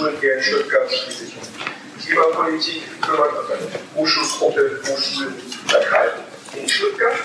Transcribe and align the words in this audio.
Hochschulen 0.00 0.16
hier 0.20 0.36
in 0.36 0.42
Stuttgart, 0.42 0.90
sich 0.90 1.36
um 1.36 1.42
Klimapolitik 2.02 2.82
kümmert, 3.02 3.32
also 3.36 3.52
eine 3.52 3.68
Hochschulgruppe, 3.94 4.80
Hochschulen 4.88 5.34
vertreiben 5.66 6.20
in 6.56 6.68
Stuttgart. 6.68 7.16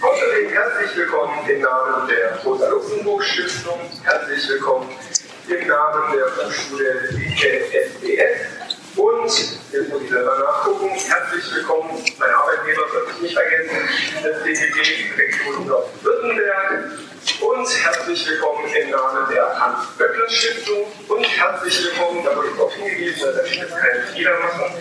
Außerdem 0.00 0.50
herzlich 0.50 0.96
willkommen 0.96 1.48
im 1.48 1.60
Namen 1.60 2.08
der 2.08 2.38
Rosa-Luxemburg-Stiftung, 2.44 3.80
herzlich 4.04 4.48
willkommen 4.48 4.88
im 5.48 5.66
Namen 5.66 6.16
der 6.16 6.46
Hochschule 6.46 7.08
SBS 7.40 8.54
und, 8.96 9.26
jetzt 9.72 9.88
muss 9.88 10.02
ich 10.02 10.10
selber 10.10 10.38
nachgucken, 10.38 10.90
herzlich 10.90 11.52
willkommen, 11.52 12.00
mein 12.16 12.30
Arbeitgeber 12.30 12.82
sollte 12.92 13.10
ich 13.16 13.22
nicht 13.22 13.34
vergessen, 13.34 13.88
das 14.22 14.42
DGB 14.44 14.78
Region 15.18 15.66
Nord-Württemberg 15.66 16.92
und 17.40 17.84
herzlich 17.84 18.28
willkommen 18.28 18.72
im 18.72 18.90
Namen 18.90 19.34
der 19.34 19.58
Hans-Böckler-Stiftung 19.58 20.86
und 21.08 21.24
herzlich 21.24 21.84
willkommen, 21.84 22.22
da 22.24 22.36
wurde 22.36 22.48
ich 22.48 22.54
darauf 22.54 22.72
hingewiesen, 22.74 23.34
dass 23.34 23.46
ich 23.46 23.56
jetzt 23.56 23.76
keinen 23.76 24.06
Fehler 24.14 24.38
machen, 24.38 24.74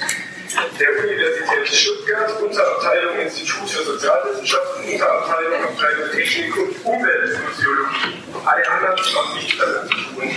der 0.79 0.89
Universität 0.91 1.67
Stuttgart, 1.67 2.39
Unterabteilung 2.39 3.17
Institut 3.17 3.67
für 3.67 3.83
Sozialwissenschaften, 3.83 4.93
Unterabteilung 4.93 5.63
Abteilung 5.63 6.11
Technik 6.11 6.55
und 6.55 6.85
Umweltsoziologie. 6.85 8.21
Alle 8.45 8.69
anderen 8.69 8.99
haben 8.99 9.33
nichts 9.33 9.57
damit 9.57 9.89
zu 9.89 9.97
tun. 9.97 10.29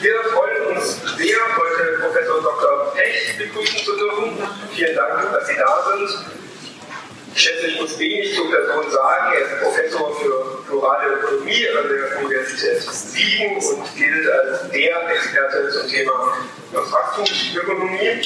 Wir 0.00 0.14
freuen 0.32 0.76
uns 0.76 1.00
sehr, 1.16 1.38
heute 1.56 1.98
Professor 2.00 2.42
Dr. 2.42 2.92
Pech 2.94 3.38
begrüßen 3.38 3.78
zu 3.84 3.96
dürfen. 3.96 4.38
Vielen 4.74 4.96
Dank, 4.96 5.32
dass 5.32 5.46
Sie 5.46 5.56
da 5.56 5.84
sind. 5.90 6.08
Ich 7.34 7.42
schätze, 7.42 7.66
ich 7.68 7.80
muss 7.80 7.98
wenig 7.98 8.34
zur 8.34 8.50
Person 8.50 8.90
sagen. 8.90 9.32
Er 9.34 9.40
ist 9.40 9.62
Professor 9.62 10.14
für 10.16 10.62
plurale 10.66 11.14
Ökonomie 11.14 11.68
an 11.68 11.88
der 11.88 12.18
Universität 12.24 12.82
Siegen 12.82 13.56
und 13.56 13.96
gilt 13.96 14.28
als 14.28 14.70
der 14.70 15.10
Experte 15.10 15.68
zum 15.70 15.88
Thema 15.88 16.36
Wachstumsökonomie. 16.72 18.22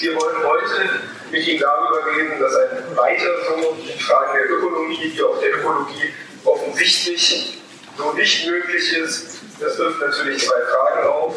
Wir 0.00 0.16
wollen 0.16 0.44
heute 0.44 0.90
mit 1.30 1.46
ihm 1.46 1.60
darüber 1.60 2.06
reden, 2.06 2.40
dass 2.40 2.54
ein 2.56 2.96
weiter 2.96 3.30
so 3.48 3.76
in 3.80 4.00
Fragen 4.00 4.32
der 4.34 4.50
Ökonomie 4.50 5.12
wie 5.14 5.22
auch 5.22 5.38
der 5.40 5.54
Ökologie 5.54 6.14
offensichtlich 6.44 7.58
so 7.98 8.09
nicht 8.20 8.46
möglich 8.46 8.92
ist 8.98 9.40
das 9.60 9.76
wirft 9.78 10.00
natürlich 10.00 10.46
zwei 10.46 10.60
Fragen 10.60 11.06
auf. 11.08 11.34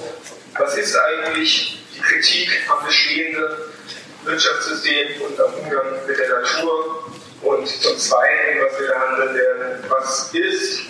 Was 0.57 0.77
ist 0.77 0.95
eigentlich 0.95 1.83
die 1.93 1.99
Kritik 1.99 2.49
am 2.69 2.85
bestehenden 2.85 3.49
Wirtschaftssystem 4.23 5.21
und 5.21 5.39
am 5.41 5.53
Umgang 5.55 6.07
mit 6.07 6.17
der 6.17 6.29
Natur? 6.29 7.11
Und 7.41 7.67
zum 7.67 7.97
Zweiten, 7.97 8.61
was 8.61 8.79
wir 8.79 8.87
behandeln 8.87 9.35
werden, 9.35 9.83
was 9.89 10.33
ist 10.33 10.83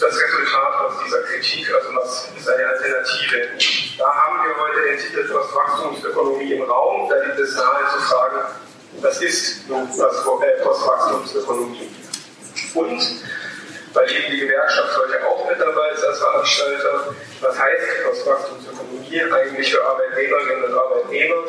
das 0.00 0.12
Resultat 0.12 0.74
aus 0.80 0.94
dieser 1.04 1.22
Kritik, 1.22 1.72
also 1.72 1.88
was 1.94 2.28
ist 2.36 2.48
eine 2.48 2.66
Alternative? 2.66 3.48
Da 3.98 4.12
haben 4.12 4.48
wir 4.48 4.56
heute 4.56 4.82
den 4.82 4.98
Titel 4.98 5.28
Postwachstumsökonomie 5.28 6.52
im 6.54 6.62
Raum. 6.62 7.08
Da 7.08 7.22
liegt 7.22 7.38
es 7.38 7.54
nahe 7.54 7.84
zu 7.94 8.02
fragen, 8.02 8.48
was 9.00 9.22
ist 9.22 9.68
nun 9.68 9.88
äh, 9.88 10.62
Postwachstumsökonomie? 10.64 11.90
Und 12.74 13.00
weil 13.96 14.12
eben 14.12 14.30
die 14.30 14.40
Gewerkschaft 14.40 14.94
heute 14.98 15.26
auch 15.26 15.48
mit 15.48 15.58
dabei 15.58 15.90
ist 15.90 16.04
als 16.04 16.18
Veranstalter. 16.18 17.14
Was 17.40 17.58
heißt 17.58 18.04
Postwachstumsökonomie 18.04 19.22
eigentlich 19.22 19.72
für 19.72 19.82
Arbeitnehmerinnen 19.84 20.64
und 20.64 20.74
Arbeitnehmer? 20.74 21.46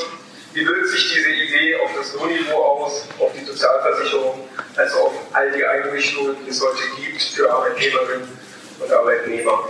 Wie 0.53 0.65
wirkt 0.65 0.87
sich 0.87 1.13
diese 1.13 1.29
Idee 1.29 1.75
auf 1.81 1.91
das 1.95 2.13
Lohnniveau 2.13 2.63
aus, 2.63 3.09
auf 3.19 3.31
die 3.37 3.43
Sozialversicherung, 3.43 4.47
also 4.77 4.97
auf 4.97 5.13
all 5.33 5.51
die 5.51 5.63
Einrichtungen, 5.63 6.37
die 6.45 6.49
es 6.49 6.61
heute 6.61 6.83
gibt 6.95 7.21
für 7.21 7.51
Arbeitnehmerinnen 7.51 8.39
und 8.79 8.91
Arbeitnehmer? 8.93 9.69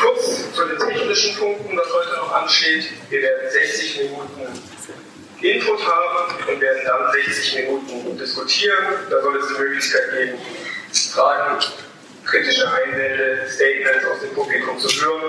Kurz 0.00 0.52
zu 0.52 0.64
den 0.66 0.78
technischen 0.78 1.36
Punkten, 1.36 1.78
was 1.78 1.92
heute 1.92 2.16
noch 2.16 2.32
ansteht. 2.32 2.86
Wir 3.08 3.22
werden 3.22 3.50
60 3.50 4.00
Minuten 4.02 4.62
Input 5.40 5.86
haben 5.86 6.48
und 6.48 6.60
werden 6.60 6.82
dann 6.86 7.12
60 7.12 7.54
Minuten 7.56 8.18
diskutieren. 8.18 8.84
Da 9.10 9.20
soll 9.20 9.36
es 9.36 9.48
die 9.48 9.60
Möglichkeit 9.60 10.10
geben, 10.12 10.38
Fragen, 11.12 11.58
kritische 12.24 12.66
Einwände, 12.70 13.46
Statements 13.48 14.04
aus 14.06 14.20
dem 14.20 14.34
Publikum 14.34 14.78
zu 14.78 14.88
hören 15.04 15.22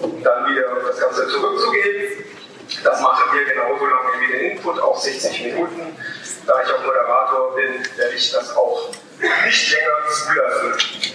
und 0.00 0.22
dann 0.22 0.50
wieder 0.50 0.80
das 0.86 1.00
Ganze 1.00 1.28
zurückzugeben. 1.28 2.24
Das 2.84 3.00
machen 3.00 3.36
wir 3.36 3.44
genauso 3.44 3.86
lange 3.86 4.20
wie 4.20 4.32
den 4.32 4.50
Input, 4.52 4.78
auch 4.80 5.00
60 5.00 5.42
Minuten. 5.44 5.96
Da 6.46 6.62
ich 6.62 6.72
auch 6.72 6.84
Moderator 6.84 7.54
bin, 7.56 7.74
werde 7.96 8.14
ich 8.14 8.30
das 8.30 8.54
auch 8.56 8.90
nicht 9.20 9.72
länger 9.72 9.96
zulassen. 10.12 11.14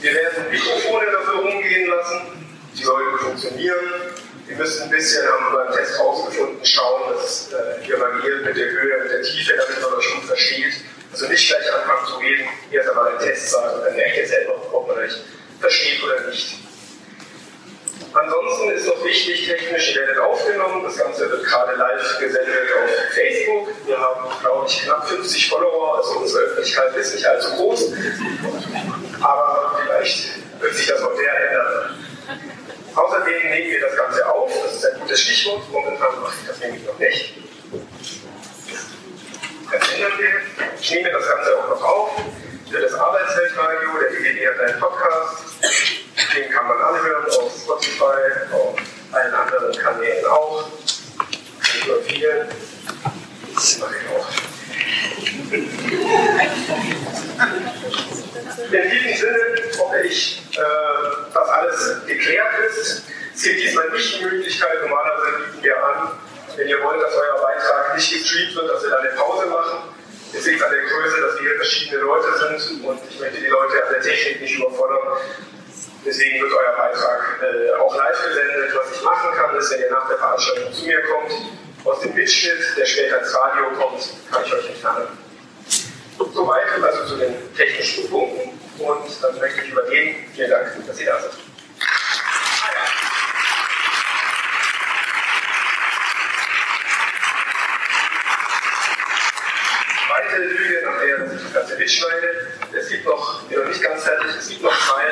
Wir 0.00 0.14
werden 0.14 0.50
Mikrofone 0.50 1.06
dafür 1.12 1.40
rumgehen 1.40 1.90
lassen, 1.90 2.20
die 2.76 2.82
sollten 2.82 3.18
funktionieren. 3.18 3.76
Wir 4.46 4.56
müssen 4.56 4.84
ein 4.84 4.90
bisschen, 4.90 5.26
haben 5.26 5.52
wir 5.52 5.64
beim 5.64 5.74
Test 5.74 5.98
rausgefunden, 5.98 6.64
schauen, 6.64 7.14
dass 7.14 7.52
äh, 7.52 7.82
hier 7.82 7.98
variiert 7.98 8.44
mit 8.44 8.56
der 8.56 8.70
Höhe, 8.70 9.02
mit 9.02 9.10
der 9.10 9.22
Tiefe, 9.22 9.54
damit 9.56 9.82
man 9.82 9.90
das 9.96 10.04
schon 10.04 10.22
versteht. 10.22 10.72
Also 11.10 11.26
nicht 11.26 11.48
gleich 11.48 11.74
anfangen 11.74 12.06
zu 12.06 12.16
reden, 12.18 12.48
erst 12.70 12.90
einmal 12.90 13.08
einen 13.08 13.18
Test 13.18 13.50
sagen 13.50 13.74
und 13.74 13.84
dann 13.84 13.96
merkt 13.96 14.16
ihr 14.16 14.28
selber, 14.28 14.54
ob 14.72 14.86
man 14.86 14.98
euch 14.98 15.12
versteht 15.60 16.00
oder 16.04 16.20
nicht. 16.28 16.58
Ansonsten 18.12 18.70
ist 18.70 18.86
noch 18.86 19.04
wichtig, 19.04 19.48
technisch 19.48 19.96
werdet 19.96 20.18
aufgenommen. 20.18 20.84
Das 20.84 20.96
Ganze 20.96 21.28
wird 21.28 21.44
gerade 21.44 21.74
live 21.74 22.18
gesendet 22.20 22.72
auf 22.82 22.90
Facebook. 23.14 23.68
Wir 23.84 23.98
haben, 23.98 24.30
glaube 24.40 24.66
ich, 24.68 24.82
knapp 24.82 25.08
50 25.08 25.48
Follower, 25.48 25.98
also 25.98 26.20
unsere 26.20 26.44
Öffentlichkeit 26.44 26.96
ist 26.96 27.14
nicht 27.14 27.26
allzu 27.26 27.50
groß. 27.56 27.92
Aber 29.20 29.80
vielleicht 29.82 30.28
wird 30.60 30.74
sich 30.74 30.86
das 30.86 31.02
auch 31.02 31.16
sehr 31.16 31.48
ändern. 31.48 32.05
Außerdem 32.96 33.50
nehmen 33.50 33.70
wir 33.70 33.80
das 33.80 33.96
Ganze 33.96 34.26
auf, 34.26 34.50
das 34.64 34.76
ist 34.76 34.86
ein 34.86 35.00
gutes 35.00 35.20
Stichwort, 35.20 35.70
momentan 35.70 36.20
mache 36.22 36.34
ich 36.40 36.48
das 36.48 36.58
nämlich 36.60 36.84
noch 36.84 36.98
nicht. 36.98 37.34
Das 39.70 39.92
ändern 39.92 40.12
wir. 40.18 40.30
Ich 40.80 40.90
nehme 40.90 41.10
das 41.10 41.28
Ganze 41.28 41.58
auch 41.58 41.68
noch 41.68 41.82
auf 41.82 42.10
für 42.70 42.80
das 42.80 42.94
Arbeitsweltradio, 42.94 43.88
der 44.00 44.10
DGD 44.10 44.48
hat 44.48 44.60
einen 44.60 44.80
Podcast, 44.80 45.44
den 46.34 46.50
kann 46.50 46.66
man 46.66 46.80
anhören 46.80 47.24
auf 47.26 47.52
Spotify, 47.56 48.52
auf 48.52 48.76
allen 49.12 49.34
anderen 49.34 49.76
Kanälen 49.76 50.26
auch, 50.26 50.68
nicht 51.60 51.86
nur 51.86 52.02
das 53.54 53.78
mache 53.78 53.94
ich 53.96 54.08
auch. 54.14 54.28
In 58.72 58.90
diesem 58.90 59.16
Sinne 59.16 59.65
hoffe 59.96 60.06
ich, 60.06 60.42
äh, 60.52 61.32
dass 61.32 61.48
alles 61.48 62.06
geklärt 62.06 62.54
ist. 62.70 63.02
Es 63.34 63.42
gibt 63.42 63.60
diesmal 63.60 63.90
nicht 63.90 64.18
die 64.18 64.24
Möglichkeit, 64.24 64.82
normalerweise 64.82 65.38
bieten 65.50 65.64
wir 65.64 65.84
an, 65.84 66.10
wenn 66.56 66.68
ihr 66.68 66.82
wollt, 66.82 67.02
dass 67.02 67.14
euer 67.14 67.42
Beitrag 67.42 67.94
nicht 67.94 68.12
gestreamt 68.12 68.56
wird, 68.56 68.70
dass 68.70 68.82
wir 68.82 68.90
dann 68.90 69.00
eine 69.00 69.16
Pause 69.16 69.46
machen. 69.46 69.94
Es 70.32 70.44
liegt 70.46 70.62
an 70.62 70.70
der 70.70 70.82
Größe, 70.82 71.20
dass 71.20 71.34
wir 71.34 71.42
hier 71.42 71.56
verschiedene 71.56 72.02
Leute 72.02 72.26
sind 72.38 72.84
und 72.84 73.00
ich 73.08 73.20
möchte 73.20 73.40
die 73.40 73.46
Leute 73.46 73.86
an 73.86 73.92
der 73.92 74.02
Technik 74.02 74.40
nicht 74.40 74.56
überfordern. 74.56 75.18
Deswegen 76.04 76.40
wird 76.40 76.52
euer 76.52 76.76
Beitrag 76.76 77.42
äh, 77.42 77.72
auch 77.74 77.96
live 77.96 78.24
gesendet. 78.26 78.72
Was 78.74 78.96
ich 78.96 79.02
machen 79.02 79.30
kann, 79.34 79.56
ist, 79.56 79.70
wenn 79.72 79.80
ihr 79.80 79.90
nach 79.90 80.08
der 80.08 80.18
Veranstaltung 80.18 80.72
zu 80.72 80.86
mir 80.86 81.02
kommt, 81.02 81.32
aus 81.84 82.00
dem 82.00 82.14
Mitschnitt, 82.14 82.58
der 82.76 82.86
später 82.86 83.20
ins 83.20 83.34
Radio 83.34 83.70
kommt, 83.78 84.08
kann 84.30 84.42
ich 84.44 84.52
euch 84.52 84.68
entfernen. 84.68 85.08
Soweit 86.18 86.64
also 86.82 87.14
zu 87.14 87.16
den 87.16 87.34
technischen 87.54 88.08
Punkten 88.08 88.55
und 88.78 89.22
dann 89.22 89.38
möchte 89.38 89.62
ich 89.62 89.70
übergeben. 89.70 90.16
Vielen 90.34 90.50
Dank, 90.50 90.86
dass 90.86 90.96
Sie 90.96 91.04
da 91.04 91.20
sind. 91.20 91.34
Zweite 100.06 100.42
Lüge, 100.42 100.82
nach 100.84 100.98
der 101.00 101.34
ich 101.34 101.42
das 101.42 101.52
Ganze 101.52 101.76
mitschneide. 101.76 102.48
Es 102.78 102.88
gibt 102.88 103.04
noch, 103.06 103.42
bin 103.44 103.58
noch 103.58 103.66
nicht 103.66 103.82
ganz 103.82 104.04
fertig, 104.04 104.30
es 104.38 104.48
gibt 104.48 104.62
noch 104.62 104.72
zwei 104.72 105.02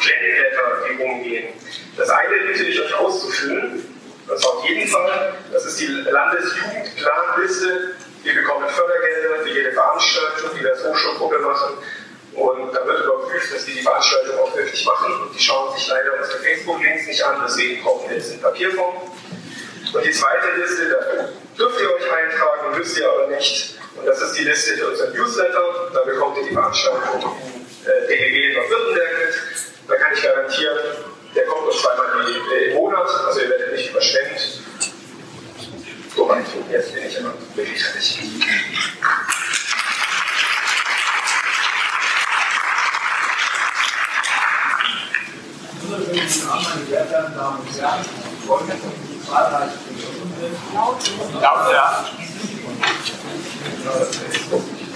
Klemmblätter, 0.00 0.82
die 0.88 1.02
rumgehen. 1.02 1.54
Das 1.96 2.10
eine 2.10 2.36
bitte 2.46 2.64
ich 2.64 2.80
euch 2.80 2.94
auszufüllen. 2.94 3.84
Das 4.28 4.44
auf 4.44 4.64
jeden 4.64 4.88
Fall. 4.88 5.34
Das 5.52 5.64
ist 5.64 5.80
die 5.80 5.86
Landesjugendplanliste 5.86 7.94
wir 8.26 8.34
bekommen 8.34 8.68
Fördergelder 8.68 9.44
für 9.44 9.50
jede 9.50 9.70
Veranstaltung, 9.70 10.50
die 10.56 10.64
wir 10.64 10.72
als 10.72 10.82
Hochschulgruppe 10.82 11.38
machen. 11.38 11.78
Und 12.36 12.70
da 12.72 12.86
wird 12.86 13.04
überprüft, 13.04 13.54
dass 13.54 13.64
die 13.64 13.72
die 13.72 13.82
Veranstaltung 13.82 14.38
auch 14.40 14.54
wirklich 14.54 14.84
machen. 14.84 15.22
Und 15.22 15.34
die 15.34 15.42
schauen 15.42 15.74
sich 15.74 15.88
leider 15.88 16.12
unsere 16.20 16.38
Facebook-Links 16.38 17.06
nicht 17.06 17.22
an, 17.24 17.42
deswegen 17.46 17.82
brauchen 17.82 18.10
wir 18.10 18.16
jetzt 18.16 18.32
in 18.32 18.40
Papierform. 18.40 18.94
Und 19.94 20.04
die 20.04 20.10
zweite 20.10 20.60
Liste, 20.60 20.90
da 20.90 21.28
dürft 21.56 21.80
ihr 21.80 21.94
euch 21.94 22.12
eintragen, 22.12 22.76
müsst 22.76 22.98
ihr 22.98 23.10
aber 23.10 23.28
nicht. 23.28 23.78
Und 23.96 24.06
das 24.06 24.20
ist 24.20 24.32
die 24.38 24.44
Liste 24.44 24.76
für 24.76 24.88
unseren 24.88 25.14
Newsletter. 25.14 25.90
Da 25.94 26.00
bekommt 26.02 26.36
ihr 26.36 26.44
die 26.44 26.52
Veranstaltung 26.52 27.36
in 27.84 27.90
äh, 27.90 28.06
DGG 28.06 28.54
Nordwürttemberg 28.54 29.10
mit. 29.18 29.34
Da 29.88 29.96
kann 29.96 30.12
ich 30.12 30.22
garantieren, 30.22 30.78
der 31.34 31.46
kommt 31.46 31.62
nur 31.62 31.72
zweimal 31.72 32.06
im 32.68 32.74
Monat, 32.74 33.08
also 33.26 33.40
ihr 33.40 33.48
werdet 33.48 33.72
nicht 33.72 33.90
überschwemmt. 33.90 34.60
Soweit, 36.14 36.44
jetzt 36.70 36.94
bin 36.94 37.06
ich 37.06 37.18
immer 37.18 37.32
wirklich 37.54 37.82
fertig. 37.82 38.18
Meine 46.16 46.86
sehr 46.88 47.04
verehrten 47.04 47.36
Damen 47.36 47.58
und 47.58 47.80
Herren. 47.80 48.00
Ich 48.00 48.46
freue 48.46 48.64
mich, 48.64 48.70
dass 48.70 48.80
Sie 48.80 49.28
zahlreich. 49.28 49.70
Laut, 50.74 51.72
ja. 51.72 52.04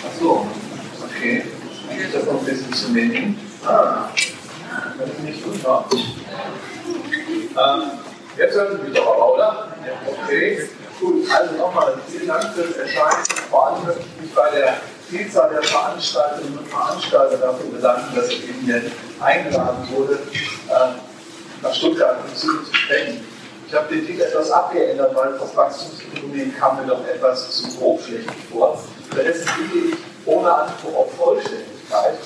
Achso, 0.07 0.47
okay. 1.05 1.45
Eigentlich 1.91 2.13
das 2.13 2.25
noch 2.25 2.39
ein 2.39 2.45
bisschen 2.45 2.73
zu 2.73 2.89
nehmen. 2.93 3.39
Ah, 3.67 4.09
das 4.99 5.09
ist 5.09 5.21
nicht. 5.21 5.45
Ähm, 7.51 7.83
jetzt 8.37 8.55
hören 8.55 8.79
Sie 8.79 8.89
mich 8.89 8.97
doch 8.97 9.15
aber, 9.15 9.35
oder? 9.35 9.69
Okay, 10.07 10.69
gut. 11.01 11.31
Also 11.31 11.55
nochmal 11.57 11.99
vielen 12.09 12.29
Dank 12.29 12.55
fürs 12.55 12.77
Erscheinen. 12.77 13.25
Vor 13.51 13.67
allem 13.67 13.85
möchte 13.85 14.03
ich 14.03 14.23
mich 14.23 14.35
bei 14.35 14.51
der 14.51 14.77
Vielzahl 15.11 15.51
der 15.51 15.63
Veranstalterinnen 15.63 16.59
und 16.59 16.69
Veranstalter 16.69 17.37
dafür 17.37 17.71
bedanken, 17.71 18.15
dass 18.15 18.29
ich 18.29 18.43
hier 18.65 18.83
eingeladen 19.21 19.89
wurde, 19.91 20.15
äh, 20.69 21.10
nach 21.63 21.75
Stuttgart 21.75 22.17
und 22.25 22.37
zu 22.37 22.63
zu 22.65 22.75
sprechen. 22.75 23.25
Ich 23.67 23.75
habe 23.75 23.95
den 23.95 24.07
Titel 24.07 24.23
etwas 24.23 24.51
abgeändert, 24.51 25.15
weil 25.15 25.39
das 25.39 25.57
Wachstumsökonomie 25.57 26.53
kam 26.59 26.81
mir 26.81 26.89
doch 26.89 27.07
etwas 27.07 27.51
zu 27.51 27.79
grobschlächtig 27.79 28.33
vor. 28.51 28.77
Stattdessen 29.13 29.49
biete 29.59 29.87
ich 29.89 29.95
ohne 30.27 30.53
Anspruch 30.53 30.97
auf 30.97 31.15
Vollständigkeit, 31.15 32.19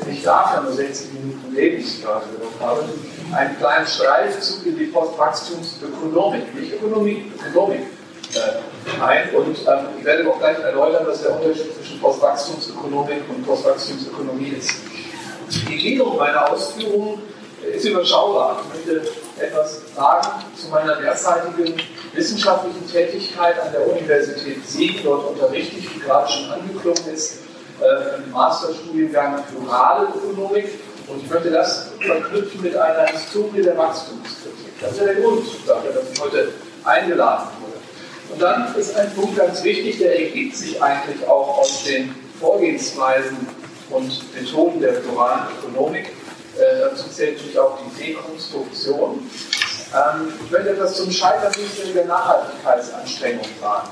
denn 0.00 0.12
ich 0.12 0.22
darf 0.24 0.54
ja 0.54 0.62
nur 0.62 0.72
60 0.72 1.12
Minuten 1.12 1.54
Lebensgrade 1.54 2.26
genommen 2.32 2.56
habe, 2.60 2.84
einen 3.32 3.56
kleinen 3.58 3.86
Streifzug 3.86 4.66
in 4.66 4.76
die 4.76 4.86
Postwachstumsökonomik, 4.86 6.54
nicht 6.54 6.74
Ökonomie, 6.74 7.32
Ökonomik 7.48 7.82
äh, 8.34 9.00
ein. 9.02 9.30
Und 9.36 9.58
ähm, 9.58 9.86
ich 9.98 10.04
werde 10.04 10.28
auch 10.28 10.38
gleich 10.38 10.58
erläutern, 10.58 11.06
was 11.06 11.22
der 11.22 11.40
Unterschied 11.40 11.76
zwischen 11.76 12.00
Postwachstumsökonomik 12.00 13.22
und 13.28 13.46
Postwachstumsökonomie 13.46 14.48
ist. 14.58 14.72
Die 15.48 15.76
Gliederung 15.76 16.16
meiner 16.16 16.50
Ausführungen 16.50 17.22
ist 17.74 17.84
überschaubar. 17.84 18.62
Ich 18.62 18.86
möchte 18.86 19.08
etwas 19.38 19.80
sagen 19.94 20.28
zu 20.56 20.68
meiner 20.68 20.96
derzeitigen 20.96 21.74
wissenschaftlichen 22.14 22.90
Tätigkeit 22.90 23.58
an 23.60 23.72
der 23.72 23.86
Universität 23.86 24.66
Siegen. 24.66 25.00
Dort 25.04 25.30
unterrichte 25.30 25.78
ich, 25.78 25.94
wie 25.94 26.00
gerade 26.00 26.30
schon 26.30 26.50
angeklungen 26.50 27.06
ist, 27.12 27.40
äh, 27.80 28.22
im 28.22 28.30
Masterstudiengang 28.30 29.42
Plurale 29.44 30.08
Ökonomik. 30.14 30.78
Und 31.08 31.22
ich 31.22 31.30
möchte 31.30 31.50
das 31.50 31.88
verknüpfen 32.00 32.62
mit 32.62 32.76
einer 32.76 33.06
Historie 33.06 33.62
der 33.62 33.76
Wachstumskritik. 33.78 34.80
Das 34.80 34.92
ist 34.92 34.98
ja 34.98 35.04
der 35.04 35.14
Grund 35.16 35.46
dafür, 35.66 35.92
dass 35.92 36.10
ich 36.12 36.20
heute 36.20 36.52
eingeladen 36.84 37.48
wurde. 37.60 37.76
Und 38.32 38.42
dann 38.42 38.74
ist 38.74 38.96
ein 38.96 39.12
Punkt 39.14 39.36
ganz 39.36 39.62
wichtig, 39.62 39.98
der 39.98 40.18
ergibt 40.18 40.56
sich 40.56 40.82
eigentlich 40.82 41.26
auch 41.28 41.58
aus 41.58 41.84
den 41.84 42.14
Vorgehensweisen 42.40 43.36
und 43.90 44.34
Methoden 44.34 44.80
der 44.80 44.92
pluralen 44.92 45.42
Ökonomik. 45.58 46.10
Äh, 46.58 46.80
dazu 46.80 47.08
zählt 47.10 47.36
natürlich 47.36 47.58
auch 47.58 47.78
die 47.78 48.12
Dekonstruktion. 48.12 49.30
Ähm, 49.94 50.32
ich 50.44 50.50
möchte 50.50 50.70
etwas 50.70 50.96
zum 50.96 51.10
Scheitern 51.10 51.52
der 51.94 52.04
Nachhaltigkeitsanstrengungen 52.06 53.50
sagen. 53.60 53.88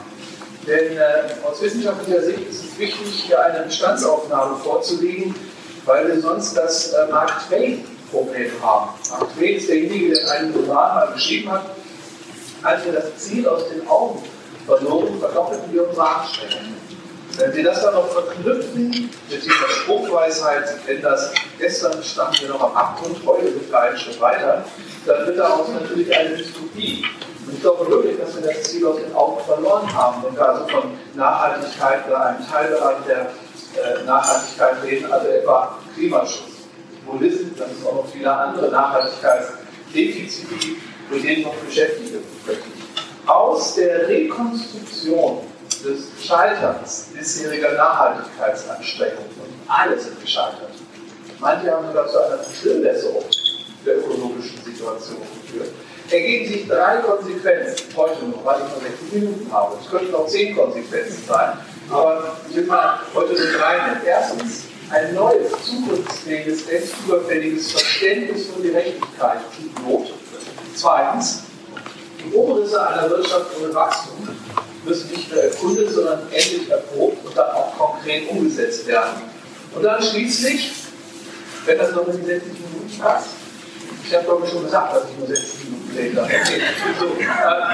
Denn 0.66 0.96
äh, 0.96 1.46
aus 1.46 1.61
wissenschaftlicher 1.61 2.22
Sicht 2.22 2.49
ist 2.49 2.64
es 2.64 2.78
wichtig, 2.78 3.25
hier 3.26 3.43
eine 3.43 3.64
Bestandsaufnahme 3.64 4.56
vorzulegen, 4.56 5.34
weil 5.84 6.08
wir 6.08 6.20
sonst 6.20 6.56
das 6.56 6.93
äh, 6.93 7.06
Mark 7.11 7.32
Twain-Problem 7.49 8.50
haben. 8.62 8.90
Mark 9.11 9.34
Twain 9.37 9.56
ist 9.56 9.69
derjenige, 9.69 10.14
der 10.14 10.31
einen 10.31 10.55
Roman 10.55 10.94
mal 10.94 11.12
geschrieben 11.12 11.52
hat, 11.52 11.66
als 12.62 12.84
wir 12.87 12.93
das 12.93 13.16
Ziel 13.19 13.46
aus 13.46 13.69
den 13.69 13.87
Augen 13.87 14.22
verloren, 14.66 15.19
verdoppelten 15.20 15.70
wir 15.72 15.87
unsere 15.87 16.08
Anstrengungen. 16.08 16.94
Wenn 17.37 17.53
Sie 17.53 17.63
das 17.63 17.83
dann 17.83 17.95
noch 17.95 18.09
verknüpfen 18.11 18.91
mit 18.91 19.43
dieser 19.43 19.69
Spruchweisheit, 19.69 20.87
kennen 20.87 21.03
das, 21.03 21.33
gestern 21.59 22.03
standen 22.03 22.43
wir 22.43 22.49
noch 22.51 22.63
am 22.63 22.77
Abgrund, 22.77 23.17
heute 23.27 23.53
sind 23.53 23.71
wir 23.71 23.81
einen 23.81 23.99
Schritt 23.99 24.21
weiter, 24.21 24.65
dann 25.05 25.27
wird 25.27 25.39
daraus 25.39 25.69
natürlich 25.69 26.15
eine 26.17 26.37
Dystopie. 26.37 27.05
Und 27.47 27.55
ich 27.55 27.61
glaube 27.61 27.91
wirklich, 27.91 28.19
dass 28.19 28.37
wir 28.37 28.43
das 28.43 28.63
Ziel 28.63 28.87
aus 28.87 28.97
den 28.97 29.13
Augen 29.15 29.45
verloren 29.45 29.93
haben, 29.93 30.23
wenn 30.25 30.37
wir 30.37 30.49
also 30.49 30.67
von 30.69 30.83
Nachhaltigkeit 31.15 32.07
oder 32.07 32.27
einem 32.27 32.49
Teilbereich 32.49 32.97
der 33.09 33.21
äh, 33.21 34.05
Nachhaltigkeit 34.05 34.83
reden, 34.85 35.13
also 35.13 35.27
etwa 35.27 35.79
Klimaschutz. 35.95 36.53
Wo 37.05 37.21
wissen, 37.21 37.55
dass 37.59 37.69
es 37.71 37.85
auch 37.85 37.97
noch 37.97 38.07
viele 38.07 38.33
andere 38.33 38.71
Nachhaltigkeitsdefizite 38.71 40.55
mit 41.11 41.25
denen 41.25 41.45
wir 41.45 41.51
uns 41.51 41.61
beschäftigen. 41.67 42.25
Aus 43.27 43.75
der 43.75 44.09
Rekonstruktion 44.09 45.39
des 45.85 46.27
Scheiterns 46.27 47.09
bisheriger 47.13 47.73
Nachhaltigkeitsanstrengungen 47.73 49.31
und 49.39 49.71
alle 49.71 49.99
sind 49.99 50.21
gescheitert. 50.21 50.71
Manche 51.39 51.71
haben 51.71 51.87
sogar 51.87 52.09
zu 52.09 52.19
einer 52.19 52.39
Verschlimmbesserung 52.39 53.25
der 53.85 53.99
ökologischen 53.99 54.63
Situation 54.65 55.19
geführt. 55.43 55.69
Ergeben 56.11 56.53
sich 56.53 56.69
drei 56.69 56.97
Konsequenzen, 56.99 57.87
heute 57.97 58.25
noch, 58.27 58.45
weil 58.45 58.61
ich 58.61 58.83
nur 58.83 58.91
60 58.91 59.13
Minuten 59.13 59.53
habe. 59.53 59.77
Es 59.83 59.91
könnten 59.91 60.15
auch 60.15 60.27
zehn 60.27 60.57
Konsequenzen 60.57 61.25
sein, 61.27 61.59
aber 61.91 62.37
ich 62.49 62.57
will 62.57 62.67
mal 62.67 63.01
heute 63.15 63.33
nur 63.35 63.59
drei 63.59 63.77
nennen. 63.87 64.01
Erstens, 64.07 64.65
ein 64.91 65.15
neues, 65.15 65.51
zukunftsfähiges, 65.65 66.67
selbstüberfälliges 66.67 67.73
Verständnis 67.73 68.47
von 68.49 68.63
Gerechtigkeit 68.63 69.39
tut 69.57 69.89
Not. 69.89 70.13
Zweitens, 70.75 71.45
die 72.19 72.35
Umrisse 72.35 72.87
einer 72.87 73.09
Wirtschaft 73.09 73.47
ohne 73.59 73.75
Wachstum 73.75 74.29
müssen 74.85 75.11
nicht 75.11 75.33
nur 75.33 75.43
erkundet, 75.43 75.91
sondern 75.91 76.21
endlich 76.31 76.71
erprobt 76.71 77.25
und 77.25 77.37
dann 77.37 77.51
auch 77.51 77.77
konkret 77.77 78.29
umgesetzt 78.29 78.87
werden. 78.87 79.23
Und 79.75 79.83
dann 79.83 80.03
schließlich, 80.03 80.73
wenn 81.67 81.79
das 81.79 81.93
noch 81.93 82.07
in 82.09 82.21
die 82.21 82.26
60 82.26 82.53
Minuten 82.53 82.99
passt, 82.99 83.29
ich 84.07 84.14
habe 84.14 84.26
doch 84.26 84.49
schon 84.49 84.64
gesagt, 84.64 84.97
dass 84.97 85.05
ich 85.11 85.19
nur 85.19 85.26
60 85.26 85.64
Minuten 85.64 85.97
rede. 85.97 86.23
Okay. 86.23 86.61
So, 86.99 87.07
äh, 87.07 87.26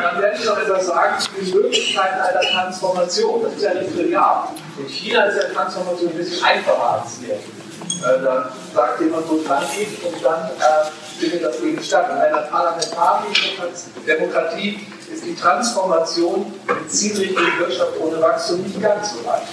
dann 0.03 0.23
werde 0.23 0.39
ich 0.39 0.45
noch 0.45 0.59
etwas 0.59 0.87
sagen 0.87 1.21
zu 1.21 1.31
den 1.33 1.55
Möglichkeiten 1.55 2.21
einer 2.21 2.41
Transformation. 2.41 3.43
Das 3.43 3.55
ist 3.55 3.63
ja 3.63 3.75
nicht 3.75 3.95
trivial. 3.95 4.49
In 4.79 4.89
China 4.89 5.25
ist 5.25 5.43
ja 5.43 5.49
Transformation 5.49 6.11
ein 6.11 6.17
bisschen 6.17 6.45
einfacher 6.45 7.03
als 7.03 7.19
hier. 7.21 7.35
Äh, 7.35 8.23
da 8.23 8.53
sagt 8.75 9.01
jemand, 9.01 9.29
wo 9.29 9.37
es 9.37 9.49
lang 9.49 9.65
geht 9.77 10.05
und 10.05 10.25
dann 10.25 10.47
äh, 10.47 10.91
findet 11.21 11.45
das 11.45 11.61
eben 11.61 11.83
statt. 11.83 12.09
In 12.11 12.17
einer 12.17 12.43
parlamentarischen 12.43 13.59
Demokratie 14.07 14.87
ist 15.13 15.25
die 15.25 15.35
Transformation 15.35 16.53
in 16.69 16.89
zielrichtige 16.89 17.59
Wirtschaft 17.59 17.93
ohne 18.01 18.21
Wachstum 18.21 18.63
nicht 18.63 18.81
ganz 18.81 19.13
so 19.13 19.19
leicht. 19.27 19.49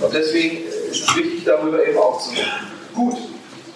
Und 0.00 0.12
deswegen 0.12 0.66
ist 0.66 1.08
es 1.08 1.16
wichtig, 1.16 1.44
darüber 1.44 1.86
eben 1.86 1.98
aufzunehmen. 1.98 2.50
Gut, 2.94 3.16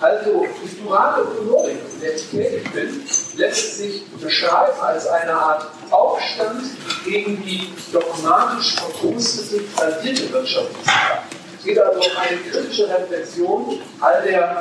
also 0.01 0.45
die 0.63 0.69
plurale 0.69 1.23
Ökonomik, 1.23 1.77
in 1.95 2.01
der 2.01 2.17
ich 2.17 2.29
tätig 2.31 2.73
bin, 2.73 3.03
lässt 3.37 3.79
sich 3.79 4.05
beschreiben 4.21 4.79
als 4.81 5.07
eine 5.07 5.33
Art 5.33 5.67
Aufstand 5.91 6.65
gegen 7.05 7.43
die 7.45 7.73
dogmatisch 7.93 8.75
verkrustete, 8.75 9.63
tradierte 9.75 10.33
Wirtschaftswissenschaft. 10.33 11.23
Es 11.59 11.65
geht 11.65 11.79
also 11.79 12.01
um 12.01 12.17
eine 12.17 12.37
kritische 12.39 12.89
Reflexion 12.89 13.81
all 14.01 14.23
der 14.23 14.61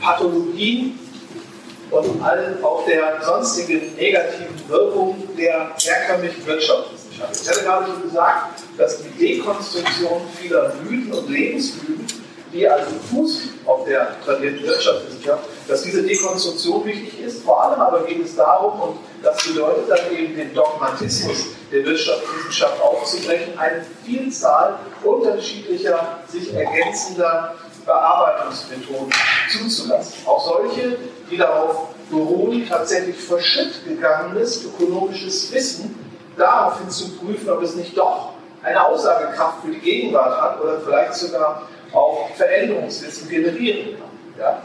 Pathologien 0.00 0.98
und 1.90 2.22
allen 2.22 2.62
auch 2.64 2.84
der 2.84 3.22
sonstigen 3.22 3.94
negativen 3.94 4.68
Wirkungen 4.68 5.28
der 5.36 5.70
herkömmlichen 5.78 6.44
Wirtschaftswissenschaft. 6.46 7.40
Ich 7.42 7.48
hatte 7.48 7.64
gerade 7.64 7.86
schon 7.86 8.02
gesagt, 8.02 8.62
dass 8.76 9.02
die 9.02 9.10
Dekonstruktion 9.10 10.22
vieler 10.40 10.72
Mythen 10.82 11.12
und 11.12 11.30
Lebensmythen, 11.30 12.06
die 12.52 12.68
also 12.68 12.90
Fuß 13.10 13.48
auf 13.66 13.84
der 13.84 14.16
tradierten 14.24 14.64
Wirtschaftswissenschaft, 14.64 15.44
dass 15.68 15.82
diese 15.82 16.02
Dekonstruktion 16.02 16.84
wichtig 16.84 17.20
ist. 17.20 17.42
Vor 17.42 17.62
allem 17.62 17.80
aber 17.80 18.04
geht 18.04 18.24
es 18.24 18.36
darum, 18.36 18.80
und 18.80 18.98
das 19.22 19.44
bedeutet 19.44 19.88
dann 19.88 20.16
eben 20.16 20.36
den 20.36 20.54
Dogmatismus 20.54 21.46
der 21.72 21.84
Wirtschaftswissenschaft 21.84 22.80
aufzubrechen, 22.80 23.58
eine 23.58 23.84
Vielzahl 24.04 24.78
unterschiedlicher, 25.02 26.20
sich 26.28 26.52
ergänzender 26.54 27.54
Bearbeitungsmethoden 27.86 29.12
zuzulassen. 29.50 30.26
Auch 30.26 30.44
solche, 30.44 30.98
die 31.30 31.36
darauf 31.36 31.88
beruhen, 32.10 32.66
tatsächlich 32.68 33.16
verschütt 33.16 33.84
gegangenes 33.84 34.64
ökonomisches 34.64 35.52
Wissen 35.52 35.94
daraufhin 36.36 36.90
zu 36.90 37.16
prüfen, 37.16 37.48
ob 37.48 37.62
es 37.62 37.76
nicht 37.76 37.96
doch 37.96 38.34
eine 38.62 38.84
Aussagekraft 38.84 39.62
für 39.64 39.70
die 39.70 39.78
Gegenwart 39.78 40.40
hat 40.40 40.60
oder 40.60 40.80
vielleicht 40.80 41.14
sogar 41.14 41.62
auch 41.92 42.28
Veränderungswissen 42.34 43.28
generieren 43.28 43.96
kann. 43.98 44.38
Ja? 44.38 44.62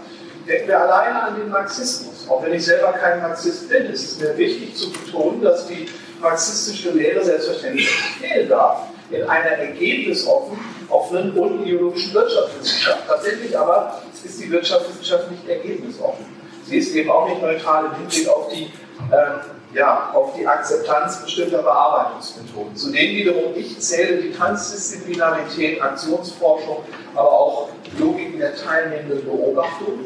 Denken 0.47 0.67
wir 0.67 0.79
alleine 0.81 1.23
an 1.23 1.35
den 1.35 1.49
Marxismus. 1.49 2.27
Auch 2.27 2.43
wenn 2.43 2.53
ich 2.53 2.65
selber 2.65 2.93
kein 2.93 3.21
Marxist 3.21 3.69
bin, 3.69 3.85
ist 3.85 4.13
es 4.13 4.19
mir 4.19 4.35
wichtig 4.37 4.75
zu 4.75 4.91
betonen, 4.91 5.41
dass 5.41 5.67
die 5.67 5.87
marxistische 6.19 6.91
Lehre 6.91 7.23
selbstverständlich 7.23 7.85
nicht 7.85 8.31
fehlen 8.31 8.49
darf 8.49 8.87
in 9.11 9.23
einer 9.23 9.51
ergebnisoffenen 9.51 10.59
und 10.91 11.65
ideologischen 11.65 12.13
Wirtschaftswissenschaft. 12.13 13.07
Tatsächlich 13.07 13.57
aber 13.57 14.01
ist 14.23 14.41
die 14.41 14.51
Wirtschaftswissenschaft 14.51 15.31
nicht 15.31 15.47
ergebnisoffen. 15.47 16.25
Sie 16.65 16.77
ist 16.77 16.95
eben 16.95 17.09
auch 17.09 17.27
nicht 17.27 17.41
neutral 17.41 17.85
im 17.85 17.95
Hinblick 17.95 18.29
auf 18.29 18.49
die, 18.49 18.63
äh, 19.11 19.77
ja, 19.77 20.11
auf 20.13 20.33
die 20.37 20.45
Akzeptanz 20.45 21.23
bestimmter 21.23 21.63
Bearbeitungsmethoden. 21.63 22.75
Zu 22.75 22.91
denen 22.91 23.15
wiederum 23.15 23.53
ich 23.55 23.79
zähle 23.79 24.21
die 24.21 24.31
Transdisziplinarität, 24.31 25.81
Aktionsforschung, 25.81 26.77
aber 27.15 27.31
auch 27.31 27.69
Logiken 27.97 28.39
der 28.39 28.55
teilnehmenden 28.55 29.25
Beobachtung. 29.25 29.99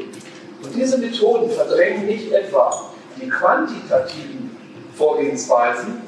Und 0.63 0.75
diese 0.75 0.97
Methoden 0.97 1.49
verdrängen 1.51 2.05
nicht 2.05 2.31
etwa 2.31 2.89
die 3.21 3.29
quantitativen 3.29 4.57
Vorgehensweisen 4.95 6.01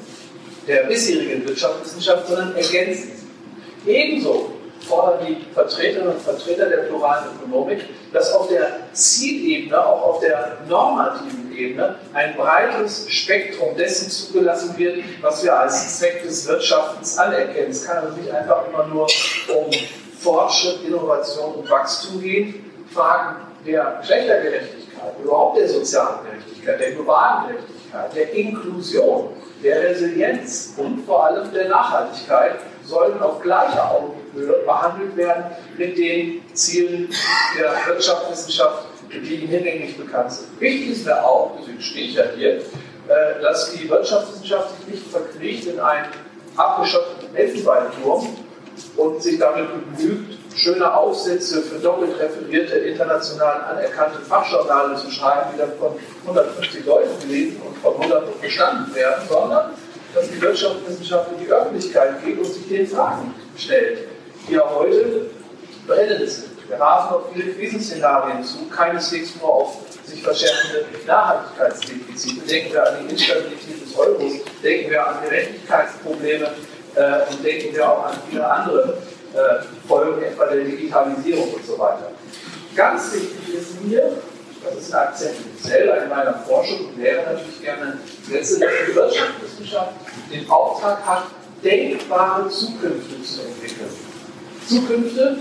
der 0.66 0.84
bisherigen 0.84 1.46
Wirtschaftswissenschaft, 1.46 2.26
sondern 2.28 2.56
ergänzen 2.56 3.12
sie. 3.14 3.90
Ebenso 3.90 4.50
fordern 4.88 5.26
die 5.26 5.44
Vertreterinnen 5.52 6.14
und 6.14 6.22
Vertreter 6.22 6.68
der 6.68 6.78
pluralen 6.78 7.26
Ökonomik, 7.36 7.84
dass 8.12 8.32
auf 8.32 8.48
der 8.48 8.68
Zielebene, 8.92 9.84
auch 9.84 10.02
auf 10.02 10.20
der 10.20 10.58
normativen 10.68 11.54
Ebene, 11.54 11.96
ein 12.14 12.34
breiteres 12.36 13.08
Spektrum 13.10 13.76
dessen 13.76 14.10
zugelassen 14.10 14.76
wird, 14.78 15.04
was 15.20 15.44
wir 15.44 15.58
als 15.58 15.98
Zweck 15.98 16.22
des 16.22 16.46
Wirtschaftens 16.48 17.18
anerkennen. 17.18 17.70
Es 17.70 17.84
kann 17.84 17.98
also 17.98 18.16
nicht 18.16 18.30
einfach 18.30 18.66
immer 18.68 18.86
nur 18.86 19.06
um 19.54 19.70
Fortschritt, 20.18 20.84
Innovation 20.86 21.54
und 21.54 21.70
Wachstum 21.70 22.20
gehen. 22.20 22.64
Fragen 22.92 23.36
der 23.66 23.98
Geschlechtergerechtigkeit, 24.00 25.12
überhaupt 25.22 25.58
der 25.58 25.68
sozialen 25.68 26.24
Gerechtigkeit, 26.24 26.80
der 26.80 26.92
globalen 26.92 27.48
Gerechtigkeit, 27.48 28.16
der 28.16 28.32
Inklusion, 28.32 29.28
der 29.62 29.82
Resilienz 29.82 30.74
und 30.76 31.04
vor 31.04 31.26
allem 31.26 31.52
der 31.52 31.68
Nachhaltigkeit 31.68 32.54
sollen 32.84 33.20
auf 33.20 33.40
gleicher 33.40 33.90
Augenhöhe 33.90 34.27
behandelt 34.64 35.16
werden 35.16 35.44
mit 35.76 35.96
den 35.96 36.42
Zielen 36.54 37.08
der 37.58 37.74
Wirtschaftswissenschaft, 37.86 38.84
die 39.10 39.34
Ihnen 39.34 39.48
hinlänglich 39.48 39.96
bekannt 39.96 40.32
sind. 40.32 40.60
Wichtig 40.60 40.90
ist 40.90 41.06
mir 41.06 41.24
auch, 41.24 41.56
deswegen 41.58 41.80
stehe 41.80 42.06
ich 42.08 42.14
ja 42.14 42.24
hier, 42.36 42.56
äh, 42.56 43.40
dass 43.40 43.72
die 43.72 43.88
Wirtschaftswissenschaft 43.88 44.76
sich 44.78 44.94
nicht 44.94 45.10
verkriecht 45.10 45.66
in 45.66 45.80
einen 45.80 46.08
abgeschotteten 46.56 47.34
Elfenbeinturm 47.34 48.36
und 48.96 49.22
sich 49.22 49.38
damit 49.38 49.68
begnügt, 49.72 50.38
schöne 50.56 50.92
Aufsätze 50.92 51.62
für 51.62 51.78
doppelt 51.78 52.18
referierte, 52.18 52.74
international 52.76 53.62
anerkannte 53.70 54.20
Fachjournale 54.20 54.96
zu 54.96 55.10
schreiben, 55.10 55.50
die 55.54 55.58
dann 55.58 55.72
von 55.78 55.92
150 56.26 56.84
Leuten 56.84 57.10
gelesen 57.20 57.62
und 57.64 57.78
von 57.78 57.94
100 57.94 58.28
verstanden 58.40 58.94
werden, 58.94 59.22
sondern 59.28 59.70
dass 60.14 60.28
die 60.28 60.40
Wirtschaftswissenschaft 60.40 61.30
in 61.32 61.44
die 61.44 61.52
Öffentlichkeit 61.52 62.24
geht 62.24 62.38
und 62.38 62.46
sich 62.46 62.68
den 62.68 62.86
Fragen 62.86 63.34
stellt, 63.56 64.08
die 64.48 64.54
ja 64.54 64.68
heute 64.74 65.30
brennend 65.86 66.30
sind. 66.30 66.48
Wir 66.68 66.78
rasen 66.78 67.14
auf 67.14 67.22
viele 67.32 67.52
Krisenszenarien 67.54 68.44
zu, 68.44 68.66
keineswegs 68.68 69.36
nur 69.40 69.48
auf 69.48 69.76
sich 70.04 70.22
verschärfende 70.22 70.84
Nachhaltigkeitsdefizite. 71.06 72.46
Denken 72.46 72.72
wir 72.74 72.86
an 72.86 72.94
die 73.02 73.12
Instabilität 73.12 73.82
des 73.82 73.96
Euros, 73.96 74.32
denken 74.62 74.90
wir 74.90 75.06
an 75.06 75.16
Gerechtigkeitsprobleme 75.22 76.50
äh, 76.94 77.30
und 77.30 77.44
denken 77.44 77.74
wir 77.74 77.90
auch 77.90 78.04
an 78.04 78.18
viele 78.28 78.46
andere 78.46 78.98
äh, 79.34 79.88
Folgen, 79.88 80.22
etwa 80.22 80.46
der 80.46 80.64
Digitalisierung 80.64 81.54
und 81.54 81.64
so 81.64 81.78
weiter. 81.78 82.10
Ganz 82.76 83.14
wichtig 83.14 83.54
ist 83.54 83.82
mir, 83.82 84.18
das 84.62 84.76
ist 84.76 84.94
ein 84.94 85.08
Akzent 85.08 85.36
speziell 85.36 86.02
in 86.02 86.08
meiner 86.10 86.34
Forschung 86.40 86.88
und 86.88 87.02
wäre 87.02 87.32
natürlich 87.32 87.62
gerne 87.62 87.98
Sätze, 88.28 88.60
dass 88.60 88.70
die 88.86 88.94
Wirtschaftswissenschaft 88.94 89.92
den 90.30 90.50
Auftrag 90.50 91.04
hat, 91.04 91.24
denkbare 91.64 92.48
Zukünfte 92.48 93.22
zu 93.22 93.40
entwickeln. 93.42 94.07
Zukünfte, 94.68 95.38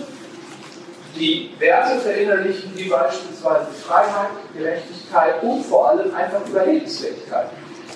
die 1.16 1.52
Werte 1.60 2.00
verinnerlichen, 2.00 2.72
wie 2.76 2.90
beispielsweise 2.90 3.68
Freiheit, 3.86 4.30
Gerechtigkeit 4.56 5.44
und 5.44 5.66
vor 5.66 5.90
allem 5.90 6.14
einfach 6.14 6.48
Überlebensfähigkeit. 6.48 7.48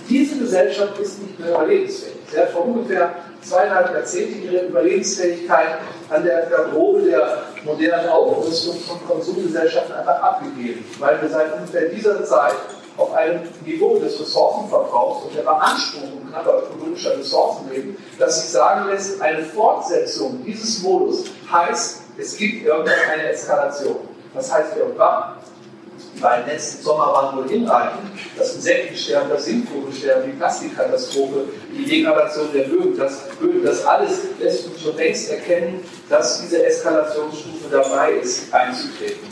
Diese 0.10 0.38
Gesellschaft 0.40 1.00
ist 1.00 1.22
nicht 1.22 1.40
mehr 1.40 1.52
überlebensfähig. 1.52 2.16
Sie 2.30 2.38
hat 2.38 2.50
vor 2.50 2.66
ungefähr 2.66 3.16
zweieinhalb 3.42 3.94
Jahrzehnte 3.94 4.40
ihre 4.40 4.66
Überlebensfähigkeit 4.66 5.78
an 6.10 6.24
der 6.24 6.48
Garderobe 6.48 7.04
der 7.04 7.44
modernen 7.64 8.10
Aufrüstung 8.10 8.76
von 8.80 9.00
Konsumgesellschaften 9.08 9.94
einfach 9.94 10.22
abgegeben, 10.22 10.84
weil 11.00 11.22
wir 11.22 11.30
seit 11.30 11.54
ungefähr 11.54 11.90
dieser 11.90 12.26
Zeit 12.26 12.56
auf 12.98 13.14
einem 13.14 13.42
Niveau 13.66 13.98
des 14.00 14.20
Ressourcenverbrauchs 14.20 15.26
und 15.26 15.36
der 15.36 15.44
Beanspruchung 15.44 16.28
knapper 16.30 16.64
ökologischer 16.64 17.18
Ressourcen 17.18 17.70
leben, 17.70 17.98
dass 18.20 18.42
sich 18.42 18.52
sagen 18.52 18.90
lässt, 18.90 19.22
eine 19.22 19.44
Fortsetzung 19.44 20.44
dieses 20.46 20.82
Modus 20.82 21.26
heißt, 21.52 22.02
es 22.18 22.38
gibt 22.38 22.66
irgendwann 22.66 22.94
eine 23.14 23.30
Eskalation. 23.30 23.98
Was 24.34 24.52
heißt 24.52 24.78
irgendwann? 24.78 25.36
Weil 26.20 26.46
letzten 26.46 26.84
Sommer 26.84 27.08
waren 27.08 27.38
wohl 27.38 27.50
hinreichend, 27.50 28.12
das 28.38 28.56
Insektensterben, 28.56 29.30
das 29.30 29.46
Singvogelsterben, 29.46 30.32
die 30.32 30.38
Plastikkatastrophe, 30.38 31.46
die 31.72 31.86
Degradation 31.86 32.48
der 32.54 32.64
Böden, 32.64 32.98
das, 32.98 33.30
Böden, 33.40 33.64
das 33.64 33.86
alles 33.86 34.20
lässt 34.40 34.68
uns 34.68 34.82
schon 34.82 34.96
längst 34.98 35.32
erkennen, 35.32 35.84
dass 36.10 36.42
diese 36.42 36.66
Eskalationsstufe 36.66 37.70
dabei 37.72 38.12
ist, 38.14 38.54
einzutreten. 38.54 39.28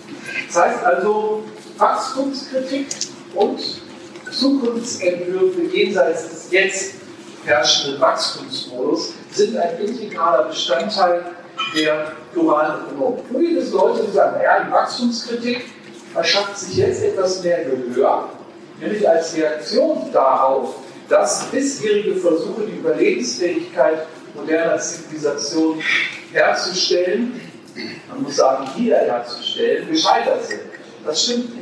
Das 0.48 0.64
heißt 0.64 0.84
also, 0.86 1.44
Wachstumskritik 1.78 2.88
und 3.36 3.60
Zukunftsentwürfe 4.32 5.62
jenseits 5.72 6.30
des 6.30 6.52
jetzt 6.52 6.94
herrschenden 7.46 8.00
Wachstumsmodus 8.02 9.14
sind 9.32 9.58
ein 9.58 9.80
integraler 9.80 10.46
Bestandteil 10.46 11.24
der 11.76 12.14
globalen 12.34 12.84
Ökonomik. 12.86 13.32
Nur 13.32 13.42
gibt 13.42 13.62
es 13.62 13.72
Leute, 13.72 14.04
die 14.08 14.12
sagen, 14.12 14.38
naja, 14.38 14.64
die 14.66 14.72
Wachstumskritik 14.72 15.62
verschafft 16.14 16.58
sich 16.58 16.78
jetzt 16.78 17.04
etwas 17.04 17.44
mehr 17.44 17.66
Gehör, 17.66 18.30
nämlich 18.80 19.08
als 19.08 19.36
Reaktion 19.36 20.12
darauf, 20.12 20.76
dass 21.08 21.46
bisherige 21.46 22.16
Versuche, 22.16 22.64
die 22.68 22.78
Überlebensfähigkeit 22.78 24.06
moderner 24.36 24.78
Zivilisation 24.78 25.82
herzustellen, 26.32 27.42
man 28.10 28.24
muss 28.24 28.36
sagen, 28.36 28.68
wieder 28.76 28.98
herzustellen, 28.98 29.90
gescheitert 29.90 30.46
sind. 30.46 30.62
Das 31.06 31.24
stimmt 31.24 31.56
nicht. 31.56 31.59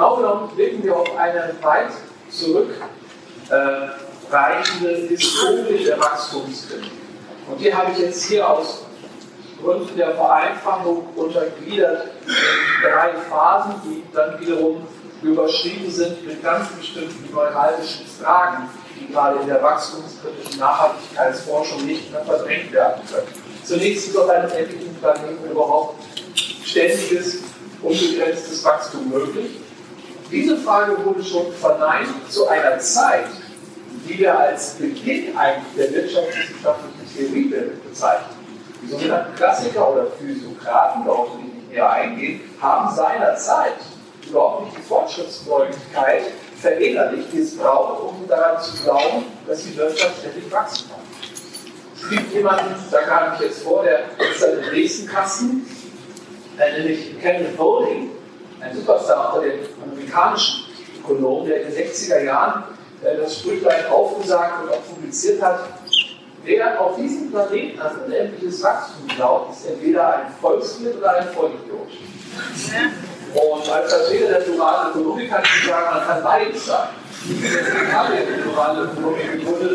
Genau 0.00 0.16
genommen 0.16 0.48
blicken 0.56 0.82
wir 0.82 0.96
auf 0.96 1.14
eine 1.14 1.52
weit 1.60 1.90
zurückreichende 2.30 4.92
äh, 4.92 5.08
Historie 5.08 5.84
der 5.84 6.00
Wachstumskritik. 6.00 6.90
Und 7.46 7.60
die 7.60 7.74
habe 7.74 7.92
ich 7.92 7.98
jetzt 7.98 8.24
hier 8.24 8.48
aus 8.48 8.86
Gründen 9.62 9.94
der 9.98 10.14
Vereinfachung 10.14 11.06
untergliedert 11.14 12.12
in 12.26 12.32
drei 12.82 13.10
Phasen, 13.28 13.74
die 13.84 14.02
dann 14.14 14.40
wiederum 14.40 14.86
überschrieben 15.20 15.90
sind 15.90 16.26
mit 16.26 16.42
ganz 16.42 16.70
bestimmten 16.70 17.34
neuralgischen 17.34 18.06
Fragen, 18.06 18.70
die 18.98 19.12
gerade 19.12 19.40
in 19.40 19.48
der 19.48 19.62
wachstumskritischen 19.62 20.60
Nachhaltigkeitsforschung 20.60 21.84
nicht 21.84 22.10
mehr 22.10 22.24
verdrängt 22.24 22.72
werden 22.72 23.02
können. 23.06 23.28
Zunächst 23.64 24.08
ist 24.08 24.16
auf 24.16 24.30
einem 24.30 24.50
endlichen 24.50 24.94
Planeten 24.94 25.50
überhaupt 25.50 26.02
ständiges, 26.64 27.40
unbegrenztes 27.82 28.64
Wachstum 28.64 29.10
möglich. 29.10 29.60
Diese 30.30 30.56
Frage 30.58 31.04
wurde 31.04 31.24
schon 31.24 31.52
verneint 31.52 32.08
zu 32.28 32.46
einer 32.46 32.78
Zeit, 32.78 33.26
die 34.08 34.18
wir 34.18 34.38
als 34.38 34.74
Beginn 34.74 35.36
eigentlich 35.36 35.74
der 35.76 35.92
wirtschaftswissenschaftlichen 35.92 37.16
Theorie 37.16 37.68
bezeichnen. 37.88 38.36
Die 38.82 38.88
sogenannten 38.88 39.34
Klassiker 39.34 39.92
oder 39.92 40.06
Physiokraten, 40.18 41.04
darauf 41.04 41.34
will 41.34 41.46
ich 41.48 41.54
nicht 41.54 41.70
näher 41.72 41.90
eingehen, 41.90 42.40
haben 42.60 42.94
seinerzeit 42.94 43.74
überhaupt 44.28 44.66
nicht 44.66 44.78
die 44.78 44.82
Fortschrittsfreudigkeit 44.82 46.22
verinnerlicht, 46.60 47.32
die 47.32 47.40
es 47.40 47.56
braucht, 47.56 48.00
um 48.02 48.28
daran 48.28 48.62
zu 48.62 48.82
glauben, 48.84 49.24
dass 49.46 49.64
die 49.64 49.76
Wirtschaft 49.76 50.20
ständig 50.20 50.50
wachsen 50.52 50.88
kann. 50.90 51.00
Es 52.02 52.08
gibt 52.08 52.32
jemanden, 52.32 52.74
da 52.90 53.02
kam 53.02 53.34
ich 53.34 53.40
jetzt 53.40 53.62
vor, 53.62 53.82
der 53.82 54.00
ist 54.18 54.44
ein 54.44 54.62
Dresden-Kasten, 54.70 55.66
äh, 56.58 56.78
nämlich 56.78 57.20
Kenneth 57.20 57.56
Bowling, 57.56 58.10
ein 58.60 58.76
Superstar 58.76 59.40
den 59.40 59.60
amerikanischen 59.82 60.64
Ökonomen, 60.98 61.48
der 61.48 61.62
in 61.62 61.74
den 61.74 61.86
60er 61.86 62.24
Jahren 62.24 62.64
äh, 63.02 63.16
das 63.16 63.38
Sprüchlein 63.38 63.86
aufgesagt 63.86 64.64
und 64.64 64.70
auch 64.70 64.84
publiziert 64.88 65.42
hat, 65.42 65.60
Wer 66.42 66.80
auf 66.80 66.96
diesem 66.96 67.30
Planeten 67.30 67.78
an 67.80 67.96
unendliches 68.06 68.62
Wachstum 68.62 69.06
glaubt, 69.08 69.54
ist 69.54 69.66
entweder 69.66 70.14
ein 70.14 70.32
Volkswirt 70.40 70.96
oder 70.96 71.16
ein 71.16 71.28
Vollidiot. 71.28 71.88
Und 73.34 73.70
als 73.70 73.92
Vertreter 73.92 74.28
der 74.28 74.40
dualen 74.40 74.90
Ökonomik 74.90 75.30
kann 75.30 75.42
ich 75.44 75.68
sagen, 75.68 75.96
man 75.96 76.06
kann 76.06 76.22
beides 76.22 76.66
sein. 76.66 76.88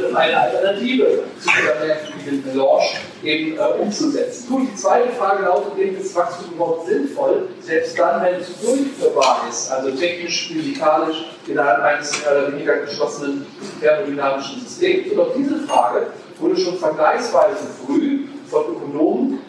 Um 0.09 0.15
eine 0.15 0.39
Alternative 0.39 1.23
zu 1.39 1.49
dieser 1.49 1.85
merkwürdigen 1.85 2.43
Melange 2.45 2.83
eben 3.23 3.57
äh, 3.57 3.81
umzusetzen. 3.81 4.47
Gut, 4.49 4.67
die 4.71 4.75
zweite 4.75 5.09
Frage 5.09 5.43
lautet 5.43 5.77
ist 5.77 6.15
Wachstum 6.15 6.53
überhaupt 6.55 6.87
sinnvoll, 6.87 7.49
selbst 7.61 7.99
dann, 7.99 8.23
wenn 8.23 8.35
es 8.41 8.47
durchführbar 8.59 9.45
ist, 9.49 9.71
also 9.71 9.91
technisch, 9.91 10.47
physikalisch, 10.47 11.25
innerhalb 11.45 11.83
eines 11.83 12.19
mehr 12.23 12.31
oder 12.31 12.51
weniger 12.51 12.77
geschlossenen 12.77 13.45
thermodynamischen 13.79 14.61
Systems. 14.61 15.11
Und 15.11 15.19
auf 15.19 15.33
diese 15.37 15.59
Frage 15.67 16.07
wurde 16.39 16.57
schon 16.57 16.77
vergleichsweise 16.77 17.67
früh 17.85 18.21
von 18.49 18.63
Ökonomen 18.75 19.39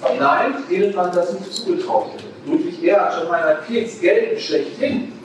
verneint, 0.00 0.70
denen 0.70 0.94
man 0.94 1.10
das 1.12 1.32
nicht 1.32 1.52
zugetraut 1.52 2.10
hätte. 2.12 2.24
Ludwig 2.46 2.84
Erhard, 2.84 3.14
schon 3.14 3.28
meiner 3.28 3.56
Kiez 3.66 3.98
gelten 3.98 4.38
schlechthin 4.38 5.15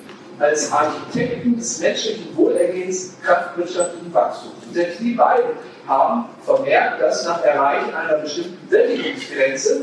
als 0.42 0.72
Architekten 0.72 1.56
des 1.56 1.80
menschlichen 1.80 2.36
Wohlergehens, 2.36 3.14
kraftwirtschaftlichen 3.24 4.12
Wachstums. 4.12 4.56
Und 4.66 4.74
selbst 4.74 5.00
die 5.00 5.14
beiden 5.14 5.52
haben 5.88 6.26
vermerkt, 6.44 7.02
dass 7.02 7.26
nach 7.26 7.44
Erreichen 7.44 7.94
einer 7.94 8.18
bestimmten 8.18 8.68
Sättigungsgrenze 8.70 9.82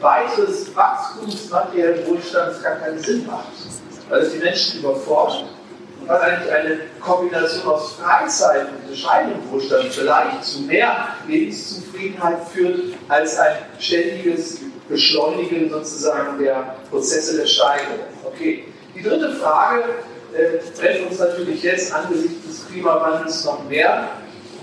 weiteres 0.00 0.74
Wachstums 0.76 1.50
materiellen 1.50 2.06
Wohlstands 2.06 2.62
gar 2.62 2.76
keinen 2.76 3.00
Sinn 3.00 3.26
macht, 3.26 3.48
weil 4.08 4.22
es 4.22 4.32
die 4.32 4.38
Menschen 4.38 4.80
überfordert 4.80 5.46
und 6.00 6.08
weil 6.08 6.20
eigentlich 6.20 6.52
eine 6.52 6.78
Kombination 7.00 7.66
aus 7.66 7.94
Freizeit 7.94 8.68
und 8.68 8.88
bescheidenem 8.88 9.50
Wohlstand 9.50 9.86
vielleicht 9.86 10.44
zu 10.44 10.62
mehr 10.62 11.08
Lebenszufriedenheit 11.26 12.38
führt, 12.52 12.94
als 13.08 13.36
ein 13.36 13.56
ständiges 13.80 14.60
Beschleunigen 14.88 15.68
sozusagen 15.68 16.38
der 16.38 16.76
Prozesse 16.88 17.38
der 17.38 17.46
Steigerung. 17.46 17.98
Okay. 18.24 18.64
Die 18.98 19.04
dritte 19.04 19.30
Frage 19.36 19.84
äh, 20.34 20.58
brennt 20.76 21.08
uns 21.08 21.20
natürlich 21.20 21.62
jetzt 21.62 21.94
angesichts 21.94 22.46
des 22.46 22.66
Klimawandels 22.68 23.44
noch 23.44 23.62
mehr 23.68 24.08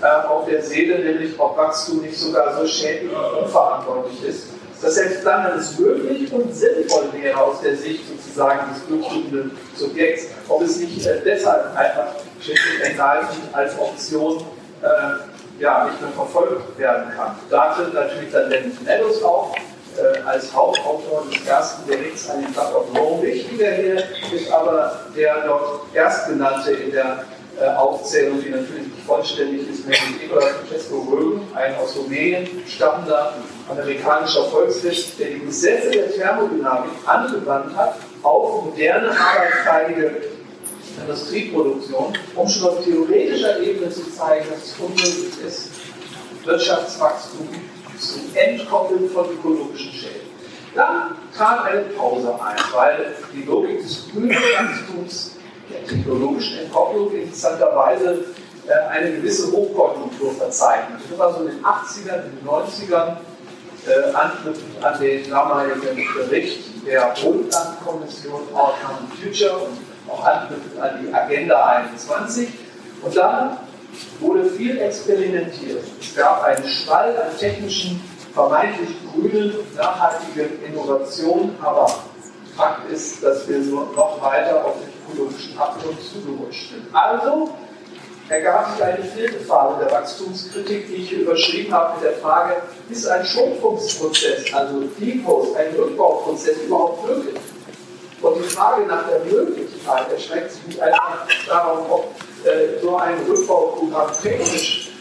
äh, 0.02 0.28
auf 0.28 0.46
der 0.46 0.62
Seele, 0.62 1.00
nämlich 1.00 1.40
ob 1.40 1.56
Wachstum 1.58 2.02
nicht 2.02 2.18
sogar 2.18 2.54
so 2.60 2.68
schädlich 2.68 3.12
und 3.16 3.44
unverantwortlich 3.44 4.26
ist, 4.28 4.48
dass 4.82 4.96
selbst 4.96 5.26
dann, 5.26 5.46
wenn 5.46 5.60
es 5.60 5.80
möglich 5.80 6.34
und 6.34 6.54
sinnvoll 6.54 7.06
wäre 7.14 7.42
aus 7.42 7.62
der 7.62 7.78
Sicht 7.78 8.02
sozusagen 8.10 8.74
des 8.74 8.82
blutsuchenden 8.84 9.52
Subjekts, 9.78 10.28
ob 10.50 10.62
es 10.64 10.80
nicht 10.80 11.06
äh, 11.06 11.22
deshalb 11.24 11.74
einfach 11.78 12.08
schlicht 12.42 12.62
ergreifend 12.82 13.40
als 13.54 13.80
Option 13.80 14.44
äh, 14.82 15.62
ja, 15.62 15.86
nicht 15.86 16.02
mehr 16.02 16.12
verfolgt 16.12 16.78
werden 16.78 17.06
kann. 17.16 17.36
Da 17.50 17.74
tritt 17.74 17.94
natürlich 17.94 18.34
dann 18.34 18.50
Dennis 18.50 18.82
Meadows 18.82 19.24
auf, 19.24 19.56
als 20.26 20.54
Hauptautor 20.54 21.26
des 21.32 21.48
ersten 21.48 21.88
Berichts 21.88 22.30
an 22.30 22.42
den 22.42 22.54
Tag 22.54 22.76
of 22.76 22.86
Rome. 22.98 23.24
Wichtiger 23.24 23.72
hier 23.72 23.96
ist 23.96 24.52
aber 24.52 25.06
der 25.16 25.42
dort 25.46 25.82
erstgenannte 25.94 26.72
in 26.72 26.92
der 26.92 27.26
äh, 27.60 27.68
Aufzählung, 27.68 28.42
die 28.44 28.50
natürlich 28.50 28.88
nicht 28.88 29.06
vollständig 29.06 29.70
ist, 29.70 29.88
nämlich 29.88 30.24
Nicolas 30.24 30.50
Francesco 30.50 31.08
Rögen, 31.10 31.48
ein 31.54 31.76
aus 31.78 31.96
Rumänien 31.96 32.48
stammender 32.68 33.34
amerikanischer 33.70 34.44
Volkswirt, 34.46 35.18
der 35.18 35.28
die 35.28 35.40
Gesetze 35.40 35.90
der 35.92 36.12
Thermodynamik 36.12 36.92
angewandt 37.06 37.76
hat 37.78 37.96
auf 38.24 38.66
moderne, 38.66 39.10
arbeitsteilige 39.10 40.24
Industrieproduktion, 41.00 42.14
um 42.36 42.50
schon 42.50 42.70
auf 42.70 42.84
theoretischer 42.84 43.60
Ebene 43.62 43.90
zu 43.90 44.12
zeigen, 44.12 44.46
dass 44.50 44.64
es 44.64 44.76
unmöglich 44.78 45.46
ist, 45.46 45.70
Wirtschaftswachstum 46.44 47.48
zu 47.98 48.20
entkoppeln 48.34 49.10
von 49.10 49.26
ökologischen 49.32 49.92
Schäden. 49.92 50.28
Dann 50.76 51.16
trat 51.36 51.66
eine 51.66 51.82
Pause 51.82 52.36
ein, 52.36 52.58
weil 52.74 53.16
die 53.34 53.44
Logik 53.44 53.82
des 53.82 54.08
grünen 54.12 54.36
Wachstums 54.36 55.36
der 55.70 55.86
technologischen 55.86 56.60
Entkopplung 56.60 57.12
interessanterweise 57.14 58.26
äh, 58.68 58.90
eine 58.90 59.12
gewisse 59.12 59.52
Hochkonjunktur 59.52 60.34
verzeichnet. 60.34 61.00
Das 61.10 61.18
war 61.18 61.34
so 61.34 61.46
in 61.46 61.52
den 61.52 61.64
80ern, 61.64 62.26
in 62.26 62.38
den 62.38 62.48
90ern, 62.48 63.18
äh, 63.88 64.14
anknüpfend 64.14 64.84
an 64.84 65.00
den 65.00 65.30
damaligen 65.30 66.08
Bericht 66.16 66.86
der 66.86 67.14
Bundlandkommission 67.24 68.42
Outcome 68.54 69.08
Future 69.22 69.58
und 69.58 69.78
auch 70.12 70.24
anknüpfend 70.24 70.80
an 70.80 71.00
die 71.02 71.14
Agenda 71.14 71.66
21. 71.66 72.50
Und 73.02 73.16
dann 73.16 73.58
wurde 74.20 74.46
viel 74.46 74.80
experimentiert. 74.80 75.84
Es 76.00 76.16
gab 76.16 76.44
einen 76.44 76.68
Schwall 76.68 77.16
an 77.18 77.38
technischen, 77.38 78.02
vermeintlich 78.34 78.90
grünen, 79.12 79.54
nachhaltigen 79.76 80.64
Innovationen, 80.64 81.56
aber 81.62 81.88
Fakt 82.56 82.90
ist, 82.90 83.22
dass 83.22 83.48
wir 83.50 83.60
noch 83.60 84.22
weiter 84.22 84.64
auf 84.64 84.76
den 84.80 84.90
ökologischen 85.14 85.58
Abgrund 85.58 85.98
zugerutscht 86.02 86.70
sind. 86.70 86.86
Also 86.94 87.54
ergab 88.30 88.72
sich 88.72 88.84
eine 88.84 89.04
vierte 89.04 89.40
Phase 89.42 89.84
der 89.84 89.92
Wachstumskritik, 89.92 90.88
die 90.88 90.96
ich 90.96 91.10
hier 91.10 91.20
überschrieben 91.20 91.74
habe 91.74 91.96
mit 91.96 92.06
der 92.06 92.14
Frage, 92.14 92.56
ist 92.90 93.08
ein 93.08 93.26
Schrumpfungsprozess, 93.26 94.54
also 94.54 94.84
Depost, 95.00 95.56
ein 95.58 95.76
Rückbauprozess 95.76 96.62
überhaupt 96.66 97.06
möglich? 97.06 97.36
Und 98.22 98.38
die 98.38 98.50
Frage 98.50 98.86
nach 98.88 99.08
der 99.08 99.20
Möglichkeit 99.20 100.12
erschreckt 100.12 100.52
sich 100.52 100.66
nicht 100.68 100.82
einfach 100.82 101.28
darauf, 101.48 101.92
ob 101.92 102.16
äh, 102.46 102.82
so 102.82 102.96
ein 102.98 103.16
Rückbauprogramm 103.28 104.12
technisch 104.22 104.92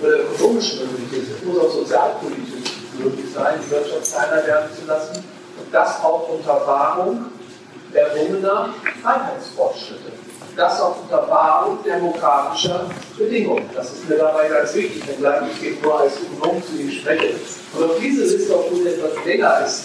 oder 0.00 0.20
ökonomisch 0.20 0.76
möglich 0.80 1.22
ist. 1.22 1.36
Es 1.36 1.44
muss 1.44 1.58
auch 1.58 1.70
sozialpolitisch 1.70 2.72
möglich 2.98 3.26
sein, 3.34 3.60
die 3.64 3.70
Wirtschaft 3.70 4.12
kleiner 4.12 4.46
werden 4.46 4.68
zu 4.78 4.86
lassen. 4.86 5.16
Und 5.16 5.72
das 5.74 6.02
auch 6.02 6.28
unter 6.28 6.66
Wahrung 6.66 7.26
errungener 7.92 8.74
Freiheitsfortschritte. 9.02 10.12
Das 10.56 10.80
auch 10.80 11.02
unter 11.02 11.28
Wahrung 11.28 11.78
demokratischer 11.84 12.86
Bedingungen. 13.16 13.70
Das 13.74 13.92
ist 13.92 14.08
mir 14.08 14.16
dabei 14.16 14.48
ganz 14.48 14.74
wichtig, 14.74 15.06
wenngleich 15.06 15.42
ich 15.56 15.68
eben 15.68 15.82
nur 15.82 16.00
als 16.00 16.14
Ökonom 16.20 16.62
zu 16.62 16.72
Ihnen 16.74 16.90
spreche. 16.90 17.34
Und 17.74 17.84
auf 17.84 17.98
diese 18.00 18.24
Liste, 18.24 18.54
obwohl 18.54 18.82
sie 18.82 18.88
etwas 18.88 19.24
länger 19.24 19.64
ist, 19.64 19.84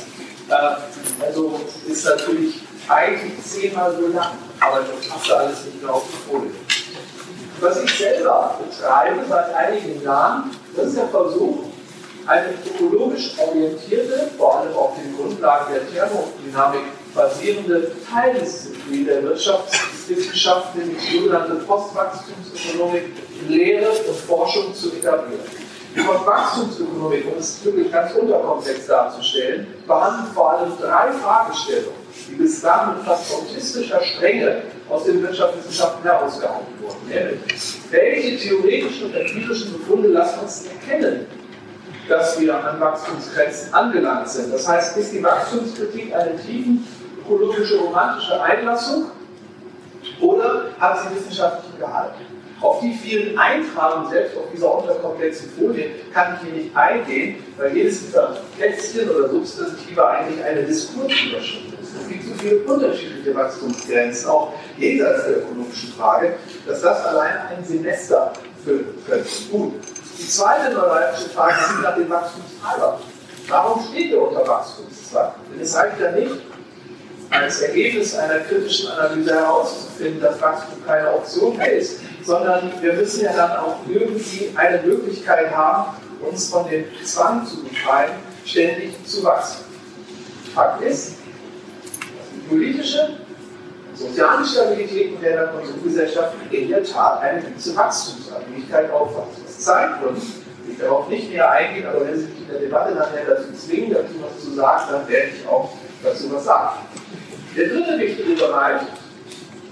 äh, 0.49 1.23
also 1.23 1.59
ist 1.87 2.05
natürlich 2.05 2.61
eigentlich 2.87 3.33
zehnmal 3.45 3.95
so 3.95 4.07
lang, 4.07 4.31
aber 4.59 4.79
das 4.79 5.07
passt 5.07 5.31
alles 5.31 5.65
nicht 5.65 5.81
mehr 5.81 5.93
auf 5.93 6.03
die 6.07 6.31
Folie. 6.31 6.51
Was 7.59 7.83
ich 7.83 7.97
selber 7.97 8.59
betreibe 8.59 9.21
seit 9.29 9.53
einigen 9.53 10.01
Jahren, 10.03 10.51
das 10.75 10.87
ist 10.87 10.97
der 10.97 11.07
Versuch, 11.07 11.65
eine 12.25 12.53
ökologisch 12.65 13.33
orientierte, 13.37 14.29
vor 14.37 14.59
allem 14.59 14.73
auf 14.75 14.91
den 14.95 15.15
Grundlagen 15.15 15.73
der 15.73 15.89
Thermodynamik 15.89 16.83
basierende 17.13 17.91
Teildisziplin 18.09 19.05
der 19.05 19.23
Wirtschaftswissenschaften, 19.23 20.81
nämlich 20.81 21.09
die 21.09 21.17
sogenannte 21.17 21.55
Postwachstumsökonomik, 21.55 23.03
Lehre 23.47 23.89
und 23.89 24.15
Forschung 24.15 24.73
zu 24.73 24.93
etablieren. 24.93 25.43
Die 25.95 26.01
Postwachstumsökonomik, 26.01 27.25
um 27.31 27.37
es 27.37 27.63
wirklich 27.63 27.91
ganz 27.91 28.13
unterkomplex 28.13 28.87
darzustellen, 28.87 29.67
behandelt 29.85 30.33
vor 30.33 30.51
allem 30.51 30.71
drei 30.79 31.11
Fragestellungen, 31.11 32.02
die 32.29 32.35
bislang 32.35 32.95
mit 32.95 33.05
fast 33.05 33.33
autistischer 33.33 34.01
Strenge 34.01 34.63
aus 34.89 35.05
den 35.05 35.21
Wirtschaftswissenschaften 35.21 36.03
herausgehauen 36.03 36.65
wurden. 36.81 37.41
Welche 37.89 38.37
theoretischen 38.37 39.07
und 39.07 39.15
empirischen 39.15 39.73
Befunde 39.73 40.09
lassen 40.09 40.39
uns 40.39 40.65
erkennen, 40.65 41.25
dass 42.07 42.39
wir 42.39 42.55
an 42.55 42.79
Wachstumsgrenzen 42.79 43.73
angelangt 43.73 44.29
sind? 44.29 44.53
Das 44.53 44.67
heißt, 44.67 44.97
ist 44.97 45.13
die 45.13 45.23
Wachstumskritik 45.23 46.13
eine 46.13 46.37
tiefen 46.37 46.85
ökologische 47.23 47.77
romantische 47.77 48.41
Einlassung 48.41 49.05
oder 50.19 50.65
hat 50.79 50.99
sie 50.99 51.15
wissenschaftlichen 51.15 51.79
Gehalt? 51.79 52.13
Auf 52.61 52.79
die 52.79 52.93
vielen 52.93 53.37
Eintragen, 53.37 54.09
selbst 54.09 54.37
auf 54.37 54.45
dieser 54.53 54.73
unterkomplexen 54.77 55.49
Folie, 55.51 55.89
kann 56.13 56.35
ich 56.35 56.47
hier 56.47 56.63
nicht 56.63 56.75
eingehen, 56.75 57.43
weil 57.57 57.75
jedes 57.75 58.05
dieser 58.05 58.37
Kästchen 58.57 59.09
oder 59.09 59.27
Substantive 59.27 60.07
eigentlich 60.07 60.43
eine 60.45 60.63
Diskursüberschrift. 60.63 61.72
Es 62.01 62.07
gibt 62.07 62.23
so 62.25 62.33
viele 62.39 62.57
unterschiedliche 62.59 63.35
Wachstumsgrenzen, 63.35 64.29
auch 64.29 64.53
jenseits 64.77 65.25
der 65.25 65.37
ökonomischen 65.37 65.93
Frage, 65.93 66.33
dass 66.67 66.81
das 66.81 67.05
allein 67.05 67.37
ein 67.49 67.63
Semester 67.63 68.33
füllen 68.63 68.85
könnte. 69.07 69.29
Gut. 69.51 69.73
Die 70.17 70.27
zweite 70.27 70.73
neuralgische 70.73 71.29
Frage 71.29 71.55
ist 71.59 71.81
nach 71.81 71.95
dem 71.95 72.09
Wachstumstreiber. 72.09 72.99
Warum 73.47 73.83
steht 73.89 74.13
er 74.13 74.21
unter 74.21 74.47
Wachstumszwang? 74.47 75.31
Denn 75.51 75.61
es 75.61 75.75
reicht 75.75 75.99
ja 75.99 76.11
nicht, 76.11 76.41
als 77.29 77.61
Ergebnis 77.61 78.15
einer 78.15 78.39
kritischen 78.39 78.89
Analyse 78.91 79.33
herauszufinden, 79.33 80.21
dass 80.21 80.39
Wachstum 80.39 80.85
keine 80.85 81.13
Option 81.13 81.57
mehr 81.57 81.73
ist, 81.73 81.99
sondern 82.23 82.71
wir 82.79 82.93
müssen 82.93 83.23
ja 83.23 83.33
dann 83.33 83.57
auch 83.57 83.77
irgendwie 83.87 84.51
eine 84.55 84.81
Möglichkeit 84.81 85.51
haben, 85.51 85.97
uns 86.21 86.49
von 86.49 86.69
dem 86.69 86.85
Zwang 87.03 87.45
zu 87.45 87.63
befreien, 87.63 88.11
ständig 88.45 88.93
zu 89.05 89.23
wachsen. 89.23 89.65
Fakt 90.53 90.83
ist, 90.83 91.13
politische, 92.49 93.17
soziale 93.95 94.45
Stabilität 94.45 95.13
moderner 95.13 95.47
Konsumgesellschaft 95.47 96.33
in 96.51 96.69
der 96.69 96.83
Tat 96.83 97.21
eine 97.21 97.41
gewisse 97.41 97.75
Wachstumsabhängigkeit 97.75 98.91
aufweist. 98.91 99.39
Das 99.45 99.59
zeigt 99.59 100.03
uns, 100.03 100.23
ich 100.69 100.77
darauf 100.77 101.09
nicht 101.09 101.29
näher 101.29 101.49
eingehen, 101.49 101.85
aber 101.85 102.05
wenn 102.05 102.17
Sie 102.17 102.25
mich 102.25 102.41
in 102.41 102.47
der 102.49 102.59
Debatte 102.59 102.95
nachher 102.95 103.25
dazu 103.27 103.51
zwingen, 103.53 103.93
dazu 103.93 104.13
was 104.21 104.43
zu 104.43 104.53
sagen, 104.55 104.83
dann 104.91 105.07
werde 105.07 105.27
ich 105.27 105.47
auch 105.47 105.73
dazu 106.03 106.31
was 106.33 106.45
sagen. 106.45 106.79
Der 107.55 107.67
dritte 107.67 107.99
wichtige 107.99 108.35
Bereich 108.35 108.81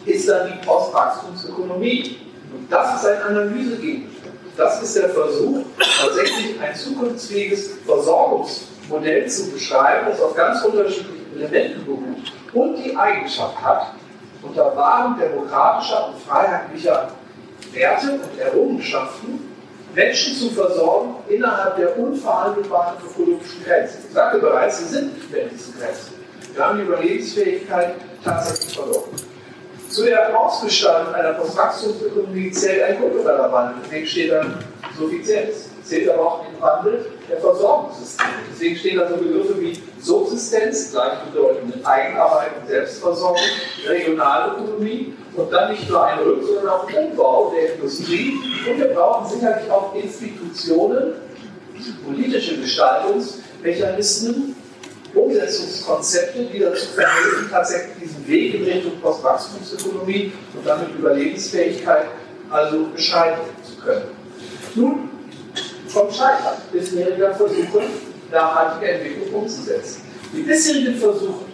ist 0.05 0.29
dann 0.29 0.51
die 0.51 0.65
Postwachstumsökonomie. 0.65 2.17
Und 2.53 2.71
das 2.71 3.01
ist 3.01 3.09
ein 3.09 3.21
Analysegegenstand. 3.23 4.35
Das 4.57 4.83
ist 4.83 4.95
der 4.97 5.09
Versuch, 5.09 5.65
tatsächlich 5.99 6.59
ein 6.59 6.75
zukunftsfähiges 6.75 7.71
Versorgungsmodell 7.85 9.27
zu 9.27 9.49
beschreiben, 9.51 10.07
das 10.09 10.21
auf 10.21 10.35
ganz 10.35 10.61
unterschiedlichen 10.63 11.37
Elementen 11.37 11.85
beruht 11.85 12.33
und 12.53 12.75
die 12.75 12.95
Eigenschaft 12.95 13.61
hat, 13.61 13.93
unter 14.41 14.75
Wahrung 14.75 15.17
demokratischer 15.19 16.07
und 16.07 16.19
freiheitlicher 16.21 17.09
Werte 17.73 18.11
und 18.13 18.39
Errungenschaften 18.39 19.51
Menschen 19.93 20.33
zu 20.35 20.49
versorgen 20.51 21.15
innerhalb 21.27 21.75
der 21.77 21.97
unverhandelbaren 21.97 22.95
ökologischen 23.05 23.63
Grenzen. 23.63 24.05
Ich 24.07 24.13
sagte 24.13 24.39
bereits, 24.39 24.79
sie 24.79 24.85
sind 24.85 25.13
nicht 25.15 25.31
mehr 25.31 25.43
in 25.43 25.49
diesen 25.49 25.77
Grenzen. 25.77 26.13
Wir 26.53 26.65
haben 26.65 26.77
die 26.77 26.85
Überlebensfähigkeit 26.85 27.95
tatsächlich 28.23 28.75
verloren. 28.75 29.09
Zu 29.89 30.05
der 30.05 30.39
Ausgestaltung 30.39 31.13
einer 31.13 31.33
Postwachstumsökonomie 31.33 32.51
zählt 32.51 32.83
ein 32.83 32.99
kultureller 32.99 33.51
Wandel. 33.51 33.81
Deswegen 33.83 34.07
steht 34.07 34.31
da 34.31 34.45
Suffizienz. 34.97 35.69
Zählt 35.83 36.09
aber 36.09 36.25
auch 36.25 36.45
den 36.45 36.61
Wandel 36.61 37.05
der 37.31 37.39
Versorgungssysteme. 37.39 38.29
Deswegen 38.51 38.75
stehen 38.75 38.97
da 38.97 39.09
so 39.09 39.15
Begriffe 39.15 39.59
wie 39.59 39.81
Subsistenz, 39.99 40.91
gleichbedeutend 40.91 41.85
Eigenarbeit 41.85 42.51
und 42.61 42.67
Selbstversorgung, 42.67 43.41
Regionalökonomie 43.87 45.13
und 45.35 45.51
dann 45.51 45.71
nicht 45.71 45.89
nur 45.89 46.05
ein 46.05 46.19
Rück, 46.19 46.43
sondern 46.45 46.67
auch 46.67 46.87
Umbau 46.91 47.53
der 47.55 47.75
Industrie. 47.75 48.33
Und 48.69 48.79
wir 48.79 48.87
brauchen 48.87 49.29
sicherlich 49.29 49.71
auch 49.71 49.95
Institutionen, 49.95 51.13
politische 52.05 52.57
Gestaltungsmechanismen, 52.59 54.55
Umsetzungskonzepte, 55.13 56.45
die 56.45 56.59
dazu 56.59 56.87
verhelfen, 56.87 57.49
tatsächlich 57.49 57.95
diesen 58.01 58.27
Weg 58.27 58.55
in 58.55 58.63
Richtung 58.63 58.99
Postwachstumsökonomie 59.01 60.31
und 60.53 60.65
damit 60.65 60.89
Überlebensfähigkeit 60.97 62.05
also 62.49 62.85
beschreiten 62.93 63.41
zu 63.63 63.83
können. 63.83 64.05
Nun, 64.75 65.10
vom 65.91 66.11
Scheitern 66.11 66.57
bisheriger 66.71 67.33
Versuche, 67.35 67.81
nachhaltige 68.31 68.91
Entwicklung 68.91 69.41
umzusetzen. 69.41 70.01
Die 70.33 70.41
bisherigen 70.41 70.97
Versuche, 70.97 71.45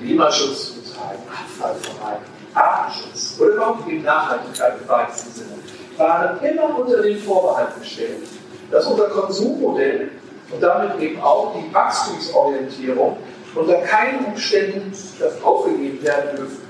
Klimaschutz 0.00 0.66
zu 0.68 0.80
betreiben, 0.80 1.22
Abfallvermeidung, 1.28 2.22
Artenschutz 2.54 3.36
oder 3.38 3.50
überhaupt 3.54 3.88
die 3.88 3.98
Nachhaltigkeit 3.98 4.74
im 4.80 4.88
weitesten 4.88 5.32
Sinne, 5.32 5.58
waren 5.96 6.42
immer 6.42 6.78
unter 6.78 7.02
den 7.02 7.18
Vorbehalt 7.18 7.78
gestellt, 7.80 8.26
dass 8.70 8.86
unser 8.86 9.08
Konsummodell 9.08 10.10
und 10.50 10.62
damit 10.62 10.98
eben 11.00 11.20
auch 11.20 11.54
die 11.54 11.72
Wachstumsorientierung 11.72 13.16
unter 13.54 13.74
keinen 13.82 14.24
Umständen 14.24 14.92
das 15.18 15.42
aufgegeben 15.42 16.02
werden 16.02 16.36
dürfen. 16.36 16.62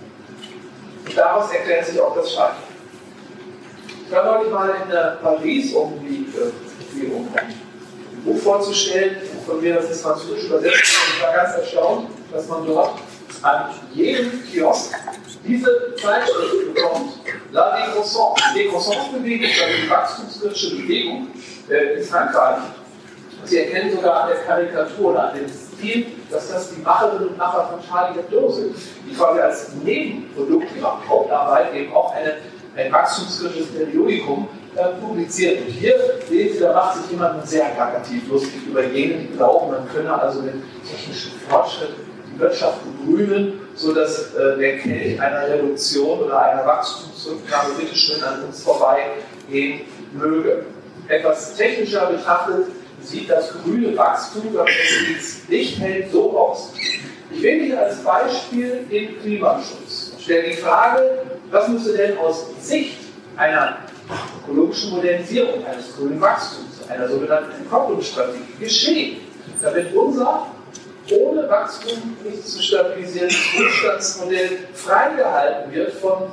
Und 1.06 1.16
daraus 1.16 1.50
erklärt 1.52 1.87
sich 1.87 2.00
auch 2.00 2.14
das 2.14 2.32
Scheitern. 2.32 2.56
Ich 4.06 4.12
war 4.12 4.24
neulich 4.24 4.52
mal 4.52 4.68
in 4.68 5.22
Paris, 5.22 5.72
um 5.72 5.98
die 6.00 6.26
Äh, 7.05 7.40
ein 7.40 8.23
Buch 8.25 8.38
vorzustellen, 8.38 9.17
von 9.47 9.61
mir 9.61 9.75
das 9.75 9.90
ist 9.90 10.03
französisch 10.03 10.45
übersetzt. 10.45 10.83
Ich 11.17 11.23
war 11.23 11.35
ganz 11.35 11.57
erstaunt, 11.57 12.09
dass 12.33 12.49
man 12.49 12.67
dort 12.67 12.99
an 13.43 13.71
jedem 13.93 14.43
Kiosk 14.51 14.95
diese 15.47 15.95
Zeitschrift 15.97 16.75
bekommt, 16.75 17.12
La 17.53 17.77
Décroissance. 17.77 18.43
Die 18.55 18.61
Décroissance-Bewegung 18.61 19.51
ist 19.51 19.62
eine 19.62 19.90
wachstumskritische 19.90 20.77
Bewegung 20.77 21.29
äh, 21.69 21.99
in 21.99 22.05
Frankreich. 22.05 22.59
Sie 23.45 23.59
erkennen 23.59 23.95
sogar 23.95 24.23
an 24.23 24.29
der 24.31 24.38
Karikatur, 24.38 25.23
an 25.23 25.37
dem 25.37 25.47
Stil, 25.49 26.07
dass 26.31 26.51
das 26.51 26.75
die 26.75 26.81
Macherinnen 26.81 27.29
und 27.29 27.37
Macher 27.37 27.69
von 27.69 27.81
Charlie 27.87 28.17
Hebdo 28.17 28.51
sind, 28.51 28.75
die 29.07 29.14
quasi 29.14 29.40
als 29.40 29.75
Nebenprodukt 29.85 30.75
ihrer 30.75 31.03
Hauptarbeit 31.07 31.75
eben 31.75 31.93
auch 31.93 32.14
eine, 32.14 32.37
ein 32.75 32.90
wachstumskritisches 32.90 33.67
Periodikum 33.73 34.49
äh, 34.76 35.00
publiziert. 35.00 35.60
Und 35.60 35.68
hier 35.68 35.94
sehen 36.28 36.52
Sie, 36.52 36.58
da 36.58 36.72
macht 36.72 36.96
sich 36.96 37.10
jemand 37.10 37.46
sehr 37.48 37.66
plakativ 37.66 38.28
lustig 38.28 38.66
über 38.66 38.84
jene, 38.84 39.14
die 39.14 39.37
glauben, 39.37 39.70
man 39.70 39.88
könne 39.88 40.12
also 40.20 40.42
den 40.42 40.62
technischen 40.88 41.32
Fortschritt 41.48 41.90
die 42.32 42.40
Wirtschaft 42.40 42.78
begrünen, 42.84 43.60
sodass 43.74 44.34
äh, 44.34 44.58
der 44.58 44.78
Kelch 44.78 45.20
einer 45.20 45.48
Reduktion 45.48 46.20
oder 46.20 46.42
einer 46.42 46.66
Wachstumsrücknahme 46.66 47.74
bitteschön 47.78 48.22
an 48.22 48.44
uns 48.44 48.62
vorbeigehen 48.62 49.82
möge. 50.12 50.66
Etwas 51.08 51.54
technischer 51.54 52.06
betrachtet 52.06 52.66
sieht 53.00 53.30
das 53.30 53.52
grüne 53.62 53.96
Wachstum, 53.96 54.42
das 54.54 54.68
es 55.16 55.48
nicht 55.48 55.78
hält, 55.78 56.10
so 56.10 56.37
aus. 56.37 56.72
Ich 57.30 57.42
wähle 57.42 57.64
hier 57.64 57.80
als 57.80 57.96
Beispiel 57.98 58.87
den 58.90 59.20
Klimaschutz 59.20 60.12
und 60.12 60.22
stelle 60.22 60.50
die 60.50 60.56
Frage, 60.56 61.02
was 61.50 61.68
müsste 61.68 61.96
denn 61.96 62.18
aus 62.18 62.46
Sicht 62.60 63.04
einer 63.37 63.79
ökologischen 64.42 64.90
Modernisierung, 64.90 65.64
eines 65.64 65.97
grünen 65.97 66.20
Wachstums, 66.20 66.88
einer 66.88 67.09
sogenannten 67.09 67.53
Entkopplungsstrategie 67.53 68.42
geschehen, 68.61 69.16
damit 69.61 69.94
unser 69.94 70.47
ohne 71.11 71.49
Wachstum 71.49 72.16
nicht 72.25 72.47
zu 72.47 72.62
stabilisierendes 72.62 73.37
Wohlstandsmodell 73.57 74.59
freigehalten 74.73 75.73
wird 75.73 75.92
von 75.94 76.33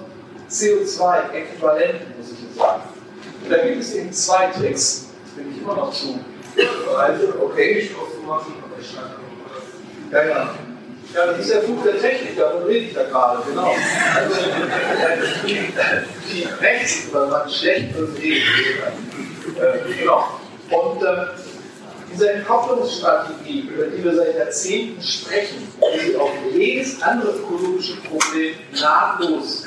CO2-Äquivalenten, 0.49 2.17
muss 2.17 2.31
ich 2.31 2.43
jetzt 2.43 2.57
sagen. 2.57 2.83
Und 3.43 3.51
da 3.51 3.57
gibt 3.57 3.81
es 3.81 3.95
eben 3.95 4.13
zwei 4.13 4.47
Tricks, 4.47 5.07
das 5.23 5.33
bin 5.35 5.51
ich 5.51 5.61
immer 5.61 5.75
noch 5.75 5.91
zu. 5.91 6.19
Also, 6.97 7.33
okay. 7.41 7.89
Ja, 10.11 10.23
ja. 10.25 10.55
Ja, 11.13 11.25
das 11.25 11.39
ist 11.39 11.53
der 11.53 11.63
Fluch 11.63 11.83
der 11.83 11.99
Technik, 11.99 12.37
davon 12.37 12.63
rede 12.63 12.85
ich 12.85 12.93
ja 12.93 13.03
gerade, 13.03 13.43
genau. 13.45 13.75
Also, 14.15 14.35
die, 15.45 16.47
rechts, 16.61 17.07
weil 17.11 17.27
man 17.27 17.49
schlecht 17.49 17.93
reden 17.95 18.43
äh, 19.57 19.93
Genau. 19.99 20.39
Und 20.69 21.03
äh, 21.03 21.25
diese 22.13 22.31
Entkopplungsstrategie, 22.31 23.69
über 23.73 23.87
die 23.87 24.03
wir 24.03 24.15
seit 24.15 24.37
Jahrzehnten 24.37 25.01
sprechen, 25.01 25.67
die 25.81 26.15
auf 26.15 26.31
jedes 26.53 27.01
andere 27.01 27.37
ökologische 27.37 27.97
Problem 28.01 28.55
nahtlos 28.79 29.65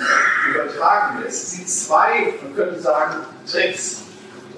übertragen 0.51 1.23
lässt, 1.23 1.51
sieht 1.51 1.69
zwei, 1.69 2.33
man 2.43 2.55
könnte 2.55 2.81
sagen, 2.81 3.17
Tricks 3.51 4.03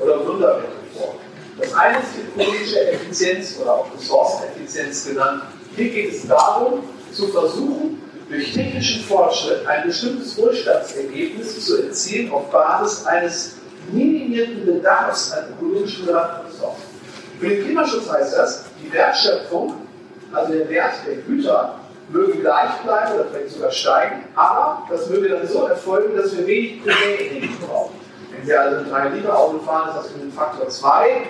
oder 0.00 0.24
Wundermittel 0.24 0.70
vor. 0.96 1.16
Das 1.58 1.72
eine 1.74 1.98
ist 1.98 2.08
die 2.16 2.40
ökologische 2.40 2.90
Effizienz 2.92 3.56
oder 3.60 3.74
auch 3.74 3.86
Ressourceneffizienz 3.92 5.06
genannt 5.06 5.42
hier 5.76 5.90
geht 5.90 6.12
es 6.14 6.26
darum, 6.26 6.80
zu 7.12 7.28
versuchen, 7.28 8.02
durch 8.28 8.52
technischen 8.52 9.04
Fortschritt 9.04 9.66
ein 9.66 9.86
bestimmtes 9.86 10.36
Wohlstandsergebnis 10.36 11.64
zu 11.64 11.82
erzielen 11.82 12.32
auf 12.32 12.50
Basis 12.50 13.06
eines 13.06 13.56
minimierten 13.92 14.66
Bedarfs 14.66 15.32
an 15.32 15.44
ökologischen 15.52 16.08
Ressourcen. 16.08 16.82
Für 17.38 17.48
den 17.48 17.64
Klimaschutz 17.64 18.10
heißt 18.10 18.36
das, 18.36 18.64
die 18.82 18.92
Wertschöpfung, 18.92 19.74
also 20.32 20.52
der 20.52 20.68
Wert 20.68 20.94
der 21.06 21.16
Güter, 21.16 21.78
möge 22.08 22.38
gleich 22.38 22.70
bleiben 22.84 23.14
oder 23.14 23.26
vielleicht 23.30 23.50
sogar 23.50 23.70
steigen, 23.70 24.24
aber 24.34 24.86
das 24.90 25.08
möge 25.08 25.28
dann 25.28 25.46
so 25.46 25.66
erfolgen, 25.66 26.16
dass 26.16 26.36
wir 26.36 26.46
wenig 26.46 26.82
Primärenergie 26.82 27.50
brauchen. 27.66 27.94
Wenn 28.30 28.48
wir 28.48 28.60
also 28.60 28.76
ein 28.78 29.12
3-Liter-Auto 29.12 29.58
fahren, 29.60 29.90
ist 29.90 29.96
das 29.98 30.12
für 30.12 30.18
den 30.18 30.32
Faktor 30.32 30.68
2 30.68 31.22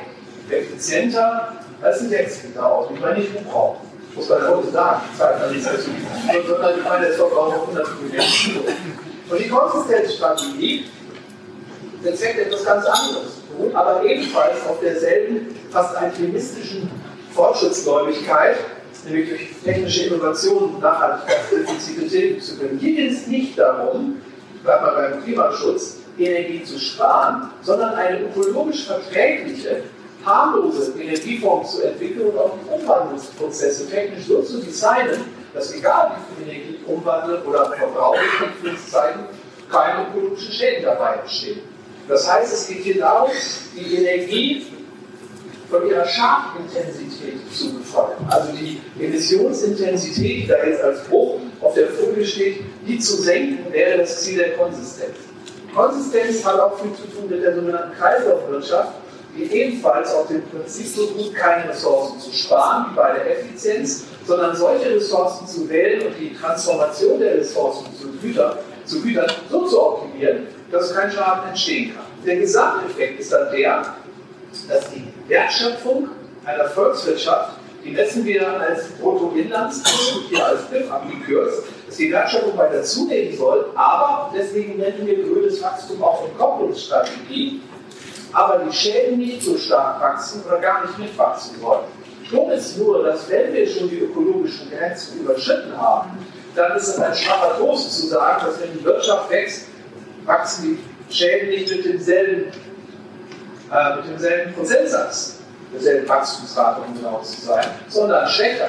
effizienter 0.50 1.52
als 1.82 2.00
ein 2.00 2.10
6-Liter-Auto, 2.10 2.94
die 2.94 3.00
man 3.00 3.18
nicht 3.18 3.50
braucht 3.50 3.80
muss 4.16 4.28
man 4.30 4.48
heute 4.48 4.70
sagen, 4.70 5.02
Zeit 5.16 5.42
an 5.42 5.52
nichts 5.52 5.66
dazu. 5.66 5.90
Sondern 6.46 6.78
ich 6.78 6.84
meine, 6.84 7.06
es 7.06 7.18
doch 7.18 7.36
auch 7.36 7.52
noch 7.52 7.68
100 7.68 8.02
Millionen 8.02 8.66
Und 9.30 9.38
die 9.38 9.48
Konsistenzstrategie 9.48 10.86
bezweckt 12.02 12.38
etwas 12.38 12.64
ganz 12.64 12.86
anderes, 12.86 13.42
aber 13.74 14.04
ebenfalls 14.04 14.66
auf 14.68 14.80
derselben, 14.80 15.54
fast 15.70 15.96
alchemistischen 15.96 16.90
Fortschrittsgläubigkeit, 17.34 18.56
nämlich 19.04 19.28
durch 19.28 19.48
technische 19.64 20.04
Innovationen 20.04 20.80
Nachhaltigkeitsdefizite 20.80 22.08
tilgen 22.08 22.40
zu 22.40 22.58
können. 22.58 22.78
Hier 22.78 22.96
geht 22.96 23.12
es 23.12 23.26
nicht 23.26 23.58
darum, 23.58 24.22
bleibt 24.62 24.82
mal 24.82 25.10
beim 25.10 25.24
Klimaschutz, 25.24 25.98
Energie 26.18 26.64
zu 26.64 26.78
sparen, 26.78 27.50
sondern 27.62 27.94
eine 27.94 28.22
ökologisch 28.22 28.86
verträgliche 28.86 29.82
harmlose 30.26 30.92
Energieform 31.00 31.64
zu 31.64 31.82
entwickeln 31.82 32.30
und 32.30 32.38
auch 32.38 32.58
die 32.62 32.82
Umwandlungsprozesse 32.82 33.88
technisch 33.88 34.26
so 34.26 34.42
zu 34.42 34.58
designen, 34.58 35.24
dass 35.54 35.72
egal 35.72 36.16
wie 36.36 36.44
viel 36.44 36.54
Energie 36.54 36.78
umwandelt 36.86 37.46
oder 37.46 37.72
verbraucht, 37.72 38.18
keine 39.70 40.08
ökologischen 40.08 40.52
Schäden 40.52 40.84
dabei 40.84 41.14
entstehen. 41.16 41.60
Das 42.08 42.30
heißt, 42.30 42.52
es 42.52 42.68
geht 42.68 42.78
hier 42.78 42.98
darum, 42.98 43.30
die 43.74 43.96
Energie 43.96 44.66
von 45.68 45.86
ihrer 45.88 46.06
Schadintensität 46.06 47.40
zu 47.52 47.74
befreien. 47.74 48.18
Also 48.28 48.52
die 48.52 48.80
Emissionsintensität, 49.00 50.42
die 50.42 50.46
da 50.46 50.64
jetzt 50.64 50.82
als 50.82 51.02
Bruch 51.04 51.40
auf 51.60 51.74
der 51.74 51.88
Folie 51.88 52.24
steht, 52.24 52.60
die 52.86 52.98
zu 52.98 53.16
senken, 53.16 53.72
wäre 53.72 53.98
das 53.98 54.22
Ziel 54.22 54.38
der 54.38 54.56
Konsistenz. 54.56 55.16
Konsistenz 55.74 56.44
hat 56.44 56.60
auch 56.60 56.78
viel 56.78 56.92
zu 56.92 57.02
tun 57.02 57.28
mit 57.28 57.42
der 57.42 57.54
sogenannten 57.54 57.96
Kreislaufwirtschaft, 57.96 58.92
die 59.36 59.44
ebenfalls 59.44 60.14
auf 60.14 60.28
dem 60.28 60.42
Prinzip 60.48 60.86
so 60.86 61.06
gut, 61.08 61.34
keine 61.34 61.68
Ressourcen 61.68 62.18
zu 62.20 62.32
sparen, 62.32 62.86
wie 62.90 62.96
bei 62.96 63.12
der 63.12 63.38
Effizienz, 63.38 64.04
sondern 64.26 64.56
solche 64.56 64.94
Ressourcen 64.94 65.46
zu 65.46 65.68
wählen 65.68 66.06
und 66.06 66.14
die 66.18 66.34
Transformation 66.34 67.20
der 67.20 67.36
Ressourcen 67.36 67.86
zu 68.00 68.08
Gütern 68.20 68.56
zu 68.86 69.02
Gütern 69.02 69.30
so 69.50 69.66
zu 69.66 69.82
optimieren, 69.82 70.46
dass 70.70 70.94
kein 70.94 71.10
Schaden 71.10 71.48
entstehen 71.48 71.94
kann. 71.94 72.04
Der 72.24 72.36
Gesamteffekt 72.36 73.20
ist 73.20 73.32
dann 73.32 73.50
der, 73.52 73.96
dass 74.68 74.90
die 74.90 75.04
Wertschöpfung 75.28 76.08
einer 76.44 76.68
Volkswirtschaft, 76.68 77.58
die 77.84 77.90
messen 77.90 78.24
wir 78.24 78.60
als 78.60 78.88
Bruttoinlandsprodukt, 79.00 80.28
hier 80.28 80.44
als 80.44 80.62
BIF 80.62 80.90
abgekürzt, 80.90 81.64
dass 81.86 81.96
die 81.96 82.10
Wertschöpfung 82.10 82.56
weiter 82.56 82.82
zunehmen 82.82 83.36
soll, 83.36 83.66
aber 83.74 84.32
deswegen 84.36 84.78
nennen 84.78 85.06
wir 85.06 85.22
grünes 85.22 85.62
Wachstum 85.62 86.02
auch 86.02 86.24
Entkopplungsstrategie, 86.24 87.60
aber 88.36 88.58
die 88.58 88.76
Schäden 88.76 89.16
nicht 89.16 89.42
so 89.42 89.56
stark 89.56 89.98
wachsen 89.98 90.44
oder 90.46 90.58
gar 90.58 90.84
nicht 90.84 90.98
mitwachsen 90.98 91.56
wollen. 91.62 91.86
Dumm 92.30 92.50
ist 92.50 92.76
nur, 92.76 93.02
dass 93.02 93.30
wenn 93.30 93.54
wir 93.54 93.66
schon 93.66 93.88
die 93.88 94.00
ökologischen 94.00 94.70
Grenzen 94.70 95.20
überschritten 95.20 95.74
haben, 95.74 96.10
dann 96.54 96.76
ist 96.76 96.88
es 96.88 96.98
ein 96.98 97.14
schwacher 97.14 97.56
Trost 97.56 97.98
zu 97.98 98.08
sagen, 98.08 98.44
dass 98.44 98.60
wenn 98.60 98.76
die 98.76 98.84
Wirtschaft 98.84 99.30
wächst, 99.30 99.68
wachsen 100.26 100.78
die 101.08 101.14
Schäden 101.14 101.48
nicht 101.48 101.70
mit 101.70 101.84
demselben, 101.86 102.52
äh, 103.72 103.96
mit 103.96 104.08
demselben 104.10 104.52
Prozentsatz, 104.52 105.38
derselben 105.72 106.06
Wachstumsrate, 106.06 106.82
um 106.86 106.94
genau 106.94 107.22
zu 107.22 107.40
sein, 107.40 107.64
sondern 107.88 108.28
schwächer. 108.28 108.68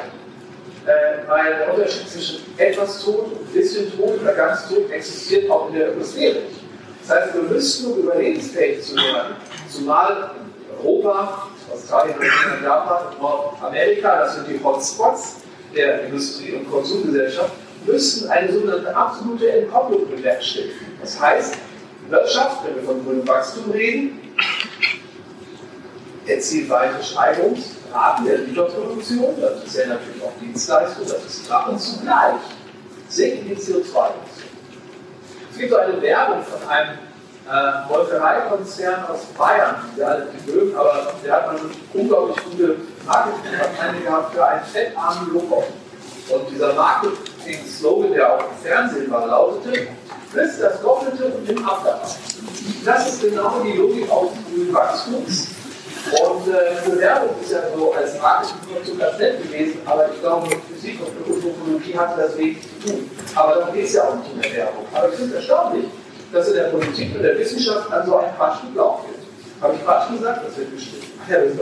Äh, 0.85 1.27
weil 1.27 1.57
der 1.57 1.73
Unterschied 1.73 2.07
zwischen 2.09 2.39
etwas 2.55 3.03
und 3.03 3.33
ein 3.33 3.53
bisschen 3.53 3.91
Tod 3.97 4.21
oder 4.21 4.33
ganz 4.33 4.69
Tod 4.69 4.89
existiert 4.91 5.51
auch 5.51 5.67
in 5.67 5.75
der 5.75 5.89
nicht. 5.89 6.43
Das 7.05 7.17
heißt, 7.17 7.33
wir 7.35 7.41
müssen, 7.43 7.91
um 7.91 7.99
überlebensfähig 7.99 8.81
zu 8.81 8.95
werden, 8.95 9.35
zumal 9.69 10.31
Europa, 10.83 11.47
Australien, 11.73 12.15
Japan 12.63 13.03
Nordamerika, 13.19 14.19
das 14.19 14.35
sind 14.35 14.47
die 14.47 14.63
Hotspots 14.63 15.37
der 15.75 16.05
Industrie- 16.05 16.53
und 16.53 16.69
Konsumgesellschaft, 16.71 17.51
müssen 17.85 18.29
eine 18.29 18.51
sogenannte 18.51 18.95
absolute 18.95 19.49
Entkopplung 19.49 20.09
bewerkstelligen. 20.09 20.97
Das 21.01 21.19
heißt, 21.19 21.55
Wirtschaft, 22.09 22.65
wenn 22.65 22.75
wir 22.75 22.83
von 22.83 23.05
grünem 23.05 23.27
Wachstum 23.27 23.71
reden, 23.71 24.33
erzielt 26.25 26.69
weitere 26.69 27.03
Steigerungsraten 27.03 28.25
der 28.25 28.37
Lieferproduktion, 28.39 29.35
das 29.41 29.63
ist 29.63 29.77
ja 29.77 29.87
natürlich 29.87 30.21
auch 30.23 30.33
Dienstleistung, 30.41 31.05
das 31.07 31.25
ist 31.25 31.45
klar, 31.45 31.69
und 31.69 31.79
zugleich 31.79 32.35
sinken 33.09 33.47
die 33.47 33.55
CO2-Emissionen. 33.55 34.57
Es 35.51 35.57
gibt 35.57 35.71
so 35.71 35.77
eine 35.77 36.01
Werbung 36.01 36.43
von 36.43 36.69
einem 36.69 36.99
äh, 37.49 37.87
Molkereikonzern 37.87 39.05
aus 39.05 39.25
Bayern, 39.37 39.75
der 39.97 40.07
alle 40.07 40.25
nicht 40.25 40.47
mögen, 40.47 40.75
aber 40.75 41.13
der 41.23 41.33
hat 41.33 41.49
eine 41.49 41.59
unglaublich 41.93 42.37
gute 42.45 42.75
Marketingkampagne 43.05 44.01
gehabt 44.01 44.33
für 44.33 44.45
einen 44.45 44.65
fettarmen 44.65 45.33
Joghurt. 45.33 45.67
Und 46.29 46.49
dieser 46.51 46.73
Marketing-Slogan, 46.73 48.11
der 48.13 48.33
auch 48.33 48.39
im 48.39 48.57
Fernsehen 48.61 49.09
war, 49.09 49.27
lautete, 49.27 49.87
frisst 50.31 50.61
das 50.61 50.81
Doppelte 50.81 51.25
und 51.25 51.47
nimm 51.47 51.65
ab. 51.65 52.05
Das 52.83 53.07
ist 53.07 53.21
genau 53.21 53.61
die 53.63 53.77
Logik 53.77 54.11
auch 54.11 54.31
des 54.33 54.53
grünen 54.53 54.73
Wachstums. 54.73 55.47
Und 56.07 56.53
äh, 56.53 56.89
Bewerbung 56.89 57.29
ist 57.41 57.51
ja 57.51 57.59
so 57.75 57.93
als 57.93 58.19
Marketing 58.21 58.97
ganz 58.97 59.19
nett 59.19 59.43
gewesen, 59.43 59.79
aber 59.85 60.09
ich 60.13 60.21
glaube, 60.21 60.47
mit 60.47 60.59
Physik 60.69 60.99
und 61.01 61.27
Ökologie 61.27 61.97
hat 61.97 62.17
das 62.17 62.37
wenig 62.37 62.57
zu 62.61 62.87
tun. 62.87 63.09
Aber 63.35 63.55
darum 63.55 63.73
geht 63.73 63.85
es 63.85 63.93
ja 63.93 64.03
auch 64.03 64.15
nicht 64.15 64.33
in 64.33 64.41
der 64.41 64.53
Werbung. 64.53 64.85
Aber 64.93 65.09
ich 65.09 65.15
finde 65.15 65.37
es 65.37 65.47
erstaunlich, 65.47 65.85
dass 66.31 66.47
in 66.49 66.55
der 66.55 66.63
Politik 66.65 67.15
und 67.15 67.23
der 67.23 67.37
Wissenschaft 67.37 67.91
an 67.91 68.05
so 68.05 68.17
einen 68.17 68.35
Quatsch 68.35 68.61
geglaubt 68.67 69.07
wird. 69.07 69.19
Habe 69.61 69.75
ich 69.75 69.83
Quatsch 69.83 70.11
gesagt? 70.11 70.47
Das 70.47 70.57
wird 70.57 70.75
bestimmt. 70.75 71.03
Ja, 71.29 71.39
das 71.39 71.51
ist 71.51 71.59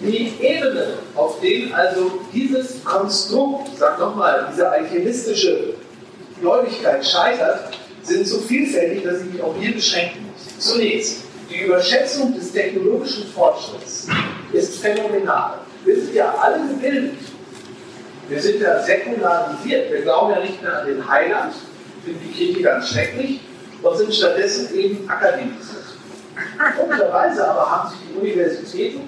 die 0.00 0.34
Ebene, 0.40 0.94
auf 1.14 1.40
denen 1.40 1.72
also 1.72 2.20
dieses 2.32 2.84
Konstrukt, 2.84 3.68
ich 3.72 3.78
sag 3.78 3.98
nochmal, 3.98 4.48
diese 4.50 4.68
alchemistische 4.68 5.74
Gläubigkeit 6.40 7.04
scheitert, 7.06 7.78
sind 8.02 8.26
so 8.26 8.38
vielfältig, 8.40 9.04
dass 9.04 9.20
ich 9.20 9.32
mich 9.32 9.42
auch 9.42 9.54
hier 9.56 9.74
beschränken 9.74 10.26
muss. 10.26 10.58
Zunächst, 10.58 11.22
die 11.48 11.60
Überschätzung 11.66 12.34
des 12.34 12.52
technologischen 12.52 13.26
Fortschritts 13.28 14.08
ist 14.52 14.80
phänomenal. 14.80 15.58
Wir 15.84 15.96
sind 15.96 16.14
ja 16.14 16.34
alle 16.40 16.66
gebildet. 16.66 17.18
Wir 18.28 18.40
sind 18.40 18.60
ja 18.60 18.82
säkularisiert. 18.82 19.90
Wir 19.90 20.02
glauben 20.02 20.32
ja 20.32 20.40
nicht 20.40 20.62
mehr 20.62 20.80
an 20.80 20.86
den 20.86 21.08
Heiland, 21.08 21.54
finden 22.04 22.20
die 22.26 22.32
Kirche 22.32 22.62
ganz 22.62 22.88
schrecklich 22.88 23.40
und 23.82 23.96
sind 23.96 24.14
stattdessen 24.14 24.74
eben 24.74 25.08
akademisiert. 25.08 25.82
Komischerweise 26.78 27.48
aber 27.48 27.70
haben 27.70 27.90
sich 27.90 27.98
die 28.08 28.18
Universitäten 28.18 29.00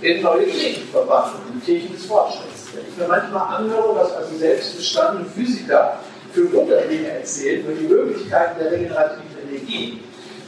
in 0.00 0.22
neue 0.22 0.46
Kirchen 0.46 0.88
verwandelt, 0.88 1.42
in 1.52 1.62
Kirchen 1.62 1.92
des 1.92 2.06
Fortschritts. 2.06 2.68
Wenn 2.74 2.84
ich 2.88 2.96
mir 2.96 3.08
manchmal 3.08 3.56
anhöre, 3.56 3.96
was 3.96 4.12
also 4.12 4.36
selbst 4.36 4.76
bestandene 4.76 5.28
Physiker 5.28 5.98
für 6.32 6.50
Wunderdinge 6.52 7.08
erzählen, 7.08 7.64
über 7.64 7.72
die 7.72 7.86
Möglichkeiten 7.86 8.58
der 8.60 8.72
regenerativen 8.72 9.48
Energie, 9.48 10.00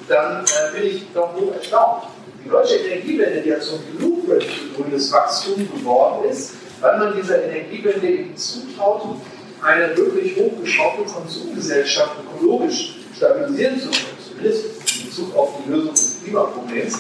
dann 0.09 0.45
äh, 0.45 0.79
bin 0.79 0.87
ich 0.89 1.07
doch 1.13 1.35
hoch 1.35 1.55
erstaunt. 1.55 2.05
Die 2.45 2.49
deutsche 2.49 2.77
Energiewende, 2.77 3.41
die 3.41 3.51
ja 3.51 3.61
zum 3.61 3.81
Blueprint 3.97 4.45
für 4.45 4.83
grünes 4.83 5.13
Wachstum 5.13 5.69
geworden 5.73 6.29
ist, 6.29 6.55
weil 6.81 6.99
man 6.99 7.15
dieser 7.15 7.43
Energiewende 7.45 8.07
eben 8.07 8.37
zutraute, 8.37 9.09
eine 9.63 9.97
wirklich 9.97 10.37
hochgeschraubte 10.37 11.05
Konsumgesellschaft 11.05 12.17
ökologisch 12.25 12.97
stabilisieren 13.17 13.79
zu 13.79 13.89
können, 13.91 14.19
zumindest 14.27 14.65
in 14.99 15.07
Bezug 15.07 15.37
auf 15.37 15.51
die 15.65 15.71
Lösung 15.71 15.95
des 15.95 16.17
Klimaproblems. 16.25 16.99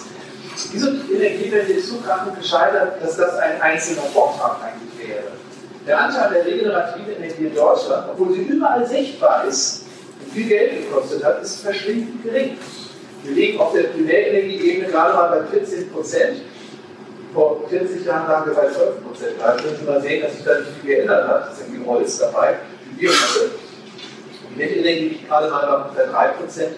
Diese 0.72 1.00
Energiewende 1.12 1.72
ist 1.72 1.88
so 1.88 1.96
krachend 1.96 2.38
gescheitert, 2.38 3.02
dass 3.02 3.16
das 3.16 3.36
ein 3.38 3.60
einzelner 3.60 4.02
Vortrag 4.02 4.58
eigentlich 4.62 5.08
wäre. 5.08 5.24
Der 5.86 5.98
Anteil 5.98 6.34
der 6.34 6.46
regenerativen 6.46 7.16
Energie 7.16 7.46
in 7.46 7.54
Deutschland, 7.54 8.06
obwohl 8.12 8.34
sie 8.34 8.42
überall 8.42 8.86
sichtbar 8.86 9.44
ist 9.48 9.84
und 10.20 10.32
viel 10.32 10.46
Geld 10.46 10.82
gekostet 10.82 11.24
hat, 11.24 11.42
ist 11.42 11.60
verschwindend 11.60 12.22
gering. 12.22 12.58
Wir 13.24 13.34
liegen 13.34 13.60
auf 13.60 13.72
der 13.72 13.84
Primärenergieebene 13.84 14.88
gerade 14.88 15.14
mal 15.14 15.40
bei 15.40 15.58
14 15.58 15.90
Prozent. 15.90 16.42
Vor 17.34 17.62
40 17.68 18.04
Jahren 18.04 18.28
lagen 18.28 18.50
wir 18.50 18.54
bei 18.54 18.70
12 18.70 19.02
Prozent. 19.04 19.32
Da 19.38 19.56
können 19.56 19.76
Sie 19.78 19.86
mal 19.86 20.02
sehen, 20.02 20.22
dass 20.22 20.34
sich 20.34 20.44
da 20.44 20.58
nicht 20.58 20.70
viel 20.80 20.96
geändert 20.96 21.28
hat. 21.28 21.48
Es 21.48 21.58
ist 21.58 21.68
irgendwie 21.68 21.86
Holz 21.86 22.18
dabei, 22.18 22.56
die 22.84 22.94
Biomasse. 23.00 23.50
Die 24.50 24.58
Windenergie 24.58 25.08
liegt 25.08 25.28
gerade 25.28 25.50
mal 25.50 25.66
bei 25.66 25.76
ungefähr 25.84 26.06
3 26.08 26.28
Prozent. 26.28 26.76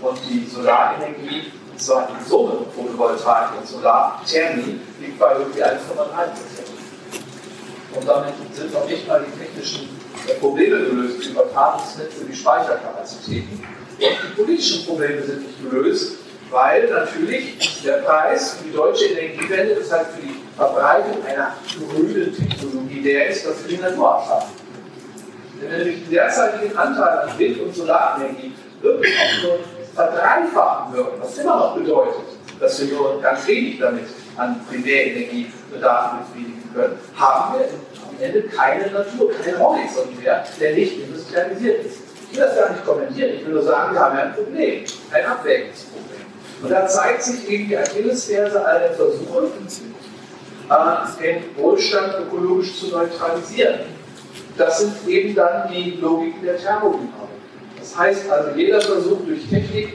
Und 0.00 0.18
die 0.28 0.46
Solarenergie, 0.48 1.52
und 1.70 1.80
zwar 1.80 2.08
die 2.08 2.28
Summe 2.28 2.64
Photovoltaik 2.74 3.50
und 3.60 3.68
Solarthermie, 3.68 4.80
liegt 5.00 5.18
bei 5.18 5.34
irgendwie 5.38 5.62
1,3 5.62 5.76
Prozent. 5.76 6.68
Und 7.94 8.08
damit 8.08 8.32
sind 8.54 8.72
noch 8.72 8.88
nicht 8.88 9.06
mal 9.06 9.22
die 9.22 9.38
technischen 9.38 9.88
Probleme 10.40 10.78
gelöst, 10.86 11.22
die 11.22 11.30
Übertragungsnetze, 11.30 12.24
die 12.24 12.34
Speicherkapazitäten. 12.34 13.62
Und 14.00 14.00
die 14.00 14.42
politischen 14.42 14.86
Probleme 14.86 15.22
sind 15.22 15.46
nicht 15.46 15.70
gelöst, 15.70 16.16
weil 16.52 16.88
natürlich 16.88 17.82
der 17.82 17.98
Preis 17.98 18.54
für 18.54 18.64
die 18.64 18.72
deutsche 18.72 19.06
Energiewende, 19.06 19.74
das 19.76 19.90
heißt 19.90 20.10
für 20.12 20.22
die 20.22 20.36
Verbreitung 20.56 21.24
einer 21.26 21.54
grünen 21.90 22.36
Technologie, 22.36 23.02
der 23.02 23.28
ist, 23.28 23.46
dass 23.46 23.66
wir 23.66 23.76
die 23.76 23.82
Natur 23.82 24.14
abschaffen. 24.16 24.50
Wenn 25.58 25.70
wir 25.70 25.78
nämlich 25.78 26.02
den 26.02 26.10
derzeitigen 26.10 26.76
Anteil 26.76 27.18
an 27.20 27.38
Wind- 27.38 27.60
und 27.60 27.74
Solarenergie 27.74 28.52
wirklich 28.82 29.14
auch 29.18 29.42
nur 29.42 29.58
verdreifachen 29.94 30.92
würden, 30.94 31.12
was 31.20 31.38
immer 31.38 31.56
noch 31.56 31.74
bedeutet, 31.76 32.22
dass 32.60 32.80
wir 32.80 32.96
nur 32.96 33.20
ganz 33.22 33.46
wenig 33.46 33.78
damit 33.78 34.04
an 34.36 34.60
Primärenergiebedarf 34.68 36.12
befriedigen 36.18 36.70
können, 36.74 36.98
haben 37.16 37.58
wir 37.58 37.66
am 38.08 38.16
Ende 38.20 38.42
keine 38.42 38.90
Natur, 38.90 39.32
keinen 39.32 39.58
Horizont 39.58 40.22
mehr, 40.22 40.44
der 40.60 40.74
nicht 40.74 41.00
industrialisiert 41.00 41.86
ist. 41.86 41.98
Ich 42.30 42.38
will 42.38 42.44
das 42.44 42.56
gar 42.56 42.70
nicht 42.70 42.84
kommentieren, 42.84 43.30
ich 43.34 43.46
will 43.46 43.54
nur 43.54 43.62
sagen, 43.62 43.94
wir 43.94 44.00
haben 44.00 44.16
ja 44.16 44.24
ein 44.24 44.34
Problem, 44.34 44.84
ein 45.10 45.26
Abwägungsproblem. 45.26 45.91
Und 46.62 46.70
da 46.70 46.86
zeigt 46.86 47.24
sich 47.24 47.48
eben 47.48 47.68
die 47.68 47.76
Achillesferse 47.76 48.64
all 48.64 48.80
der 48.80 48.92
Versuche, 48.92 49.50
äh, 50.70 51.22
den 51.22 51.56
Wohlstand 51.56 52.14
ökologisch 52.20 52.78
zu 52.78 52.88
neutralisieren. 52.88 53.80
Das 54.56 54.80
sind 54.80 54.92
eben 55.08 55.34
dann 55.34 55.70
die 55.72 55.98
Logiken 56.00 56.42
der 56.42 56.58
Thermodynamik. 56.58 57.10
Das 57.78 57.96
heißt 57.98 58.30
also, 58.30 58.56
jeder 58.56 58.80
Versuch 58.80 59.18
durch 59.26 59.48
Technik 59.48 59.94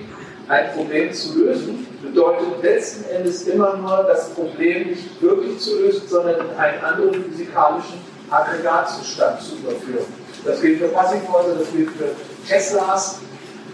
ein 0.49 0.71
Problem 0.73 1.13
zu 1.13 1.39
lösen, 1.39 1.87
bedeutet 2.01 2.61
letzten 2.61 3.09
Endes 3.11 3.43
immer 3.47 3.77
nur, 3.77 4.05
das 4.07 4.29
Problem 4.31 4.89
nicht 4.89 5.21
wirklich 5.21 5.59
zu 5.59 5.79
lösen, 5.79 6.07
sondern 6.07 6.35
in 6.35 6.55
einen 6.57 6.83
anderen 6.83 7.23
physikalischen 7.25 7.99
Aggregatzustand 8.29 9.41
zu 9.41 9.55
überführen. 9.55 10.05
Das 10.45 10.61
gilt 10.61 10.79
für 10.79 10.87
Passivhäuser, 10.89 11.55
das 11.55 11.71
gilt 11.71 11.89
für 11.91 12.09
Teslas, 12.47 13.19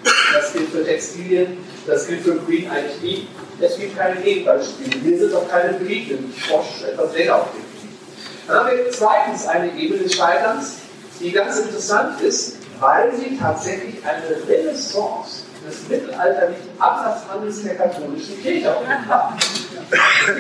das 0.04 0.54
gilt 0.54 0.70
für 0.70 0.84
Textilien, 0.84 1.58
das 1.86 2.08
gilt 2.08 2.22
für 2.22 2.36
Green 2.38 2.66
IT. 2.66 3.28
Es 3.60 3.78
gibt 3.78 3.98
keine 3.98 4.22
Gegenbeispiele. 4.22 5.04
Wir 5.04 5.18
sind 5.20 5.36
auch 5.36 5.48
keine 5.50 5.74
Begegnungen. 5.74 6.34
Ich 6.36 6.44
forsche 6.46 6.92
etwas 6.92 7.14
länger 7.14 7.36
auf 7.36 7.52
dem 7.52 7.62
Gebiet. 7.62 7.98
Dann 8.48 8.58
haben 8.58 8.78
wir 8.78 8.92
zweitens 8.92 9.48
eine 9.48 9.72
Ebene 9.74 10.04
des 10.04 10.16
Scheiterns, 10.16 10.78
die 11.20 11.32
ganz 11.32 11.60
interessant 11.60 12.22
ist, 12.22 12.58
weil 12.80 13.14
sie 13.16 13.38
tatsächlich 13.38 13.96
eine 14.06 14.48
Renaissance 14.48 15.44
des 15.66 15.88
mittelalterlichen 15.88 16.70
Absatzhandels 16.78 17.64
der 17.64 17.76
katholischen 17.76 18.42
Kirche 18.42 18.76
haben. 19.08 19.36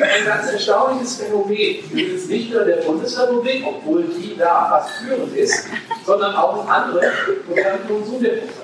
Ein 0.01 0.25
ganz 0.25 0.51
erstaunliches 0.51 1.15
Phänomen. 1.17 1.77
Übrigens 1.91 2.25
nicht 2.27 2.51
nur 2.51 2.65
der 2.65 2.77
Bundesrepublik, 2.77 3.63
obwohl 3.65 4.03
die 4.03 4.35
da 4.37 4.67
fast 4.69 4.89
führend 4.95 5.35
ist, 5.35 5.65
sondern 6.05 6.35
auch 6.35 6.63
in 6.63 6.69
andere 6.69 7.11
moderne 7.47 7.79
Konsumdemokratien. 7.87 8.63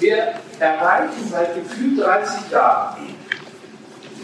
Wir 0.00 0.34
erreichen 0.58 1.28
seit 1.30 1.54
gefühlt 1.54 2.00
30 2.00 2.50
Jahren 2.50 3.14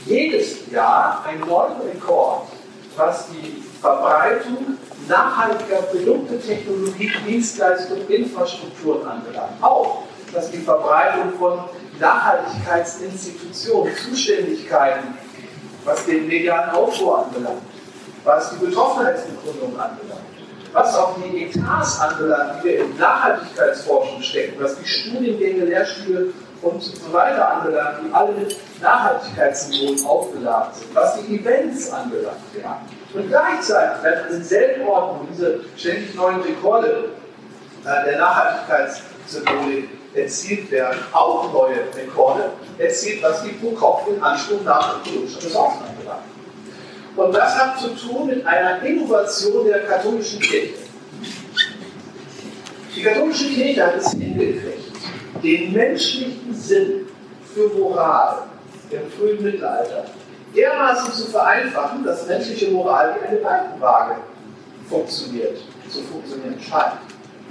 jedes 0.07 0.71
Jahr 0.71 1.25
einen 1.27 1.41
neuen 1.41 1.81
Rekord, 1.81 2.49
was 2.97 3.29
die 3.29 3.63
Verbreitung 3.81 4.79
nachhaltiger 5.09 5.83
Produkte, 5.83 6.41
Technologie, 6.41 7.11
Dienstleistungen, 7.27 8.09
Infrastrukturen 8.09 9.07
anbelangt. 9.07 9.63
Auch 9.63 10.03
was 10.33 10.51
die 10.51 10.59
Verbreitung 10.59 11.33
von 11.39 11.61
Nachhaltigkeitsinstitutionen, 12.01 13.95
Zuständigkeiten, 13.97 15.15
was 15.85 16.05
den 16.07 16.27
medialen 16.27 16.71
Aufbau 16.71 17.25
anbelangt, 17.25 17.63
was 18.25 18.51
die 18.51 18.65
Betroffenheitsbegründung 18.65 19.79
anbelangt, 19.79 20.32
was 20.73 20.97
auch 20.97 21.17
die 21.19 21.45
Etats 21.45 22.01
anbelangt, 22.01 22.63
die 22.63 22.69
wir 22.69 22.85
in 22.85 22.97
Nachhaltigkeitsforschung 22.97 24.23
stecken, 24.23 24.63
was 24.63 24.79
die 24.79 24.87
Studiengänge, 24.87 25.65
Lehrstühle 25.65 26.33
und 26.63 26.83
so 26.83 27.13
weiter 27.13 27.57
anbelangt, 27.57 27.99
die 28.05 28.15
alle 28.15 28.33
mit 28.33 28.57
Nachhaltigkeitssymbolen 28.81 30.07
aufgeladen 30.07 30.73
sind, 30.75 30.95
was 30.95 31.21
die 31.21 31.37
Events 31.37 31.91
anbelangt. 31.91 32.37
Ja. 32.61 32.81
Und 33.13 33.29
gleichzeitig 33.29 34.03
werden 34.03 34.25
an 34.25 34.33
denselben 34.33 34.89
Orten, 34.89 35.29
diese 35.31 35.61
ständig 35.77 36.15
neuen 36.15 36.41
Rekorde 36.41 37.11
äh, 37.85 38.05
der 38.05 38.19
Nachhaltigkeitssymbolik 38.19 39.89
erzielt 40.15 40.71
werden, 40.71 40.99
auch 41.13 41.53
neue 41.53 41.77
Rekorde 41.97 42.51
erzielt, 42.79 43.23
was 43.23 43.43
die 43.43 43.51
pro 43.51 43.71
Kopf 43.71 44.09
in 44.09 44.23
Anspruch 44.23 44.63
nach 44.65 45.01
ökologischer 45.01 45.45
Ressourcen. 45.45 45.92
Und 47.17 47.35
das 47.35 47.59
hat 47.59 47.79
zu 47.79 47.89
tun 47.91 48.27
mit 48.29 48.47
einer 48.47 48.83
Innovation 48.83 49.67
der 49.67 49.81
katholischen 49.81 50.41
Kirche. 50.41 50.75
Die 52.95 53.03
katholische 53.03 53.49
Kirche 53.49 53.87
hat 53.87 53.97
es 53.97 54.13
hingekriegt, 54.13 54.93
den 55.43 55.73
menschlichen 55.73 56.55
Sinn 56.55 57.07
für 57.55 57.69
Moral 57.79 58.43
im 58.91 59.11
frühen 59.11 59.43
Mittelalter 59.43 60.07
dermaßen 60.55 61.13
zu 61.13 61.27
vereinfachen, 61.31 62.05
dass 62.05 62.27
menschliche 62.27 62.71
Moral 62.71 63.17
wie 63.21 63.27
eine 63.27 63.39
Balkenwaage 63.39 64.17
funktioniert, 64.89 65.59
zu 65.89 66.03
funktionieren 66.03 66.61
scheint. 66.61 66.99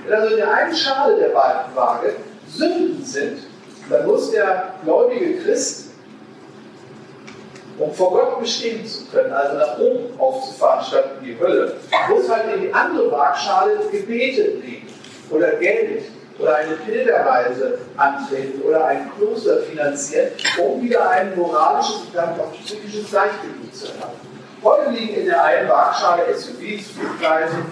Wenn 0.06 0.14
also 0.14 0.32
in 0.32 0.38
der 0.38 0.54
einen 0.54 0.76
Schale 0.76 1.18
der 1.18 1.30
Balkenwaage 1.30 2.16
Sünden 2.48 3.04
sind, 3.04 3.40
dann 3.90 4.06
muss 4.06 4.32
der 4.32 4.76
gläubige 4.84 5.38
Christ, 5.38 5.81
um 7.82 7.94
vor 7.94 8.12
Gott 8.12 8.40
bestehen 8.40 8.86
zu 8.86 9.06
können, 9.06 9.34
also 9.34 9.58
nach 9.58 9.80
oben 9.80 10.20
aufzufahren 10.20 10.86
statt 10.86 11.06
in 11.20 11.26
die 11.26 11.40
Hölle, 11.40 11.78
muss 12.10 12.30
halt 12.30 12.56
in 12.56 12.62
die 12.62 12.74
andere 12.74 13.12
Waagschale 13.12 13.80
Gebete 13.92 14.44
legen 14.64 14.88
oder 15.30 15.52
Geld 15.54 16.04
oder 16.38 16.56
eine 16.56 16.76
Pilgerreise 16.76 17.80
antreten 17.98 18.62
oder 18.62 18.86
ein 18.86 19.12
Kloster 19.18 19.62
finanzieren, 19.64 20.30
um 20.64 20.82
wieder 20.82 21.10
ein 21.10 21.36
moralisches 21.36 21.96
und 21.96 22.16
damit 22.16 22.40
auch 22.40 22.52
psychisches 22.64 23.10
Gleichgewicht 23.10 23.76
zu 23.76 23.88
erhalten. 23.88 24.28
Heute 24.64 24.92
liegen 24.92 25.22
in 25.22 25.26
der 25.26 25.44
einen 25.44 25.68
Waagschale 25.68 26.24
SUVs, 26.36 26.92
Flugreisen, 26.92 27.66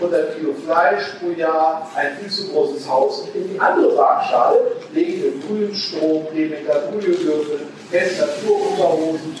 100 0.00 0.36
Kilo 0.36 0.54
Fleisch 0.64 1.04
pro 1.20 1.30
Jahr, 1.30 1.88
ein 1.94 2.16
viel 2.18 2.30
zu 2.30 2.48
großes 2.50 2.88
Haus 2.88 3.20
und 3.20 3.34
in 3.36 3.54
die 3.54 3.60
andere 3.60 3.96
Waagschale 3.96 4.58
legen 4.92 5.22
wir 5.22 5.32
grünen 5.46 5.74
Strom, 5.74 6.26
Demeter, 6.34 6.82
Brühewürfel, 7.90 8.18
Naturunterhosen, 8.18 9.36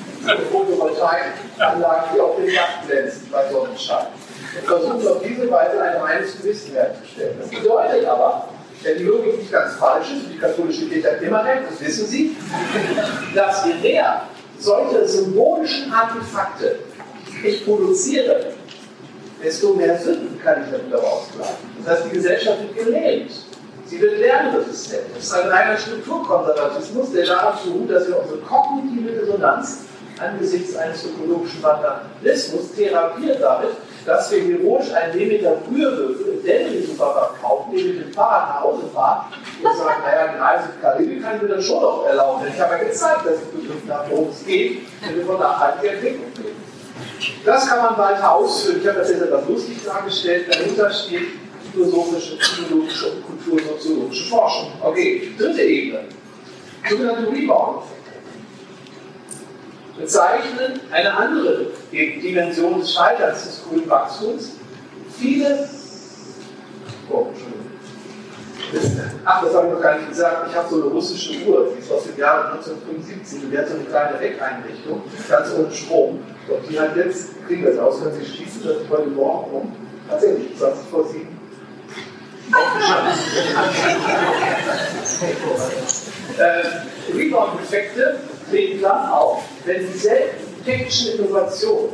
Photovoltaikanlagen, 0.50 2.10
die 2.14 2.20
auf 2.20 2.36
den 2.36 2.54
Dach 2.54 2.86
glänzen 2.86 3.28
bei 3.30 3.50
Sonnenschein 3.50 4.06
und 4.60 4.66
versucht 4.66 5.06
auf 5.06 5.22
diese 5.22 5.50
Weise 5.50 5.80
ein 5.80 5.96
reines 5.96 6.36
Gewissen 6.36 6.74
herzustellen. 6.74 7.36
Das 7.40 7.50
bedeutet 7.50 8.04
aber, 8.06 8.48
wenn 8.82 8.98
die 8.98 9.04
Logik 9.04 9.38
nicht 9.38 9.52
ganz 9.52 9.74
falsch 9.74 10.06
ist, 10.10 10.24
und 10.24 10.32
die 10.32 10.38
katholische 10.38 10.88
Kirche 10.88 11.12
hat 11.12 11.22
immer 11.22 11.44
recht, 11.44 11.62
das 11.70 11.80
wissen 11.80 12.06
Sie, 12.06 12.36
dass 13.34 13.64
je 13.66 13.74
mehr 13.74 14.22
solche 14.58 15.06
symbolischen 15.06 15.92
Artefakte 15.92 16.80
ich 17.42 17.64
produziere, 17.64 18.52
desto 19.42 19.74
mehr 19.74 19.98
Sünden 19.98 20.40
kann 20.42 20.64
ich 20.64 20.70
darüber 20.70 21.02
ausgleichen. 21.06 21.56
Das 21.84 21.94
heißt, 21.94 22.06
die 22.06 22.16
Gesellschaft 22.16 22.58
wird 22.62 22.86
gelähmt. 22.86 23.32
Sie 23.90 24.00
wird 24.00 24.20
lernresistent. 24.20 25.02
Das 25.16 25.24
ist 25.24 25.34
ein 25.34 25.48
reiner 25.48 25.76
Strukturkonservatismus, 25.76 27.10
der 27.12 27.26
darauf 27.26 27.60
beruht, 27.64 27.90
dass 27.90 28.06
wir 28.06 28.20
unsere 28.20 28.38
kognitive 28.38 29.20
Resonanz 29.20 29.78
angesichts 30.20 30.76
eines 30.76 31.04
ökologischen 31.06 31.60
Vandalismus 31.60 32.72
therapieren 32.76 33.38
damit, 33.40 33.70
dass 34.06 34.30
wir 34.30 34.42
heroisch 34.42 34.92
einen 34.94 35.18
Demeter 35.18 35.56
Brühewürfel 35.68 36.34
im 36.34 36.42
Dänemark 36.44 36.86
Supermarkt 36.86 37.42
kaufen, 37.42 37.74
den 37.74 37.86
mit 37.88 38.06
dem 38.06 38.12
Fahrrad 38.12 38.48
nach 38.48 38.62
Hause 38.62 38.82
fahren 38.94 39.24
und 39.60 39.76
sagen, 39.76 40.02
naja, 40.04 40.34
die 40.34 40.38
Reise 40.38 40.64
in 40.74 40.80
Karibik 40.80 41.22
kann 41.22 41.36
ich 41.36 41.42
mir 41.42 41.48
dann 41.48 41.62
schon 41.62 41.82
noch 41.82 42.06
erlauben. 42.06 42.44
Denn 42.44 42.54
ich 42.54 42.60
habe 42.60 42.74
ja 42.74 42.84
gezeigt, 42.84 43.26
dass 43.26 43.34
ich 43.34 43.48
begriffen 43.48 43.92
habe, 43.92 44.10
worum 44.10 44.28
es 44.28 44.46
geht, 44.46 44.82
wenn 45.02 45.16
wir 45.16 45.26
von 45.26 45.40
nachhaltiger 45.40 45.94
Entwicklung 45.94 46.30
reden. 46.38 46.70
Das 47.44 47.66
kann 47.66 47.78
man 47.82 47.98
weiter 47.98 48.32
ausführen. 48.32 48.78
Ich 48.80 48.88
habe 48.88 49.00
das 49.00 49.10
jetzt 49.10 49.22
etwas 49.22 49.48
lustig 49.48 49.84
dargestellt. 49.84 50.46
Dahinter 50.48 50.90
steht 50.90 51.49
philosophische, 51.72 52.36
psychologische 52.38 53.12
und 53.12 53.26
kultursoziologische 53.26 54.30
Forschung. 54.30 54.72
Okay, 54.82 55.30
dritte 55.38 55.62
Ebene. 55.62 56.04
Sogenannte 56.88 57.30
Rebound-Effekte 57.30 58.00
bezeichnen 59.98 60.80
eine 60.90 61.14
andere 61.14 61.66
Dimension 61.92 62.80
des 62.80 62.92
Scheiterns 62.94 63.44
des 63.44 63.62
grünen 63.68 63.88
Wachstums. 63.88 64.52
Viele, 65.18 65.68
oh, 67.10 67.26
Ach, 69.24 69.44
das 69.44 69.54
habe 69.54 69.66
ich 69.66 69.72
noch 69.74 69.82
gar 69.82 69.96
nicht 69.96 70.08
gesagt. 70.10 70.48
Ich 70.48 70.56
habe 70.56 70.68
so 70.68 70.76
eine 70.76 70.84
russische 70.84 71.44
Uhr, 71.44 71.72
die 71.74 71.80
ist 71.80 71.90
aus 71.90 72.04
dem 72.04 72.16
Jahre 72.16 72.52
1975 72.52 73.44
und 73.44 73.50
die 73.50 73.58
hat 73.58 73.68
so 73.68 73.74
eine 73.74 73.84
kleine 73.84 74.20
Weckeinrichtung, 74.20 75.02
ganz 75.28 75.48
ohne 75.58 75.72
Strom. 75.72 76.20
Und 76.48 76.70
die 76.70 76.78
hat 76.78 76.96
jetzt, 76.96 77.30
kriegen 77.46 77.66
es 77.66 77.78
aus, 77.78 78.04
wenn 78.04 78.14
sie 78.14 78.24
schließen, 78.24 78.62
dass 78.64 78.82
ich 78.82 78.90
heute 78.90 79.10
Morgen 79.10 79.50
um, 79.52 79.72
tatsächlich 80.08 80.56
20 80.56 80.88
vor 80.88 81.06
7, 81.08 81.26
äh, 86.38 87.12
Rebound-Effekte 87.12 88.20
treten 88.50 88.82
dann 88.82 89.10
auf, 89.10 89.42
wenn 89.64 89.86
dieselben 89.92 90.38
technischen 90.64 91.18
Innovationen, 91.18 91.92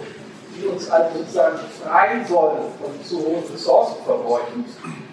die 0.57 0.67
uns 0.67 0.91
also 0.91 1.19
sozusagen 1.19 1.59
befreien 1.59 2.27
sollen 2.27 2.63
und 2.83 3.07
zu 3.07 3.19
hohen 3.19 3.45
Ressourcenverbräuchen, 3.53 4.65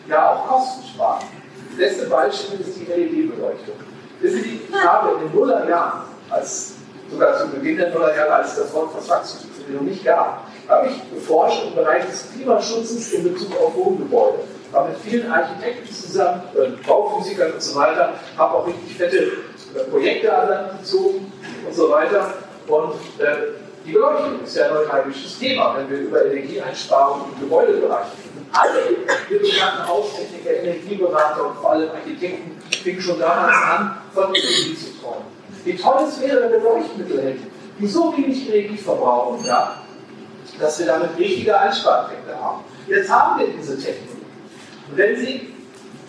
ja 0.07 0.33
auch 0.33 0.47
Kosten 0.47 0.83
sparen. 0.93 1.23
Das 1.69 1.77
beste 1.77 2.05
Beispiel 2.07 2.59
ist 2.61 2.79
die 2.79 2.85
LED-Beleuchtung. 2.85 3.75
Wissen 4.21 4.43
Sie, 4.43 4.61
ich 4.69 4.85
habe 4.85 5.15
in 5.15 5.27
den 5.27 5.35
Nullerjahren, 5.35 6.03
als 6.29 6.75
sogar 7.11 7.37
zu 7.37 7.47
Beginn 7.47 7.77
der 7.77 7.89
Nullerjahre, 7.89 8.35
als 8.35 8.55
das 8.55 8.73
Wort 8.73 8.91
Vertragszustimmung 8.91 9.53
noch 9.75 9.81
nicht 9.81 10.03
gab, 10.05 10.47
habe 10.67 10.87
ich 10.87 11.13
geforscht 11.13 11.63
im 11.67 11.75
Bereich 11.75 12.05
des 12.05 12.31
Klimaschutzes 12.33 13.13
in 13.13 13.33
Bezug 13.33 13.51
auf 13.59 13.75
Wohngebäude. 13.75 14.39
War 14.73 14.87
mit 14.87 14.97
vielen 14.97 15.31
Architekten 15.31 15.93
zusammen, 15.93 16.41
äh, 16.55 16.85
Bauphysikern 16.85 17.53
und 17.53 17.61
so 17.61 17.75
weiter, 17.75 18.13
habe 18.37 18.53
auch 18.55 18.67
richtig 18.67 18.97
fette 18.97 19.17
äh, 19.17 19.83
Projekte 19.89 20.35
an 20.35 20.49
Land 20.49 20.79
gezogen 20.79 21.31
und 21.65 21.73
so 21.73 21.89
weiter. 21.89 22.33
Und 22.67 22.93
äh, 23.19 23.53
die 23.85 23.91
Beleuchtung 23.91 24.43
ist 24.43 24.55
ja 24.55 24.67
ein 24.67 24.73
neuralgisches 24.73 25.37
Thema, 25.37 25.75
wenn 25.77 25.89
wir 25.89 25.99
über 25.99 26.25
Energieeinsparungen 26.25 27.33
im 27.33 27.39
Gebäudebereich 27.41 28.07
reden. 28.17 28.47
Alle 28.51 28.95
wir 29.29 29.39
bekannten 29.39 29.87
Haustechniker, 29.87 30.51
Energieberater 30.51 31.47
und 31.47 31.55
vor 31.57 31.71
allem 31.71 31.89
Architekten 31.91 32.61
fingen 32.83 33.01
schon 33.01 33.19
damals 33.19 33.55
an, 33.55 33.97
von 34.13 34.25
Energie 34.25 34.75
zu 34.75 34.99
träumen. 35.01 35.25
Wie 35.65 35.75
toll 35.75 36.05
es 36.07 36.21
wäre, 36.21 36.43
wenn 36.43 36.51
wir 36.51 36.59
Leuchtmittel 36.59 37.21
hätten, 37.21 37.51
die 37.79 37.87
so 37.87 38.15
wenig 38.15 38.49
Energie 38.49 38.77
verbrauchen, 38.77 39.45
ja, 39.45 39.81
dass 40.59 40.79
wir 40.79 40.85
damit 40.85 41.17
richtige 41.17 41.57
Einspareffekte 41.57 42.39
haben. 42.39 42.63
Jetzt 42.87 43.09
haben 43.09 43.39
wir 43.39 43.47
diese 43.47 43.77
Technik. 43.77 44.22
Wenn 44.95 45.17
Sie 45.17 45.53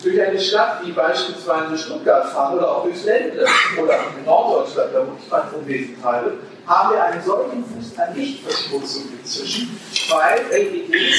durch 0.03 0.21
eine 0.21 0.39
Stadt 0.39 0.85
wie 0.85 0.91
beispielsweise 0.91 1.77
Stuttgart 1.77 2.29
fahren 2.29 2.57
oder 2.57 2.69
auch 2.69 2.83
durchs 2.83 3.05
Ländle 3.05 3.45
oder 3.81 3.93
in 4.17 4.25
Norddeutschland, 4.25 4.93
da 4.93 4.99
wo 4.99 5.13
ich 5.17 5.29
mein 5.29 5.41
Unwesen 5.59 6.01
treibe, 6.01 6.33
haben 6.67 6.93
wir 6.93 7.03
einen 7.03 7.23
solchen 7.23 7.63
Fuß 7.63 7.97
an 7.97 8.15
Lichtverschmutzung 8.15 9.03
inzwischen, 9.19 9.79
weil 10.09 10.41
LEDs 10.51 11.15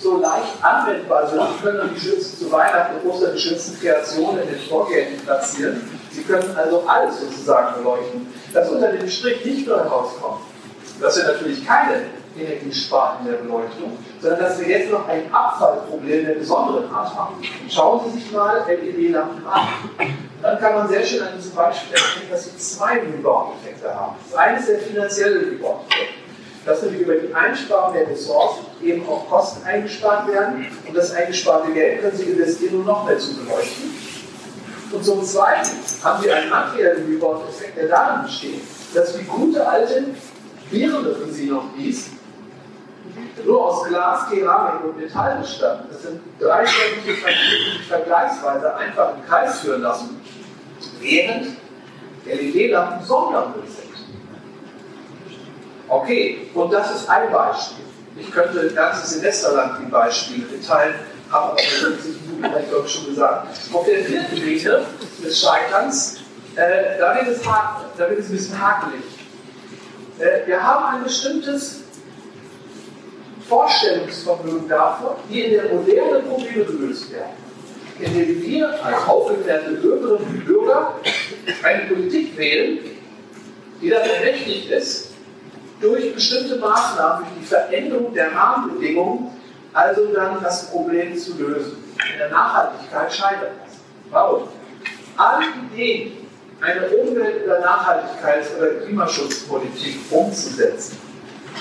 so 0.00 0.18
leicht 0.18 0.62
anwendbar 0.62 1.28
sind. 1.28 1.40
Sie 1.40 1.64
können 1.64 1.90
die 1.94 2.00
Schützen 2.00 2.38
zu 2.38 2.52
Weihnachten 2.52 2.96
und 2.96 3.10
Ostern 3.10 3.34
die 3.34 3.40
schönsten 3.40 3.80
Kreationen 3.80 4.42
in 4.42 4.48
den 4.48 4.60
Vorgängen 4.60 5.18
platzieren. 5.20 5.82
Sie 6.10 6.22
können 6.22 6.56
also 6.56 6.84
alles 6.86 7.20
sozusagen 7.20 7.82
beleuchten. 7.82 8.26
Das 8.52 8.70
unter 8.70 8.88
dem 8.92 9.08
Strich 9.08 9.44
nicht 9.44 9.66
nur 9.66 9.78
herauskommt, 9.78 10.40
dass 11.00 11.16
wir 11.16 11.24
natürlich 11.24 11.66
keine 11.66 12.02
Energiesparen 12.38 13.24
in 13.24 13.32
der 13.32 13.38
Beleuchtung, 13.38 13.98
sondern 14.20 14.40
dass 14.40 14.60
wir 14.60 14.68
jetzt 14.68 14.90
noch 14.90 15.08
ein 15.08 15.32
Abfallproblem 15.32 16.26
der 16.26 16.34
besonderen 16.34 16.90
Art 16.90 17.14
haben. 17.14 17.34
Schauen 17.68 18.00
Sie 18.04 18.18
sich 18.18 18.32
mal 18.32 18.64
LED-Lampen 18.68 19.46
an. 19.46 19.68
Dann 20.42 20.58
kann 20.58 20.74
man 20.74 20.88
sehr 20.88 21.04
schön 21.04 21.22
an 21.22 21.34
diesem 21.36 21.54
Beispiel 21.54 21.94
erkennen, 21.94 22.30
dass 22.30 22.44
sie 22.44 22.56
zwei 22.56 23.00
Rebound-Effekte 23.00 23.94
haben. 23.94 24.16
Das 24.30 24.38
eine 24.38 24.58
ist 24.58 24.68
der 24.68 24.78
finanzielle 24.78 25.40
Rebound-Effekt. 25.40 26.14
dass 26.64 26.82
nämlich 26.82 27.02
über 27.02 27.14
die 27.14 27.34
Einsparung 27.34 27.94
der 27.94 28.08
Ressourcen 28.08 28.66
eben 28.82 29.06
auch 29.08 29.28
Kosten 29.28 29.64
eingespart 29.66 30.28
werden 30.28 30.66
und 30.86 30.96
das 30.96 31.12
eingesparte 31.12 31.72
Geld 31.72 32.02
können 32.02 32.16
Sie 32.16 32.24
investieren, 32.24 32.76
um 32.76 32.86
noch 32.86 33.06
mehr 33.06 33.18
zu 33.18 33.34
beleuchten. 33.34 33.90
Und 34.92 35.04
zum 35.04 35.24
Zweiten 35.24 35.68
haben 36.02 36.24
wir 36.24 36.36
einen 36.36 36.50
materiellen 36.50 37.06
Rebound-Effekt, 37.06 37.76
der 37.78 37.88
darin 37.88 38.24
besteht, 38.24 38.60
dass 38.94 39.16
die 39.16 39.24
gute 39.24 39.66
alte 39.66 40.04
Birne 40.70 41.14
für 41.14 41.32
Sie 41.32 41.46
noch 41.46 41.64
ist, 41.78 42.08
nur 43.44 43.66
aus 43.66 43.88
Glas, 43.88 44.28
Keramik 44.30 44.84
und 44.84 44.98
Metall 44.98 45.38
bestanden. 45.38 45.88
Das 45.90 46.02
sind 46.02 46.20
drei 46.38 46.64
sämtliche 46.64 47.20
Faktoren, 47.20 47.78
die 47.78 47.84
vergleichsweise 47.84 48.76
einfach 48.76 49.14
im 49.14 49.26
Kreis 49.26 49.60
führen 49.60 49.82
lassen, 49.82 50.20
während 51.00 51.56
LED-Lampen 52.26 53.04
Sondermüll 53.06 53.62
sind. 53.66 53.90
Okay, 55.88 56.50
und 56.54 56.72
das 56.72 56.94
ist 56.94 57.08
ein 57.08 57.32
Beispiel. 57.32 57.84
Ich 58.16 58.30
könnte 58.30 58.60
ein 58.60 58.74
ganzes 58.74 59.10
Semester 59.10 59.52
lang 59.52 59.78
die 59.84 59.90
Beispiele 59.90 60.46
mitteilen, 60.46 60.94
habe 61.30 61.52
aber 61.52 61.58
50 61.58 62.22
Minuten 62.22 62.44
vielleicht 62.44 62.74
auch 62.74 62.86
schon 62.86 63.06
gesagt. 63.06 63.48
Auf 63.72 63.86
der 63.86 64.04
vierten 64.04 64.36
Ebene 64.36 64.86
des 65.22 65.40
Scheiterns, 65.40 66.18
äh, 66.56 66.98
da, 66.98 67.14
wird 67.14 67.28
es 67.28 67.42
da 67.42 68.10
wird 68.10 68.18
es 68.20 68.28
ein 68.28 68.32
bisschen 68.32 68.60
hakelig. 68.60 69.02
Äh, 70.18 70.46
wir 70.46 70.62
haben 70.62 70.96
ein 70.96 71.04
bestimmtes 71.04 71.79
Vorstellungsvermögen 73.50 74.68
davon, 74.68 75.16
wie 75.28 75.40
in 75.40 75.52
der 75.54 75.74
Moderne 75.74 76.20
Probleme 76.20 76.64
gelöst 76.64 77.12
werden. 77.12 77.32
Indem 77.98 78.42
wir 78.42 78.84
als 78.84 79.08
aufgeklärte 79.08 79.72
Bürgerinnen 79.72 80.24
und 80.24 80.46
Bürger 80.46 80.94
eine 81.62 81.84
Politik 81.84 82.38
wählen, 82.38 82.78
die 83.82 83.90
dann 83.90 84.08
ermächtigt 84.08 84.70
ist, 84.70 85.10
durch 85.80 86.14
bestimmte 86.14 86.56
Maßnahmen, 86.56 87.24
durch 87.24 87.40
die 87.40 87.46
Veränderung 87.46 88.14
der 88.14 88.32
Rahmenbedingungen, 88.32 89.30
also 89.72 90.06
dann 90.14 90.42
das 90.42 90.70
Problem 90.70 91.16
zu 91.16 91.36
lösen. 91.36 91.72
In 92.12 92.18
der 92.18 92.30
Nachhaltigkeit 92.30 93.12
scheitert 93.12 93.52
das. 93.64 93.78
Warum? 94.10 94.44
Alle 95.16 95.44
Ideen, 95.72 96.12
eine 96.60 96.86
Umwelt- 96.88 97.44
oder 97.44 97.60
Nachhaltigkeits- 97.60 98.56
oder 98.58 98.84
Klimaschutzpolitik 98.84 99.96
umzusetzen, 100.10 100.98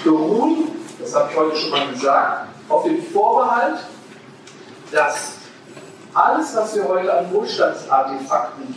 beruhen, 0.04 0.70
das 1.00 1.16
habe 1.16 1.30
ich 1.32 1.38
heute 1.38 1.56
schon 1.56 1.72
mal 1.72 1.88
gesagt, 1.92 2.48
auf 2.68 2.84
dem 2.84 3.02
Vorbehalt, 3.04 3.80
dass 4.92 5.34
alles, 6.14 6.56
was 6.56 6.76
wir 6.76 6.88
heute 6.88 7.14
an 7.14 7.32
Wohlstandsartefakten 7.34 8.76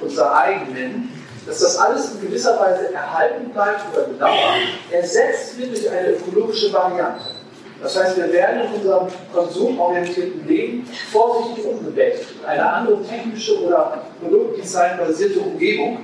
unser 0.00 0.36
eigen 0.36 0.72
nennen, 0.72 1.26
dass 1.46 1.60
das 1.60 1.76
alles 1.78 2.12
in 2.14 2.20
gewisser 2.20 2.58
Weise 2.58 2.92
erhalten 2.92 3.50
bleibt 3.50 3.80
oder 3.92 4.06
gedauert, 4.06 4.58
ersetzt 4.90 5.58
wird 5.58 5.72
durch 5.72 5.90
eine 5.90 6.10
ökologische 6.10 6.72
Variante. 6.72 7.24
Das 7.82 7.98
heißt, 7.98 8.16
wir 8.16 8.32
werden 8.32 8.62
in 8.62 8.72
unserem 8.74 9.08
konsumorientierten 9.32 10.46
Leben 10.46 10.88
vorsichtig 11.10 11.64
umgewälzt 11.66 12.26
in 12.40 12.46
eine 12.46 12.72
andere 12.72 13.02
technische 13.02 13.60
oder 13.60 14.02
produktdesignbasierte 14.20 15.40
Umgebung. 15.40 15.98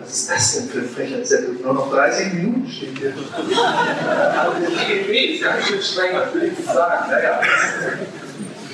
Was 0.00 0.10
ist 0.10 0.30
das 0.30 0.54
denn 0.54 0.68
für 0.70 0.78
ein 0.78 0.88
frecher 0.88 1.22
Zettel? 1.22 1.58
Nur 1.62 1.74
noch 1.74 1.92
30 1.92 2.32
Minuten 2.32 2.70
steht 2.70 2.98
hier. 2.98 3.12
Also 3.12 4.60
der 4.60 4.70
DGB 4.70 5.34
ist 5.34 5.44
ganz 5.44 5.66
schön 5.66 5.82
streng, 5.82 6.14
das 6.14 6.34
will 6.34 6.44
ich 6.44 6.58
nicht 6.58 6.72
sagen. 6.72 7.10
Naja. 7.10 7.40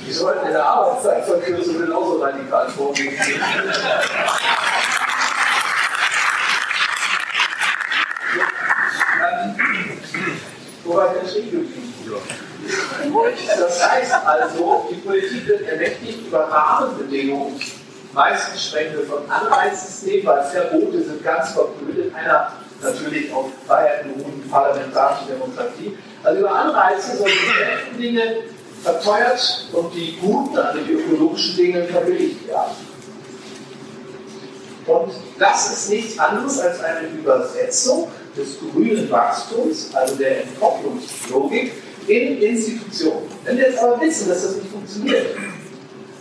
Die 0.07 0.13
sollten 0.13 0.47
in 0.47 0.53
der 0.53 0.65
Arbeitszeitverkürzung 0.65 1.81
genauso 1.81 2.23
radikal 2.23 2.69
vorgehen. 2.71 3.13
Wo 10.85 10.95
war 10.95 11.13
der 11.13 11.29
stehen 11.29 11.51
geblieben? 11.51 11.93
Das 13.59 13.91
heißt 13.91 14.15
also, 14.25 14.89
die 14.91 14.97
Politik 14.97 15.47
wird 15.49 15.63
ermächtigt 15.63 16.27
über 16.29 16.41
Rahmenbedingungen. 16.41 17.61
Meistens 18.17 18.69
sprechen 18.69 18.97
wir 18.97 19.05
von 19.05 19.31
Anreizsystemen, 19.31 20.25
weil 20.25 20.43
Verbote 20.45 21.05
sind 21.05 21.23
ganz 21.23 21.51
verbrüht 21.51 21.99
in 21.99 22.15
einer 22.15 22.51
natürlich 22.83 23.31
auf 23.31 23.51
Freiheit 23.67 24.05
beruhenden 24.05 24.49
parlamentarischen 24.51 25.29
Demokratie. 25.29 25.99
Also 26.25 26.41
über 26.41 26.51
Anreize 26.51 27.19
sollen 27.19 27.31
die 27.31 27.53
schlechten 27.53 28.01
Dinge 28.01 28.37
verteuert 28.83 29.69
und 29.71 29.95
die 29.95 30.17
guten, 30.19 30.57
also 30.57 30.79
die 30.81 30.93
ökologischen 30.93 31.57
Dinge 31.57 31.85
verbilligt 31.85 32.49
werden. 32.49 32.73
Und 34.87 35.13
das 35.39 35.73
ist 35.73 35.91
nichts 35.91 36.19
anderes 36.19 36.59
als 36.61 36.83
eine 36.83 37.09
Übersetzung 37.09 38.09
des 38.35 38.57
grünen 38.61 39.11
Wachstums, 39.11 39.91
also 39.95 40.15
der 40.15 40.43
Entkopplungslogik, 40.43 41.73
in 42.07 42.41
Institutionen. 42.41 43.29
Wenn 43.45 43.59
wir 43.59 43.69
jetzt 43.69 43.79
aber 43.79 44.01
wissen, 44.01 44.29
dass 44.31 44.43
das 44.43 44.57
nicht 44.57 44.71
funktioniert, 44.71 45.27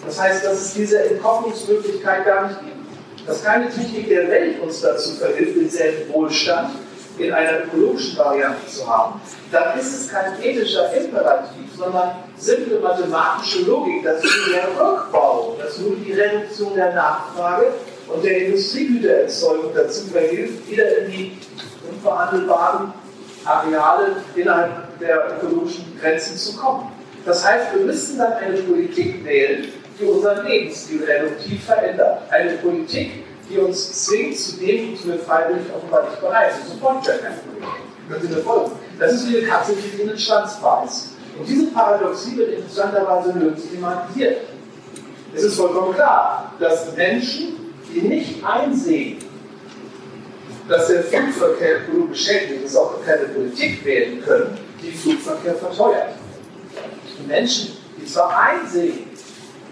das 0.06 0.20
heißt, 0.20 0.46
dass 0.46 0.62
es 0.62 0.74
diese 0.74 1.04
Entkopplungsmöglichkeit 1.10 2.26
gar 2.26 2.48
nicht 2.48 2.60
gibt, 2.60 3.28
dass 3.28 3.44
keine 3.44 3.70
Technik 3.70 4.08
der 4.10 4.28
Welt 4.30 4.62
uns 4.62 4.82
dazu 4.82 5.12
verhilft, 5.16 5.56
denselben 5.56 6.14
Wohlstand 6.14 6.72
in 7.18 7.34
einer 7.34 7.64
ökologischen 7.64 8.18
Variante 8.18 8.68
zu 8.68 8.88
haben, 8.88 9.22
dann 9.52 9.80
ist 9.80 9.94
es 9.94 10.10
kein 10.10 10.34
ethischer 10.42 10.94
Imperativ, 10.94 11.74
sondern 11.76 12.18
simple 12.38 12.80
mathematische 12.80 13.64
Logik, 13.64 14.04
dass 14.04 14.22
nur 14.22 14.54
der 14.54 14.68
Rückbau, 14.68 15.56
dass 15.60 15.78
nur 15.80 15.96
die 15.96 16.12
Reduktion 16.12 16.76
der 16.76 16.94
Nachfrage 16.94 17.74
und 18.08 18.24
der 18.24 18.48
Industriegütererzeugung 18.48 19.72
dazu 19.74 20.08
verhilft, 20.08 20.70
wieder 20.70 20.98
in 21.00 21.12
die 21.12 21.38
unverhandelbaren 21.90 22.94
Areale 23.46 24.18
innerhalb 24.36 25.00
der 25.00 25.38
ökologischen 25.38 25.98
Grenzen 26.00 26.36
zu 26.36 26.56
kommen. 26.58 26.92
Das 27.26 27.46
heißt, 27.46 27.76
wir 27.76 27.86
müssen 27.86 28.18
dann 28.18 28.34
eine 28.34 28.58
Politik 28.58 29.24
wählen, 29.26 29.68
die 30.00 30.06
unseren 30.06 30.46
Lebensstil 30.46 31.04
reduktiv 31.04 31.64
verändert. 31.64 32.22
Eine 32.30 32.54
Politik, 32.58 33.24
die 33.50 33.58
uns 33.58 34.06
zwingt 34.06 34.38
zu 34.38 34.58
dem, 34.58 34.92
wozu 34.94 35.08
wir 35.08 35.20
freiwillig 35.20 35.66
offenbar 35.76 36.10
nicht 36.10 36.20
bereit 36.20 36.54
sind. 36.54 36.68
So 36.68 36.86
folgt 36.86 37.08
ja 37.08 37.14
keine 37.18 37.36
Politik. 37.36 37.86
Können 38.10 38.36
Sie 38.36 38.42
folgen? 38.42 38.72
Das 39.00 39.14
ist 39.14 39.30
wie 39.30 39.38
eine 39.38 39.48
Katze, 39.48 39.74
die 39.74 40.02
in 40.02 40.08
den 40.08 40.18
Schwanz 40.18 40.60
beißt. 40.62 41.10
Und 41.38 41.48
diese 41.48 41.68
Paradoxie 41.68 42.38
wird 42.38 42.54
interessanterweise 42.54 43.34
nirgends 43.34 43.70
thematisiert. 43.70 44.38
Es 45.34 45.44
ist 45.44 45.56
vollkommen 45.56 45.94
klar, 45.94 46.54
dass 46.60 46.96
Menschen, 46.96 47.74
die 47.94 48.02
nicht 48.02 48.46
einsehen, 48.46 49.18
dass 50.70 50.88
der 50.88 51.04
Flugverkehr 51.04 51.82
ökologisch 51.82 52.26
schädlich 52.26 52.64
ist, 52.64 52.76
auch 52.76 53.04
keine 53.06 53.26
Politik 53.26 53.84
wählen 53.84 54.24
können, 54.24 54.58
die 54.82 54.92
Flugverkehr 54.92 55.56
verteuert. 55.56 56.14
Die 57.20 57.28
Menschen, 57.28 57.78
die 58.00 58.06
zwar 58.06 58.38
einsehen, 58.38 59.05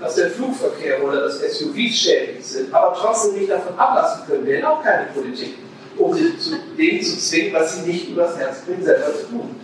dass 0.03 0.15
der 0.15 0.31
Flugverkehr 0.31 1.01
oder 1.01 1.21
das 1.21 1.39
SUVs 1.39 1.95
schädlich 1.95 2.45
sind, 2.45 2.73
aber 2.73 2.93
trotzdem 2.93 3.39
nicht 3.39 3.49
davon 3.49 3.77
ablassen 3.79 4.23
können, 4.27 4.45
wählen 4.45 4.65
auch 4.65 4.83
keine 4.83 5.05
Politik, 5.13 5.55
um 5.97 6.13
sie 6.13 6.37
zu 6.37 6.51
dem 6.77 7.01
zu 7.01 7.17
zwingen, 7.17 7.53
was 7.53 7.75
sie 7.77 7.89
nicht 7.89 8.09
übers 8.09 8.37
Herz 8.37 8.61
bringen, 8.65 8.83
selber 8.83 9.13
zu 9.13 9.27
tun. 9.27 9.55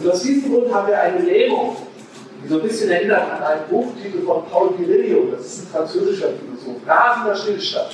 Und 0.00 0.10
aus 0.10 0.22
diesem 0.22 0.50
Grund 0.50 0.72
haben 0.72 0.88
wir 0.88 0.98
eine 0.98 1.18
Lähmung, 1.18 1.76
die 2.42 2.48
so 2.48 2.54
ein 2.54 2.62
bisschen 2.62 2.90
erinnert 2.90 3.30
an 3.30 3.42
einen 3.42 3.68
Buchtitel 3.68 4.24
von 4.24 4.46
Paul 4.46 4.70
Virilio, 4.78 5.32
das 5.36 5.46
ist 5.46 5.62
ein 5.64 5.66
französischer 5.66 6.28
Philosoph, 6.28 6.80
rasender 6.86 7.36
Stillstand. 7.36 7.90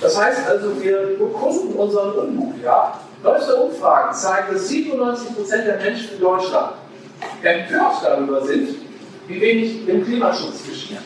Das 0.00 0.20
heißt 0.20 0.48
also, 0.48 0.82
wir 0.82 1.18
bekunden 1.18 1.74
unseren 1.74 2.12
Unmut. 2.14 2.54
Ja? 2.64 3.00
Neueste 3.22 3.54
Umfragen 3.54 4.12
zeigen, 4.12 4.54
dass 4.54 4.68
97% 4.68 5.64
der 5.64 5.76
Menschen 5.76 6.14
in 6.14 6.20
Deutschland 6.20 6.72
empört 7.42 8.02
darüber 8.02 8.44
sind, 8.44 8.87
wie 9.28 9.40
wenig 9.40 9.86
im 9.86 10.04
Klimaschutz 10.04 10.64
geschieht. 10.66 10.98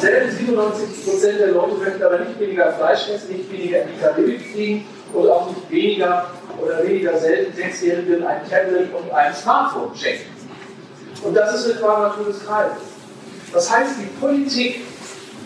Selben 0.00 0.30
97% 0.30 1.38
der 1.38 1.48
Leute 1.48 1.74
möchten 1.76 2.02
aber 2.02 2.18
nicht 2.20 2.40
weniger 2.40 2.72
Fleisch 2.72 3.08
essen, 3.10 3.36
nicht 3.36 3.52
weniger 3.52 3.82
in 3.82 4.40
fliegen 4.40 4.86
und 5.12 5.28
auch 5.28 5.48
nicht 5.48 5.70
weniger 5.70 6.30
oder 6.60 6.82
weniger 6.82 7.18
selten 7.18 7.54
Sechsjährigen 7.54 8.26
ein 8.26 8.40
Tablet 8.48 8.88
und 8.94 9.10
ein 9.12 9.34
Smartphone 9.34 9.94
schenken. 9.94 10.30
Und 11.22 11.34
das 11.34 11.54
ist 11.54 11.72
eine 11.72 11.80
Quadratur 11.80 12.26
des 12.26 12.44
Kreises. 12.44 12.82
Das 13.52 13.70
heißt, 13.70 13.92
die 14.00 14.06
Politik 14.20 14.80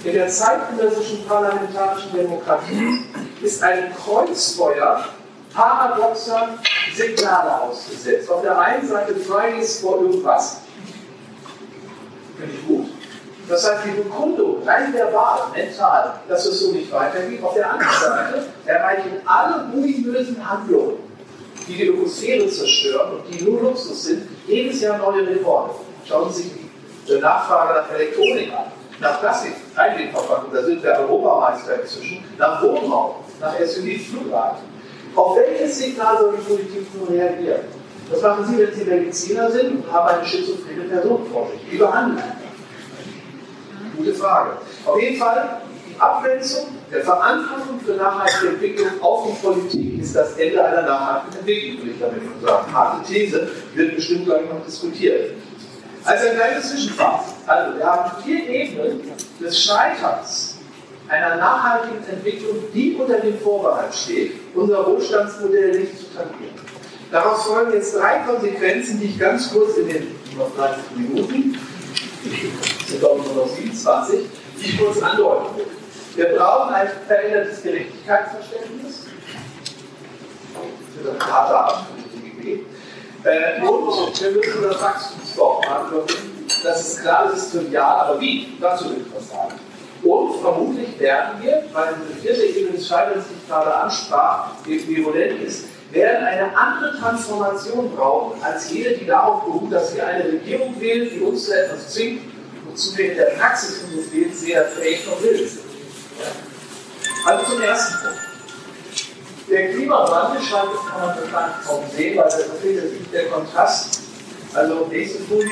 in 0.04 0.12
der 0.12 0.28
zeitgenössischen 0.28 1.26
parlamentarischen 1.26 2.12
Demokratie 2.12 3.00
ist 3.42 3.62
ein 3.62 3.92
Kreuzfeuer 3.94 5.04
paradoxer 5.52 6.58
Signale 6.94 7.60
ausgesetzt. 7.60 8.30
Auf 8.30 8.42
der 8.42 8.58
einen 8.58 8.86
Seite 8.86 9.14
Fridays 9.16 9.80
vor 9.80 10.00
irgendwas, 10.00 10.62
finde 12.40 12.54
ich 12.54 12.66
gut. 12.66 12.86
Das 13.48 13.68
heißt, 13.68 13.84
die 13.84 14.02
Bekundung, 14.02 14.62
rein 14.64 14.92
verbal, 14.92 15.40
mental, 15.54 16.20
dass 16.28 16.46
es 16.46 16.60
so 16.60 16.72
nicht 16.72 16.92
weitergeht. 16.92 17.42
Auf 17.42 17.54
der 17.54 17.72
anderen 17.72 17.92
Seite 17.92 18.46
erreichen 18.64 19.20
alle 19.24 19.64
ruinösen 19.72 20.48
Handlungen, 20.48 20.98
die 21.66 21.74
die 21.74 21.86
Ökosphäre 21.86 22.48
zerstören 22.48 23.12
und 23.14 23.22
die 23.28 23.44
nur 23.44 23.60
Luxus 23.60 24.04
sind, 24.04 24.28
jedes 24.46 24.80
Jahr 24.80 24.98
neue 24.98 25.26
Reformen. 25.26 25.70
Schauen 26.04 26.32
Sie 26.32 26.42
sich 26.42 26.52
die 27.08 27.18
Nachfrage 27.18 27.80
nach 27.80 27.92
Elektronik 27.92 28.52
an 28.52 28.80
nach 29.00 29.20
Plastik, 29.20 29.54
Einwegverpackung, 29.74 30.52
da 30.52 30.62
sind 30.62 30.82
wir 30.82 30.90
Europameister 30.90 31.80
inzwischen, 31.80 32.24
nach 32.38 32.62
Wohnraum, 32.62 33.16
nach 33.40 33.54
SUVs, 33.58 34.06
Flugraten. 34.10 34.64
Auf 35.16 35.36
welches 35.36 35.78
Signal 35.78 36.18
soll 36.18 36.36
die 36.36 36.42
Politik 36.42 36.86
nun 36.94 37.08
reagieren? 37.08 37.79
Was 38.10 38.22
machen 38.22 38.44
Sie, 38.44 38.58
wenn 38.58 38.74
Sie 38.74 38.84
Mediziner 38.84 39.50
sind 39.50 39.76
und 39.76 39.92
haben 39.92 40.08
eine 40.08 40.26
schizophrene 40.26 40.84
Person 40.84 41.26
vor 41.32 41.48
sich? 41.52 41.72
Wie 41.72 41.78
behandeln? 41.78 42.22
Gute 43.96 44.14
Frage. 44.14 44.56
Auf 44.84 45.00
jeden 45.00 45.16
Fall, 45.16 45.60
die 45.88 46.00
Abgrenzung 46.00 46.66
der 46.90 47.04
Verantwortung 47.04 47.78
für 47.84 47.92
nachhaltige 47.92 48.54
Entwicklung 48.54 48.88
auf 49.00 49.28
die 49.28 49.46
Politik 49.46 50.02
ist 50.02 50.16
das 50.16 50.36
Ende 50.36 50.64
einer 50.64 50.82
nachhaltigen 50.82 51.38
Entwicklung, 51.38 51.78
würde 51.78 51.90
ich 51.92 52.00
damit 52.00 52.22
sagen. 52.44 52.72
Harte 52.72 53.12
These 53.12 53.48
wird 53.74 53.94
bestimmt 53.94 54.24
gleich 54.24 54.42
noch 54.50 54.64
diskutiert. 54.66 55.34
Als 56.02 56.26
ein 56.26 56.34
kleines 56.34 56.70
Zwischenfazit. 56.70 57.34
Also, 57.46 57.78
wir 57.78 57.84
haben 57.84 58.22
vier 58.24 58.48
Ebenen 58.48 59.02
des 59.40 59.62
Scheiterns 59.62 60.56
einer 61.08 61.36
nachhaltigen 61.36 62.04
Entwicklung, 62.08 62.56
die 62.74 62.96
unter 62.96 63.18
dem 63.18 63.38
Vorbehalt 63.38 63.94
steht, 63.94 64.32
unser 64.54 64.86
Wohlstandsmodell 64.86 65.80
nicht 65.80 65.98
zu 65.98 66.06
tangieren. 66.16 66.59
Daraus 67.10 67.44
folgen 67.44 67.72
jetzt 67.72 67.96
drei 67.96 68.20
Konsequenzen, 68.20 69.00
die 69.00 69.06
ich 69.06 69.18
ganz 69.18 69.52
kurz 69.52 69.76
in 69.78 69.88
den 69.88 70.14
noch 70.36 70.54
30 70.56 70.84
Minuten, 70.96 71.58
sind 72.86 73.00
glaube 73.00 73.20
ich 73.20 73.26
nur 73.34 73.46
noch 73.46 73.52
27, 73.52 74.20
die 74.58 74.64
ich 74.64 74.78
kurz 74.78 75.02
andeuten 75.02 75.56
will. 75.56 75.66
Wir 76.14 76.36
brauchen 76.36 76.74
ein 76.74 76.88
verändertes 77.06 77.62
Gerechtigkeitsverständnis. 77.62 79.06
Das 80.54 81.04
wird 81.04 81.14
ein 81.14 81.32
harter 81.32 81.58
Abend 81.58 81.86
für 82.12 82.42
die. 82.42 82.66
Äh, 83.24 83.60
und 83.60 84.20
wir 84.20 84.30
müssen 84.30 84.62
das 84.62 84.80
Wachstumsbau 84.80 85.60
beantworten. 85.60 86.46
Das 86.62 86.80
ist 86.80 87.00
klar, 87.00 87.28
das 87.30 87.38
ist 87.38 87.52
trivial, 87.52 88.00
aber 88.00 88.20
wie? 88.20 88.56
Dazu 88.60 88.90
will 88.90 89.04
ich 89.06 89.14
was 89.14 89.28
sagen. 89.28 89.54
Und 90.02 90.40
vermutlich 90.40 90.98
werden 90.98 91.42
wir, 91.42 91.64
weil 91.72 91.94
diese 92.00 92.20
vierte 92.20 92.42
Ebene 92.42 92.78
des 92.78 92.88
Scheiterns, 92.88 93.24
die 93.28 93.34
ich 93.34 93.48
gerade 93.48 93.74
ansprach, 93.74 94.52
virulent 94.64 95.42
ist, 95.42 95.66
werden 95.90 96.24
eine 96.24 96.56
andere 96.56 96.98
Transformation 96.98 97.94
brauchen, 97.96 98.42
als 98.42 98.70
jene, 98.70 98.96
die 98.96 99.06
darauf 99.06 99.44
beruht, 99.44 99.72
dass 99.72 99.94
wir 99.94 100.06
eine 100.06 100.24
Regierung 100.24 100.80
wählen, 100.80 101.10
die 101.12 101.20
uns 101.20 101.46
zu 101.46 101.52
etwas 101.52 101.94
zwingt, 101.94 102.22
wozu 102.64 102.96
wir 102.96 103.12
in 103.12 103.16
der 103.16 103.26
Praxis 103.38 103.82
unseres 103.84 104.12
Lebens 104.12 104.40
sehr 104.40 104.64
fähig 104.66 105.06
und 105.06 105.22
will 105.22 105.46
sind. 105.46 105.64
Also 107.26 107.52
zum 107.52 107.62
ersten 107.62 107.94
Punkt. 108.04 108.20
Der 109.50 109.72
Klimawandel 109.72 110.40
scheint, 110.40 110.68
das 110.72 110.86
kann 110.88 111.00
man 111.00 111.16
wahrscheinlich 111.16 111.66
kaum 111.66 111.84
sehen, 111.96 112.16
weil 112.16 112.24
da 112.24 112.54
fehlt 112.62 113.12
der 113.12 113.26
Kontrast. 113.26 114.00
Also 114.54 114.86
nächste 114.86 115.18
Folie, 115.24 115.46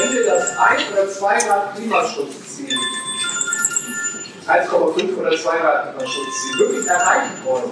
wenn 0.00 0.12
wir 0.12 0.26
das 0.26 0.56
1 0.56 0.82
oder 0.92 1.08
2 1.08 1.38
Grad 1.38 1.76
Klimaschutzziel 1.76 2.76
1,5 4.46 5.16
oder 5.18 5.30
2 5.36 5.58
Grad 5.58 5.96
Klimaschutzziel 5.96 6.58
wirklich 6.58 6.86
erreichen 6.86 7.32
wollen, 7.44 7.70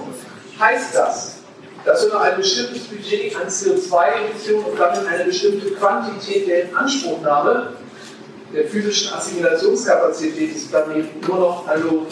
heißt 0.59 0.95
das, 0.95 1.38
dass 1.85 2.05
wir 2.05 2.13
noch 2.13 2.21
ein 2.21 2.37
bestimmtes 2.37 2.85
Budget 2.85 3.37
an 3.37 3.49
CO2-Emissionen 3.49 4.65
und 4.65 4.79
damit 4.79 5.07
eine 5.07 5.25
bestimmte 5.25 5.71
Quantität 5.73 6.49
der 6.49 6.69
Inanspruchnahme 6.69 7.73
der 8.53 8.65
physischen 8.65 9.13
Assimilationskapazität 9.13 10.55
des 10.55 10.69
Planeten 10.69 11.27
nur 11.27 11.39
noch 11.39 11.67
also 11.67 12.07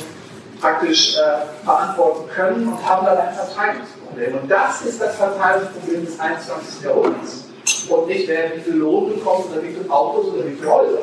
praktisch 0.61 1.17
äh, 1.17 1.65
verantworten 1.65 2.29
können 2.35 2.69
und 2.69 2.89
haben 2.89 3.07
dann 3.07 3.19
ein 3.19 3.35
Verteilungsproblem. 3.35 4.39
Und 4.43 4.51
das 4.51 4.83
ist 4.83 5.01
das 5.01 5.17
Verteilungsproblem 5.17 6.07
des 6.07 6.19
21. 6.19 6.85
Jahrhunderts. 6.85 7.45
Und 7.89 8.07
nicht, 8.07 8.29
wer 8.29 8.57
wie 8.57 8.61
viel 8.61 8.75
Lohn 8.75 9.15
bekommt 9.15 9.47
oder 9.53 9.63
wie 9.63 9.73
viele 9.73 9.91
Autos 9.91 10.27
oder 10.35 10.47
wie 10.47 10.55
viele 10.55 10.71
Häuser. 10.71 10.99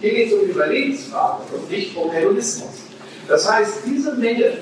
Hier 0.00 0.14
geht 0.14 0.28
es 0.28 0.34
um 0.34 0.40
Überlebensfragen 0.40 1.44
und 1.52 1.70
nicht 1.70 1.96
um 1.96 2.10
Hedonismus. 2.10 2.70
Das 3.26 3.50
heißt, 3.50 3.80
diese 3.84 4.14
Menge 4.14 4.58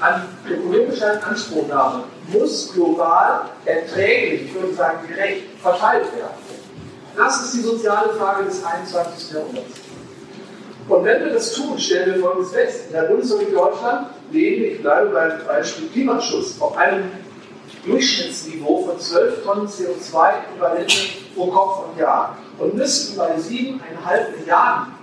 an 0.00 0.22
ökonomischer 0.48 1.26
Anspruchnahme 1.26 2.04
muss 2.28 2.72
global 2.72 3.42
erträglich, 3.64 4.46
ich 4.46 4.54
würde 4.54 4.74
sagen 4.74 5.06
gerecht, 5.08 5.44
verteilt 5.60 6.06
werden. 6.16 6.34
Das 7.16 7.44
ist 7.44 7.54
die 7.54 7.60
soziale 7.60 8.10
Frage 8.14 8.44
des 8.44 8.64
21. 8.64 9.32
Jahrhunderts. 9.32 9.80
Und 10.88 11.04
wenn 11.04 11.24
wir 11.24 11.32
das 11.32 11.52
tun, 11.52 11.78
stellen 11.78 12.14
wir 12.14 12.22
Folgendes 12.22 12.52
fest. 12.52 12.86
In 12.88 12.92
der 12.92 13.02
Bundesrepublik 13.02 13.54
Deutschland 13.54 14.08
leben 14.30 14.64
ich 14.64 14.82
bleibe 14.82 15.08
beim 15.08 15.46
Beispiel 15.46 15.88
Klimaschutz, 15.88 16.60
auf 16.60 16.76
einem 16.76 17.10
Durchschnittsniveau 17.84 18.84
von 18.84 18.98
12 18.98 19.44
Tonnen 19.44 19.66
CO2-Äquivalenten 19.66 21.34
pro 21.34 21.46
Kopf 21.46 21.88
und 21.88 21.98
Jahr 21.98 22.36
und 22.58 22.74
müssten 22.74 23.16
bei 23.16 23.34
7,5 23.36 23.80
Milliarden 24.38 24.94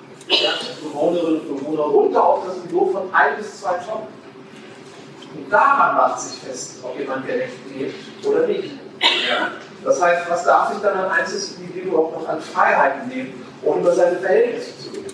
Bewohnerinnen 0.81 1.41
und 1.41 1.59
Bewohner 1.59 1.83
runter 1.83 2.23
auf 2.23 2.45
das 2.47 2.63
Niveau 2.63 2.85
von 2.87 3.13
1 3.13 3.37
bis 3.37 3.61
2 3.61 3.69
Tonnen. 3.69 4.22
Und 5.35 5.51
daran 5.51 5.95
macht 5.95 6.19
sich 6.19 6.39
fest, 6.39 6.75
ob 6.83 6.97
jemand 6.97 7.25
gerecht 7.25 7.57
lebt 7.75 8.25
oder 8.25 8.47
nicht. 8.47 8.71
Ja? 9.01 9.51
Das 9.83 10.01
heißt, 10.01 10.29
was 10.29 10.43
darf 10.45 10.71
sich 10.71 10.81
dann 10.81 10.97
ein 10.97 11.11
einzelnes 11.11 11.57
Individuum 11.57 12.05
auch 12.05 12.21
noch 12.21 12.29
an 12.29 12.41
Freiheiten 12.41 13.09
nehmen, 13.09 13.45
ohne 13.63 13.81
über 13.81 13.93
seine 13.93 14.17
Verhältnisse 14.17 14.77
zu 14.79 14.89
reden? 14.91 15.13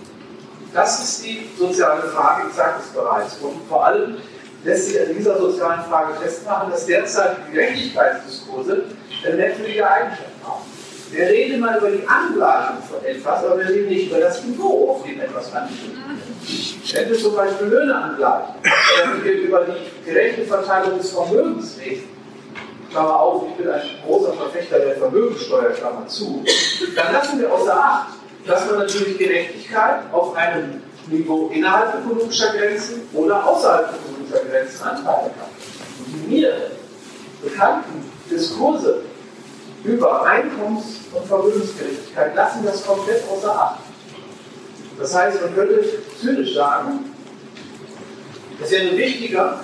Das 0.74 1.00
ist 1.00 1.26
die 1.26 1.50
soziale 1.58 2.04
Frage, 2.04 2.48
ich 2.50 2.56
sage 2.56 2.76
es 2.80 2.90
bereits. 2.90 3.38
Und 3.38 3.68
vor 3.68 3.86
allem 3.86 4.18
lässt 4.64 4.88
sich 4.88 5.00
an 5.00 5.16
dieser 5.16 5.38
sozialen 5.40 5.84
Frage 5.86 6.14
festmachen, 6.16 6.72
dass 6.72 6.86
derzeit 6.86 7.38
die 7.48 7.54
Gerechtigkeitsdiskurse 7.54 8.84
eine 9.26 9.36
merkwürdige 9.36 9.90
Eigenschaft 9.90 10.30
haben. 10.46 10.79
Wir 11.12 11.28
reden 11.28 11.56
immer 11.56 11.78
über 11.78 11.90
die 11.90 12.08
Angleichung 12.08 12.84
von 12.88 13.04
etwas, 13.04 13.44
aber 13.44 13.58
wir 13.58 13.70
reden 13.70 13.90
nicht 13.90 14.08
über 14.12 14.20
das 14.20 14.44
Niveau, 14.44 14.92
auf 14.92 15.04
dem 15.04 15.20
etwas 15.20 15.52
wird. 15.52 15.64
Wenn 16.94 17.10
wir 17.10 17.18
zum 17.18 17.36
Beispiel 17.36 17.68
Löhne 17.68 17.96
angleichen, 17.96 18.56
wenn 18.62 19.24
wir 19.24 19.34
über 19.34 19.66
die 19.66 20.10
gerechte 20.10 20.44
Verteilung 20.44 21.00
des 21.00 21.12
Vermögens 21.12 21.78
reden, 21.80 22.04
Klammer 22.92 23.20
auf, 23.20 23.44
ich 23.50 23.56
bin 23.56 23.72
ein 23.72 23.82
großer 24.06 24.34
Verfechter 24.34 24.80
der 24.80 24.96
Vermögensteuer, 24.98 25.72
Klammer 25.72 26.08
zu, 26.08 26.44
dann 26.96 27.14
lassen 27.14 27.40
wir 27.40 27.52
außer 27.52 27.76
Acht, 27.76 28.10
dass 28.46 28.68
man 28.68 28.80
natürlich 28.80 29.18
Gerechtigkeit 29.18 30.02
auf 30.12 30.36
einem 30.36 30.82
Niveau 31.08 31.50
innerhalb 31.54 32.06
ökonomischer 32.06 32.54
Grenzen 32.54 33.02
oder 33.14 33.48
außerhalb 33.48 33.94
ökonomischer 33.94 34.46
Grenzen 34.46 34.84
antreiben 34.84 35.32
kann. 35.38 35.50
Und 36.00 36.14
die 36.14 36.36
mir 36.36 36.72
bekannten 37.44 38.12
Diskurse 38.30 39.02
über 39.84 40.24
Einkommens- 40.24 41.00
und 41.14 41.26
Vermögensgerechtigkeit 41.26 42.36
lassen 42.36 42.66
das 42.66 42.86
komplett 42.86 43.24
außer 43.30 43.52
Acht. 43.52 43.80
Das 45.00 45.16
heißt, 45.16 45.42
man 45.42 45.56
könnte 45.56 45.84
zynisch 46.20 46.54
sagen, 46.54 47.14
es 48.62 48.72
wäre 48.72 48.98
wichtiger, 48.98 49.64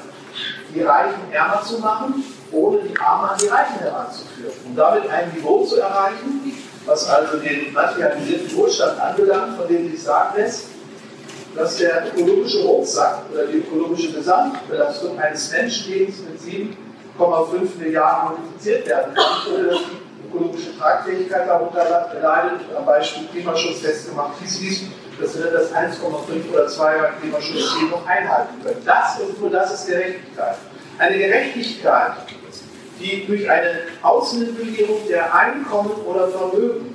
die 0.73 0.81
Reichen 0.81 1.31
ärmer 1.31 1.61
zu 1.63 1.79
machen, 1.79 2.23
ohne 2.51 2.79
die 2.83 2.97
Armen 2.97 3.29
an 3.29 3.37
die 3.37 3.47
Reichen 3.47 3.79
heranzuführen, 3.79 4.53
um 4.65 4.75
damit 4.75 5.09
ein 5.09 5.33
Niveau 5.33 5.65
zu 5.65 5.77
erreichen, 5.77 6.53
was 6.85 7.09
also 7.09 7.37
den 7.37 7.73
materialisierten 7.73 8.55
Wohlstand 8.55 8.99
anbelangt, 8.99 9.57
von 9.57 9.67
dem 9.67 9.91
sich 9.91 10.01
sagen 10.01 10.37
lässt, 10.37 10.67
dass 11.55 11.77
der 11.77 12.07
ökologische 12.07 12.63
Rucksack 12.63 13.21
oder 13.33 13.47
die 13.47 13.57
ökologische 13.57 14.11
Gesamtbelastung 14.13 15.19
eines 15.19 15.51
Menschenlebens 15.51 16.17
mit 16.19 16.39
7,5 17.17 17.77
Milliarden 17.79 18.29
multipliziert 18.29 18.87
werden 18.87 19.13
kann, 19.13 19.53
ohne 19.53 19.69
dass 19.69 19.77
die 19.79 20.04
ökologische 20.27 20.77
Tragfähigkeit 20.77 21.47
darunter 21.47 22.09
leidet. 22.21 22.61
Am 22.75 22.85
Beispiel 22.85 23.27
Klimaschutz 23.27 23.79
festgemacht 23.79 24.33
hieß 24.41 24.59
dies, 24.59 24.83
dass 25.19 25.37
wir 25.37 25.51
das 25.51 25.73
1,5 25.73 26.51
oder 26.51 26.67
2 26.67 26.93
Klimaschutzziel 27.21 27.89
noch 27.89 28.05
einhalten 28.05 28.61
können. 28.63 28.81
Das 28.85 29.19
und 29.19 29.39
nur 29.39 29.49
das 29.49 29.73
ist 29.73 29.87
Gerechtigkeit. 29.87 30.55
Eine 30.97 31.17
Gerechtigkeit, 31.17 32.11
die 32.99 33.25
durch 33.25 33.49
eine 33.49 33.79
Ausnivellierung 34.01 35.07
der 35.09 35.33
Einkommen 35.33 35.91
oder 36.05 36.27
Vermögen 36.29 36.93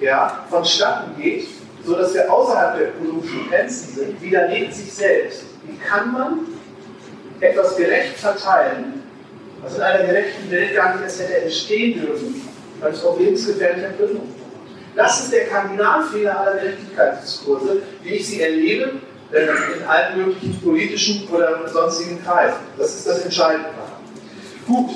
ja, 0.00 0.44
vonstatten 0.50 1.20
geht, 1.20 1.46
sodass 1.84 2.14
wir 2.14 2.30
außerhalb 2.32 2.78
der 2.78 2.88
ökonomischen 2.88 3.48
Grenzen 3.48 3.94
sind, 3.94 4.20
widerlegt 4.20 4.74
sich 4.74 4.92
selbst. 4.92 5.44
Wie 5.64 5.76
kann 5.78 6.12
man 6.12 6.38
etwas 7.40 7.76
gerecht 7.76 8.16
verteilen, 8.18 9.02
was 9.62 9.76
in 9.76 9.82
einer 9.82 10.04
gerechten 10.04 10.50
Welt 10.50 10.74
gar 10.74 10.94
nicht 10.94 11.04
erst 11.04 11.20
hätte 11.20 11.42
entstehen 11.42 12.00
dürfen, 12.00 12.48
es 12.82 13.04
auch 13.04 13.18
lebensgefährliche 13.18 13.86
Entwicklung 13.86 14.22
Das 14.94 15.24
ist 15.24 15.32
der 15.32 15.46
Kardinalfehler 15.46 16.40
aller 16.40 16.54
Gerechtigkeitsdiskurse, 16.54 17.82
wie 18.02 18.10
ich 18.10 18.26
sie 18.26 18.40
erlebe 18.42 18.92
in 19.32 19.84
allen 19.86 20.18
möglichen 20.18 20.60
politischen 20.62 21.28
oder 21.28 21.68
sonstigen 21.68 22.22
Kreisen. 22.24 22.58
Das 22.78 22.94
ist 22.94 23.06
das 23.06 23.24
Entscheidende. 23.24 23.70
Gut, 24.66 24.90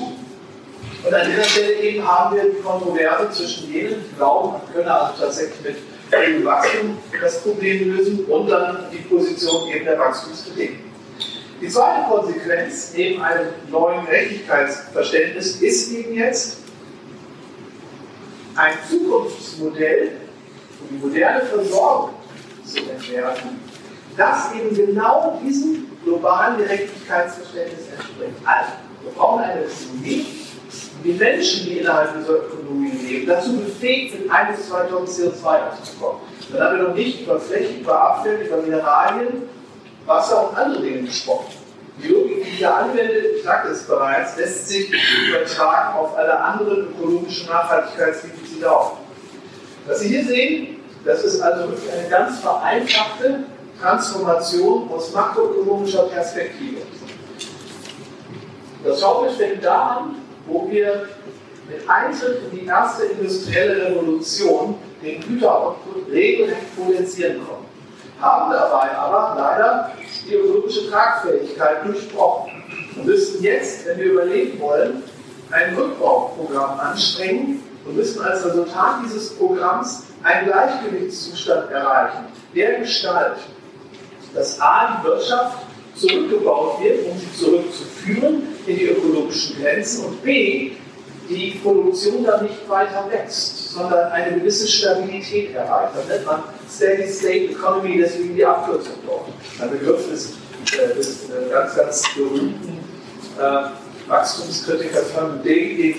und 1.03 1.13
an 1.13 1.27
dieser 1.27 1.43
Stelle 1.43 1.73
eben 1.73 2.07
haben 2.07 2.35
wir 2.35 2.43
die 2.43 2.61
Kontroverse 2.61 3.31
zwischen 3.31 3.73
jenen, 3.73 4.03
die 4.07 4.15
glauben, 4.15 4.53
man 4.53 4.61
könne 4.73 4.93
also 4.93 5.23
tatsächlich 5.23 5.61
mit 5.63 5.75
dem 6.11 6.45
Wachstum 6.45 6.97
das 7.19 7.41
Problem 7.41 7.95
lösen 7.95 8.25
und 8.25 8.47
dann 8.49 8.85
die 8.91 8.97
Position 8.97 9.67
eben 9.69 9.85
der 9.85 9.97
Wachstumskritik. 9.97 10.79
Die 11.59 11.67
zweite 11.67 12.09
Konsequenz 12.09 12.93
neben 12.95 13.21
einem 13.21 13.47
neuen 13.71 14.05
Gerechtigkeitsverständnis 14.05 15.61
ist 15.61 15.91
eben 15.91 16.13
jetzt 16.13 16.57
ein 18.55 18.73
Zukunftsmodell, 18.89 20.11
um 20.81 20.87
die 20.89 21.05
moderne 21.05 21.41
Versorgung 21.41 22.11
zu 22.65 22.79
entwerfen, 22.79 23.59
das 24.17 24.53
eben 24.53 24.75
genau 24.75 25.39
diesem 25.43 25.87
globalen 26.03 26.57
Gerechtigkeitsverständnis 26.57 27.87
entspricht. 27.93 28.33
Also, 28.43 28.71
wir 29.03 29.11
brauchen 29.13 29.43
eine 29.43 29.63
Ökonomie, 29.65 30.25
die 31.03 31.13
Menschen, 31.13 31.65
die 31.65 31.77
innerhalb 31.79 32.17
dieser 32.19 32.33
Ökonomie 32.33 32.91
leben, 32.91 33.27
dazu 33.27 33.57
befähigt 33.57 34.13
sind, 34.15 34.31
ein 34.31 34.55
bis 34.55 34.67
zwei 34.67 34.83
Tonnen 34.83 35.07
CO2 35.07 35.69
aufzukommen. 35.69 36.21
Dann 36.51 36.61
haben 36.61 36.77
wir 36.77 36.87
noch 36.89 36.95
nicht 36.95 37.21
über 37.21 37.39
Flächen, 37.39 37.81
über 37.81 37.99
Abfälle, 37.99 38.45
über 38.45 38.57
Mineralien, 38.57 39.49
Wasser 40.05 40.49
und 40.49 40.57
andere 40.57 40.81
Dinge 40.83 41.03
gesprochen. 41.03 41.53
Die 42.01 42.07
Logik, 42.07 42.43
die 42.43 42.49
ich 42.49 42.57
hier 42.57 42.75
anwende, 42.75 43.13
ich 43.13 43.43
sagte 43.43 43.69
es 43.69 43.83
bereits, 43.83 44.37
lässt 44.37 44.67
sich 44.67 44.91
übertragen 45.27 45.97
auf 45.97 46.17
alle 46.17 46.39
anderen 46.39 46.89
ökologischen 46.89 47.47
Nachhaltigkeitsdefizite 47.47 48.40
auch. 48.65 48.97
Was 49.87 49.99
Sie 49.99 50.09
hier 50.09 50.25
sehen, 50.25 50.77
das 51.03 51.23
ist 51.23 51.41
also 51.41 51.63
eine 51.63 52.09
ganz 52.09 52.39
vereinfachte 52.39 53.43
Transformation 53.81 54.89
aus 54.91 55.11
makroökonomischer 55.11 56.03
Perspektive. 56.03 56.81
Das 58.83 58.99
Schaubild 58.99 59.33
fängt 59.33 59.63
da 59.63 59.97
an, 59.97 60.15
wo 60.45 60.69
wir 60.69 61.07
mit 61.67 61.89
Eintritt 61.89 62.41
in 62.51 62.59
die 62.59 62.65
erste 62.65 63.05
industrielle 63.05 63.85
Revolution 63.85 64.75
den 65.01 65.21
Güteroutput 65.21 66.11
regelrecht 66.11 66.75
potenzieren 66.75 67.41
konnten. 67.47 67.65
Haben 68.19 68.51
dabei 68.51 68.91
aber 68.95 69.35
leider 69.39 69.91
die 70.27 70.35
ökologische 70.35 70.89
Tragfähigkeit 70.91 71.85
durchbrochen 71.85 72.51
und 72.95 73.05
müssen 73.05 73.41
jetzt, 73.41 73.87
wenn 73.87 73.97
wir 73.97 74.05
überleben 74.05 74.59
wollen, 74.59 75.03
ein 75.49 75.75
Rückbauprogramm 75.75 76.79
anstrengen 76.79 77.63
und 77.85 77.95
müssen 77.95 78.21
als 78.21 78.45
Resultat 78.45 78.97
dieses 79.05 79.35
Programms 79.35 80.03
einen 80.23 80.47
Gleichgewichtszustand 80.47 81.71
erreichen, 81.71 82.25
der 82.55 82.79
Gestalt, 82.79 83.37
dass 84.33 84.59
A, 84.61 84.97
die 84.97 85.07
Wirtschaft 85.07 85.57
zurückgebaut 85.95 86.81
wird, 86.81 87.05
um 87.07 87.17
sie 87.17 87.33
zurückzuführen 87.33 88.47
in 88.65 88.77
die 88.77 88.85
ökologischen 88.85 89.61
Grenzen 89.61 90.05
und 90.05 90.23
B, 90.23 90.71
die 91.29 91.59
Produktion 91.63 92.23
dann 92.23 92.43
nicht 92.43 92.67
weiter 92.67 93.05
wächst, 93.09 93.71
sondern 93.71 94.11
eine 94.11 94.37
gewisse 94.37 94.67
Stabilität 94.67 95.55
erreicht. 95.55 95.93
Das 95.95 96.07
nennt 96.07 96.25
man 96.25 96.43
Steady 96.69 97.07
State 97.07 97.51
Economy, 97.51 97.97
deswegen 97.97 98.35
die 98.35 98.45
Abkürzung 98.45 98.95
dort. 99.05 99.27
Ein 99.61 99.71
Begriff 99.71 100.09
des, 100.09 100.33
äh, 100.77 100.83
äh, 100.83 101.49
ganz, 101.51 101.75
ganz 101.75 102.03
berühmten 102.15 102.79
äh, 103.39 103.63
Wachstumskritikers 104.11 105.11
von 105.11 105.37
Davy, 105.41 105.95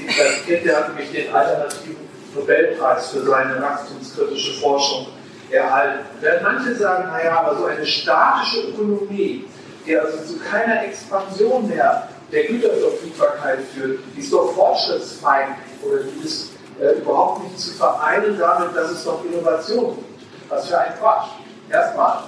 den 0.46 0.64
der 0.64 0.76
hat 0.76 0.88
nämlich 0.88 1.10
den 1.12 1.34
alternativen 1.34 1.96
Nobelpreis 2.34 3.08
für 3.10 3.22
seine 3.22 3.60
wachstumskritische 3.60 4.60
Forschung 4.60 5.06
erhalten. 5.50 6.04
Während 6.20 6.42
manche 6.42 6.74
sagen, 6.74 7.08
naja, 7.08 7.40
aber 7.40 7.56
so 7.58 7.64
eine 7.64 7.86
statische 7.86 8.68
Ökonomie, 8.68 9.46
die 9.86 9.98
also 9.98 10.18
zu 10.18 10.38
keiner 10.38 10.84
Expansion 10.84 11.68
mehr 11.68 12.08
der 12.30 12.44
Güterverfügbarkeit 12.44 13.60
führt, 13.74 14.00
die 14.14 14.20
ist 14.20 14.32
doch 14.32 14.52
fortschrittsfeindlich 14.54 15.82
oder 15.82 16.02
die 16.02 16.26
ist 16.26 16.50
äh, 16.80 16.98
überhaupt 16.98 17.44
nicht 17.44 17.58
zu 17.58 17.72
vereinen 17.72 18.38
damit, 18.38 18.76
dass 18.76 18.90
es 18.90 19.04
doch 19.04 19.24
Innovation 19.24 19.96
gibt. 19.96 20.50
Was 20.50 20.68
für 20.68 20.78
ein 20.78 20.92
Quatsch. 21.00 21.28
Erstmal, 21.70 22.24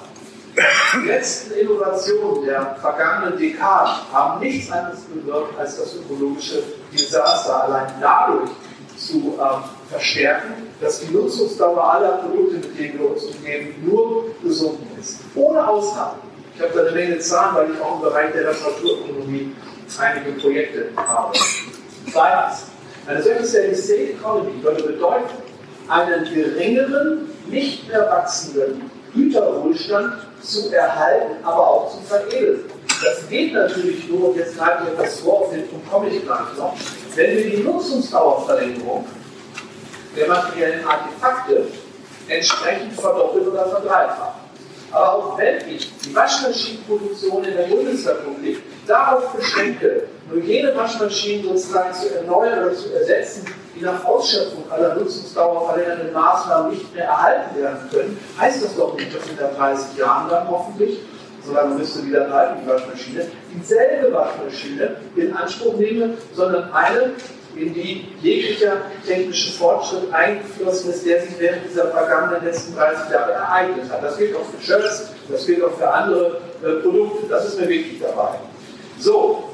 die 0.57 1.07
letzten 1.07 1.55
Innovationen 1.55 2.44
der 2.44 2.76
vergangenen 2.80 3.38
Dekaden 3.38 3.94
haben 4.12 4.40
nichts 4.40 4.70
anderes 4.70 5.00
bewirkt, 5.00 5.59
als 5.59 5.78
das 5.78 5.96
ökologische 5.96 6.62
Desaster 6.92 7.64
allein 7.64 7.92
dadurch 8.00 8.50
zu 8.96 9.38
ähm, 9.40 9.64
verstärken, 9.90 10.68
dass 10.80 11.00
die 11.00 11.12
Nutzungsdauer 11.12 11.94
aller 11.94 12.18
Produkte, 12.18 12.57
mit 12.57 12.78
denen 12.78 12.98
wir 13.00 13.11
uns 13.11 13.24
umgeben, 13.24 13.74
nur 13.84 14.26
gesunken 14.42 14.86
ist. 15.00 15.20
Ohne 15.34 15.66
Ausnahme. 15.66 16.18
Ich 16.55 16.62
habe 16.62 16.72
da 16.72 16.80
eine 16.82 16.92
Menge 16.92 17.18
Zahlen, 17.18 17.57
weil 17.57 17.74
ich 17.74 17.80
auch 17.80 17.96
im 17.96 18.02
Bereich 18.02 18.32
der 18.32 18.44
Naturökonomie 18.44 19.52
einige 19.98 20.40
Projekte 20.40 20.88
habe. 20.96 21.36
Zweitens, 22.12 22.66
eine 23.07 23.22
solche 23.22 23.44
Steady 23.44 23.74
State 23.74 24.12
Economy 24.12 24.62
würde 24.62 24.82
bedeuten, 24.84 25.34
einen 25.88 26.24
geringeren, 26.32 27.28
nicht 27.48 27.88
mehr 27.88 28.09
wachsenden 28.09 28.90
Güterwohlstand 29.12 30.14
zu 30.45 30.72
erhalten, 30.72 31.36
aber 31.42 31.68
auch 31.68 31.90
zu 31.90 32.01
veredeln. 32.07 32.64
Das 33.03 33.28
geht 33.28 33.53
natürlich 33.53 34.09
nur, 34.09 34.30
und 34.30 34.36
jetzt 34.36 34.57
greife 34.57 34.84
ich 34.84 34.92
etwas 34.92 35.20
vor, 35.20 35.40
auf 35.42 35.51
den 35.51 35.64
komme 35.90 36.09
ich 36.09 36.22
gleich 36.24 36.57
noch, 36.57 36.74
wenn 37.14 37.36
wir 37.36 37.51
die 37.51 37.62
Nutzungsdauerverlängerung 37.62 39.05
der 40.16 40.28
materiellen 40.28 40.86
Artefakte 40.86 41.66
entsprechend 42.28 42.92
verdoppeln 42.95 43.49
oder 43.49 43.66
verdreifachen. 43.66 44.45
Aber 44.92 45.12
auch 45.12 45.38
wenn 45.38 45.68
ich 45.68 45.90
die 45.99 46.14
Waschmaschinenproduktion 46.14 47.45
in 47.45 47.57
der 47.57 47.64
Bundesrepublik 47.64 48.62
darauf 48.86 49.32
beschränke, 49.32 50.05
nur 50.30 50.42
jene 50.42 50.74
Waschmaschinen 50.76 51.45
sozusagen 51.45 51.92
zu 51.92 52.14
erneuern 52.14 52.66
oder 52.66 52.74
zu 52.74 52.95
ersetzen, 52.95 53.45
die 53.75 53.85
nach 53.85 54.05
Ausschöpfung 54.05 54.64
aller 54.70 54.95
Nutzungsdauer 54.95 55.70
verlängernden 55.70 56.12
Maßnahmen 56.12 56.72
nicht 56.72 56.95
mehr 56.95 57.05
erhalten 57.05 57.61
werden 57.61 57.89
können, 57.91 58.18
heißt 58.39 58.64
das 58.64 58.77
doch 58.77 58.97
nicht, 58.97 59.14
dass 59.14 59.29
in 59.29 59.37
der 59.37 59.49
30 59.49 59.99
Jahren 59.99 60.29
dann 60.29 60.49
hoffentlich, 60.49 61.01
solange 61.45 61.75
müsste 61.75 62.05
wieder 62.07 62.25
bleiben, 62.25 62.61
die 62.62 62.68
Waschmaschine, 62.68 63.27
dieselbe 63.55 64.12
Waschmaschine 64.12 64.97
in 65.16 65.33
Anspruch 65.35 65.77
nehme, 65.77 66.14
sondern 66.35 66.72
eine, 66.72 67.12
in 67.57 67.72
die 67.72 68.09
jeglicher 68.20 68.79
technische 69.07 69.53
Fortschritt 69.53 70.12
eingeflossen 70.12 70.91
ist, 70.91 71.07
der 71.07 71.22
sich 71.22 71.39
während 71.39 71.64
dieser 71.70 71.89
vergangenen 71.89 72.45
letzten 72.45 72.75
30 72.75 73.12
Jahre 73.12 73.33
ereignet 73.33 73.91
hat. 73.91 74.03
Das 74.03 74.18
gilt 74.18 74.35
auch 74.35 74.45
für 74.45 74.61
Shirts, 74.61 75.11
das 75.29 75.47
gilt 75.47 75.62
auch 75.62 75.77
für 75.77 75.89
andere 75.89 76.41
äh, 76.64 76.83
Produkte. 76.83 77.29
Das 77.29 77.47
ist 77.47 77.61
mir 77.61 77.68
wichtig 77.68 78.01
dabei. 78.03 78.39
So, 78.99 79.51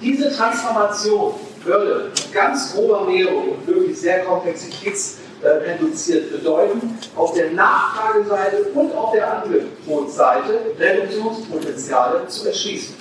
diese 0.00 0.30
Transformation 0.34 1.34
würde 1.64 2.10
ganz 2.32 2.74
grober 2.74 3.06
Näherung 3.06 3.50
und 3.50 3.66
wirklich 3.66 3.98
sehr 3.98 4.24
komplexitätsreduziert 4.24 6.32
bedeuten, 6.32 6.98
auf 7.16 7.34
der 7.34 7.50
Nachfrageseite 7.50 8.70
und 8.74 8.94
auf 8.94 9.12
der 9.12 9.42
Angebotsseite 9.42 10.60
Reduktionspotenziale 10.78 12.26
zu 12.28 12.48
erschließen. 12.48 12.94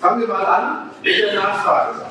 Fangen 0.00 0.20
wir 0.20 0.28
mal 0.28 0.44
an 0.44 0.90
mit 1.02 1.18
der 1.18 1.34
Nachfrageseite. 1.34 2.10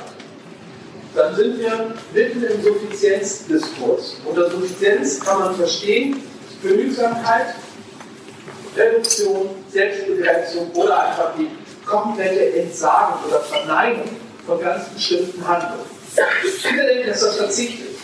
Dann 1.16 1.36
sind 1.36 1.60
wir 1.60 1.96
mitten 2.14 2.44
im 2.44 2.62
Suffizienzdiskurs. 2.62 4.18
Unter 4.26 4.52
Suffizienz 4.52 5.20
kann 5.20 5.40
man 5.40 5.56
verstehen 5.56 6.22
Genügsamkeit, 6.62 7.56
Reduktion, 8.78 9.50
Selbstbegrenzung 9.72 10.72
oder 10.74 11.10
einfach 11.10 11.32
die 11.38 11.50
komplette 11.90 12.54
Entsagung 12.54 13.18
oder 13.28 13.40
Verneinung 13.40 14.10
von 14.46 14.60
ganz 14.62 14.90
bestimmten 14.90 15.46
Handlungen. 15.46 15.86
Viele 16.62 16.86
denken, 16.86 17.10
dass 17.10 17.22
das 17.22 17.38
Verzicht 17.38 17.80
ist. 17.80 18.00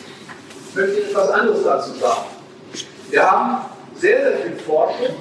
Ich 0.70 0.76
möchte 0.76 1.04
etwas 1.04 1.30
anderes 1.30 1.64
dazu 1.64 1.94
sagen. 2.00 2.26
Wir 3.10 3.32
haben 3.32 3.66
sehr, 3.96 4.22
sehr 4.24 4.38
viel 4.40 4.56
Forschung 4.66 5.16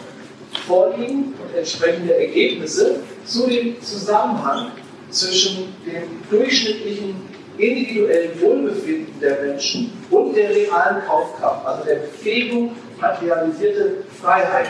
vorliegen 0.67 1.35
und 1.35 1.57
entsprechende 1.57 2.19
Ergebnisse 2.19 3.01
zu 3.25 3.47
dem 3.47 3.81
Zusammenhang 3.83 4.73
zwischen 5.11 5.75
dem 5.87 6.23
durchschnittlichen 6.31 7.15
individuellen 7.57 8.41
Wohlbefinden 8.41 9.21
der 9.21 9.43
Menschen 9.43 9.93
und 10.11 10.35
der 10.35 10.51
realen 10.51 11.05
Kaufkraft, 11.07 11.67
also 11.67 11.85
der 11.85 11.97
Befähigung, 11.97 12.75
materialisierte 13.01 14.05
Freiheit 14.21 14.69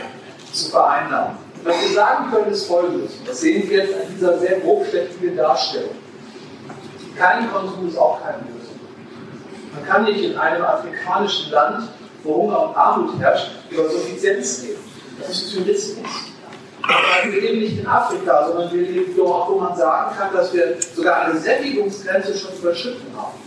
zu 0.52 0.70
vereinnahmen. 0.70 1.43
Was 1.64 1.80
wir 1.80 1.94
sagen 1.94 2.30
können, 2.30 2.52
ist 2.52 2.66
Folgendes. 2.66 3.12
Das 3.26 3.40
sehen 3.40 3.68
wir 3.68 3.84
jetzt 3.84 3.94
an 3.94 4.02
dieser 4.14 4.38
sehr 4.38 4.60
grobschlächtigen 4.60 5.34
Darstellung. 5.36 5.94
Kein 7.16 7.50
Konsum 7.50 7.88
ist 7.88 7.96
auch 7.96 8.20
keine 8.22 8.38
Lösung. 8.38 8.80
Man 9.74 9.86
kann 9.86 10.04
nicht 10.04 10.22
in 10.22 10.36
einem 10.36 10.62
afrikanischen 10.62 11.50
Land, 11.52 11.88
wo 12.22 12.34
Hunger 12.34 12.68
und 12.68 12.76
Armut 12.76 13.18
herrscht, 13.18 13.50
über 13.70 13.88
Suffizienz 13.88 14.62
reden. 14.62 14.84
Das 15.18 15.30
ist 15.30 15.50
Zynismus. 15.50 16.06
Wir 17.24 17.40
leben 17.40 17.60
nicht 17.60 17.78
in 17.78 17.86
Afrika, 17.86 18.46
sondern 18.46 18.70
wir 18.70 18.82
leben 18.82 19.14
dort, 19.16 19.48
wo 19.48 19.58
man 19.58 19.74
sagen 19.74 20.14
kann, 20.18 20.34
dass 20.34 20.52
wir 20.52 20.76
sogar 20.94 21.22
eine 21.22 21.38
Sättigungsgrenze 21.38 22.36
schon 22.36 22.58
überschritten 22.58 23.06
haben. 23.16 23.38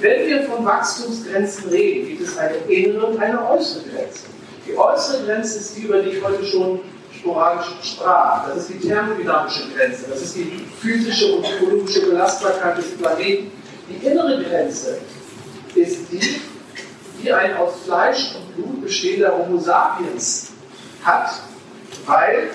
Wenn 0.00 0.26
wir 0.26 0.42
von 0.42 0.66
Wachstumsgrenzen 0.66 1.70
reden, 1.70 2.08
gibt 2.08 2.28
es 2.28 2.36
eine 2.36 2.56
innere 2.68 3.06
und 3.06 3.18
eine 3.18 3.50
äußere 3.50 3.84
Grenze. 3.84 4.24
Die 4.66 4.76
äußere 4.76 5.24
Grenze 5.24 5.60
ist 5.60 5.76
die, 5.76 5.82
über 5.82 6.02
die 6.02 6.10
ich 6.10 6.22
heute 6.22 6.44
schon 6.44 6.80
sporadisch 7.18 7.66
sprach. 7.82 8.48
Das 8.48 8.56
ist 8.58 8.70
die 8.70 8.88
thermodynamische 8.88 9.62
Grenze, 9.74 10.06
das 10.08 10.22
ist 10.22 10.36
die 10.36 10.66
physische 10.80 11.36
und 11.36 11.46
biologische 11.58 12.06
Belastbarkeit 12.06 12.78
des 12.78 12.96
Planeten. 12.96 13.50
Die 13.88 14.06
innere 14.06 14.42
Grenze 14.42 14.98
ist 15.74 16.12
die, 16.12 16.40
die 17.22 17.32
ein 17.32 17.56
aus 17.56 17.80
Fleisch 17.84 18.34
und 18.36 18.54
Blut 18.54 18.82
bestehender 18.82 19.36
Homo 19.36 19.58
sapiens 19.58 20.50
hat, 21.04 21.30
weil 22.06 22.50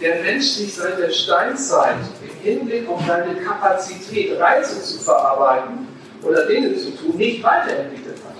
der 0.00 0.22
Mensch 0.22 0.46
sich 0.46 0.74
seit 0.74 0.98
der 0.98 1.10
Steinzeit 1.10 1.96
im 2.22 2.42
Hinblick 2.42 2.88
auf 2.88 3.00
seine 3.06 3.34
Kapazität, 3.36 4.38
Reize 4.38 4.82
zu 4.82 4.98
verarbeiten 4.98 5.88
oder 6.22 6.46
Dinge 6.46 6.76
zu 6.76 6.90
tun, 6.90 7.16
nicht 7.16 7.42
weiterentwickelt 7.42 8.18
hat. 8.26 8.36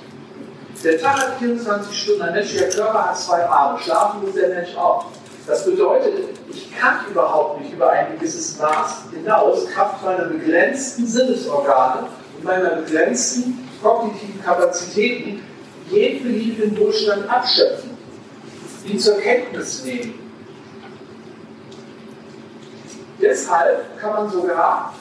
Der 0.84 1.00
Tag 1.00 1.18
hat 1.18 1.38
24 1.38 1.98
Stunden, 1.98 2.22
ein 2.22 2.34
menschlicher 2.34 2.68
Körper 2.68 3.10
hat 3.10 3.18
zwei 3.18 3.44
Arme, 3.46 3.78
schlafen 3.78 4.22
muss 4.22 4.34
der 4.34 4.50
Mensch 4.50 4.76
auch. 4.76 5.06
Das 5.46 5.64
bedeutet, 5.64 6.30
ich 6.50 6.76
kann 6.76 7.06
überhaupt 7.08 7.60
nicht 7.60 7.72
über 7.72 7.90
ein 7.90 8.18
gewisses 8.18 8.58
Maß 8.58 9.04
hinaus, 9.14 9.66
Kraft 9.70 10.04
meiner 10.04 10.24
begrenzten 10.24 11.06
Sinnesorgane 11.06 12.08
und 12.36 12.44
meiner 12.44 12.70
begrenzten 12.76 13.68
kognitiven 13.80 14.42
Kapazitäten, 14.42 15.42
jeden 15.88 16.24
beliebigen 16.24 16.76
Wohlstand 16.78 17.30
abschöpfen, 17.30 17.90
ihn 18.84 18.98
zur 18.98 19.18
Kenntnis 19.18 19.84
nehmen. 19.84 20.14
Deshalb 23.20 23.98
kann 24.00 24.12
man 24.12 24.30
sogar, 24.30 24.94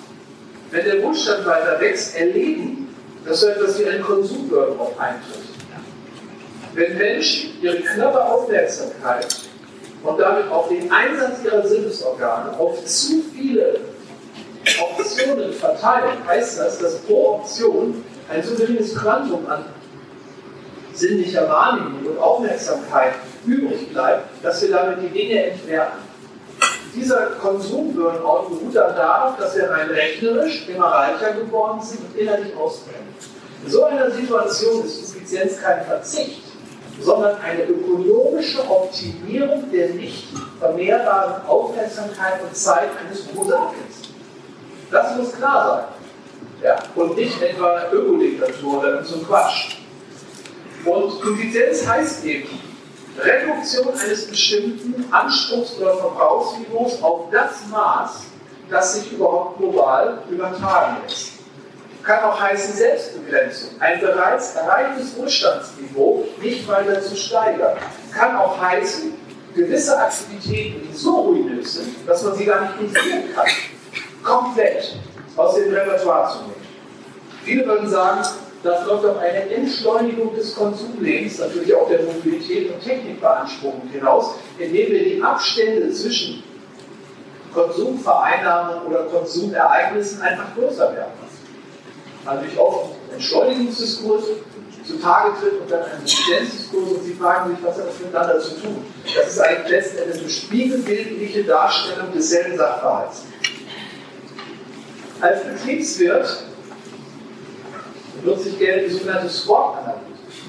wenn 0.69 0.85
der 0.85 1.01
Wohlstand 1.01 1.45
weiter 1.47 1.79
wächst, 1.81 2.15
erleben, 2.15 2.95
dass 3.25 3.41
so 3.41 3.47
etwas 3.47 3.79
wie 3.79 3.85
ein 3.87 4.03
Konsumburnout 4.03 4.93
eintritt. 4.99 5.41
Wenn 6.75 6.97
Menschen 6.97 7.61
ihre 7.63 7.77
knappe 7.77 8.23
Aufmerksamkeit 8.23 9.44
und 10.05 10.19
damit 10.19 10.49
auch 10.51 10.69
den 10.69 10.91
Einsatz 10.91 11.43
ihrer 11.43 11.65
Sinnesorgane 11.65 12.57
auf 12.57 12.83
zu 12.85 13.23
viele 13.33 13.79
Optionen 14.79 15.53
verteilen, 15.53 16.25
heißt 16.27 16.59
das, 16.59 16.79
dass 16.79 16.95
pro 16.99 17.35
Option 17.35 18.03
ein 18.29 18.43
so 18.43 18.55
geringes 18.55 18.95
Quantum 18.95 19.47
an 19.47 19.65
sinnlicher 20.93 21.49
Wahrnehmung 21.49 22.05
und 22.05 22.17
Aufmerksamkeit 22.19 23.13
übrig 23.45 23.91
bleibt, 23.91 24.43
dass 24.43 24.61
wir 24.61 24.71
damit 24.71 25.03
die 25.03 25.09
Dinge 25.09 25.51
entwerten. 25.51 25.99
Dieser 26.95 27.31
Konsum-Burnout 27.41 28.49
beruht 28.49 28.75
dann 28.75 28.95
darauf, 28.95 29.37
dass 29.37 29.57
wir 29.57 29.69
rein 29.69 29.89
rechnerisch 29.89 30.69
immer 30.69 30.85
reicher 30.85 31.33
geworden 31.33 31.81
sind 31.81 31.99
und 32.05 32.17
innerlich 32.17 32.55
ausbrennen. 32.55 33.13
In 33.65 33.69
so 33.69 33.83
einer 33.83 34.09
Situation 34.09 34.85
ist 34.85 35.07
Suffizienz 35.07 35.61
kein 35.61 35.83
Verzicht, 35.85 36.44
sondern 37.01 37.37
eine 37.41 37.63
ökonomische 37.63 38.61
Optimierung 38.69 39.69
der 39.71 39.89
nicht 39.89 40.27
vermehrbaren 40.59 41.45
Aufmerksamkeit 41.47 42.41
und 42.41 42.55
Zeit 42.55 42.89
eines 43.03 43.27
Großartigen. 43.27 43.85
Das 44.91 45.17
muss 45.17 45.33
klar 45.33 45.89
sein. 46.61 46.69
Ja? 46.69 46.77
Und 46.95 47.17
nicht 47.17 47.41
etwa 47.41 47.91
Ökodiktatur 47.91 48.79
oder 48.79 49.03
so 49.03 49.19
Quatsch. 49.19 49.77
Und 50.85 51.11
Suffizienz 51.11 51.85
heißt 51.87 52.25
eben 52.25 52.59
Reduktion 53.17 53.93
eines 53.97 54.27
bestimmten 54.27 55.05
Anspruchs- 55.11 55.77
oder 55.79 55.97
Verbrauchsniveaus 55.97 57.01
auf 57.01 57.29
das 57.31 57.67
Maß, 57.71 58.23
das 58.69 58.95
sich 58.95 59.11
überhaupt 59.13 59.57
global 59.57 60.19
übertragen 60.29 60.97
lässt 61.03 61.34
kann 62.05 62.23
auch 62.23 62.39
heißen 62.39 62.75
Selbstbegrenzung, 62.75 63.69
ein 63.79 63.99
bereits 63.99 64.55
erreichtes 64.55 65.17
Wohlstandsniveau 65.17 66.25
nicht 66.39 66.67
weiter 66.67 67.01
zu 67.01 67.15
steigern. 67.15 67.77
Kann 68.13 68.37
auch 68.37 68.61
heißen, 68.61 69.13
gewisse 69.55 69.97
Aktivitäten, 69.97 70.87
die 70.87 70.95
so 70.95 71.21
ruinös 71.21 71.75
sind, 71.75 72.07
dass 72.07 72.23
man 72.23 72.35
sie 72.35 72.45
gar 72.45 72.61
nicht 72.61 72.79
durchführen 72.79 73.23
kann, 73.33 73.47
komplett 74.23 74.95
aus 75.35 75.55
dem 75.55 75.73
Repertoire 75.73 76.31
zu 76.31 76.37
nehmen. 76.39 76.53
Viele 77.43 77.65
würden 77.65 77.89
sagen, 77.89 78.21
das 78.63 78.85
läuft 78.85 79.05
auf 79.05 79.17
eine 79.17 79.49
Entschleunigung 79.49 80.35
des 80.35 80.55
Konsumlebens, 80.55 81.39
natürlich 81.39 81.73
auch 81.73 81.87
der 81.87 82.01
Mobilität 82.01 82.71
und 82.71 82.83
Technikbeanspruchung 82.83 83.89
hinaus, 83.91 84.35
indem 84.57 84.91
wir 84.91 85.03
die 85.03 85.21
Abstände 85.23 85.91
zwischen 85.91 86.43
Konsumvereinnahmungen 87.53 88.87
oder 88.87 89.03
Konsumereignissen 89.03 90.21
einfach 90.21 90.53
größer 90.55 90.93
werden 90.93 91.13
natürlich 92.25 92.57
oft 92.57 92.95
Entschleunigungsdiskurs 93.13 94.23
zutage 94.85 95.31
tritt 95.39 95.61
und 95.61 95.71
dann 95.71 95.83
ein 95.83 96.03
Effizienzdiskurs 96.03 96.91
und 96.91 97.03
Sie 97.03 97.13
fragen 97.13 97.55
sich, 97.55 97.65
was 97.65 97.77
hat 97.77 97.87
das 97.87 97.99
miteinander 97.99 98.39
zu 98.39 98.61
tun? 98.61 98.85
Das 99.15 99.27
ist 99.27 99.39
eigentlich 99.39 99.71
letztendlich 99.71 100.19
eine 100.21 100.29
spiegelbildliche 100.29 101.43
Darstellung 101.43 102.07
desselben 102.13 102.57
Sachverhalts. 102.57 103.23
Als 105.21 105.43
Betriebswirt 105.43 106.43
nutze 108.23 108.49
ich 108.49 108.59
gerne 108.59 108.83
die 108.83 108.89
sogenannte 108.89 109.29
SWOT-Analyse. 109.29 109.99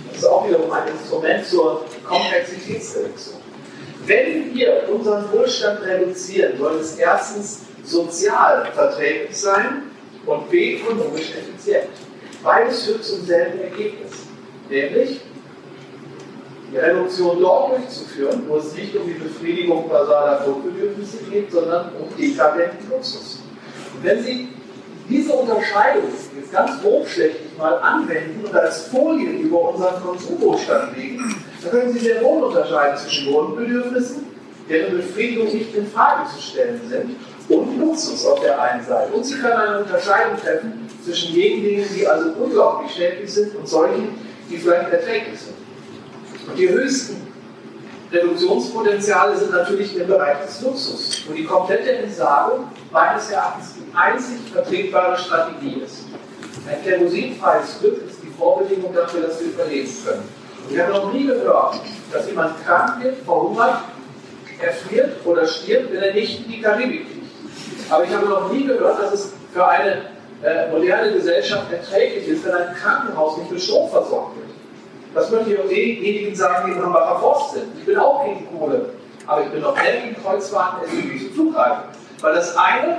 Das 0.09 0.19
ist 0.19 0.29
auch 0.29 0.49
wiederum 0.49 0.71
ein 0.71 0.89
Instrument 0.89 1.47
zur 1.47 1.85
Komplexitätsreduktion. 2.05 3.37
Wenn 4.07 4.55
wir 4.55 4.89
unseren 4.93 5.31
Wohlstand 5.33 5.83
reduzieren, 5.83 6.59
soll 6.59 6.77
es 6.77 6.97
erstens 6.97 7.61
sozial 7.85 8.67
verträglich 8.75 9.37
sein 9.37 9.83
und 10.27 10.51
B 10.51 10.81
ökonomisch 10.81 11.31
effizient. 11.31 11.89
Beides 12.43 12.85
führt 12.85 13.05
zum 13.05 13.25
selben 13.25 13.61
Ergebnis, 13.61 14.13
nämlich 14.69 15.21
die 16.73 16.77
Reduktion 16.77 17.41
dort 17.41 17.79
durchzuführen, 17.79 18.43
wo 18.49 18.57
es 18.57 18.75
nicht 18.75 18.95
um 18.97 19.07
die 19.07 19.15
Befriedigung 19.15 19.89
basaler 19.89 20.45
Grundbedürfnisse 20.45 21.19
geht, 21.31 21.51
sondern 21.51 21.91
um 21.95 22.09
dekadenten 22.17 22.91
Luxus. 22.91 23.41
Und 23.95 24.05
wenn 24.05 24.23
Sie 24.23 24.49
diese 25.09 25.33
Unterscheidung 25.33 26.05
jetzt 26.37 26.53
ganz 26.53 26.83
grobschlächtig 26.83 27.57
mal 27.57 27.79
anwenden 27.79 28.45
und 28.45 28.55
als 28.55 28.89
Folien 28.89 29.41
über 29.41 29.71
unseren 29.73 30.03
Konsumwohlstand 30.03 30.97
legen, 30.97 31.37
dann 31.63 31.71
können 31.71 31.93
Sie 31.93 32.01
sehr 32.01 32.23
wohl 32.23 32.43
unterscheiden 32.45 32.97
zwischen 32.99 33.33
Grundbedürfnissen, 33.33 34.27
deren 34.69 34.97
Befriedigung 34.97 35.47
nicht 35.47 35.75
in 35.75 35.87
Frage 35.87 36.29
zu 36.35 36.43
stellen 36.43 36.81
sind, 36.89 37.17
und 37.49 37.79
Luxus 37.79 38.27
auf 38.27 38.41
der 38.41 38.61
einen 38.61 38.85
Seite. 38.85 39.13
Und 39.13 39.25
Sie 39.25 39.35
können 39.35 39.55
eine 39.55 39.79
Unterscheidung 39.81 40.37
treffen 40.41 40.89
zwischen 41.05 41.35
jenen 41.35 41.63
Dingen, 41.63 41.87
die 41.95 42.07
also 42.07 42.31
unglaublich 42.31 42.93
schädlich 42.93 43.33
sind 43.33 43.55
und 43.55 43.69
solchen, 43.69 44.09
die 44.51 44.57
vielleicht 44.57 44.91
erträglich 44.93 45.39
sind. 45.39 45.57
Und 46.49 46.59
die 46.59 46.69
höchsten 46.69 47.27
Reduktionspotenziale 48.13 49.37
sind 49.37 49.51
natürlich 49.51 49.97
im 49.97 50.07
Bereich 50.07 50.45
des 50.47 50.61
Luxus, 50.63 51.25
wo 51.29 51.35
die 51.35 51.45
komplette 51.45 51.93
Entsagung 51.93 52.67
meines 52.93 53.31
Erachtens 53.31 53.75
die 53.75 53.97
einzig 53.97 54.39
vertretbare 54.53 55.17
Strategie 55.19 55.83
ist. 55.85 56.05
Ein 56.69 56.83
kerosinfreies 56.85 57.79
Glück 57.81 58.09
ist 58.09 58.19
die 58.23 58.33
Vorbedingung 58.39 58.95
dafür, 58.95 59.23
dass 59.23 59.41
wir 59.41 59.49
überleben 59.49 59.91
können. 60.05 60.29
Und 60.67 60.75
ich 60.75 60.81
habe 60.81 60.93
noch 60.93 61.13
nie 61.13 61.27
gehört, 61.27 61.81
dass 62.13 62.27
jemand 62.27 62.65
krank 62.65 63.03
wird, 63.03 63.19
verhungert, 63.25 63.83
erfriert 64.61 65.17
oder 65.25 65.47
stirbt, 65.47 65.93
wenn 65.93 66.03
er 66.03 66.15
nicht 66.15 66.45
in 66.45 66.53
die 66.53 66.61
Karibik 66.61 67.07
fliegt. 67.07 67.16
Aber 67.91 68.05
ich 68.05 68.15
habe 68.15 68.27
noch 68.27 68.53
nie 68.53 68.65
gehört, 68.65 69.01
dass 69.01 69.13
es 69.13 69.33
für 69.53 69.67
eine 69.67 70.03
äh, 70.43 70.71
moderne 70.71 71.13
Gesellschaft 71.13 71.73
erträglich 71.73 72.29
ist, 72.29 72.45
wenn 72.45 72.55
ein 72.55 72.75
Krankenhaus 72.75 73.39
nicht 73.39 73.51
mit 73.51 73.61
Strom 73.61 73.89
versorgt 73.89 74.37
wird. 74.37 74.47
Das 75.15 75.31
möchte 75.31 75.53
ich 75.53 75.59
auch 75.59 75.69
denjenigen 75.69 76.35
sagen, 76.35 76.71
die 76.71 76.77
im 76.77 76.85
Hambacher 76.85 77.19
Forst 77.21 77.55
sind. 77.55 77.65
Ich 77.79 77.87
bin 77.87 77.97
auch 77.97 78.25
gegen 78.25 78.47
Kohle, 78.51 78.91
aber 79.27 79.43
ich 79.43 79.49
bin 79.49 79.63
noch 79.63 79.75
mehr 79.75 80.01
gegen 80.03 80.23
Kreuzfahrten, 80.23 80.89
SUVs 80.89 81.23
und 81.29 81.35
Flugreifen. 81.35 81.85
Weil 82.21 82.35
das 82.35 82.57
eine 82.57 82.99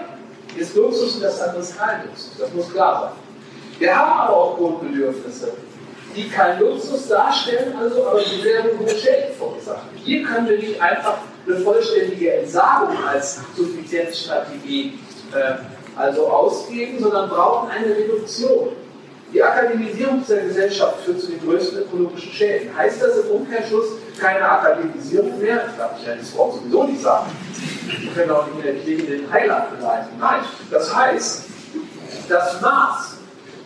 ist 0.56 0.76
Luxus 0.76 1.16
und 1.16 1.24
das 1.24 1.42
andere 1.42 1.62
ist 1.62 1.78
kein. 1.78 2.02
Das 2.40 2.54
muss 2.54 2.74
klar 2.74 3.02
sein. 3.02 3.12
Wir 3.80 3.96
haben 3.96 4.20
aber 4.20 4.36
auch 4.36 4.58
Grundbedürfnisse, 4.58 5.54
die 6.18 6.30
kein 6.30 6.60
Luxus 6.60 7.08
darstellen, 7.08 7.76
also 7.80 8.08
aber 8.08 8.20
die 8.20 8.42
sehr 8.42 8.64
hohe 8.64 8.90
Schäden 8.90 9.36
verursachen. 9.38 9.90
Hier 9.96 10.24
können 10.24 10.50
wir 10.50 10.58
nicht 10.58 10.82
einfach 10.82 11.20
eine 11.46 11.58
vollständige 11.58 12.34
Entsagung 12.34 12.98
als 13.06 13.40
Suffizienzstrategie 13.56 15.00
äh, 15.34 15.54
also 15.96 16.28
ausgeben, 16.28 17.00
sondern 17.00 17.30
brauchen 17.30 17.70
eine 17.70 17.96
Reduktion. 17.96 18.70
Die 19.32 19.44
Akademisierung 19.44 20.24
der 20.28 20.44
Gesellschaft 20.46 21.02
führt 21.02 21.22
zu 21.22 21.28
den 21.28 21.42
größten 21.42 21.80
ökologischen 21.84 22.32
Schäden. 22.32 22.76
Heißt 22.76 23.02
das 23.02 23.20
im 23.20 23.32
Umkehrschluss 23.32 23.86
keine 24.20 24.50
Akademisierung 24.50 25.38
mehr? 25.40 25.66
Das 25.66 25.78
darf 25.78 26.00
ich 26.00 26.08
ja 26.08 26.16
das 26.16 26.36
Wort 26.36 26.56
sowieso 26.56 26.84
nicht 26.86 27.02
sagen. 27.02 27.30
Wir 28.02 28.12
können 28.12 28.32
auch 28.32 28.48
nicht 28.48 28.64
mehr 28.64 28.74
in 28.74 29.06
den 29.06 29.32
Heiland 29.32 29.78
beleidigen. 29.78 30.18
Nein, 30.20 30.40
das 30.72 30.96
heißt, 30.96 31.46
das 32.30 32.62
Maß 32.62 33.18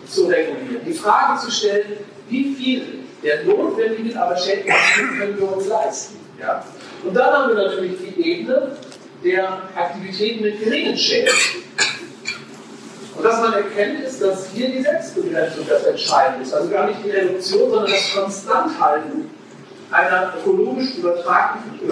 zu 0.07 0.25
regulieren, 0.25 0.83
die 0.85 0.93
Frage 0.93 1.39
zu 1.39 1.51
stellen, 1.51 1.97
wie 2.31 2.55
viel 2.55 2.81
der 3.23 3.43
notwendigen, 3.43 4.17
aber 4.17 4.35
schädlichen 4.35 5.17
können 5.17 5.37
wir 5.37 5.55
uns 5.55 5.67
leisten. 5.67 6.15
Ja? 6.39 6.65
Und 7.03 7.13
dann 7.13 7.33
haben 7.33 7.55
wir 7.55 7.63
natürlich 7.63 7.93
die 7.99 8.21
Ebene 8.21 8.75
der 9.23 9.61
Aktivitäten 9.75 10.43
mit 10.43 10.63
geringen 10.63 10.97
Schäden. 10.97 11.33
Und 13.15 13.23
was 13.23 13.41
man 13.41 13.53
erkennt, 13.53 14.03
ist, 14.03 14.21
dass 14.21 14.49
hier 14.53 14.69
die 14.69 14.81
Selbstbegrenzung 14.81 15.65
das 15.67 15.83
Entscheidende 15.83 16.43
ist. 16.43 16.53
Also 16.53 16.69
gar 16.69 16.87
nicht 16.87 16.99
die 17.05 17.11
Reduktion, 17.11 17.69
sondern 17.69 17.91
das 17.91 18.13
Konstanthalten 18.15 19.29
einer 19.91 20.33
ökologisch 20.39 20.91
äh, 20.97 21.83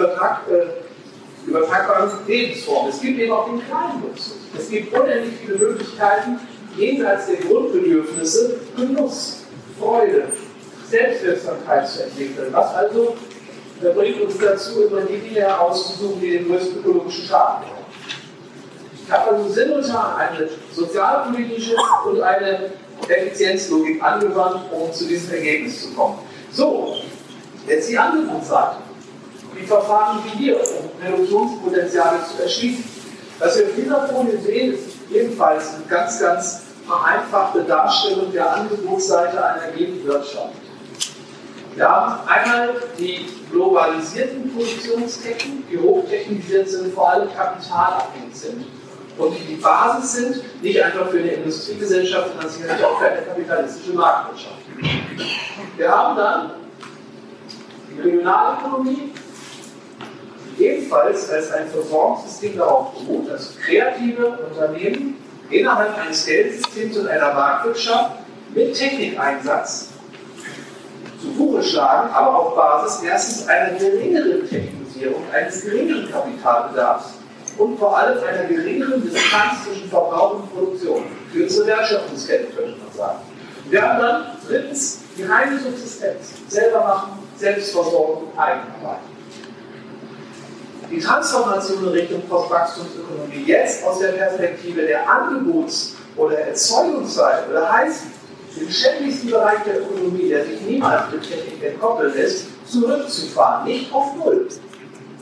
übertragbaren 1.46 2.10
Lebensform. 2.26 2.88
Es 2.88 3.00
gibt 3.00 3.20
eben 3.20 3.32
auch 3.32 3.46
den 3.46 3.62
kleinen 3.64 4.02
Luxus. 4.02 4.36
Es 4.58 4.70
gibt 4.70 4.92
unendlich 4.92 5.34
viele 5.44 5.58
Möglichkeiten, 5.58 6.40
jenseits 6.76 7.26
der 7.26 7.36
Grundbedürfnisse 7.36 8.60
Genuss, 8.76 9.44
Freude, 9.80 10.24
Selbstwirksamkeit 10.88 11.88
zu 11.88 12.04
entwickeln. 12.04 12.48
Was 12.52 12.74
also 12.74 13.16
der 13.82 13.90
bringt 13.90 14.20
uns 14.20 14.36
dazu, 14.38 14.82
immer 14.82 15.00
die 15.02 15.18
Dinge 15.18 15.40
herauszusuchen, 15.40 16.20
die 16.20 16.32
den 16.32 16.48
größten 16.48 16.80
ökologischen 16.80 17.24
Schaden 17.24 17.64
haben. 17.66 17.84
Ich 19.06 19.10
habe 19.10 19.30
also 19.30 19.48
simultan 19.48 20.16
eine 20.16 20.48
sozialpolitische 20.72 21.76
und 22.04 22.20
eine 22.20 22.70
Effizienzlogik 23.08 24.02
angewandt, 24.02 24.70
um 24.70 24.92
zu 24.92 25.06
diesem 25.06 25.34
Ergebnis 25.34 25.82
zu 25.82 25.94
kommen. 25.94 26.18
So, 26.52 26.96
jetzt 27.66 27.88
die 27.88 27.98
andere 27.98 28.44
Seite. 28.44 28.76
wie 29.54 29.66
verfahren 29.66 30.18
wie 30.24 30.46
wir, 30.46 30.56
um 30.56 31.04
Reduktionspotenziale 31.04 32.18
zu 32.24 32.42
erschließen. 32.42 32.84
Was 33.38 33.56
wir 33.58 33.64
auf 33.64 33.70
dieser 33.76 34.08
Folie 34.08 34.38
sehen, 34.38 34.74
ist 34.74 34.82
ebenfalls 35.12 35.74
eine 35.74 35.84
ganz, 35.88 36.20
ganz 36.20 36.60
vereinfachte 36.90 37.62
Darstellung 37.62 38.32
der 38.32 38.52
Angebotsseite 38.52 39.42
einer 39.44 39.76
jeden 39.76 40.04
Wirtschaft. 40.04 40.54
Wir 41.76 41.88
haben 41.88 42.28
einmal 42.28 42.74
die 42.98 43.26
globalisierten 43.50 44.52
Produktionsketten, 44.52 45.64
die 45.70 45.78
hochtechnisiert 45.78 46.68
sind, 46.68 46.92
vor 46.92 47.10
allem 47.10 47.28
kapitalabhängig 47.32 48.34
sind 48.34 48.66
und 49.16 49.38
die 49.38 49.54
die 49.54 49.60
Basis 49.60 50.12
sind, 50.12 50.62
nicht 50.62 50.82
einfach 50.82 51.08
für 51.10 51.18
eine 51.18 51.30
Industriegesellschaft, 51.30 52.30
sondern 52.32 52.50
sicherlich 52.50 52.84
auch 52.84 52.98
für 52.98 53.06
eine 53.06 53.22
kapitalistische 53.22 53.92
Marktwirtschaft. 53.92 54.56
Wir 55.76 55.88
haben 55.88 56.16
dann 56.16 56.50
die 57.88 58.00
Regionalökonomie, 58.00 59.12
die 60.58 60.64
ebenfalls 60.64 61.30
als 61.30 61.52
ein 61.52 61.68
Versorgungssystem 61.68 62.58
darauf 62.58 62.92
beruht, 62.94 63.30
dass 63.30 63.56
kreative 63.58 64.26
Unternehmen 64.50 65.29
innerhalb 65.50 65.98
eines 65.98 66.26
Geldsystems 66.26 66.96
und 66.98 67.08
einer 67.08 67.34
Marktwirtschaft 67.34 68.12
mit 68.54 68.74
Technikeinsatz 68.74 69.88
zu 71.20 71.28
Buche 71.32 71.62
schlagen, 71.62 72.10
aber 72.12 72.38
auf 72.38 72.54
Basis 72.54 73.02
erstens 73.02 73.48
einer 73.48 73.78
geringeren 73.78 74.48
Technisierung, 74.48 75.22
eines 75.32 75.62
geringeren 75.62 76.10
Kapitalbedarfs 76.10 77.14
und 77.58 77.78
vor 77.78 77.96
allem 77.98 78.18
einer 78.24 78.44
geringeren 78.44 79.02
Distanz 79.02 79.64
zwischen 79.64 79.88
Verbrauch 79.90 80.36
und 80.36 80.52
Produktion. 80.52 81.02
Kürzere 81.32 81.66
Wertschöpfungskette, 81.66 82.44
könnte 82.54 82.78
man 82.78 82.96
sagen. 82.96 83.18
Wir 83.68 83.82
haben 83.82 84.00
dann 84.00 84.24
drittens 84.46 85.00
die 85.16 85.24
reine 85.24 85.58
Subsistenz. 85.58 86.32
Selber 86.48 86.80
machen, 86.80 87.18
Selbstversorgung, 87.36 88.28
Eigenarbeit. 88.36 89.09
Die 90.90 90.98
Transformation 90.98 91.84
in 91.84 91.88
Richtung 91.90 92.22
Postwachstumsökonomie 92.22 93.44
jetzt 93.46 93.84
aus 93.84 94.00
der 94.00 94.08
Perspektive 94.08 94.82
der 94.82 95.08
Angebots- 95.08 95.94
oder 96.16 96.38
Erzeugungsseite 96.38 97.48
oder 97.50 97.72
heißt, 97.72 98.02
den 98.56 98.68
schädlichsten 98.68 99.30
Bereich 99.30 99.60
der 99.64 99.82
Ökonomie, 99.82 100.28
der 100.28 100.44
sich 100.44 100.60
niemals 100.62 101.12
mit 101.12 101.22
Technik 101.22 101.62
entkoppeln 101.62 102.12
lässt, 102.14 102.46
zurückzufahren, 102.66 103.66
nicht 103.66 103.92
auf 103.94 104.16
Null. 104.16 104.48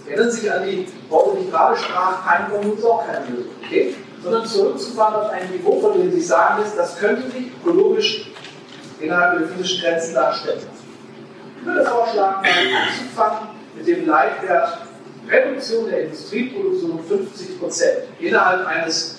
Erinnern 0.06 0.30
Sie 0.30 0.40
sich 0.40 0.50
an 0.50 0.64
die 0.64 0.88
Worte, 1.10 1.36
die 1.36 1.44
ich 1.44 1.50
gerade 1.50 1.76
sprach, 1.76 2.26
kein 2.26 2.50
Kommun 2.50 2.82
auch 2.82 3.06
keine 3.06 3.26
Lösung, 3.26 3.52
okay? 3.62 3.94
sondern 4.22 4.46
zurückzufahren 4.46 5.14
auf 5.16 5.30
ein 5.30 5.50
Niveau, 5.50 5.78
von 5.80 5.92
dem 6.00 6.10
sich 6.10 6.26
sagen 6.26 6.62
lässt, 6.62 6.78
das 6.78 6.98
könnte 6.98 7.30
sich 7.30 7.50
ökologisch 7.62 8.30
innerhalb 9.00 9.38
der 9.38 9.48
physischen 9.48 9.82
Grenzen 9.82 10.14
darstellen. 10.14 10.60
Ich 11.60 11.66
würde 11.66 11.84
vorschlagen, 11.84 12.46
anzufangen 12.46 13.48
mit 13.76 13.86
dem 13.86 14.06
Leitwert 14.06 14.87
Reduktion 15.30 15.90
der 15.90 16.04
Industrieproduktion 16.04 16.92
um 16.92 17.04
50 17.04 17.60
Prozent 17.60 17.98
innerhalb 18.18 18.66
eines 18.66 19.18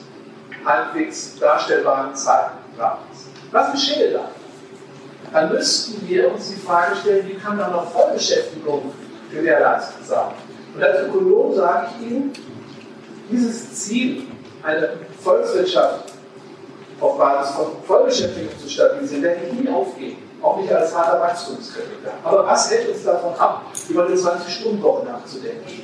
halbwegs 0.65 1.37
darstellbaren 1.39 2.15
Zeitrahmens. 2.15 3.27
Was 3.51 3.71
geschieht 3.71 4.15
dann? 4.15 4.25
Dann 5.31 5.53
müssten 5.53 6.07
wir 6.07 6.31
uns 6.31 6.49
die 6.49 6.59
Frage 6.59 6.95
stellen, 6.95 7.27
wie 7.27 7.35
kann 7.35 7.57
da 7.57 7.69
noch 7.69 7.91
Vollbeschäftigung 7.91 8.91
gewährleistet 9.31 10.05
sein? 10.05 10.31
Und 10.75 10.83
als 10.83 11.01
Ökonom 11.01 11.53
sage 11.55 11.87
ich 11.99 12.07
Ihnen, 12.07 12.33
dieses 13.29 13.73
Ziel, 13.75 14.23
eine 14.63 14.89
Volkswirtschaft 15.21 16.13
auf 16.99 17.17
Basis 17.17 17.55
von 17.55 17.67
Vollbeschäftigung 17.85 18.57
zu 18.59 18.69
stabilisieren, 18.69 19.23
werde 19.23 19.41
ich 19.45 19.53
nie 19.53 19.69
aufgeben. 19.69 20.17
Auch 20.41 20.59
nicht 20.59 20.71
als 20.71 20.95
harter 20.95 21.19
Wachstumskritiker. 21.19 22.11
Aber 22.23 22.45
was 22.45 22.71
hält 22.71 22.89
uns 22.89 23.03
davon 23.03 23.35
ab, 23.35 23.65
über 23.89 24.05
eine 24.05 24.15
20-Stunden-Woche 24.15 25.05
nachzudenken? 25.05 25.83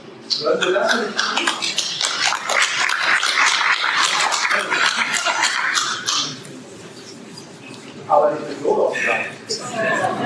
Aber 8.07 8.31
nicht 8.31 8.49
mit 8.49 8.63
Lohn 8.63 8.79
aufschlagen. 8.79 9.25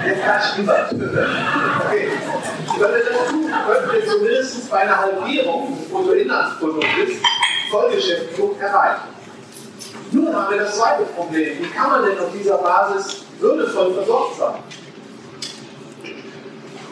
Jetzt 0.06 0.24
kann 0.24 0.41
ich 0.41 0.58
niemand. 0.58 0.93
Okay. 0.93 2.12
Wir 2.78 2.88
das 2.88 3.30
tun, 3.30 3.52
könnten 3.68 3.91
wir 3.91 4.08
zumindest 4.08 4.70
bei 4.70 4.78
einer 4.78 4.97
Halbierung 4.97 5.78
des 5.78 5.89
Bruttoinlandsproduktes 5.89 7.18
Vollbeschäftigung 7.72 8.60
erreichen. 8.60 9.10
Nun 10.12 10.36
haben 10.36 10.52
wir 10.52 10.60
das 10.64 10.78
zweite 10.78 11.04
Problem. 11.04 11.60
Wie 11.60 11.70
kann 11.70 11.91
man 11.91 12.06
denn 12.06 12.20
auf 12.20 12.32
dieser 12.34 12.58
Basis 12.58 13.26
würdevoll 13.39 13.93
versorgt 13.93 14.38
sein? 14.38 14.56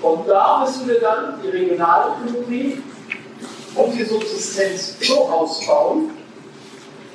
Und 0.01 0.27
da 0.27 0.59
müssen 0.59 0.87
wir 0.87 0.99
dann 0.99 1.41
die 1.41 1.49
Regionalökonomie 1.49 2.83
und 3.77 3.93
die 3.93 4.03
Subsistenz 4.03 4.95
so 5.01 5.27
ausbauen, 5.27 6.11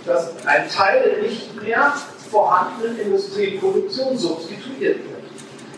dass 0.06 0.30
ein 0.46 0.68
Teil 0.68 1.02
der 1.02 1.22
nicht 1.22 1.62
mehr 1.62 1.92
vorhandenen 2.30 2.98
Industrieproduktion 2.98 4.16
substituiert 4.16 4.98
wird. 4.98 5.22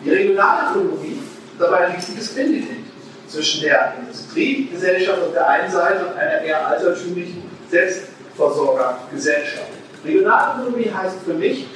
Die 0.04 0.10
Regionalökonomie 0.10 1.18
ist 1.18 1.60
dabei 1.60 1.86
ein 1.86 1.96
wichtiges 1.96 2.28
Bindeglied 2.28 2.84
zwischen 3.28 3.62
der 3.62 3.94
Industriegesellschaft 4.00 5.22
auf 5.22 5.32
der 5.32 5.48
einen 5.48 5.70
Seite 5.70 6.06
und 6.06 6.12
einer 6.16 6.42
eher 6.42 6.66
altertümlichen 6.66 7.42
Selbstversorgergesellschaft. 7.70 9.68
Regionalökonomie 10.04 10.90
heißt 10.90 11.16
für 11.24 11.34
mich, 11.34 11.66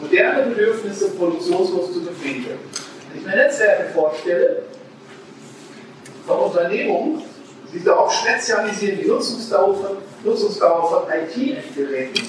moderne 0.00 0.46
Bedürfnisse 0.46 1.10
produktionslos 1.10 1.92
zu 1.92 2.04
befriedigen. 2.04 2.58
Wenn 3.12 3.20
ich 3.20 3.26
mir 3.26 3.36
Netzwerke 3.36 3.92
vorstelle, 3.94 4.62
von 6.26 6.38
Unternehmungen, 6.40 7.22
die 7.76 7.84
darauf 7.84 8.12
spezialisieren, 8.12 8.98
die 8.98 9.06
Nutzungsdauer 9.06 9.74
von, 9.74 9.96
Nutzungsdauer 10.24 10.88
von 10.88 11.02
IT-Geräten 11.12 12.26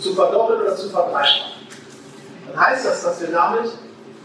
zu 0.00 0.14
verdoppeln 0.14 0.62
oder 0.62 0.74
zu 0.74 0.88
verdreifachen. 0.88 1.52
Dann 2.48 2.66
heißt 2.66 2.86
das, 2.86 3.02
dass 3.02 3.20
wir 3.20 3.28
damit 3.28 3.70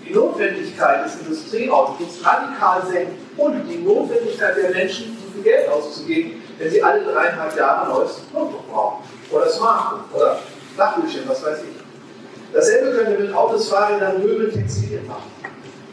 die 0.07 0.13
Notwendigkeit 0.13 1.05
des 1.05 1.19
Industrieoutputs 1.19 2.25
radikal 2.25 2.81
senken 2.89 3.17
und 3.35 3.67
die 3.67 3.77
Notwendigkeit 3.79 4.55
der 4.55 4.69
Menschen, 4.71 5.17
so 5.25 5.33
viel 5.33 5.43
Geld 5.43 5.69
auszugeben, 5.69 6.43
wenn 6.57 6.71
sie 6.71 6.81
alle 6.81 7.03
dreieinhalb 7.03 7.57
Jahre 7.57 7.81
ein 7.81 7.89
neues 7.89 8.21
Notebook 8.33 8.71
brauchen. 8.71 9.03
Oder 9.31 9.49
Smartphone 9.49 9.99
oder 10.15 10.39
Flachbildschirm, 10.75 11.27
was 11.27 11.43
weiß 11.43 11.59
ich. 11.59 12.53
Dasselbe 12.53 12.97
können 12.97 13.17
wir 13.17 13.25
mit 13.25 13.33
Autos, 13.35 13.69
Fahrrädern, 13.69 14.23
Möbeln, 14.23 14.51
Textilien 14.51 15.05
machen. 15.05 15.31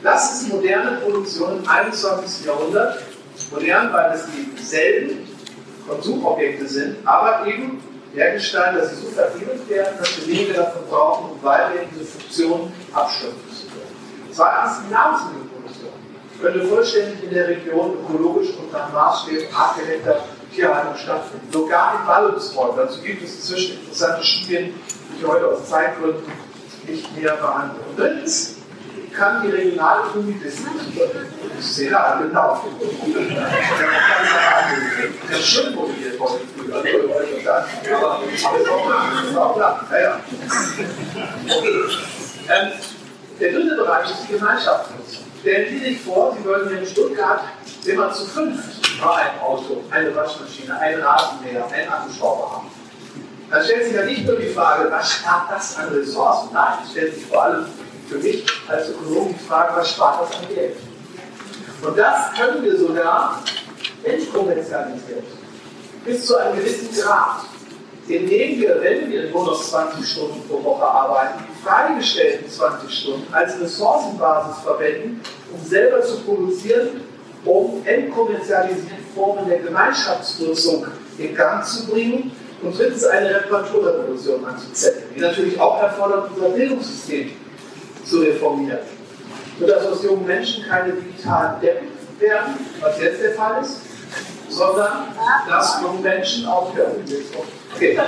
Das 0.02 0.32
ist 0.32 0.48
moderne 0.48 0.98
Produktion 0.98 1.58
im 1.58 1.68
21. 1.68 2.46
Jahrhundert. 2.46 2.98
Modern, 3.50 3.92
weil 3.92 4.12
es 4.14 4.24
dieselben 4.58 5.28
Konsumobjekte 5.88 6.66
sind, 6.66 6.96
aber 7.06 7.46
eben 7.46 7.80
hergestellt, 8.12 8.76
dass 8.76 8.90
sie 8.90 9.06
so 9.06 9.08
verfehlt 9.08 9.68
werden, 9.68 9.98
dass 9.98 10.18
wir 10.18 10.34
weniger 10.34 10.54
davon 10.54 10.82
brauchen, 10.88 11.30
um 11.32 11.42
weiterhin 11.42 11.88
diese 11.92 12.06
Funktion 12.06 12.72
abschöpfen 12.92 13.50
zu 13.50 13.66
können. 13.66 13.86
Zweitens 14.32 14.80
die 14.86 14.92
Nahrungsmittelproduktion 14.92 15.90
könnte 16.40 16.66
vollständig 16.66 17.22
in 17.24 17.30
der 17.30 17.48
Region 17.48 17.94
ökologisch 17.94 18.50
und 18.58 18.72
nach 18.72 18.92
Maßstäben 18.92 19.54
artgerechter 19.54 20.24
Tierhaltung 20.54 20.96
stattfinden. 20.96 21.52
Sogar 21.52 22.00
in 22.00 22.06
Ballungsräumen. 22.06 22.76
Dazu 22.76 23.00
gibt 23.00 23.22
es 23.22 23.34
inzwischen 23.36 23.80
interessante 23.80 24.24
Studien, 24.24 24.74
die 25.10 25.20
ich 25.20 25.26
heute 25.26 25.46
aus 25.46 25.68
Zeitgründen 25.68 26.24
nicht 26.86 27.16
näher 27.16 27.36
behandle. 27.36 27.80
Und 27.88 27.98
drittens 27.98 28.55
kann 29.16 29.42
die 29.42 29.50
Regionalökonomie 29.50 30.40
wissen, 30.42 30.66
da 31.90 32.20
genau. 32.22 32.62
Das 35.28 35.38
ist 35.38 35.48
schön 35.48 35.74
motiviert 35.74 36.18
worden. 36.18 36.40
Aber 37.94 38.20
ist 38.32 39.36
auch 39.36 39.54
klar. 39.54 39.86
Ja, 39.90 39.98
ja. 39.98 40.20
Okay. 41.56 41.72
Ähm, 42.48 42.72
der 43.40 43.52
dritte 43.52 43.76
Bereich 43.76 44.10
ist 44.10 44.28
die 44.28 44.32
Gemeinschaftsnutzung. 44.34 45.24
Stellen 45.40 45.68
Sie 45.68 45.78
sich 45.78 46.00
vor, 46.00 46.36
Sie 46.36 46.44
würden 46.44 46.76
in 46.76 46.86
Stuttgart 46.86 47.40
immer 47.84 48.12
zu 48.12 48.26
fünf 48.26 48.62
war 49.00 49.16
ein 49.16 49.40
Auto, 49.40 49.82
eine 49.90 50.14
Waschmaschine, 50.14 50.78
ein 50.78 51.00
Rasenmäher, 51.00 51.66
ein 51.66 51.88
Akkuschrauber 51.88 52.50
haben. 52.52 52.70
Dann 53.50 53.62
stellt 53.62 53.84
sich 53.84 53.94
ja 53.94 54.04
nicht 54.04 54.26
nur 54.26 54.36
die 54.36 54.48
Frage, 54.48 54.90
was 54.90 55.12
spart 55.12 55.50
das 55.50 55.76
an 55.76 55.88
Ressourcen? 55.90 56.48
Nein, 56.52 56.78
es 56.84 56.90
stellt 56.90 57.14
sich 57.14 57.26
vor 57.26 57.44
allem 57.44 57.66
für 58.08 58.18
mich 58.18 58.44
als 58.68 58.90
Ökonom 58.90 59.34
die 59.34 59.44
Frage, 59.46 59.76
was 59.76 59.90
spart 59.90 60.22
das 60.22 60.38
an 60.38 60.54
Geld? 60.54 60.76
Und 61.82 61.98
das 61.98 62.32
können 62.34 62.64
wir 62.64 62.76
sogar 62.76 63.42
entkommerzialisieren. 64.02 65.24
Bis 66.04 66.26
zu 66.26 66.36
einem 66.36 66.56
gewissen 66.56 66.88
Grad. 66.94 67.40
Indem 68.08 68.60
wir, 68.60 68.80
wenn 68.80 69.10
wir 69.10 69.30
nur 69.30 69.46
noch 69.46 69.60
20 69.60 70.08
Stunden 70.08 70.40
pro 70.48 70.62
Woche 70.62 70.84
arbeiten, 70.84 71.42
die 71.42 71.64
freigestellten 71.66 72.48
20 72.48 72.98
Stunden 72.98 73.34
als 73.34 73.60
Ressourcenbasis 73.60 74.62
verwenden, 74.62 75.20
um 75.52 75.68
selber 75.68 76.00
zu 76.02 76.20
produzieren, 76.20 77.00
um 77.44 77.84
entkommerzialisierte 77.84 78.94
Formen 79.12 79.48
der 79.48 79.58
Gemeinschaftsnutzung 79.58 80.86
in 81.18 81.34
Gang 81.34 81.64
zu 81.64 81.88
bringen 81.88 82.30
und 82.62 82.78
drittens 82.78 83.04
eine 83.04 83.34
Reparaturrevolution 83.34 84.44
anzuzetteln, 84.44 85.06
die 85.16 85.20
natürlich 85.20 85.58
auch 85.58 85.82
erfordert, 85.82 86.30
unser 86.32 86.50
Bildungssystem 86.50 87.32
zu 88.08 88.20
reformieren. 88.20 88.78
Sodass 89.58 89.86
aus 89.86 90.02
jungen 90.02 90.26
Menschen 90.26 90.64
keine 90.64 90.92
digitalen 90.92 91.60
Deppen 91.60 91.88
werden, 92.18 92.54
was 92.80 93.00
jetzt 93.00 93.22
der 93.22 93.32
Fall 93.32 93.62
ist, 93.62 93.80
sondern 94.48 95.08
dass 95.48 95.80
junge 95.82 96.00
Menschen 96.00 96.46
aufhören. 96.46 96.92
Okay. 97.74 97.98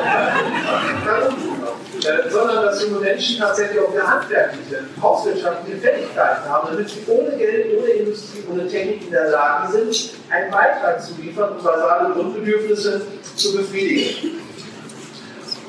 Äh, 1.98 2.30
sondern 2.30 2.64
dass 2.64 2.82
junge 2.82 3.00
Menschen 3.00 3.38
tatsächlich 3.38 3.80
auch 3.80 3.92
eine 3.92 4.06
handwerkliche, 4.06 4.84
hauswirtschaftliche 5.02 5.78
Fähigkeiten 5.78 6.48
haben, 6.48 6.68
damit 6.70 6.88
sie 6.88 7.02
ohne 7.08 7.36
Geld, 7.36 7.76
ohne 7.76 7.88
Industrie, 7.88 8.44
ohne 8.50 8.68
Technik 8.68 9.02
in 9.02 9.10
der 9.10 9.30
Lage 9.30 9.72
sind, 9.72 10.10
einen 10.30 10.50
Beitrag 10.50 11.02
zu 11.02 11.14
liefern 11.20 11.50
und 11.50 11.64
basale 11.64 12.14
Grundbedürfnisse 12.14 13.02
zu 13.34 13.56
befriedigen. 13.56 14.40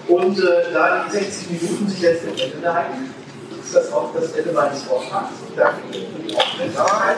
Und 0.07 0.39
äh, 0.39 0.71
da 0.73 1.05
die 1.05 1.17
60 1.17 1.49
Minuten 1.49 1.87
sich 1.87 2.01
jetzt 2.01 2.23
am 2.23 2.37
Ende 2.37 2.73
halten, 2.73 3.13
ist 3.69 3.75
das 3.75 3.93
auch 3.93 4.11
das 4.15 4.31
Ende 4.31 4.51
meines 4.51 4.81
Vortrags. 4.81 5.29
Ich 5.47 5.55
danke 5.55 5.95
Ihnen 5.95 6.15
für 6.15 6.23
die 6.23 6.35
Aufmerksamkeit 6.35 7.17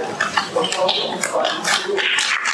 und 0.54 0.74
schaue 0.74 1.14
uns 1.14 1.34
weiter. 1.34 2.51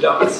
Does. 0.00 0.20
dots. 0.20 0.37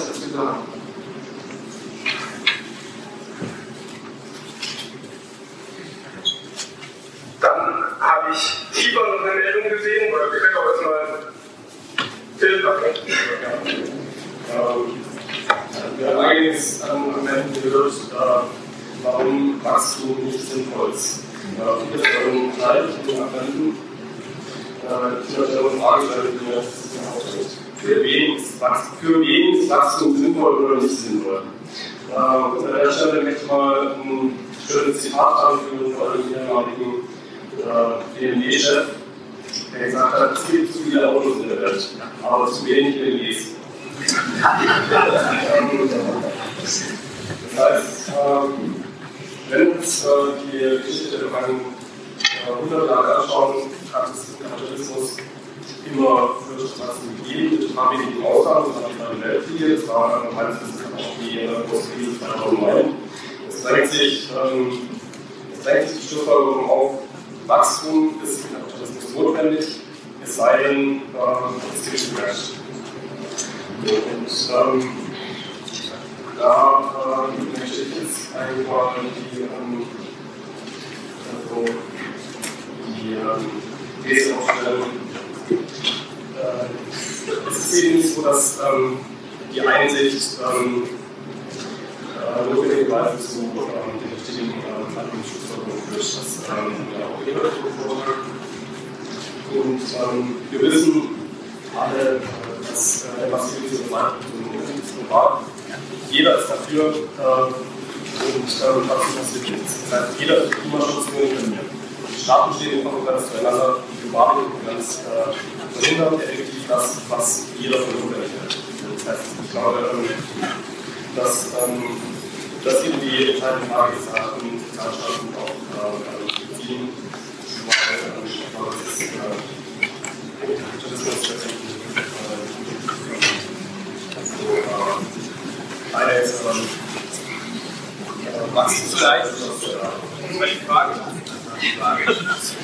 Als 142.08 142.54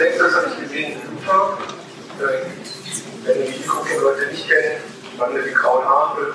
nächstes 0.00 0.34
habe 0.34 0.46
ich 0.52 0.58
gesehen, 0.62 1.00
Luther. 1.10 1.58
Wenn 3.24 3.38
die 3.44 3.50
Mikrofonleute 3.58 4.26
nicht 4.30 4.48
kennen, 4.48 4.80
Mann 5.18 5.32
mit 5.32 5.46
den 5.46 5.54
grauen 5.54 5.84
Haare. 5.84 6.34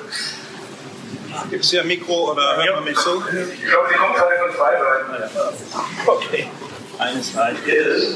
Gibt 1.50 1.64
es 1.64 1.70
hier 1.70 1.82
ein 1.82 1.88
Mikro 1.88 2.32
oder 2.32 2.58
hört 2.58 2.66
ja. 2.66 2.76
man 2.76 2.84
mich 2.84 2.98
so? 2.98 3.16
Ich 3.16 3.22
glaube, 3.70 3.88
die 3.92 3.98
kommt 3.98 4.16
gerade 4.16 4.38
von 4.40 4.52
zwei 4.56 4.72
Seiten. 4.74 5.14
Ah, 5.74 5.86
okay, 6.08 6.50
eines 6.98 7.36
halbes. 7.36 8.16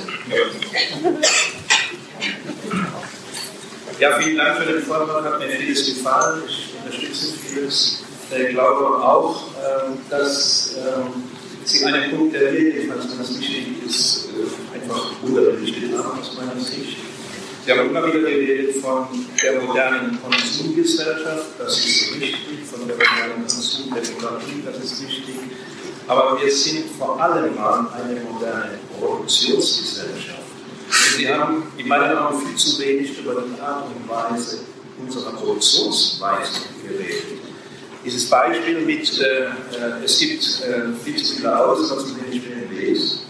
Ja, 4.00 4.18
vielen 4.20 4.38
Dank 4.38 4.58
für 4.58 4.66
den 4.74 4.84
Vortrag, 4.84 5.24
hat 5.24 5.40
mir 5.40 5.50
vieles 5.50 5.86
gefallen. 5.86 6.44
Ich 6.48 6.74
unterstütze 6.84 7.38
vieles. 7.38 8.04
Ich 8.32 8.50
glaube 8.50 8.86
auch, 8.86 9.44
ähm, 9.58 10.00
dass 10.10 10.76
ähm, 10.76 11.35
zu 11.66 11.86
einem 11.86 12.12
Punkt 12.12 12.36
erwähnt, 12.36 12.90
was 12.90 13.18
ganz 13.18 13.40
wichtig 13.40 13.84
ist, 13.86 14.30
äh, 14.30 14.76
einfach 14.76 15.12
unterbelichtet 15.24 15.94
aus 15.96 16.38
meiner 16.38 16.60
Sicht. 16.60 16.98
Sie 17.66 17.72
haben 17.72 17.90
immer 17.90 18.06
wieder 18.06 18.20
geredet 18.20 18.76
von 18.76 19.08
der 19.42 19.62
modernen 19.62 20.20
Konsumgesellschaft, 20.22 21.48
das 21.58 21.78
ist 21.80 22.20
wichtig, 22.20 22.64
von 22.70 22.88
der 22.88 22.96
modernen 22.96 23.42
Konsumdemokratie, 23.42 24.64
das 24.64 24.84
ist 24.84 25.02
wichtig. 25.02 25.36
Aber 26.08 26.40
wir 26.40 26.52
sind 26.52 26.86
vor 27.00 27.20
allem 27.20 27.58
eine 27.58 28.22
moderne 28.22 28.78
Produktionsgesellschaft. 29.00 30.46
Und 30.88 31.20
wir 31.20 31.36
haben 31.36 31.64
in 31.78 31.88
meiner 31.88 32.14
Meinung 32.14 32.40
viel 32.40 32.56
zu 32.56 32.80
wenig 32.80 33.18
über 33.18 33.42
die 33.42 33.60
Art 33.60 33.86
und 33.88 34.08
Weise 34.08 34.60
unserer 35.02 35.32
Produktionsweise 35.32 36.62
geredet. 36.84 37.55
Dieses 38.06 38.30
Beispiel 38.30 38.82
mit, 38.82 39.20
äh, 39.20 39.26
äh 39.26 39.50
es 40.04 40.20
gibt 40.20 40.44
äh, 40.44 40.94
viel 41.04 41.16
zu 41.16 41.36
viele 41.36 41.60
Autos, 41.60 41.90
was 41.90 42.06
man 42.12 42.30
nicht 42.30 42.48
mehr 42.48 42.58
lesen, 42.70 43.22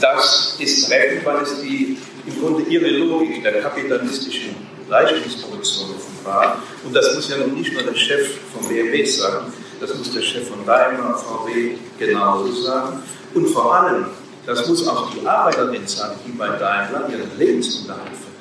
das 0.00 0.56
ist 0.58 0.88
treffend, 0.88 1.24
weil 1.24 1.42
es 1.42 1.60
die, 1.60 1.96
im 2.26 2.40
Grunde 2.40 2.62
ihre 2.68 2.88
Logik 2.88 3.42
der 3.44 3.60
kapitalistischen 3.62 4.56
Leistungsproduktion 4.88 5.90
offenbart. 5.94 6.58
Und 6.84 6.94
das 6.94 7.14
muss 7.14 7.28
ja 7.30 7.36
nun 7.36 7.54
nicht 7.54 7.72
nur 7.72 7.82
der 7.82 7.94
Chef 7.94 8.38
von 8.52 8.66
BMW 8.68 9.04
sagen, 9.04 9.52
das 9.80 9.94
muss 9.94 10.12
der 10.12 10.22
Chef 10.22 10.48
von 10.48 10.66
Daimler, 10.66 11.14
VW 11.14 11.76
genauso 11.98 12.52
sagen. 12.62 13.02
Und 13.34 13.46
vor 13.48 13.74
allem, 13.74 14.06
das 14.44 14.68
muss 14.68 14.86
auch 14.88 15.10
die 15.14 15.26
Arbeiterin 15.26 15.86
sagen, 15.86 16.18
die 16.26 16.32
bei 16.32 16.48
Daimler 16.48 17.08
ihren 17.08 17.38
Lebensunterhalt 17.38 18.08
verdient. 18.08 18.31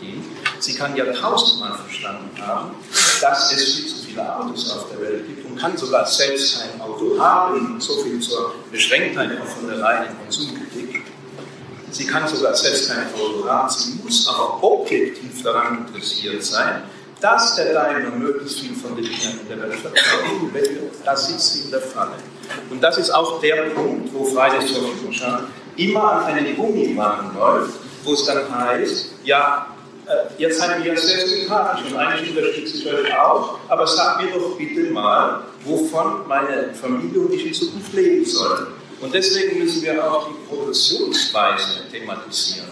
Sie 0.61 0.75
kann 0.75 0.95
ja 0.95 1.05
tausendmal 1.11 1.73
verstanden 1.73 2.29
haben, 2.39 2.75
dass 3.19 3.51
es 3.51 3.73
viel 3.73 3.87
zu 3.87 4.05
viele 4.05 4.35
Autos 4.35 4.71
auf 4.71 4.91
der 4.91 5.01
Welt 5.01 5.25
gibt 5.25 5.43
und 5.49 5.57
kann 5.57 5.75
sogar 5.75 6.05
selbst 6.05 6.61
ein 6.61 6.79
Auto 6.79 7.17
haben, 7.19 7.81
so 7.81 8.03
viel 8.03 8.19
zur 8.19 8.53
Beschränktheit 8.71 9.31
von 9.43 9.67
der 9.67 9.81
reinen 9.81 10.15
Konsumkritik. 10.19 11.01
Sie 11.89 12.05
kann 12.05 12.27
sogar 12.27 12.53
selbst 12.53 12.91
kein 12.91 13.07
Auto 13.15 13.49
haben, 13.49 13.69
sie 13.69 13.99
muss 14.03 14.27
aber 14.27 14.63
objektiv 14.63 15.41
daran 15.41 15.87
interessiert 15.87 16.43
sein, 16.43 16.83
dass 17.19 17.55
der 17.55 17.73
Daimler 17.73 18.11
möglichst 18.11 18.59
viel 18.59 18.75
von 18.75 18.95
den 18.95 19.05
Dingen 19.05 19.39
in 19.41 19.49
der 19.49 19.61
Welt 19.63 19.79
verkauft. 19.79 20.05
Das 21.03 21.27
sitzt 21.27 21.65
in 21.65 21.71
der 21.71 21.81
Falle. 21.81 22.17
Und 22.69 22.81
das 22.81 22.99
ist 22.99 23.09
auch 23.09 23.41
der 23.41 23.63
Punkt, 23.71 24.13
wo 24.13 24.25
Fridays 24.25 24.71
for 24.71 24.83
Future 25.03 25.43
immer 25.75 26.11
an 26.11 26.33
einen 26.33 26.55
Gummiwagen 26.55 27.35
läuft, 27.35 27.73
wo 28.03 28.13
es 28.13 28.25
dann 28.25 28.43
heißt, 28.55 29.07
ja, 29.23 29.67
jetzt 30.37 30.61
haben 30.61 30.83
wir 30.83 30.97
sehr 30.97 31.27
sympathisch 31.27 31.91
und 31.91 31.97
eigentlich 31.97 32.35
unterstütze 32.35 32.77
ich 32.77 32.87
euch 32.87 33.17
auch, 33.17 33.59
aber 33.67 33.85
sag 33.87 34.21
mir 34.21 34.31
doch 34.31 34.57
bitte 34.57 34.91
mal, 34.91 35.43
wovon 35.63 36.27
meine 36.27 36.73
Familie 36.73 37.21
und 37.21 37.33
ich 37.33 37.45
in 37.47 37.53
Zukunft 37.53 37.93
leben 37.93 38.25
sollen. 38.25 38.67
Und 38.99 39.13
deswegen 39.13 39.59
müssen 39.59 39.81
wir 39.81 40.11
auch 40.11 40.27
die 40.27 40.35
Produktionsweise 40.47 41.89
thematisieren. 41.91 42.67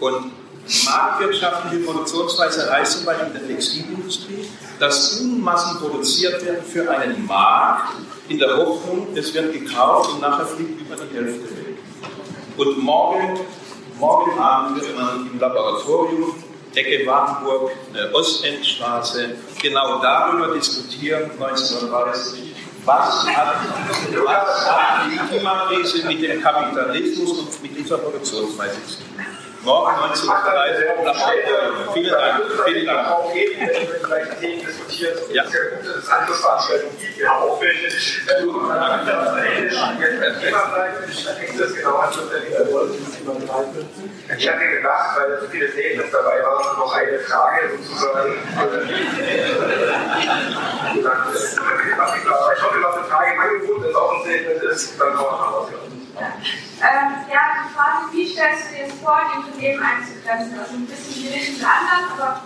Und 0.00 0.32
marktwirtschaftliche 0.84 1.84
Produktionsweise 1.84 2.70
heißt 2.70 2.98
zum 2.98 3.04
Beispiel 3.04 3.28
in 3.28 3.32
der 3.32 3.46
Textilindustrie, 3.46 4.48
dass 4.78 5.20
Unmassen 5.20 5.78
produziert 5.78 6.44
werden 6.44 6.64
für 6.64 6.90
einen 6.90 7.26
Markt 7.26 7.94
in 8.28 8.38
der 8.38 8.56
Hoffnung, 8.56 9.08
es 9.14 9.32
wird 9.32 9.52
gekauft 9.52 10.12
und 10.12 10.20
nachher 10.20 10.46
fliegt 10.46 10.80
über 10.80 10.96
die 10.96 11.16
Hälfte 11.16 11.44
weg. 11.56 11.78
Und 12.56 12.78
morgen, 12.78 13.40
morgen 13.98 14.38
Abend 14.38 14.80
wird 14.80 14.96
man 14.96 15.30
im 15.32 15.38
Laboratorium 15.38 16.34
Ecke 16.78 17.04
Wartenburg, 17.06 17.72
Ostendstraße, 18.12 19.30
genau 19.60 20.00
darüber 20.00 20.54
diskutieren, 20.54 21.30
1930, 21.32 22.54
was 22.84 23.26
hat, 23.26 23.56
was 24.24 24.70
hat 24.70 25.10
die 25.10 25.18
Klimakrise 25.28 26.06
mit 26.06 26.22
dem 26.22 26.40
Kapitalismus 26.40 27.38
und 27.38 27.62
mit 27.62 27.76
dieser 27.76 27.98
Produktionsweise 27.98 28.76
zu 28.86 28.96
tun? 28.98 29.07
Morgen 29.68 29.92
19.30 29.92 30.24
Uhr. 30.24 31.92
Vielen 31.92 32.10
Dank. 32.10 32.42
Vielen 32.64 32.86
Dank. 32.86 33.06
Ja. 35.30 35.44
Dass. 35.44 35.52
Ich 44.38 44.48
hatte 44.48 44.68
gedacht, 44.68 45.18
weil 45.18 45.40
so 45.40 45.46
viele 45.48 45.70
Themen 45.70 46.04
dabei 46.10 46.42
waren, 46.42 46.78
noch 46.78 46.94
eine 46.94 47.18
Frage 47.18 47.70
sozusagen. 47.76 48.32
Ich 50.94 51.04
hoffe, 52.64 52.78
was 52.82 52.96
eine 52.96 53.04
Frage 53.04 53.38
angeboten 53.38 53.84
ist, 53.84 53.94
auch 53.94 54.14
ein 54.14 54.20
Statement 54.22 54.62
ist, 54.62 54.98
dann 54.98 55.14
kann 55.14 55.24
man 55.24 55.70
hören. 55.70 56.07
Ähm, 56.20 57.14
ja, 57.30 57.40
die 57.62 57.74
Frage, 57.74 58.12
wie 58.12 58.26
stellst 58.26 58.70
du 58.70 58.76
dir 58.76 58.86
das 58.88 58.98
vor, 58.98 59.20
die 59.30 59.38
Unternehmen 59.38 59.82
einzugrenzen? 59.82 60.58
Also 60.58 60.74
ein 60.74 60.86
bisschen 60.86 61.22
die 61.22 61.28
Richtung 61.28 61.58
der 61.60 61.68
anderen, 61.68 62.12
aber 62.12 62.42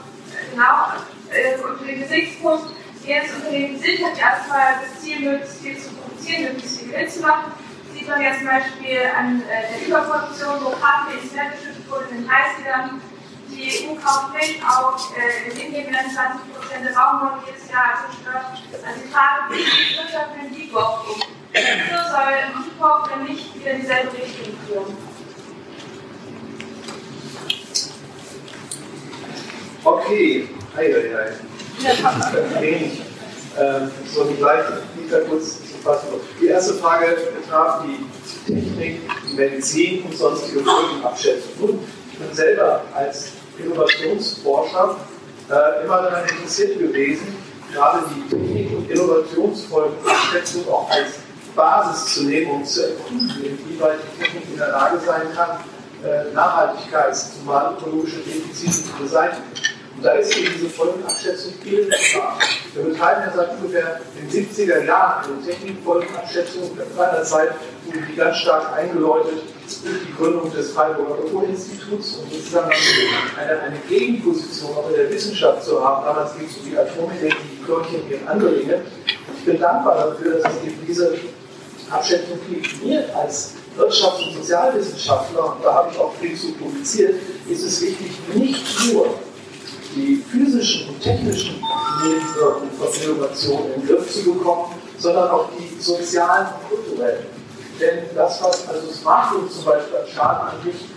genau 0.50 0.92
äh, 1.32 1.56
unter 1.60 1.84
dem 1.84 2.00
Gesichtspunkt, 2.00 2.76
jedes 3.04 3.34
Unternehmen 3.34 3.78
sind, 3.78 4.04
hat 4.04 4.18
erstmal 4.18 4.80
das 4.80 5.00
Ziel, 5.00 5.20
möglichst 5.20 5.60
viel 5.60 5.78
zu 5.78 5.90
produzieren, 5.90 6.42
möglichst 6.44 6.80
viel 6.80 6.92
Gewinn 6.92 7.08
zu 7.08 7.20
machen. 7.20 7.52
Sieht 7.92 8.08
man 8.08 8.22
ja 8.22 8.36
zum 8.36 8.46
Beispiel 8.46 9.00
an 9.16 9.42
äh, 9.42 9.78
der 9.78 9.88
Überproduktion, 9.88 10.64
wo 10.64 10.70
Kaffee 10.70 11.18
ins 11.18 11.32
Meer 11.32 11.50
geschüttet 11.50 11.90
wurde 11.90 12.06
in 12.10 12.22
den 12.22 12.28
30ern. 12.28 13.00
Die 13.48 13.68
EU 13.68 13.94
kauft 13.96 14.32
Milch 14.32 14.60
auf, 14.64 15.12
äh, 15.16 15.50
in 15.50 15.60
Indien 15.60 15.92
werden 15.92 16.08
20% 16.08 16.84
der 16.84 16.92
Baumwolle 16.92 17.42
jedes 17.46 17.70
Jahr 17.70 18.04
zerstört. 18.06 18.62
Also 18.72 19.00
die 19.00 19.12
Frage, 19.12 19.52
wie 19.52 19.96
wirtschaften 19.96 20.54
die 20.54 20.68
überhaupt 20.68 21.08
um? 21.08 21.41
Wieso 21.53 22.03
soll 22.11 22.32
Import 22.82 23.11
dann 23.11 23.24
nicht 23.24 23.55
wieder 23.55 23.72
in 23.72 23.80
dieselbe 23.82 24.12
Richtung 24.12 24.55
führen? 24.66 24.96
Okay, 29.84 30.48
ei, 30.76 30.94
ei, 30.94 31.16
ei. 31.16 32.61
Wenig. 32.61 33.03
Ähm, 33.59 33.90
so, 34.14 34.24
die 34.24 34.36
gleiche, 34.36 34.82
die 34.96 35.28
kurz 35.28 35.59
zu 35.59 35.78
fassen. 35.84 36.09
Die 36.40 36.46
erste 36.46 36.74
Frage 36.74 37.18
betraf 37.34 37.82
die 37.84 38.07
Technik, 38.50 39.00
die 39.28 39.34
Medizin 39.34 40.05
und 40.05 40.16
sonstige 40.16 40.61
Folgenabschätzung. 40.61 41.80
Ich 42.12 42.18
bin 42.18 42.32
selber 42.32 42.82
als 42.94 43.32
Innovationsforscher 43.59 44.96
äh, 45.50 45.84
immer 45.84 46.03
daran 46.03 46.28
interessiert 46.28 46.78
gewesen, 46.78 47.36
gerade 47.72 48.05
die 48.09 48.28
Technik- 48.30 48.78
und 48.78 48.90
Innovationsfolgenabschätzung 48.90 50.68
auch 50.68 50.88
als 50.88 51.21
Basis 51.55 52.14
zu 52.14 52.24
nehmen, 52.24 52.50
um 52.50 52.64
zu 52.64 52.88
erkunden, 52.88 53.30
inwieweit 53.42 53.98
die 54.03 54.22
Technik 54.22 54.44
in 54.53 54.59
der 54.59 54.68
Lage 54.68 54.98
sein 55.05 55.22
kann, 55.34 55.59
äh, 56.05 56.34
Nachhaltigkeits-, 56.34 57.38
zumal 57.38 57.74
ökologische 57.74 58.18
Defizite 58.18 58.72
zu 58.72 58.92
beseitigen. 59.00 59.42
Und 59.96 60.05
da 60.05 60.12
ist 60.12 60.36
eben 60.36 60.53
diese 60.55 60.70
Folgenabschätzung 60.70 61.53
viel 61.62 61.80
elementar. 61.80 62.38
Wir 62.74 62.84
betreiben 62.84 63.22
ja 63.26 63.32
seit 63.36 63.50
ungefähr 63.57 64.00
den 64.16 64.30
70er 64.30 64.84
Jahren 64.84 65.24
eine 65.26 65.46
Technikfolgenabschätzung. 65.46 66.70
In 66.72 67.00
einer 67.00 67.22
Zeit 67.22 67.50
wurde 67.84 67.98
die 68.11 68.16
ganz 68.16 68.38
stark 68.38 68.74
eingeläutet 68.76 69.42
durch 69.84 69.98
die 70.07 70.14
Gründung 70.16 70.53
des 70.53 70.72
Freiburger 70.72 71.22
Öko-Instituts 71.24 72.16
und 72.16 72.32
sozusagen 72.32 72.70
eine, 73.38 73.61
eine 73.61 73.78
Gegenposition 73.88 74.76
auch 74.76 74.89
in 74.89 74.97
der 74.97 75.10
Wissenschaft 75.10 75.62
zu 75.64 75.85
haben. 75.85 76.05
Damals 76.05 76.36
ging 76.36 76.47
es 76.47 76.56
um 76.56 76.70
die 76.70 76.78
Atomenergie, 76.78 77.36
die 77.52 77.64
Körnchen 77.64 78.02
und 78.02 78.28
andere 78.28 78.52
Dinge. 78.52 78.82
Ich 79.39 79.44
bin 79.44 79.60
dankbar 79.60 79.97
dafür, 79.97 80.39
dass 80.39 80.52
es 80.55 80.66
eben 80.66 80.86
diese 80.86 81.18
Abschätzung. 81.90 82.38
Mir 82.82 83.04
als 83.16 83.54
Wirtschafts- 83.76 84.28
und 84.28 84.34
Sozialwissenschaftler, 84.34 85.56
und 85.56 85.64
da 85.64 85.74
habe 85.74 85.90
ich 85.92 85.98
auch 85.98 86.12
viel 86.20 86.36
zu 86.36 86.52
publiziert, 86.52 87.16
ist 87.48 87.62
es 87.62 87.80
wichtig, 87.80 88.12
nicht 88.34 88.92
nur 88.92 89.14
die 89.94 90.22
physischen 90.30 90.88
und 90.88 91.00
technischen 91.00 91.62
Nebenwirkungen 92.02 92.70
von 92.72 92.88
Innovation 93.02 93.72
in 93.74 93.80
den 93.80 93.88
Griff 93.88 94.12
zu 94.12 94.32
bekommen, 94.34 94.74
sondern 94.98 95.30
auch 95.30 95.48
die 95.59 95.80
sozialen 95.80 96.46
und 96.46 96.68
kulturellen. 96.68 97.26
Denn 97.80 98.04
das, 98.14 98.42
was 98.42 98.68
also 98.68 98.90
Smartphones 98.90 99.54
zum 99.54 99.64
Beispiel 99.64 99.96
an 99.96 100.06
Schaden 100.06 100.48
anrichten, 100.48 100.90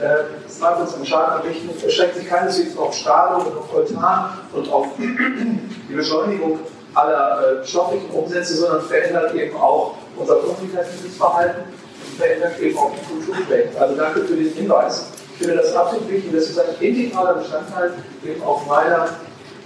äh, 0.00 0.50
Smartphones 0.50 0.94
an 0.94 1.06
Schaden 1.06 1.40
anrichten, 1.40 1.70
erschreckt 1.84 2.16
sich 2.16 2.28
keineswegs 2.28 2.76
auf 2.76 2.94
Strahlung 2.94 3.46
und 3.46 3.58
auf 3.58 3.72
Voltan 3.72 4.38
und 4.52 4.72
auf 4.72 4.86
die 4.98 5.94
Beschleunigung 5.94 6.60
aller 6.94 7.62
äh, 7.62 7.66
stofflichen 7.66 8.10
Umsätze, 8.10 8.54
sondern 8.54 8.82
verändert 8.82 9.34
eben 9.34 9.56
auch 9.56 9.96
unser 10.16 10.36
kommunikatives 10.36 11.16
Verhalten 11.16 11.62
und 11.62 12.18
verändert 12.18 12.58
eben 12.60 12.78
auch 12.78 12.92
die 12.92 13.06
Kulturwelt. 13.06 13.76
Also 13.78 13.94
danke 13.96 14.24
für 14.24 14.34
den 14.34 14.52
Hinweis. 14.52 15.06
Ich 15.32 15.46
finde 15.46 15.62
das 15.62 15.74
absolut 15.74 16.08
wichtig, 16.10 16.32
das 16.32 16.50
ist 16.50 16.58
ein 16.58 16.66
integraler 16.80 17.34
Bestandteil 17.34 17.92
eben 18.24 18.42
auch 18.42 18.66
meiner 18.66 19.08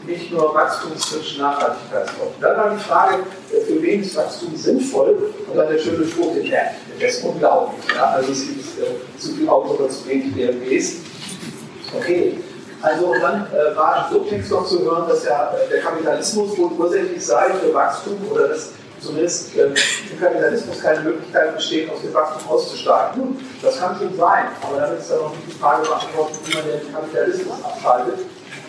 nicht 0.07 0.31
nur 0.33 0.55
wachstumskritischen 0.55 1.43
Nachhaltigkeitsforschung. 1.43 2.35
Dann 2.41 2.57
war 2.57 2.71
die 2.71 2.83
Frage, 2.83 3.25
für 3.67 3.83
wen 3.83 4.03
ist 4.03 4.17
Wachstum 4.17 4.55
sinnvoll? 4.55 5.33
Und 5.49 5.57
dann 5.57 5.69
der 5.69 5.79
schöne 5.79 6.07
Spruch, 6.07 6.35
den 6.35 6.47
Herrn. 6.47 6.77
Das 7.01 7.15
ist 7.15 7.25
unglaublich. 7.25 7.85
Ja? 7.95 8.11
Also 8.11 8.33
es 8.33 8.47
gibt 8.47 8.61
äh, 8.79 9.19
zu 9.19 9.33
viel 9.33 9.49
Auto 9.49 9.75
oder 9.75 9.89
zu 9.89 10.07
wenig 10.07 10.35
BMWs. 10.35 10.97
Okay, 11.99 12.39
also 12.83 13.07
und 13.07 13.21
dann 13.21 13.47
äh, 13.53 13.77
war 13.77 14.09
im 14.09 14.17
Subtext 14.17 14.51
noch 14.51 14.67
zu 14.67 14.83
hören, 14.83 15.09
dass 15.09 15.25
ja 15.25 15.53
äh, 15.53 15.71
der 15.71 15.81
Kapitalismus 15.81 16.57
wohl 16.59 16.71
ursächlich 16.79 17.25
sei 17.25 17.51
für 17.51 17.73
Wachstum 17.73 18.17
oder 18.31 18.49
dass 18.49 18.71
zumindest 19.07 19.57
äh, 19.57 19.67
im 19.67 20.21
Kapitalismus 20.21 20.81
keine 20.81 21.01
Möglichkeit 21.01 21.55
besteht, 21.55 21.91
aus 21.91 22.01
dem 22.03 22.13
Wachstum 22.15 22.49
auszusteigen. 22.49 23.39
Das 23.63 23.79
kann 23.79 23.97
schon 23.99 24.17
sein, 24.17 24.47
aber 24.63 24.81
dann 24.81 24.99
ist 24.99 25.11
dann 25.11 25.19
noch 25.19 25.31
nicht 25.31 25.49
die 25.49 25.59
Frage 25.59 25.87
beantwortet, 25.87 26.39
wie 26.45 26.55
man 26.55 26.65
den 26.65 26.93
Kapitalismus 26.93 27.65
abschaltet. 27.65 28.19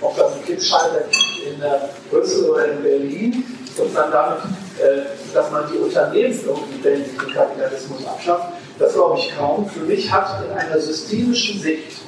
Ob 0.01 0.15
das 0.15 0.33
einen 0.33 0.45
Kippschalter 0.45 1.01
gibt 1.01 1.47
in 1.47 1.61
äh, 1.61 1.69
Brüssel 2.11 2.49
oder 2.49 2.71
in 2.71 2.83
Berlin 2.83 3.43
und 3.77 3.95
dann 3.95 4.11
damit, 4.11 4.39
äh, 4.79 5.33
dass 5.33 5.51
man 5.51 5.63
die 5.71 5.77
Unternehmen 5.77 6.39
irgendwie 6.45 6.81
den 6.83 7.17
Kapitalismus 7.17 8.05
abschafft, 8.05 8.53
das 8.79 8.93
glaube 8.93 9.17
ich 9.19 9.35
kaum. 9.35 9.67
Für 9.67 9.79
mich 9.79 10.11
hat 10.11 10.43
in 10.45 10.55
einer 10.55 10.79
systemischen 10.79 11.59
Sicht 11.59 12.01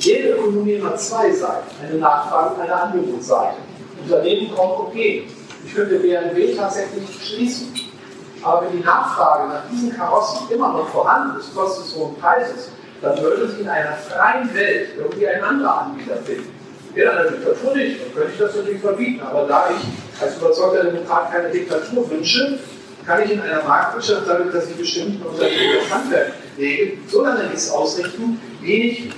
jede 0.00 0.30
Ökonomie 0.30 0.74
immer 0.74 0.96
zwei 0.96 1.30
Seiten, 1.32 1.70
eine 1.82 1.98
Nachfrage 1.98 2.54
und 2.54 2.60
eine 2.62 2.74
Angebotsseite. 2.74 3.56
Unternehmen 4.02 4.54
kommen, 4.54 4.86
okay, 4.86 5.26
ich 5.68 5.74
könnte 5.74 5.98
BMW 5.98 6.54
tatsächlich 6.54 7.04
schließen. 7.22 7.74
Aber 8.42 8.66
wenn 8.66 8.78
die 8.78 8.84
Nachfrage 8.84 9.48
nach 9.48 9.62
diesen 9.70 9.94
Karossen 9.94 10.48
immer 10.50 10.72
noch 10.72 10.88
vorhanden 10.88 11.38
ist, 11.38 11.50
trotz 11.54 11.78
des 11.78 11.94
hohen 11.96 12.16
Preises, 12.16 12.70
dann 13.02 13.20
würde 13.20 13.48
sich 13.48 13.60
in 13.60 13.68
einer 13.68 13.92
freien 13.92 14.52
Welt 14.54 14.90
irgendwie 14.96 15.28
ein 15.28 15.42
anderer 15.42 15.82
Anbieter 15.82 16.16
finden. 16.16 16.54
In 16.94 17.06
einer 17.06 17.30
Diktatur 17.30 17.76
nicht, 17.76 18.00
dann 18.00 18.14
könnte 18.14 18.32
ich 18.32 18.38
das 18.38 18.56
natürlich 18.56 18.80
verbieten. 18.80 19.20
Aber 19.20 19.46
da 19.46 19.66
ich 19.70 20.22
als 20.22 20.36
überzeugter 20.38 20.84
Demokrat 20.84 21.32
keine 21.32 21.50
Diktatur 21.50 22.08
wünsche, 22.10 22.58
kann 23.06 23.22
ich 23.22 23.32
in 23.32 23.40
einer 23.40 23.62
Marktwirtschaft, 23.62 24.28
damit 24.28 24.54
dass 24.54 24.68
ich 24.68 24.76
bestimmten 24.76 25.22
Unternehmen 25.22 25.78
das 25.80 25.94
Handwerk 25.94 26.32
lege, 26.56 26.98
so 27.08 27.22
lange 27.22 27.44
nichts 27.44 27.70
ausrichten, 27.70 28.40
wie 28.60 28.90
ich 28.90 29.10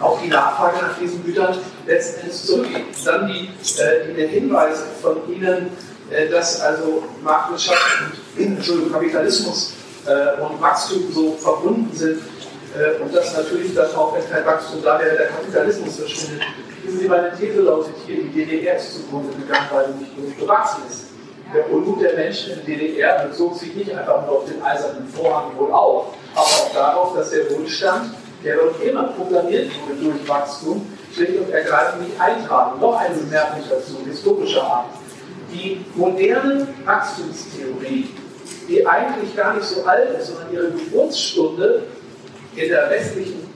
auch 0.00 0.20
die 0.20 0.28
Nachfrage 0.28 0.78
nach 0.84 0.98
diesen 0.98 1.24
Gütern 1.24 1.56
letzten 1.86 2.20
Endes 2.20 2.46
zurückgeht. 2.46 2.84
Dann 3.04 3.28
die, 3.28 3.50
äh, 3.80 4.14
der 4.14 4.28
Hinweis 4.28 4.82
von 5.00 5.16
Ihnen, 5.32 5.70
äh, 6.10 6.28
dass 6.28 6.60
also 6.60 7.04
Marktwirtschaft 7.22 7.80
und 8.36 8.44
Entschuldigung, 8.44 8.92
Kapitalismus 8.92 9.72
äh, 10.06 10.40
und 10.40 10.60
Wachstum 10.60 11.10
so 11.12 11.32
verbunden 11.32 11.90
sind 11.94 12.20
äh, 12.76 13.02
und 13.02 13.14
dass 13.14 13.36
natürlich 13.36 13.74
dann 13.74 13.94
auch, 13.94 14.14
wenn 14.14 14.28
kein 14.30 14.44
Wachstum 14.44 14.82
da 14.82 14.98
wäre, 15.00 15.16
der 15.16 15.28
Kapitalismus 15.28 15.96
verschwindet. 15.96 16.42
Wissen 16.82 17.00
Sie, 17.00 17.08
meine 17.08 17.36
These 17.36 17.62
lautet 17.62 17.94
hier, 18.06 18.22
die 18.22 18.28
DDR 18.28 18.76
ist 18.76 18.94
zugrunde 18.94 19.34
gegangen, 19.36 19.66
weil 19.72 19.86
sie 19.86 20.04
nicht 20.04 20.16
genug 20.16 20.38
gewachsen 20.38 20.82
ist. 20.88 21.04
Der 21.54 21.70
Unmut 21.70 22.02
der 22.02 22.14
Menschen 22.14 22.52
in 22.52 22.66
der 22.66 22.76
DDR 22.76 23.26
bezog 23.26 23.56
sich 23.56 23.74
nicht 23.74 23.90
einfach 23.90 24.26
nur 24.26 24.38
auf 24.38 24.44
den 24.44 24.62
eisernen 24.62 25.08
Vorhang 25.08 25.56
wohl 25.56 25.72
auf, 25.72 26.14
aber 26.34 26.44
auch 26.44 26.72
darauf, 26.74 27.16
dass 27.16 27.30
der 27.30 27.50
Wohlstand 27.50 28.14
der 28.44 28.56
dort 28.56 28.82
immer 28.82 29.04
programmiert 29.04 29.70
wurde 29.80 30.10
durch 30.10 30.28
Wachstum, 30.28 30.86
schlicht 31.12 31.38
und 31.38 31.50
ergreifend 31.50 32.02
nicht 32.08 32.20
eintragen. 32.20 32.80
Noch 32.80 32.96
eine 32.96 33.14
Bemerkung 33.14 33.60
dazu, 33.68 33.98
historischer 34.06 34.62
Art. 34.62 34.86
Die 35.52 35.84
moderne 35.94 36.68
Wachstumstheorie, 36.84 38.08
die 38.68 38.86
eigentlich 38.86 39.34
gar 39.36 39.54
nicht 39.54 39.66
so 39.66 39.84
alt 39.84 40.18
ist, 40.18 40.28
sondern 40.28 40.52
ihre 40.52 40.70
Geburtsstunde 40.70 41.84
in 42.54 42.68
der 42.68 42.90
westlichen 42.90 43.50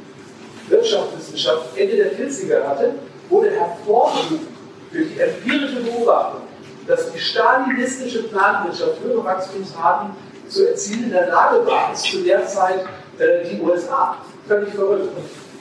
Wirtschaftswissenschaft 0.69 1.77
Ende 1.77 1.97
der 1.97 2.12
40er 2.12 2.66
hatte, 2.66 2.94
wurde 3.28 3.51
hervorgerufen 3.51 4.47
durch 4.93 5.09
die 5.15 5.20
empirische 5.20 5.81
Beobachtung, 5.81 6.43
dass 6.86 7.12
die 7.12 7.19
stalinistische 7.19 8.24
Planwirtschaft 8.24 9.01
höhere 9.02 9.24
Wachstumsraten 9.24 10.11
zu 10.48 10.69
erzielen 10.69 11.05
in 11.05 11.11
der 11.11 11.28
Lage 11.28 11.65
war, 11.66 11.89
als 11.89 12.02
zu 12.02 12.23
der 12.23 12.47
Zeit 12.47 12.85
äh, 13.19 13.48
die 13.48 13.61
USA 13.61 14.16
völlig 14.47 14.75
verrückt. 14.75 15.09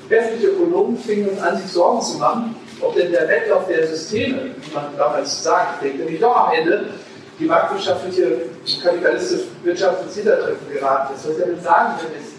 Westliche 0.08 0.48
Ökonomen 0.48 0.98
fingen 0.98 1.40
an, 1.40 1.58
sich 1.58 1.72
Sorgen 1.72 2.02
zu 2.02 2.18
machen, 2.18 2.56
ob 2.82 2.96
denn 2.96 3.12
der 3.12 3.28
Wettlauf 3.28 3.68
der 3.68 3.86
Systeme, 3.88 4.56
wie 4.60 4.74
man 4.74 4.86
damals 4.98 5.44
sagt, 5.44 5.84
nämlich 5.84 6.20
doch 6.20 6.48
am 6.48 6.54
Ende 6.54 6.86
die 7.40 7.46
marktwirtschaftliche, 7.46 8.50
kapitalistische 8.84 9.46
Wirtschaft 9.64 10.04
ins 10.04 10.16
Hintertreffen 10.16 10.74
geraten 10.74 11.14
ist. 11.14 11.28
Was 11.28 11.38
er 11.38 11.46
damit 11.46 11.64
sagen 11.64 11.94
will, 12.02 12.20
ist, 12.20 12.34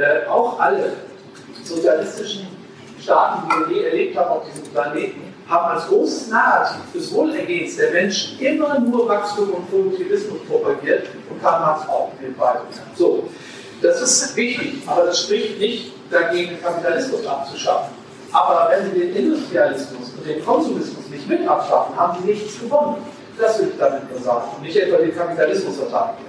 äh, 0.00 0.28
auch 0.28 0.60
alle 0.60 0.92
sozialistischen 1.62 2.46
Staaten, 3.00 3.48
die 3.48 3.74
wir 3.74 3.76
je 3.76 3.88
erlebt 3.88 4.16
haben 4.16 4.30
auf 4.30 4.44
diesem 4.46 4.68
Planeten, 4.72 5.34
haben 5.48 5.76
als 5.76 5.86
großes 5.88 6.28
Narrativ 6.28 6.80
des 6.94 7.12
Wohlergehens 7.12 7.76
der 7.76 7.90
Menschen 7.90 8.38
immer 8.40 8.78
nur 8.78 9.08
Wachstum 9.08 9.50
und 9.50 9.70
Produktivismus 9.70 10.38
propagiert 10.48 11.08
und 11.28 11.42
Karl 11.42 11.60
Marx 11.60 11.88
auch 11.88 12.12
in 12.18 12.26
den 12.26 12.36
beiden. 12.36 12.62
So, 12.96 13.28
das 13.82 14.00
ist 14.00 14.36
wichtig, 14.36 14.82
aber 14.86 15.06
das 15.06 15.24
spricht 15.24 15.58
nicht 15.58 15.92
dagegen, 16.10 16.60
Kapitalismus 16.62 17.26
abzuschaffen. 17.26 17.94
Aber 18.32 18.70
wenn 18.70 18.92
Sie 18.92 18.98
den 18.98 19.14
Industrialismus 19.14 20.10
und 20.16 20.26
den 20.26 20.44
Konsumismus 20.44 21.08
nicht 21.08 21.28
mit 21.28 21.46
abschaffen, 21.46 21.96
haben 21.96 22.18
Sie 22.20 22.32
nichts 22.32 22.60
gewonnen. 22.60 22.96
Das 23.38 23.58
will 23.58 23.68
ich 23.68 23.78
damit 23.78 24.10
nur 24.10 24.20
sagen. 24.20 24.48
Und 24.56 24.62
nicht 24.62 24.76
etwa 24.76 24.96
den 24.96 25.16
Kapitalismus 25.16 25.76
verteidigen. 25.76 26.28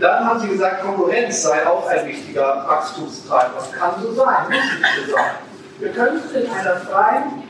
Dann 0.00 0.26
haben 0.26 0.40
Sie 0.40 0.48
gesagt, 0.48 0.82
Konkurrenz 0.82 1.42
sei 1.42 1.66
auch 1.66 1.86
ein 1.86 2.06
wichtiger 2.08 2.64
Wachstumstreiber. 2.66 3.62
Kann 3.78 4.02
so 4.02 4.12
sein, 4.12 4.44
muss 4.44 4.56
nicht 4.56 5.06
so 5.06 5.12
sein. 5.12 5.30
Wir 5.78 5.90
könnten 5.90 6.34
in 6.34 6.50
einer 6.50 6.76
freien 6.76 7.42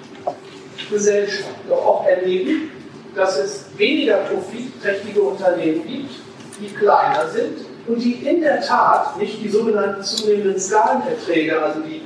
Gesellschaft 0.91 1.55
doch 1.69 1.85
auch 1.85 2.07
erleben, 2.07 2.71
dass 3.15 3.39
es 3.39 3.67
weniger 3.77 4.17
profitträchtige 4.17 5.21
Unternehmen 5.21 5.87
gibt, 5.87 6.15
die 6.61 6.75
kleiner 6.75 7.29
sind 7.29 7.59
und 7.87 8.03
die 8.03 8.13
in 8.13 8.41
der 8.41 8.61
Tat 8.61 9.19
nicht 9.19 9.43
die 9.43 9.49
sogenannten 9.49 10.03
zunehmenden 10.03 10.59
Skalenerträge, 10.59 11.63
also 11.63 11.81
die 11.81 12.03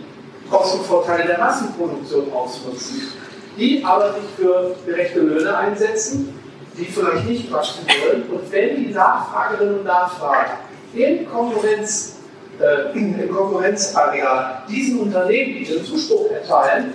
Kostenvorteile 0.51 1.27
der 1.27 1.39
Massenproduktion 1.39 2.33
ausnutzen, 2.33 3.13
die 3.57 3.85
aber 3.85 4.15
sich 4.15 4.25
für 4.37 4.75
gerechte 4.87 5.21
Löhne 5.21 5.57
einsetzen, 5.57 6.39
die 6.77 6.85
vielleicht 6.85 7.27
nicht 7.27 7.53
wachsen 7.53 7.87
wollen. 7.87 8.23
Und 8.31 8.51
wenn 8.53 8.77
die 8.77 8.93
Nachfragerinnen 8.93 9.81
und 9.81 9.85
Nachfrager 9.85 10.59
im, 10.95 11.29
Konkurrenz, 11.31 12.17
äh, 12.61 12.97
im 12.99 13.31
Konkurrenzareal 13.31 14.63
diesen 14.69 15.01
Unternehmen 15.01 15.57
ihren 15.57 15.85
Zuspruch 15.85 16.31
erteilen, 16.31 16.95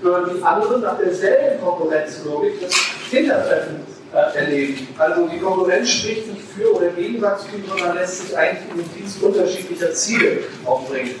würden 0.00 0.36
die 0.36 0.42
anderen 0.42 0.82
nach 0.82 0.98
derselben 0.98 1.60
Konkurrenzlogik 1.62 2.60
das 2.60 2.74
Hintertreffen 3.10 3.80
äh, 4.12 4.38
erleben. 4.38 4.88
Also 4.98 5.26
die 5.26 5.38
Konkurrenz 5.38 5.88
spricht 5.88 6.28
nicht 6.28 6.41
für 6.56 6.74
oder 6.74 6.88
gegen 6.88 7.20
Wachstum, 7.22 7.62
sondern 7.68 7.96
lässt 7.96 8.26
sich 8.26 8.36
eigentlich 8.36 8.70
im 8.70 8.94
Dienst 8.94 9.22
unterschiedlicher 9.22 9.92
Ziele 9.92 10.38
aufbringen. 10.64 11.14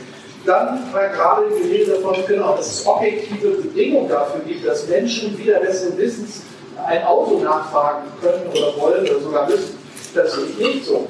Dann 0.44 0.92
war 0.92 1.08
gerade 1.08 1.44
die 1.50 1.70
Rede 1.70 1.92
davon, 1.92 2.16
genau, 2.26 2.56
dass 2.56 2.66
es 2.66 2.86
objektive 2.86 3.50
Bedingungen 3.50 4.08
dafür 4.08 4.40
gibt, 4.46 4.66
dass 4.66 4.88
Menschen 4.88 5.38
wieder 5.38 5.60
besseren 5.60 5.96
Wissens 5.98 6.42
ein 6.84 7.04
Auto 7.04 7.38
nachfragen 7.38 8.08
können 8.20 8.42
oder 8.50 8.76
wollen 8.76 9.08
oder 9.08 9.20
sogar 9.20 9.48
müssen. 9.48 9.78
Das 10.14 10.36
ist 10.36 10.58
nicht 10.58 10.84
so. 10.84 11.08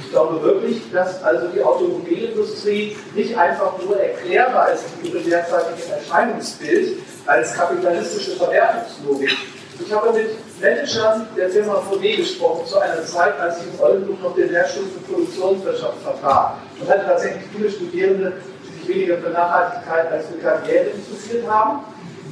Ich 0.00 0.10
glaube 0.10 0.42
wirklich, 0.42 0.82
dass 0.92 1.22
also 1.22 1.48
die 1.48 1.62
Automobilindustrie 1.62 2.96
nicht 3.14 3.36
einfach 3.36 3.72
nur 3.82 3.98
erklärbar 3.98 4.72
ist 4.72 4.84
in 5.02 5.10
ihrem 5.10 5.28
derzeitigen 5.28 5.90
Erscheinungsbild 5.90 6.98
als 7.26 7.54
kapitalistische 7.54 8.32
Verwertungslogik. 8.32 9.36
Ich 9.84 9.92
habe 9.92 10.12
mit 10.12 10.30
Managern 10.60 11.28
der 11.36 11.50
Firma 11.50 11.74
VW 11.74 12.16
gesprochen 12.16 12.66
zu 12.66 12.78
einer 12.78 13.04
Zeit, 13.04 13.38
als 13.38 13.58
ich 13.58 13.74
in 13.74 13.80
Oldenburg 13.80 14.22
noch 14.22 14.34
den 14.34 14.50
Lehrstuhl 14.50 14.84
für 14.84 15.12
Produktionswirtschaft 15.12 15.98
vertrag 16.02 16.54
und 16.80 16.88
hatte 16.88 17.04
tatsächlich 17.04 17.44
viele 17.54 17.70
Studierende, 17.70 18.32
die 18.64 18.78
sich 18.78 18.88
weniger 18.88 19.18
für 19.18 19.30
Nachhaltigkeit 19.30 20.10
als 20.10 20.26
für 20.26 20.38
Karriere 20.38 20.86
interessiert 20.86 21.46
haben, 21.46 21.80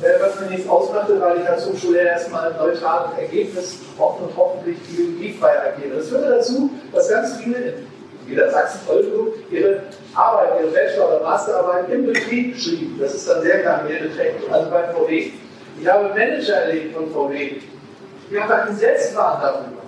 äh, 0.00 0.20
was 0.20 0.40
mir 0.40 0.56
nichts 0.56 0.68
ausmachte, 0.68 1.20
weil 1.20 1.42
ich 1.42 1.48
als 1.48 1.66
Hochschullehrer 1.66 2.12
erstmal 2.12 2.50
ein 2.50 2.56
neutrales 2.56 3.18
Ergebnis 3.18 3.78
und 3.98 4.36
hoffentlich 4.36 4.78
ideologiefrei 4.90 5.72
agiere. 5.74 5.96
Das 5.96 6.08
führte 6.08 6.30
dazu, 6.30 6.70
dass 6.92 7.08
ganz 7.10 7.36
viele 7.36 7.58
in 7.58 7.74
Niedersachsen-Oldenburg 8.26 9.34
ihre 9.50 9.82
Arbeit, 10.14 10.60
ihre 10.62 10.70
Bachelor- 10.70 11.08
oder 11.08 11.20
Masterarbeit 11.24 11.90
im 11.90 12.06
Betrieb 12.06 12.56
schrieben. 12.58 12.98
Das 12.98 13.14
ist 13.14 13.28
dann 13.28 13.42
sehr 13.42 13.62
karriereträchtig, 13.62 14.50
also 14.50 14.70
bei 14.70 14.84
VW. 14.84 15.30
Ich 15.78 15.86
habe 15.86 16.08
Manager 16.08 16.54
erlebt 16.54 16.94
von 16.94 17.10
VW, 17.12 17.56
die 18.30 18.38
einfach 18.38 18.66
entsetzt 18.68 19.14
waren 19.14 19.40
darüber, 19.40 19.82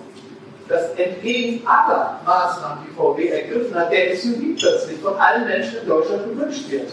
dass 0.69 0.91
entgegen 0.97 1.67
aller 1.67 2.21
Maßnahmen, 2.25 2.87
die 2.89 2.95
VW 2.95 3.29
ergriffen 3.29 3.75
hat, 3.75 3.93
der 3.93 4.17
SUV 4.17 4.59
plötzlich 4.59 5.01
von 5.01 5.17
allen 5.17 5.47
Menschen 5.47 5.79
in 5.83 5.89
Deutschland 5.89 6.25
gewünscht 6.25 6.71
wird. 6.71 6.93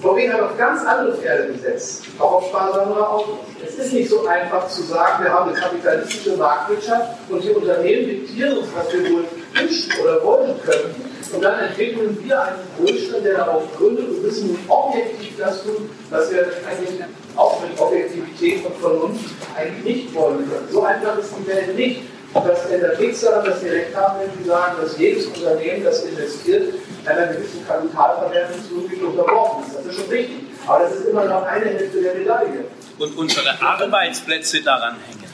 VW 0.00 0.30
hat 0.30 0.40
auf 0.42 0.58
ganz 0.58 0.84
andere 0.84 1.16
Pferde 1.16 1.52
gesetzt, 1.52 2.04
auch 2.18 2.34
auf 2.34 2.48
sparsamere 2.48 3.08
Autos. 3.08 3.38
Es 3.66 3.74
ist 3.76 3.92
nicht 3.94 4.10
so 4.10 4.26
einfach 4.26 4.68
zu 4.68 4.82
sagen, 4.82 5.24
wir 5.24 5.32
haben 5.32 5.50
eine 5.50 5.58
kapitalistische 5.58 6.36
Marktwirtschaft 6.36 7.18
und 7.30 7.42
die 7.42 7.50
Unternehmen 7.50 8.06
diktieren 8.06 8.58
uns, 8.58 8.68
was 8.76 8.92
wir 8.92 9.10
wohl 9.10 9.24
wünschen 9.54 9.92
oder 10.02 10.24
wollen 10.24 10.54
können. 10.62 10.94
Und 11.32 11.42
dann 11.42 11.58
entwickeln 11.60 12.18
wir 12.22 12.42
einen 12.42 12.58
Wohlstand, 12.78 13.24
der 13.24 13.38
darauf 13.38 13.62
gründet 13.76 14.08
und 14.08 14.22
müssen 14.22 14.58
objektiv 14.68 15.38
das 15.38 15.62
tun, 15.62 15.90
was 16.10 16.30
wir 16.30 16.46
eigentlich 16.68 17.00
auch 17.36 17.60
mit 17.60 17.78
Objektivität 17.78 18.64
und 18.64 18.76
Vernunft 18.76 19.24
eigentlich 19.56 19.84
nicht 19.84 20.14
wollen 20.14 20.48
können. 20.48 20.68
So 20.70 20.82
einfach 20.82 21.18
ist 21.18 21.32
die 21.38 21.46
Welt 21.48 21.76
nicht. 21.76 22.02
Das 22.34 22.66
ändert 22.66 22.98
nichts 22.98 23.20
daran, 23.20 23.44
dass 23.44 23.60
Sie 23.60 23.68
recht 23.68 23.94
haben, 23.94 24.18
wenn 24.20 24.42
Sie 24.42 24.48
sagen, 24.48 24.74
dass 24.80 24.98
jedes 24.98 25.26
Unternehmen, 25.26 25.84
das 25.84 26.04
investiert, 26.04 26.74
einer 27.06 27.26
gewissen 27.28 27.64
Kapitalverwertungslogik 27.66 29.02
unterworfen 29.04 29.64
ist. 29.66 29.76
Das 29.76 29.86
ist 29.86 29.94
schon 29.94 30.08
richtig. 30.08 30.38
Aber 30.66 30.84
das 30.84 30.96
ist 30.96 31.06
immer 31.06 31.24
noch 31.26 31.44
eine 31.44 31.66
Hälfte 31.66 32.00
der 32.00 32.14
Medaille. 32.14 32.64
Und 32.98 33.16
unsere 33.16 33.62
Arbeitsplätze 33.62 34.62
daran 34.62 34.96
hängen. 35.06 35.32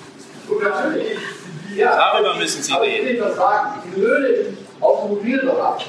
Und 0.48 0.62
natürlich. 0.62 1.18
Ja, 1.76 1.96
Darüber 1.96 2.34
müssen 2.34 2.62
Sie 2.62 2.72
reden. 2.72 3.16
Ich 3.16 3.20
will 3.20 3.32
sagen. 3.34 3.82
Die 3.84 4.00
Löhne 4.00 4.26
im 4.28 4.58
Automobilbereich 4.80 5.86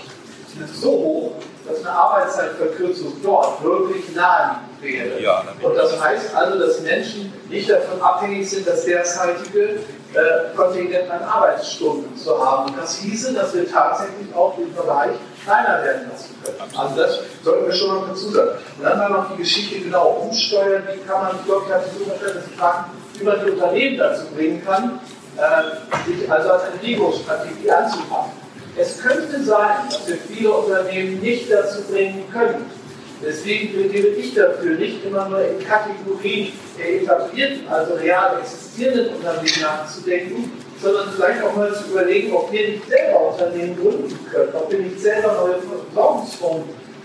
sind 0.56 0.70
so 0.70 0.92
hoch, 0.92 1.32
dass 1.68 1.80
eine 1.80 1.92
Arbeitszeitverkürzung 1.92 3.14
dort 3.24 3.64
wirklich 3.64 4.14
naheliegend 4.16 4.82
wäre. 4.82 5.22
Ja, 5.22 5.44
und 5.62 5.76
das 5.76 6.02
heißt 6.02 6.36
also, 6.36 6.60
dass 6.60 6.82
Menschen 6.82 7.32
nicht 7.50 7.70
davon 7.70 8.02
abhängig 8.02 8.50
sind, 8.50 8.68
das 8.68 8.86
derzeitige 8.86 9.80
äh, 10.14 10.56
Kontingent 10.56 11.10
an 11.10 11.24
Arbeitsstunden 11.24 12.16
zu 12.18 12.46
haben. 12.46 12.70
Und 12.72 12.78
das 12.78 12.98
hieße, 12.98 13.34
dass 13.34 13.54
wir 13.54 13.70
tatsächlich 13.70 14.34
auch 14.36 14.56
den 14.56 14.74
Bereich 14.76 15.12
kleiner 15.44 15.84
werden 15.84 16.12
lassen 16.12 16.36
können. 16.44 16.58
Also 16.78 16.96
das 17.02 17.20
sollten 17.44 17.66
wir 17.66 17.74
schon 17.74 17.96
noch 17.96 18.08
dazu 18.10 18.30
sagen. 18.30 18.50
Und 18.78 18.84
dann 18.84 19.00
war 19.00 19.10
noch 19.10 19.32
die 19.32 19.38
Geschichte 19.38 19.80
genau 19.80 20.28
umsteuern, 20.28 20.84
wie 20.92 21.00
kann 21.08 21.24
man, 21.24 21.36
ich 21.40 21.46
glaube, 21.46 21.66
ich 21.68 21.74
hatte 21.74 21.86
so 21.98 22.06
verstanden, 22.06 22.36
dass 22.36 22.46
Sie 22.46 22.58
fragen, 22.58 22.86
wie 23.14 23.24
man 23.24 23.46
die 23.46 23.52
Unternehmen 23.52 23.98
dazu 23.98 24.26
bringen 24.36 24.66
kann, 24.66 25.00
sich 26.06 26.32
also 26.32 26.50
als 26.50 26.64
Entwicklungsstrategie 26.74 27.72
anzupassen. 27.72 28.32
Es 28.78 29.00
könnte 29.00 29.44
sein, 29.44 29.76
dass 29.90 30.08
wir 30.08 30.18
viele 30.18 30.52
Unternehmen 30.52 31.20
nicht 31.20 31.52
dazu 31.52 31.82
bringen 31.84 32.24
können. 32.32 32.70
Deswegen 33.24 33.74
plädiere 33.74 34.08
ich 34.08 34.34
dafür, 34.34 34.78
nicht 34.78 35.06
immer 35.06 35.30
nur 35.30 35.46
in 35.46 35.60
Kategorien 35.64 36.54
der 36.78 37.02
etablierten, 37.02 37.68
also 37.68 37.94
real 37.96 38.40
existierenden 38.40 39.16
Unternehmen 39.16 39.62
nachzudenken, 39.62 40.52
sondern 40.82 41.12
vielleicht 41.12 41.44
auch 41.44 41.56
mal 41.56 41.72
zu 41.74 41.92
überlegen, 41.92 42.34
ob 42.34 42.52
wir 42.52 42.70
nicht 42.70 42.90
selber 42.90 43.32
Unternehmen 43.32 43.78
gründen 43.80 44.28
können, 44.32 44.50
ob 44.56 44.72
wir 44.72 44.80
nicht 44.80 45.00
selber 45.00 45.34
neue 45.34 45.62
Versorgungsformen 45.62 46.64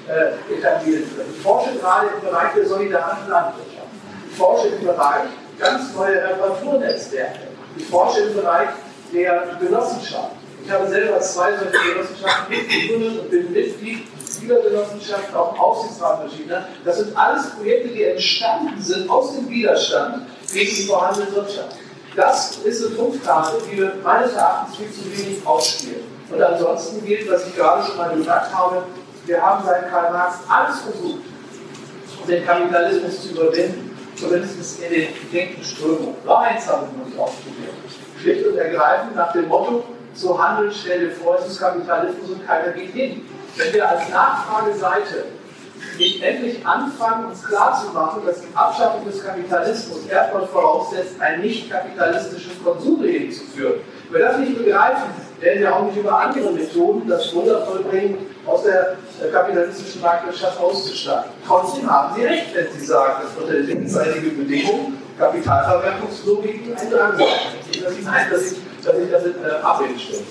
äh, 0.09 0.55
etablieren 0.55 1.05
können. 1.15 1.35
Ich 1.37 1.43
forsche 1.43 1.75
gerade 1.79 2.07
im 2.15 2.29
Bereich 2.29 2.55
der 2.55 2.67
solidarischen 2.67 3.29
Landwirtschaft. 3.29 3.89
Ich 4.31 4.37
forsche 4.37 4.69
im 4.69 4.87
Bereich 4.87 5.29
ganz 5.59 5.95
neue 5.95 6.17
Reparaturnetzwerke. 6.17 7.46
Ich 7.77 7.87
forsche 7.87 8.21
im 8.21 8.35
Bereich 8.35 8.69
der 9.13 9.57
Genossenschaft. 9.61 10.33
Ich 10.65 10.71
habe 10.71 10.89
selber 10.89 11.21
zwei 11.21 11.53
solche 11.57 11.71
Genossenschaften 11.71 12.57
mitgegründet 12.57 13.21
und 13.21 13.31
bin 13.31 13.53
Mitglied 13.53 14.07
dieser 14.41 14.61
Genossenschaften, 14.61 15.35
auch 15.35 15.59
Aufsichtsrat 15.59 16.21
verschiedener. 16.21 16.69
Das 16.85 16.99
sind 16.99 17.17
alles 17.17 17.51
Projekte, 17.51 17.89
die 17.89 18.05
entstanden 18.05 18.81
sind 18.83 19.09
aus 19.09 19.35
dem 19.35 19.49
Widerstand 19.49 20.27
gegen 20.53 20.75
die 20.75 20.83
vorhandene 20.85 21.33
Wirtschaft. 21.35 21.77
Das 22.15 22.59
ist 22.65 22.87
eine 22.87 22.97
Punktkarte, 22.97 23.59
die 23.71 23.77
wir 23.77 23.93
meines 24.03 24.33
Erachtens 24.33 24.77
viel 24.77 24.91
zu 24.91 25.05
wenig 25.05 25.47
ausspielen. 25.47 26.03
Und 26.31 26.43
ansonsten 26.43 27.05
gilt, 27.05 27.31
was 27.31 27.47
ich 27.47 27.55
gerade 27.55 27.87
schon 27.87 27.97
mal 27.97 28.15
gesagt 28.15 28.55
habe, 28.55 28.83
wir 29.27 29.43
haben 29.43 29.65
seit 29.65 29.91
Karl 29.91 30.13
Marx 30.13 30.39
alles 30.49 30.81
versucht, 30.81 31.21
den 32.27 32.45
Kapitalismus 32.45 33.23
zu 33.23 33.29
überwinden, 33.29 33.86
zumindest 34.17 34.83
in 34.83 34.91
den 34.91 35.09
gedenkten 35.31 35.65
Strömungen. 35.65 36.15
Nur 36.25 36.39
eins 36.39 36.67
haben 36.69 36.89
wir 36.91 36.99
noch 36.99 37.07
nicht 37.07 37.19
ausprobiert. 37.19 37.73
Schlicht 38.21 38.47
und 38.47 38.57
ergreifend 38.57 39.15
nach 39.15 39.33
dem 39.33 39.49
Motto, 39.49 39.85
so 40.15 40.39
es 40.65 41.53
ist 41.53 41.61
Kapitalismus 41.61 42.31
und 42.31 42.47
keiner 42.47 42.73
geht 42.73 42.93
hin. 42.93 43.23
Wenn 43.57 43.75
wir 43.75 43.89
als 43.89 44.09
Nachfrageseite 44.09 45.25
nicht 45.99 46.23
endlich 46.23 46.67
anfangen, 46.67 47.27
uns 47.27 47.45
klarzumachen, 47.45 48.25
dass 48.27 48.41
die 48.41 48.55
Abschaffung 48.55 49.05
des 49.05 49.25
Kapitalismus 49.25 50.07
erstmal 50.07 50.47
voraussetzt, 50.47 51.21
ein 51.21 51.41
nicht 51.41 51.71
kapitalistisches 51.71 52.63
Konsumleben 52.65 53.31
zu 53.31 53.45
führen. 53.45 53.81
Wenn 54.11 54.21
wir 54.21 54.29
das 54.29 54.39
nicht 54.39 54.59
begreifen, 54.59 55.11
werden 55.41 55.61
wir 55.61 55.77
auch 55.77 55.83
nicht 55.83 55.97
über 55.97 56.19
andere 56.19 56.53
Methoden 56.53 57.09
das 57.09 57.35
Wunder 57.35 57.67
vollbringen, 57.67 58.19
aus 58.47 58.63
der 58.63 58.97
kapitalistischen 59.33 60.01
Marktwirtschaft 60.01 60.59
auszusteigen. 60.61 61.31
Trotzdem 61.47 61.91
haben 61.91 62.15
Sie 62.15 62.25
recht, 62.25 62.55
wenn 62.55 62.73
Sie 62.73 62.85
sagen, 62.85 63.23
dass 63.23 63.43
unter 63.43 63.55
den 63.55 63.67
linksseitigen 63.67 64.37
Bedingungen 64.37 65.03
Kapitalverwertungslogiken 65.19 66.77
ein 66.77 66.91
Drang 66.91 67.17
sein. 67.17 67.29
Nein, 68.03 68.31
dass 68.31 68.53
ich, 68.53 68.59
dass 68.85 68.99
ich 68.99 69.11
das 69.11 69.25
äh, 69.25 69.63
ablehnen 69.63 69.99
stimme. 69.99 70.23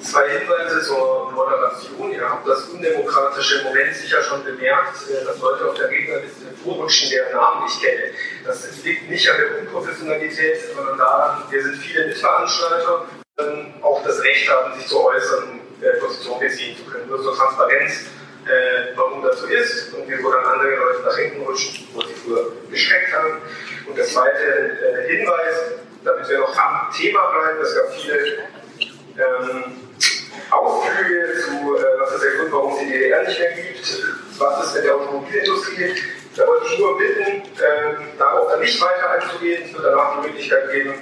Zwei 0.00 0.28
Hinweise 0.30 0.82
zur 0.82 1.30
Moderation. 1.32 2.12
Ihr 2.12 2.28
habt 2.28 2.46
das 2.46 2.64
undemokratische 2.64 3.62
Moment 3.62 3.94
sicher 3.94 4.20
schon 4.20 4.44
bemerkt, 4.44 4.96
äh, 5.08 5.24
dass 5.24 5.38
Leute 5.38 5.70
auf 5.70 5.74
der 5.74 5.88
Rednerliste 5.88 6.46
vorrutschen, 6.62 7.08
deren 7.10 7.32
Namen 7.32 7.66
ich 7.66 7.80
kenne. 7.80 8.10
Das 8.44 8.84
liegt 8.84 9.08
nicht 9.08 9.30
an 9.30 9.36
der 9.38 9.60
Unprofessionalität, 9.60 10.58
sondern 10.74 10.98
daran, 10.98 11.44
wir 11.48 11.62
sind 11.62 11.76
viele 11.76 12.08
Mitveranstalter, 12.08 13.06
auch 13.80 14.02
das 14.04 14.22
Recht 14.22 14.50
haben, 14.50 14.78
sich 14.78 14.88
zu 14.88 15.04
äußern, 15.04 15.61
äh, 15.82 15.98
Position 15.98 16.38
beziehen 16.38 16.76
zu 16.76 16.84
können. 16.90 17.08
Nur 17.08 17.22
zur 17.22 17.36
Transparenz, 17.36 18.06
äh, 18.46 18.96
warum 18.96 19.22
das 19.22 19.40
so 19.40 19.46
ist 19.46 19.94
und 19.94 20.04
wieso 20.06 20.30
dann 20.30 20.44
andere 20.44 20.76
Leute 20.76 21.02
nach 21.04 21.16
hinten 21.16 21.42
rutschen, 21.42 21.86
wo 21.92 22.00
sie 22.02 22.14
früher 22.14 22.52
geschreckt 22.70 23.12
haben. 23.12 23.42
Und 23.86 23.96
der 23.98 24.04
zweite 24.04 24.38
äh, 24.38 25.16
Hinweis, 25.16 25.54
damit 26.04 26.28
wir 26.28 26.38
noch 26.38 26.56
am 26.56 26.92
Thema 26.92 27.20
bleiben, 27.30 27.60
es 27.62 27.76
gab 27.76 27.94
viele 27.94 28.38
ähm, 29.18 29.64
Ausflüge 30.50 31.40
zu, 31.40 31.76
äh, 31.76 32.00
was 32.00 32.14
ist 32.14 32.24
der 32.24 32.30
Grund, 32.32 32.52
warum 32.52 32.72
es 32.74 32.78
die 32.80 32.90
DDR 32.90 33.22
nicht 33.22 33.38
mehr 33.38 33.52
gibt, 33.52 34.02
was 34.38 34.66
ist 34.66 34.74
mit 34.74 34.84
der 34.84 34.94
Automobilindustrie. 34.96 35.94
Da 36.34 36.46
wollte 36.46 36.66
ich 36.66 36.78
nur 36.78 36.98
bitten, 36.98 37.42
äh, 37.42 38.18
darauf 38.18 38.50
dann 38.50 38.60
nicht 38.60 38.80
weiter 38.80 39.10
einzugehen. 39.10 39.64
Es 39.66 39.74
wird 39.74 39.84
danach 39.84 40.20
die 40.20 40.28
Möglichkeit 40.28 40.70
geben, 40.72 40.94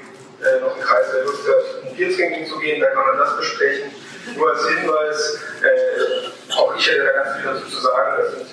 noch 0.63 0.75
im 0.75 0.83
Kreis 0.83 1.05
der 1.13 1.25
Lust 1.25 1.47
hat, 1.47 1.85
ein 1.85 1.95
Bier 1.95 2.17
trinken 2.17 2.47
zu 2.47 2.59
gehen, 2.59 2.81
da 2.81 2.87
kann 2.87 3.07
man 3.09 3.19
das 3.19 3.37
besprechen. 3.37 3.93
Nur 4.37 4.51
als 4.51 4.69
Hinweis, 4.69 5.39
äh, 5.63 6.53
auch 6.53 6.77
ich 6.77 6.87
hätte 6.89 7.05
da 7.05 7.23
ganz 7.23 7.37
viel 7.37 7.45
dazu 7.45 7.67
zu 7.67 7.81
sagen, 7.81 8.23
das 8.23 8.33
sind 8.33 8.47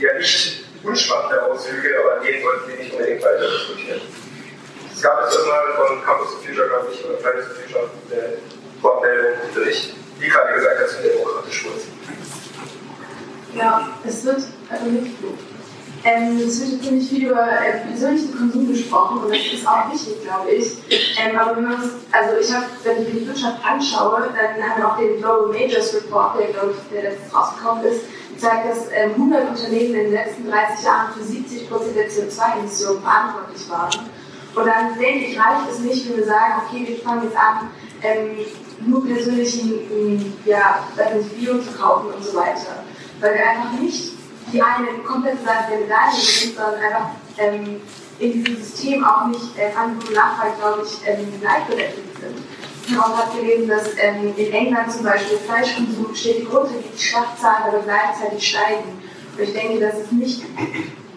ja 0.00 0.14
nicht 0.14 0.64
unspannende 0.82 1.42
Ausflüge, 1.42 1.94
aber 2.00 2.16
an 2.16 2.24
denen 2.24 2.42
sollten 2.42 2.70
wir 2.70 2.76
nicht 2.76 2.92
unbedingt 2.92 3.22
weiter 3.22 3.48
diskutieren. 3.50 4.00
Es 4.92 5.02
gab 5.02 5.22
jetzt 5.22 5.46
mal 5.46 5.86
von 5.86 6.04
Campus 6.04 6.34
of 6.34 6.44
Future, 6.44 6.68
glaube 6.68 6.88
ich, 6.92 7.04
oder 7.04 7.18
Fridays 7.18 7.46
of 7.46 7.56
Future, 7.56 7.90
eine 8.10 8.36
Wortmeldung, 8.82 9.38
Bericht 9.54 9.94
wie 10.20 10.28
gerade 10.28 10.54
gesagt, 10.54 10.80
das 10.80 10.90
sind 10.92 11.04
demokratisch 11.04 11.64
Wurzeln. 11.64 11.92
Ja, 13.54 13.88
es 14.06 14.24
wird 14.24 14.42
also 14.68 14.84
nicht 14.86 15.20
gut. 15.20 15.38
Ähm, 16.02 16.38
es 16.38 16.60
wird 16.60 16.82
ziemlich 16.82 17.08
viel 17.08 17.26
über 17.28 17.42
äh, 17.42 17.86
persönlichen 17.86 18.36
Konsum 18.36 18.68
gesprochen 18.68 19.18
und 19.18 19.30
das 19.30 19.52
ist 19.52 19.66
auch 19.66 19.92
wichtig, 19.92 20.22
glaube 20.24 20.50
ich. 20.50 20.78
Ähm, 21.18 21.38
aber 21.38 21.56
wenn 21.56 21.66
also 21.66 22.36
ich 22.40 22.54
habe, 22.54 22.64
wenn 22.84 23.02
ich 23.02 23.12
mir 23.12 23.20
die 23.20 23.26
Wirtschaft 23.26 23.58
anschaue, 23.62 24.30
dann 24.32 24.70
haben 24.70 24.80
wir 24.80 24.88
auch 24.90 24.96
den 24.96 25.18
Global 25.18 25.48
Majors 25.48 25.94
Report, 25.94 26.38
der, 26.38 26.48
glaube 26.48 26.72
ich, 26.72 26.96
der 26.96 27.10
letztes 27.10 27.34
rausgekommen 27.34 27.84
ist, 27.84 28.00
zeigt, 28.38 28.70
dass 28.70 28.86
ähm, 28.92 29.12
100 29.12 29.50
Unternehmen 29.50 29.94
in 29.94 30.04
den 30.04 30.12
letzten 30.12 30.50
30 30.50 30.84
Jahren 30.84 31.12
für 31.12 31.22
70 31.22 31.68
Prozent 31.68 31.96
der 31.96 32.08
CO2-Emissionen 32.08 33.02
verantwortlich 33.02 33.68
waren. 33.68 34.08
Und 34.54 34.66
dann 34.66 34.98
denke 34.98 35.26
ich, 35.26 35.38
reicht 35.38 35.70
es 35.70 35.78
nicht, 35.80 36.08
wenn 36.08 36.16
wir 36.16 36.24
sagen, 36.24 36.62
okay, 36.64 36.88
wir 36.88 36.98
fangen 36.98 37.24
jetzt 37.24 37.36
an, 37.36 37.70
ähm, 38.02 38.30
nur 38.86 39.06
persönlichen 39.06 40.34
ja, 40.46 40.82
Bio 41.38 41.58
zu 41.58 41.72
kaufen 41.78 42.14
und 42.14 42.24
so 42.24 42.34
weiter. 42.34 42.82
Weil 43.20 43.34
wir 43.34 43.46
einfach 43.46 43.78
nicht 43.78 44.12
die 44.52 44.62
eine 44.62 44.86
komplette 45.04 45.44
Seite 45.44 45.70
der 45.70 45.80
Medaille 45.80 46.20
sind, 46.20 46.56
sondern 46.56 46.80
einfach 46.82 47.10
ähm, 47.38 47.80
in 48.18 48.32
diesem 48.32 48.62
System 48.62 49.04
auch 49.04 49.26
nicht 49.26 49.56
äh, 49.56 49.74
Angebot 49.76 50.08
und 50.08 50.14
Nachfrage, 50.14 50.52
glaube 50.58 50.82
ich, 50.84 51.08
ähm, 51.08 51.40
gleichberechtigt 51.40 52.20
sind. 52.20 52.36
Ich 52.86 52.96
habe 52.96 53.14
auch 53.14 53.34
gelesen, 53.34 53.68
dass 53.68 53.88
ähm, 53.98 54.34
in 54.36 54.52
England 54.52 54.92
zum 54.92 55.04
Beispiel 55.04 55.38
Fleischkonsum 55.38 56.14
stetig 56.14 56.52
runtergeht, 56.52 56.92
die 56.94 57.02
Schlachtzahlen 57.02 57.64
aber 57.68 57.78
gleichzeitig 57.80 58.48
steigen. 58.48 59.02
Und 59.36 59.42
ich 59.42 59.52
denke, 59.52 59.80
das 59.80 59.98
ist 60.00 60.12
nicht 60.12 60.44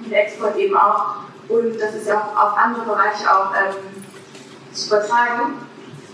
mit 0.02 0.14
Export 0.14 0.56
eben 0.58 0.78
auch, 0.78 1.16
und 1.50 1.80
das 1.80 1.96
ist 1.96 2.08
ja 2.08 2.22
auch 2.22 2.52
auf 2.52 2.58
andere 2.58 2.86
Bereiche 2.86 3.30
auch 3.30 3.52
ähm, 3.54 4.04
zu 4.72 4.88
übertragen. 4.88 5.54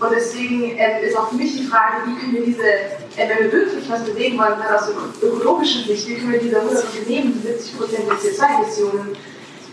Und 0.00 0.12
deswegen 0.12 0.78
äh, 0.78 1.06
ist 1.06 1.16
auch 1.16 1.28
für 1.28 1.36
mich 1.36 1.56
die 1.56 1.66
Frage, 1.66 2.06
wie 2.06 2.18
können 2.18 2.32
wir 2.32 2.44
diese, 2.46 2.62
wenn 3.16 3.28
wir 3.28 3.52
wirklich 3.52 3.90
was 3.90 4.04
bewegen 4.04 4.38
wollen, 4.38 4.54
aus 4.54 4.88
ökologischer 5.22 5.86
Sicht, 5.86 6.08
wie 6.08 6.14
können 6.14 6.32
wir 6.32 6.40
diese 6.40 6.60
100 6.60 6.84
Unternehmen, 6.84 7.32
die 7.34 7.48
70 7.48 7.78
Prozent 7.78 8.04
der 8.08 8.16
CO2-Emissionen 8.16 9.16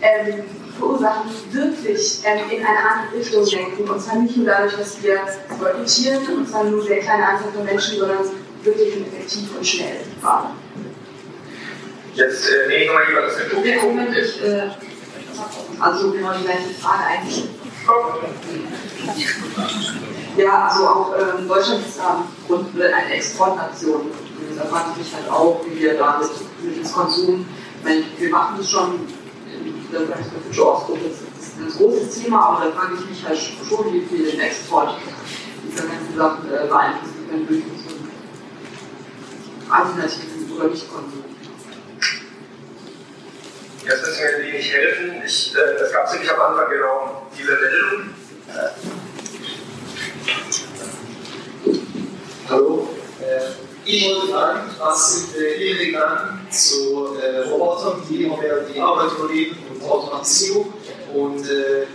ähm, 0.00 0.44
verursachen, 0.78 1.30
wirklich 1.50 2.20
ähm, 2.24 2.50
in 2.50 2.64
eine 2.64 2.78
andere 2.78 3.18
Richtung 3.18 3.44
denken. 3.44 3.88
Und 3.88 4.00
zwar 4.00 4.16
nicht 4.16 4.36
nur 4.36 4.46
dadurch, 4.46 4.76
dass 4.76 5.02
wir 5.02 5.20
boykottieren, 5.58 6.36
und 6.36 6.48
zwar 6.48 6.64
nur 6.64 6.82
sehr 6.82 6.98
kleine 6.98 7.26
Anzahl 7.26 7.52
von 7.52 7.64
Menschen, 7.64 7.98
sondern 7.98 8.18
wirklich 8.62 8.94
effektiv 9.06 9.56
und 9.56 9.66
schnell 9.66 9.96
fahren. 10.20 10.50
Jetzt 12.14 12.48
äh, 12.48 12.68
nehme 12.68 12.82
ich 12.82 12.86
nochmal 12.88 13.04
jemand 13.08 13.26
aus 13.26 13.36
dem 13.36 13.48
Publikum. 13.50 14.06
Ich, 14.12 14.44
äh, 14.44 14.70
also 15.80 16.10
genau 16.10 16.32
die 16.32 16.44
gleiche 16.44 16.74
Frage 16.80 17.04
eigentlich. 17.04 17.48
Ja, 20.38 20.68
also 20.68 20.86
auch 20.86 21.14
ähm, 21.18 21.48
Deutschland 21.48 21.84
ist 21.84 21.98
ja 21.98 22.24
im 22.48 22.80
eine 22.80 23.14
Exportnation. 23.14 24.12
Da 24.56 24.64
frage 24.66 24.90
ich 24.92 24.98
mich 24.98 25.14
halt 25.14 25.28
auch, 25.28 25.60
wie 25.66 25.80
wir 25.80 25.98
da 25.98 26.20
mit 26.62 26.76
dem 26.76 26.92
Konsum, 26.92 27.44
meine, 27.82 28.04
wir 28.16 28.30
machen 28.30 28.54
das 28.56 28.70
schon 28.70 29.00
in 29.52 29.84
der 29.90 30.16
Future 30.46 30.74
Ostgruppe, 30.74 31.00
das 31.08 31.44
ist 31.44 31.58
ein 31.58 31.72
großes 31.76 32.22
Thema, 32.22 32.50
aber 32.50 32.66
da 32.66 32.70
frage 32.70 32.94
ich 32.94 33.10
mich 33.10 33.26
halt 33.26 33.36
schon, 33.36 33.92
wie 33.92 34.00
viel 34.02 34.30
den 34.30 34.40
Export 34.40 34.94
dieser 35.66 35.88
ganzen 35.88 36.16
Sachen 36.16 36.48
äh, 36.48 36.68
beeinflussen 36.68 37.28
können 37.28 37.46
durch 37.48 37.62
unseren 37.64 38.10
alternativen 39.70 40.56
oder 40.56 40.68
Nicht-Konsum. 40.68 41.24
Jetzt 43.84 44.06
müssen 44.06 44.20
wir 44.20 44.36
ein 44.36 44.52
wenig 44.52 44.72
helfen. 44.72 45.22
Ich, 45.26 45.56
äh, 45.56 45.82
es 45.82 45.92
gab 45.92 46.08
ziemlich 46.08 46.30
am 46.30 46.40
Anfang 46.40 46.70
genau 46.70 47.26
diese 47.36 47.52
Meldung. 47.52 48.14
Hallo. 52.48 52.88
Äh, 53.20 53.68
ich 53.84 54.04
wollte 54.06 54.32
fragen, 54.32 54.70
was 54.78 55.12
sind 55.12 55.36
äh, 55.36 55.54
Ihre 55.54 55.86
Gedanken 55.86 56.46
zu 56.50 57.16
äh, 57.16 57.48
Robotern, 57.48 58.02
die 58.08 58.24
immer 58.24 58.36
mehr 58.36 58.60
die 58.60 58.78
Arbeit 58.80 59.12
übernehmen 59.18 59.56
und 59.70 59.82
Automatisierung 59.82 60.72
und 61.14 61.44
äh, 61.48 61.86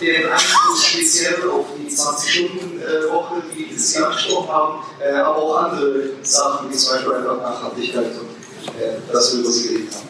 deren 0.00 0.32
Einfluss 0.32 0.84
speziell 0.84 1.48
auf 1.50 1.66
die 1.78 1.90
20-Stunden-Woche, 1.90 3.42
die 3.54 3.76
Sie 3.76 4.02
angesprochen 4.02 4.48
haben, 4.48 4.82
äh, 5.00 5.12
aber 5.12 5.36
auch 5.36 5.56
andere 5.64 6.10
Sachen, 6.22 6.70
wie 6.70 6.76
zum 6.76 6.94
Beispiel 6.94 7.12
einfach 7.12 7.36
Nachhaltigkeit 7.36 8.06
und 8.06 8.80
äh, 8.80 8.96
das, 9.12 9.34
worüber 9.34 9.50
Sie 9.50 9.68
geredet 9.68 9.94
haben. 9.94 10.08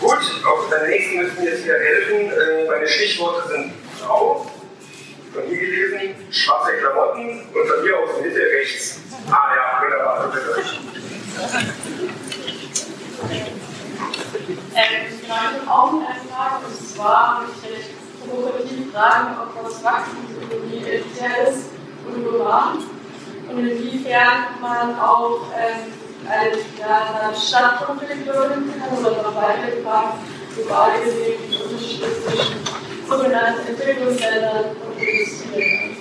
Gut, 0.00 0.18
auf 0.44 0.68
der 0.68 0.88
nächsten 0.88 1.22
müssten 1.22 1.44
jetzt 1.44 1.64
wieder 1.64 1.78
helfen. 1.78 2.32
Äh, 2.32 2.66
meine 2.68 2.88
Stichworte 2.88 3.48
sind 3.48 3.72
Frau, 4.06 4.46
von 5.32 5.42
hier 5.48 5.58
gelesen, 5.58 6.14
schwarze 6.30 6.72
Klamotten 6.78 7.40
und 7.40 7.68
von 7.68 7.82
hier 7.82 7.98
aus 7.98 8.20
Mitte 8.20 8.40
rechts. 8.40 9.00
Ah 9.30 9.54
ja, 9.54 9.82
wunderbar, 9.82 10.28
bitte. 10.28 10.62
Ähm, 14.74 15.06
ich 15.22 15.30
habe 15.30 15.70
auch 15.70 15.92
eine 15.92 16.20
Frage 16.30 16.66
und 16.66 16.88
zwar 16.88 17.40
würde 17.40 17.52
ich 17.56 17.78
recht 17.78 17.90
provokativ 18.26 18.92
fragen, 18.92 19.36
ob 19.40 19.62
das 19.62 19.84
Wachstumsökonomie 19.84 20.84
effizient 20.84 21.48
ist 21.48 21.64
und 22.06 22.24
global 22.24 22.74
und 23.48 23.58
inwiefern 23.58 24.46
man 24.60 24.98
auch 24.98 25.42
ähm, 25.56 25.92
eine, 26.28 26.50
ja, 26.78 27.32
Stadtkonflikt 27.34 28.26
lösen 28.26 28.72
kann 28.78 28.98
oder 28.98 29.22
noch 29.22 29.34
weiter 29.36 29.70
gefragt, 29.76 30.18
global 30.54 31.00
gesehen 31.02 31.40
die 31.50 31.56
Unterschiede 31.56 32.06
zwischen 32.22 32.91
sogenannten 33.16 33.68
Entwicklungsländern 33.68 34.64
und 34.64 35.02
Industrieländern. 35.02 35.96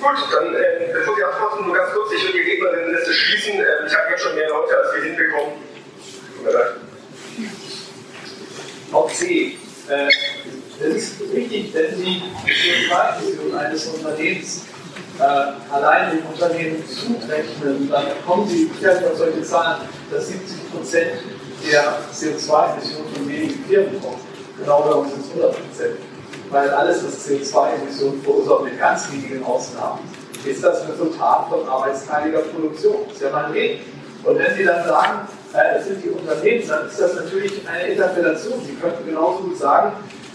Gut, 0.00 0.16
dann 0.32 0.54
äh, 0.54 0.92
bevor 0.94 1.14
Sie 1.14 1.24
antworten, 1.24 1.66
nur 1.66 1.76
ganz 1.76 1.92
kurz, 1.92 2.12
ich 2.12 2.24
will 2.24 2.32
die 2.32 2.50
Rednerinnenliste 2.50 3.12
schließen. 3.12 3.60
Äh, 3.60 3.86
ich 3.86 3.94
habe 3.94 4.10
jetzt 4.10 4.22
schon 4.22 4.34
mehr 4.34 4.48
Leute, 4.48 4.76
als 4.78 4.94
wir 4.94 5.02
hinbekommen. 5.02 5.52
Tut 8.90 9.10
C. 9.10 9.58
Äh, 9.88 10.08
es 10.82 10.94
ist 10.96 11.34
wichtig, 11.34 11.74
wenn 11.74 11.94
Sie 11.96 12.22
die 12.46 12.52
CO2-Emissionen 12.52 13.56
eines 13.58 13.86
Unternehmens 13.88 14.64
äh, 15.18 15.22
allein 15.70 16.16
dem 16.16 16.26
Unternehmen 16.26 16.82
zurechnen, 16.86 17.90
dann 17.90 18.06
kommen 18.26 18.48
Sie 18.48 18.70
sicherlich 18.74 19.06
auf 19.06 19.18
solche 19.18 19.42
Zahlen, 19.42 19.82
dass 20.10 20.28
70 20.28 20.72
Prozent 20.72 21.12
der 21.68 21.98
CO2-Emissionen 22.12 23.14
von 23.14 23.28
wenigen 23.28 23.64
Firmen 23.64 24.00
kommen. 24.00 24.20
Genau 24.58 24.82
darum 24.82 25.08
sind 25.08 25.24
es 25.24 25.30
100 25.30 25.52
Prozent. 25.52 25.96
Weil 26.50 26.70
alles, 26.70 27.04
was 27.04 27.26
CO2-Emissionen 27.26 28.22
verursacht, 28.22 28.64
mit 28.64 28.78
ganz 28.78 29.10
wenigen 29.12 29.44
Ausnahmen, 29.44 30.00
ist 30.44 30.64
das 30.64 30.88
Resultat 30.88 31.48
von 31.48 31.68
arbeitsteiliger 31.68 32.40
Produktion. 32.40 32.96
Das 33.06 33.16
ist 33.16 33.22
ja 33.22 33.30
mein 33.30 33.52
Leben. 33.52 33.80
Und 34.24 34.38
wenn 34.38 34.54
Sie 34.54 34.64
dann 34.64 34.86
sagen, 34.86 35.28
äh, 35.54 35.78
es 35.78 35.86
sind 35.86 36.02
die 36.04 36.10
Unternehmen, 36.10 36.68
dann 36.68 36.86
ist 36.86 37.00
das 37.00 37.14
natürlich 37.14 37.66
eine 37.68 37.92
Interpellation. 37.92 38.60
Sie 38.66 38.74
könnten 38.74 39.06
genauso 39.06 39.38
gut 39.44 39.58
sagen, 39.58 39.92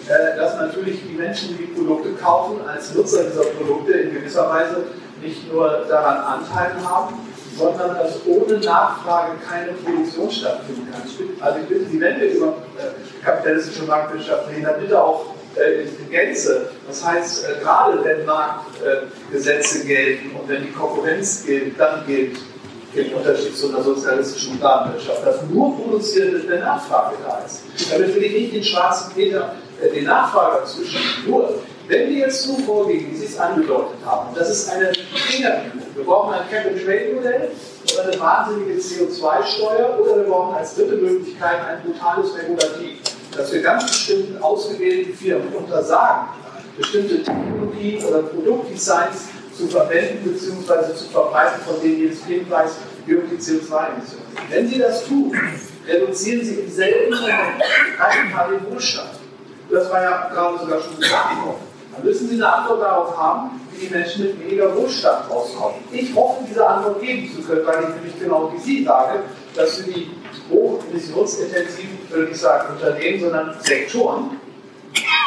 äh, 0.07 0.37
dass 0.37 0.55
natürlich 0.55 1.01
die 1.07 1.13
Menschen, 1.13 1.57
die 1.57 1.65
Produkte 1.65 2.13
kaufen, 2.13 2.61
als 2.67 2.93
Nutzer 2.93 3.23
dieser 3.23 3.45
Produkte 3.45 3.93
in 3.93 4.13
gewisser 4.13 4.49
Weise 4.49 4.83
nicht 5.21 5.51
nur 5.51 5.85
daran 5.87 6.39
Anteil 6.41 6.71
haben, 6.83 7.15
sondern 7.57 7.95
dass 7.95 8.25
ohne 8.25 8.57
Nachfrage 8.59 9.33
keine 9.47 9.73
Produktion 9.73 10.29
stattfinden 10.29 10.87
kann. 10.91 11.01
Also 11.39 11.59
ich 11.59 11.67
bitte 11.67 11.85
Sie, 11.89 11.99
wenn 11.99 12.19
wir 12.19 12.31
über 12.31 12.47
äh, 12.77 13.23
kapitalistische 13.23 13.83
Marktwirtschaft 13.83 14.49
reden, 14.49 14.63
dann 14.63 14.79
bitte 14.79 15.01
auch 15.01 15.27
äh, 15.55 15.83
in 15.83 16.09
Gänze. 16.09 16.69
Das 16.87 17.05
heißt, 17.05 17.47
gerade 17.61 18.03
wenn 18.03 18.25
Marktgesetze 18.25 19.85
gelten 19.85 20.35
und 20.35 20.49
wenn 20.49 20.63
die 20.63 20.71
Konkurrenz 20.71 21.45
gilt, 21.45 21.79
dann 21.79 22.05
gilt 22.05 22.37
im 22.95 23.13
Unterschied 23.13 23.55
zu 23.55 23.69
einer 23.69 23.83
sozialistischen 23.83 24.59
Planwirtschaft, 24.59 25.25
dass 25.25 25.41
nur 25.49 25.75
produziert 25.75 26.33
wird, 26.33 26.49
wenn 26.49 26.61
Nachfrage 26.61 27.15
da 27.25 27.41
ist. 27.45 27.63
Damit 27.91 28.15
will 28.15 28.23
ich 28.23 28.33
nicht 28.33 28.53
den 28.55 28.63
schwarzen 28.63 29.13
Peter, 29.13 29.55
äh, 29.81 29.93
den 29.93 30.05
Nachfrager 30.05 30.65
zwischen. 30.65 30.99
Nur, 31.27 31.59
wenn 31.87 32.09
wir 32.09 32.17
jetzt 32.17 32.43
so 32.43 32.57
vorgehen, 32.57 33.11
wie 33.11 33.15
Sie 33.15 33.25
es 33.25 33.37
angedeutet 33.37 33.97
haben, 34.05 34.33
das 34.33 34.49
ist 34.49 34.71
eine 34.71 34.91
Fingerübung. 35.13 35.74
Wir 35.95 36.03
brauchen 36.03 36.33
ein 36.33 36.49
Cap-and-Trade-Modell 36.49 37.51
oder 37.93 38.03
eine 38.03 38.19
wahnsinnige 38.19 38.81
CO2-Steuer 38.81 39.97
oder 39.97 40.17
wir 40.17 40.23
brauchen 40.25 40.55
als 40.55 40.75
dritte 40.75 40.97
Möglichkeit 40.97 41.65
ein 41.69 41.83
brutales 41.83 42.35
Regulativ, 42.37 42.99
dass 43.33 43.53
wir 43.53 43.61
ganz 43.61 43.85
bestimmten 43.85 44.37
ausgewählten 44.41 45.13
Firmen 45.13 45.47
untersagen, 45.53 46.27
bestimmte 46.75 47.23
Technologien 47.23 48.03
oder 48.03 48.23
Produktdesigns 48.23 49.29
zu 49.57 49.67
verwenden 49.67 50.29
bzw. 50.29 50.93
zu 50.95 51.05
verbreiten, 51.05 51.61
von 51.65 51.81
denen 51.81 51.99
jedes 51.99 52.27
wie 52.27 52.41
hoch 53.15 53.21
die 53.31 53.37
CO2-Emissionen 53.37 54.03
sind. 54.03 54.49
Wenn 54.49 54.67
Sie 54.67 54.77
das 54.77 55.05
tun, 55.05 55.31
reduzieren 55.87 56.43
Sie 56.43 56.55
im 56.55 56.69
selben 56.69 57.15
Moment 57.15 57.63
radikal 57.97 58.49
den 58.51 58.73
Wohlstand. 58.73 59.11
Das 59.71 59.89
war 59.89 60.01
ja 60.01 60.29
gerade 60.33 60.59
sogar 60.59 60.81
schon 60.81 60.99
gesagt 60.99 61.45
worden. 61.45 61.74
Dann 61.95 62.05
müssen 62.05 62.27
Sie 62.29 62.35
eine 62.35 62.53
Antwort 62.53 62.81
darauf 62.81 63.17
haben, 63.17 63.61
wie 63.71 63.85
die 63.85 63.93
Menschen 63.93 64.23
mit 64.23 64.39
weniger 64.43 64.75
Wohlstand 64.75 65.29
rauskommen. 65.29 65.77
Ich 65.91 66.13
hoffe, 66.15 66.43
diese 66.49 66.65
Antwort 66.65 67.01
geben 67.01 67.31
zu 67.33 67.41
können, 67.41 67.65
weil 67.65 67.83
ich 67.83 67.95
nämlich 67.95 68.19
genau 68.19 68.51
wie 68.53 68.59
Sie 68.59 68.83
sage, 68.83 69.23
dass 69.55 69.77
für 69.77 69.91
die 69.91 70.11
hochemissionsintensiven, 70.51 71.99
würde 72.09 72.31
ich 72.31 72.37
sagen, 72.37 72.73
Unternehmen, 72.73 73.19
sondern 73.19 73.55
Sektoren 73.61 74.39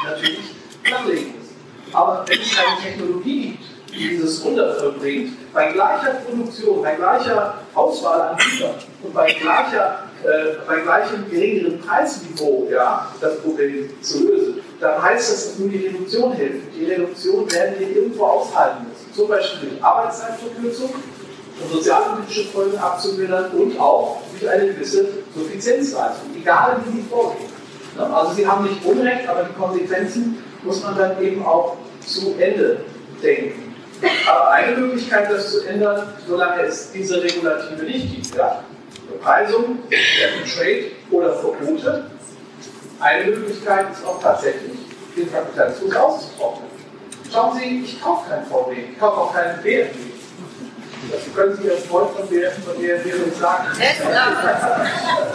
natürlich 0.04 0.54
nachlegen 0.90 1.32
müssen. 1.32 1.56
Aber 1.92 2.24
wenn 2.26 2.40
es 2.40 2.54
keine 2.54 2.80
Technologie 2.82 3.58
gibt, 3.90 4.10
dieses 4.12 4.44
Wunder 4.44 4.74
vollbringt, 4.74 5.32
bei 5.52 5.72
gleicher 5.72 6.14
Produktion, 6.26 6.82
bei 6.82 6.94
gleicher 6.94 7.54
Auswahl 7.74 8.20
an 8.20 8.36
Gütern 8.36 8.74
und 9.02 9.14
bei, 9.14 9.32
gleicher, 9.32 10.04
äh, 10.22 10.56
bei 10.66 10.80
gleichem 10.80 11.28
geringeren 11.30 11.80
Preisniveau 11.80 12.68
ja, 12.70 13.10
das 13.20 13.38
Problem 13.40 13.90
zu 14.02 14.28
lösen, 14.28 14.60
dann 14.80 15.02
heißt 15.02 15.32
das, 15.32 15.44
dass 15.44 15.58
nur 15.58 15.68
die 15.68 15.86
Reduktion 15.86 16.32
hilft. 16.32 16.74
Die 16.76 16.84
Reduktion 16.84 17.50
werden 17.50 17.74
wir 17.78 17.96
irgendwo 17.96 18.24
aushalten 18.24 18.86
müssen. 18.88 19.12
Zum 19.14 19.28
Beispiel 19.28 19.70
durch 19.70 19.82
Arbeitszeitverkürzung, 19.82 20.90
um 21.60 21.72
sozialpolitische 21.72 22.44
Folgen 22.44 22.78
abzumildern 22.78 23.50
und 23.52 23.78
auch 23.80 24.22
durch 24.38 24.50
eine 24.50 24.68
gewisse 24.68 25.08
Suffizienzleistung, 25.34 26.30
egal 26.36 26.80
wie 26.84 26.98
sie 26.98 27.04
vorgehen. 27.08 27.50
Also 27.98 28.32
Sie 28.34 28.46
haben 28.46 28.64
nicht 28.64 28.84
Unrecht, 28.84 29.28
aber 29.28 29.42
die 29.42 29.54
Konsequenzen 29.54 30.44
muss 30.62 30.82
man 30.84 30.96
dann 30.96 31.20
eben 31.20 31.44
auch 31.44 31.76
zu 32.06 32.34
Ende 32.38 32.84
denken. 33.20 33.74
Aber 34.30 34.50
eine 34.52 34.76
Möglichkeit, 34.76 35.28
das 35.28 35.50
zu 35.50 35.66
ändern, 35.66 36.12
solange 36.26 36.62
es 36.62 36.92
diese 36.92 37.20
Regulative 37.20 37.82
nicht 37.82 38.14
gibt, 38.14 38.36
ja, 38.36 38.62
Bepreisung, 39.10 39.78
Trade 39.90 40.84
oder 41.10 41.34
Verbote, 41.34 42.04
eine 43.00 43.30
Möglichkeit 43.30 43.92
ist 43.92 44.04
auch 44.04 44.20
tatsächlich, 44.20 44.78
den 45.16 45.32
Kapitalismus 45.32 45.94
auszutrocknen. 45.94 46.68
Schauen 47.32 47.58
Sie, 47.58 47.84
ich 47.84 48.02
kaufe 48.02 48.28
kein 48.30 48.44
VW, 48.46 48.74
ich 48.92 48.98
kaufe 48.98 49.20
auch 49.20 49.34
keinen 49.34 49.62
BMW. 49.62 49.90
Das 51.10 51.34
können 51.34 51.56
Sie 51.60 51.70
als 51.70 51.84
Freund 51.84 52.10
von 52.10 52.26
BMW, 52.26 52.50
von 52.50 52.76
BMW 52.76 53.12
nicht 53.12 53.38
sagen. 53.38 53.66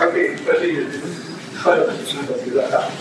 Okay, 0.02 0.36
ich 0.36 0.42
verstehe. 0.42 0.82
Ich 0.82 2.14
nicht, 2.14 2.30
was 2.30 2.44
Sie 2.44 2.50
gesagt 2.50 2.74
haben. 2.74 2.92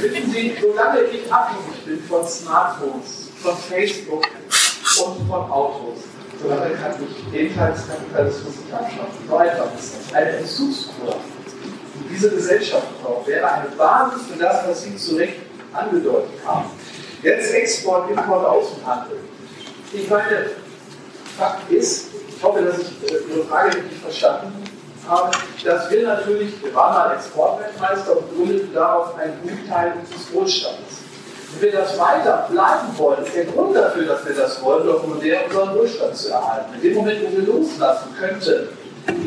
Wissen 0.00 0.32
Sie, 0.32 0.56
solange 0.60 1.00
ich 1.00 1.32
abhängig 1.32 1.84
bin 1.86 2.02
von 2.04 2.26
Smartphones, 2.26 3.30
von 3.42 3.56
Facebook 3.56 4.24
und 5.04 5.28
von 5.28 5.50
Autos. 5.50 5.98
Solange 6.42 6.74
kann 6.74 6.92
ich 7.00 7.32
Jedenfallskapitalismus 7.32 8.56
nicht 8.56 8.72
abschaffen. 8.72 9.28
So 9.28 9.36
einfach 9.36 9.74
ist 9.78 9.94
das. 9.96 10.14
Eine 10.14 10.30
Entzugskur, 10.36 11.14
die 11.16 11.37
diese 12.10 12.30
Gesellschaft 12.30 12.86
braucht, 13.02 13.26
wäre 13.26 13.50
eine 13.50 13.68
Basis 13.70 14.22
für 14.32 14.38
das, 14.38 14.66
was 14.66 14.82
Sie 14.82 14.96
zu 14.96 15.16
Recht 15.16 15.36
angedeutet 15.72 16.30
haben. 16.46 16.70
Jetzt 17.22 17.52
Export, 17.52 18.10
Import, 18.10 18.46
Außenhandel. 18.46 19.18
Ich 19.92 20.08
meine, 20.08 20.50
Fakt 21.36 21.70
ist, 21.70 22.08
ich 22.28 22.42
hoffe, 22.42 22.62
dass 22.62 22.78
ich 22.78 22.88
äh, 23.10 23.34
Ihre 23.34 23.44
Frage 23.44 23.76
richtig 23.76 23.98
verstanden 24.00 24.64
habe, 25.08 25.30
dass 25.64 25.90
wir 25.90 26.02
natürlich, 26.02 26.62
wir 26.62 26.74
waren 26.74 26.94
mal 26.94 27.14
Exportweltmeister 27.14 28.18
und 28.18 28.36
gründeten 28.36 28.74
darauf 28.74 29.16
einen 29.18 29.34
Gutteil 29.42 29.94
unseres 30.00 30.32
Wohlstandes. 30.32 30.98
Wenn 31.52 31.72
wir 31.72 31.80
das 31.80 31.98
weiter 31.98 32.46
bleiben 32.50 32.98
wollen, 32.98 33.24
ist 33.24 33.34
der 33.34 33.46
Grund 33.46 33.74
dafür, 33.74 34.06
dass 34.06 34.26
wir 34.26 34.34
das 34.34 34.62
wollen, 34.62 34.86
doch 34.86 35.06
nur 35.06 35.18
der, 35.18 35.46
unseren 35.46 35.74
Wohlstand 35.76 36.16
zu 36.16 36.30
erhalten. 36.30 36.74
In 36.74 36.80
dem 36.82 36.94
Moment, 36.94 37.20
wo 37.24 37.36
wir 37.36 37.46
loslassen 37.46 38.14
könnten, 38.18 38.68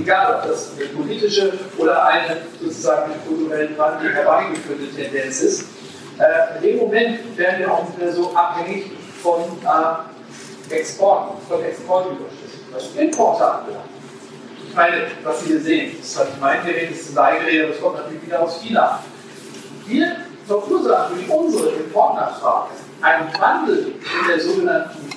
egal 0.01 0.35
ob 0.35 0.49
das 0.49 0.71
eine 0.75 0.85
politische 0.89 1.53
oder 1.77 2.05
eine 2.05 2.37
sozusagen 2.59 3.11
durch 3.11 3.25
kulturellen 3.27 3.77
Wandel 3.77 4.13
herbeigeführte 4.13 4.95
Tendenz 4.95 5.41
ist, 5.41 5.65
äh, 6.17 6.57
in 6.57 6.63
dem 6.63 6.77
Moment 6.77 7.37
werden 7.37 7.59
wir 7.59 7.71
auch 7.71 7.83
nicht 7.85 7.97
mehr 7.97 8.13
so 8.13 8.33
abhängig 8.35 8.91
von 9.21 9.41
äh, 9.41 10.73
Exporten, 10.75 11.37
von 11.47 11.63
Exportüberschüssen, 11.63 12.61
was 12.71 12.95
Importe 12.95 13.45
anbelangt. 13.45 13.85
Ich 14.67 14.75
meine, 14.75 15.07
was 15.23 15.41
Sie 15.41 15.47
hier 15.47 15.59
sehen, 15.59 15.97
das 15.99 16.09
ist 16.09 16.39
mein 16.39 16.65
Gerät, 16.65 16.91
das 16.91 16.99
ist 16.99 17.09
ein 17.09 17.15
Leihgerät, 17.15 17.69
das 17.69 17.81
kommt 17.81 17.97
natürlich 17.97 18.25
wieder 18.25 18.41
aus 18.41 18.61
China. 18.61 18.99
Wir 19.85 20.15
verursachen 20.47 21.15
durch 21.15 21.29
unsere 21.29 21.69
Importnachfrage 21.71 22.69
einen 23.01 23.29
Wandel 23.39 23.87
in 23.87 24.27
der 24.27 24.39
sogenannten 24.39 25.09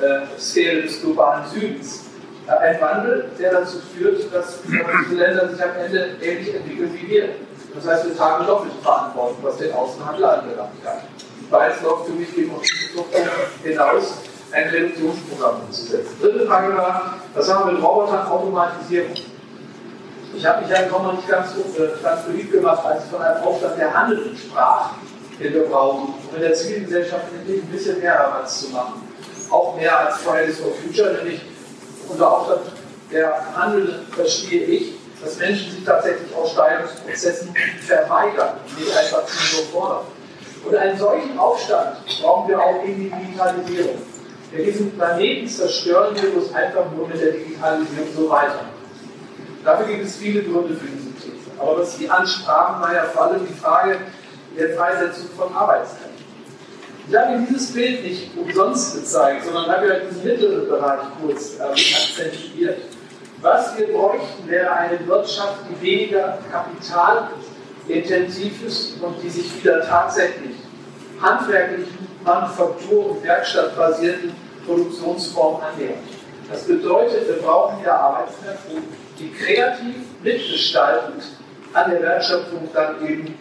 äh, 0.00 0.38
Sphäre 0.38 0.82
des 0.82 1.00
globalen 1.02 1.44
Südens. 1.52 2.04
Äh, 2.46 2.50
ein 2.50 2.80
Wandel, 2.80 3.30
der 3.38 3.52
dazu 3.52 3.78
führt, 3.78 4.32
dass 4.34 4.58
diese 4.62 5.14
Länder 5.14 5.48
sich 5.48 5.62
am 5.62 5.70
Ende 5.84 6.16
ähnlich 6.20 6.54
entwickeln 6.54 6.98
wie 7.00 7.08
wir. 7.08 7.28
Das 7.74 7.86
heißt, 7.86 8.06
wir 8.06 8.16
tragen 8.16 8.46
doppelte 8.46 8.76
Verantwortung, 8.82 9.38
was 9.42 9.56
den 9.56 9.72
Außenhandel 9.72 10.24
anbelangt. 10.24 10.70
Beides 11.50 11.82
läuft 11.82 12.06
für 12.06 12.12
mich 12.12 12.34
gegen 12.34 12.52
hinaus, 13.62 14.18
ein 14.50 14.68
Reduktionsprogramm 14.68 15.62
umzusetzen. 15.66 16.16
Dritte 16.20 16.46
Frage 16.46 16.76
war, 16.76 17.14
was 17.34 17.52
haben 17.52 17.66
wir 17.66 17.72
mit 17.72 17.82
Robotern, 17.82 18.26
Automatisierung? 18.26 19.14
Ich 20.34 20.46
habe 20.46 20.62
mich 20.62 20.70
ja 20.70 20.86
noch 20.86 21.12
nicht 21.12 21.28
ganz, 21.28 21.50
äh, 21.52 22.02
ganz 22.02 22.22
beliebt 22.24 22.52
gemacht, 22.52 22.84
als 22.84 23.04
ich 23.04 23.10
von 23.10 23.22
einem 23.22 23.42
Aufstand 23.42 23.78
der 23.78 23.94
Handel 23.94 24.32
sprach, 24.36 24.90
den 25.38 25.54
wir 25.54 25.64
brauchen, 25.64 26.14
um 26.28 26.36
in 26.36 26.42
der 26.42 26.54
Zivilgesellschaft 26.54 27.24
ein 27.32 27.66
bisschen 27.70 28.00
mehr 28.00 28.18
Rabatz 28.18 28.62
zu 28.62 28.68
machen. 28.70 29.08
Auch 29.50 29.76
mehr 29.76 30.06
als 30.06 30.16
Fridays 30.18 30.58
for 30.58 30.72
Future, 30.72 31.12
nämlich 31.14 31.40
unser 32.08 32.32
Aufstand 32.32 32.60
der 33.10 33.56
Handel 33.56 34.00
verstehe 34.10 34.64
ich, 34.64 34.94
dass 35.22 35.38
Menschen 35.38 35.72
sich 35.72 35.84
tatsächlich 35.84 36.34
Aussteigungsprozessen 36.34 37.54
verweigern, 37.86 38.56
nicht 38.76 38.96
einfach 38.96 39.22
nur 39.22 39.64
fordern. 39.72 40.06
Und 40.64 40.76
einen 40.76 40.98
solchen 40.98 41.38
Aufstand 41.38 41.98
brauchen 42.20 42.48
wir 42.48 42.60
auch 42.60 42.84
in 42.84 42.96
die 42.96 43.10
Digitalisierung. 43.10 43.98
Wir 44.50 44.64
diesen 44.64 44.96
Planeten 44.96 45.48
zerstören 45.48 46.14
wir 46.20 46.36
uns 46.36 46.54
einfach 46.54 46.90
nur 46.94 47.08
mit 47.08 47.20
der 47.20 47.32
Digitalisierung 47.32 48.08
so 48.14 48.30
weiter. 48.30 48.66
Dafür 49.64 49.86
gibt 49.86 50.04
es 50.04 50.16
viele 50.16 50.42
Gründe 50.42 50.74
für 50.74 50.86
diese 50.86 51.12
These. 51.14 51.50
Aber 51.58 51.78
was 51.78 51.96
Sie 51.96 52.08
ansprachen, 52.08 52.82
war 52.82 52.94
ja 52.94 53.04
vor 53.04 53.24
allem 53.24 53.46
die 53.46 53.54
Frage 53.54 53.98
der 54.58 54.76
Freisetzung 54.76 55.28
von 55.36 55.54
Arbeitskräften. 55.54 56.11
Ich 57.08 57.16
habe 57.16 57.44
dieses 57.48 57.72
Bild 57.72 58.04
nicht 58.04 58.36
umsonst 58.36 58.94
gezeigt, 58.94 59.44
sondern 59.44 59.66
habe 59.66 59.88
ja 59.88 59.94
diesen 60.00 60.24
mittleren 60.24 60.68
Bereich 60.68 61.00
kurz 61.20 61.58
äh, 61.58 61.62
akzentuiert. 61.62 62.82
Was 63.40 63.76
wir 63.76 63.92
bräuchten, 63.92 64.48
wäre 64.48 64.70
eine 64.70 65.04
Wirtschaft, 65.06 65.64
die 65.68 65.82
weniger 65.82 66.38
kapitalintensiv 66.52 68.64
ist 68.64 69.02
und 69.02 69.20
die 69.20 69.28
sich 69.28 69.52
wieder 69.56 69.84
tatsächlich 69.84 70.54
handwerklichen, 71.20 72.06
manufaktur- 72.24 73.10
und 73.10 73.24
werkstattbasierten 73.24 74.32
Produktionsformen 74.64 75.60
annähert. 75.60 75.98
Das 76.48 76.62
bedeutet, 76.64 77.26
wir 77.26 77.42
brauchen 77.42 77.80
wieder 77.80 77.98
Arbeitskräfte, 77.98 78.76
die 79.18 79.32
kreativ, 79.32 79.96
mitgestaltend 80.22 81.24
an 81.72 81.90
der 81.90 82.00
Wertschöpfung 82.00 82.68
dann 82.72 83.04
eben 83.04 83.36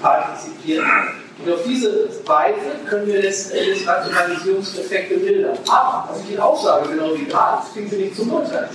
partizipieren. 0.00 1.23
Und 1.38 1.52
auf 1.52 1.60
diese 1.66 2.08
Weise 2.26 2.60
können 2.88 3.06
wir 3.06 3.20
letzten 3.22 3.56
Endes 3.56 3.86
Rationalisierungseffekte 3.86 5.16
mildern. 5.16 5.58
Aber, 5.68 6.08
was 6.10 6.20
ich 6.22 6.30
Ihnen 6.30 6.40
auch 6.40 6.62
sage, 6.62 6.90
genau 6.90 7.14
wie 7.14 7.24
gerade, 7.24 7.62
das 7.62 7.72
kriegen 7.72 7.90
Sie 7.90 7.96
nicht 7.96 8.16
zum 8.16 8.32
Urteil. 8.32 8.68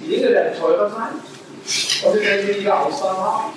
Die 0.00 0.08
Dinge 0.08 0.30
werden 0.30 0.58
teurer 0.58 0.88
sein 0.88 2.06
und 2.06 2.14
wir 2.14 2.22
werden 2.22 2.48
weniger 2.48 2.86
Auswahl 2.86 3.16
haben 3.16 3.52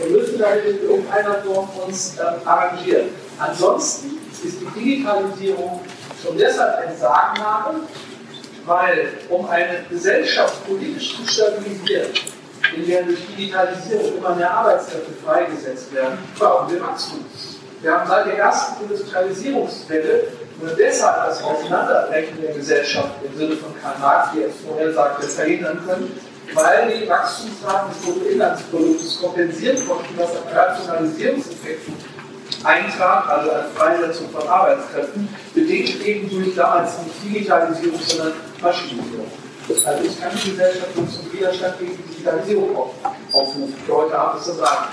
und 0.00 0.12
müssen 0.12 0.38
damit 0.38 0.66
in 0.66 0.82
irgendeiner 0.82 1.34
Form 1.42 1.68
uns 1.86 2.16
ähm, 2.18 2.46
arrangieren. 2.46 3.08
Ansonsten 3.38 4.18
ist 4.44 4.60
die 4.60 4.80
Digitalisierung 4.80 5.80
schon 6.22 6.36
deshalb 6.36 6.86
ein 6.86 6.96
Sagenname, 6.96 7.80
weil 8.66 9.12
um 9.30 9.48
eine 9.48 9.84
Gesellschaft 9.88 10.66
politisch 10.66 11.16
zu 11.16 11.26
stabilisieren, 11.26 12.08
in 12.76 12.86
der 12.86 13.02
durch 13.02 13.20
Digitalisierung 13.36 14.18
immer 14.18 14.34
mehr 14.34 14.50
Arbeitskräfte 14.50 15.12
freigesetzt 15.24 15.92
werden, 15.94 16.18
brauchen 16.38 16.72
wir 16.72 16.82
Wachstum. 16.82 17.24
Wir 17.80 17.92
haben 17.92 18.08
seit 18.08 18.26
der 18.26 18.38
ersten 18.38 18.84
Industrialisierungswelle 18.84 20.24
nur 20.60 20.70
deshalb 20.74 21.26
das 21.26 21.42
Auseinanderbrechen 21.42 22.40
der 22.40 22.54
Gesellschaft 22.54 23.10
im 23.24 23.36
Sinne 23.36 23.56
von 23.56 23.74
Karl 23.82 23.98
Marx, 24.00 24.34
wie 24.34 24.42
er 24.42 24.48
es 24.48 24.54
vorher 24.66 24.92
sagte, 24.92 25.26
verhindern 25.26 25.82
können, 25.86 26.20
weil 26.54 26.98
die 26.98 27.08
Wachstumsraten 27.08 27.90
des 27.90 28.02
Bruttoinlandsproduktes 28.02 29.20
kompensiert 29.20 29.86
wurden, 29.88 30.04
was 30.16 30.30
an 30.30 30.56
Rationalisierungseffekten 30.56 31.94
eintrat, 32.62 33.28
also 33.28 33.50
an 33.50 33.64
Freisetzung 33.74 34.30
von 34.30 34.48
Arbeitskräften, 34.48 35.28
bedingt 35.54 36.00
eben 36.04 36.30
durch 36.30 36.54
damals 36.54 36.92
nicht 37.00 37.22
Digitalisierung, 37.24 38.00
sondern 38.00 38.32
Maschinisierung. 38.60 39.30
Also 39.68 40.04
ich 40.04 40.20
kann 40.20 40.30
die 40.34 40.50
Gesellschaft 40.50 40.94
zum 40.94 41.32
Widerstand 41.32 41.78
gegen 41.78 41.96
Digitalisierung 42.08 42.76
aufrufen. 43.32 43.74
Für 43.86 43.96
heute 43.96 44.18
Abend 44.18 44.40
ist 44.40 44.48
das 44.48 44.58
sagen. 44.58 44.86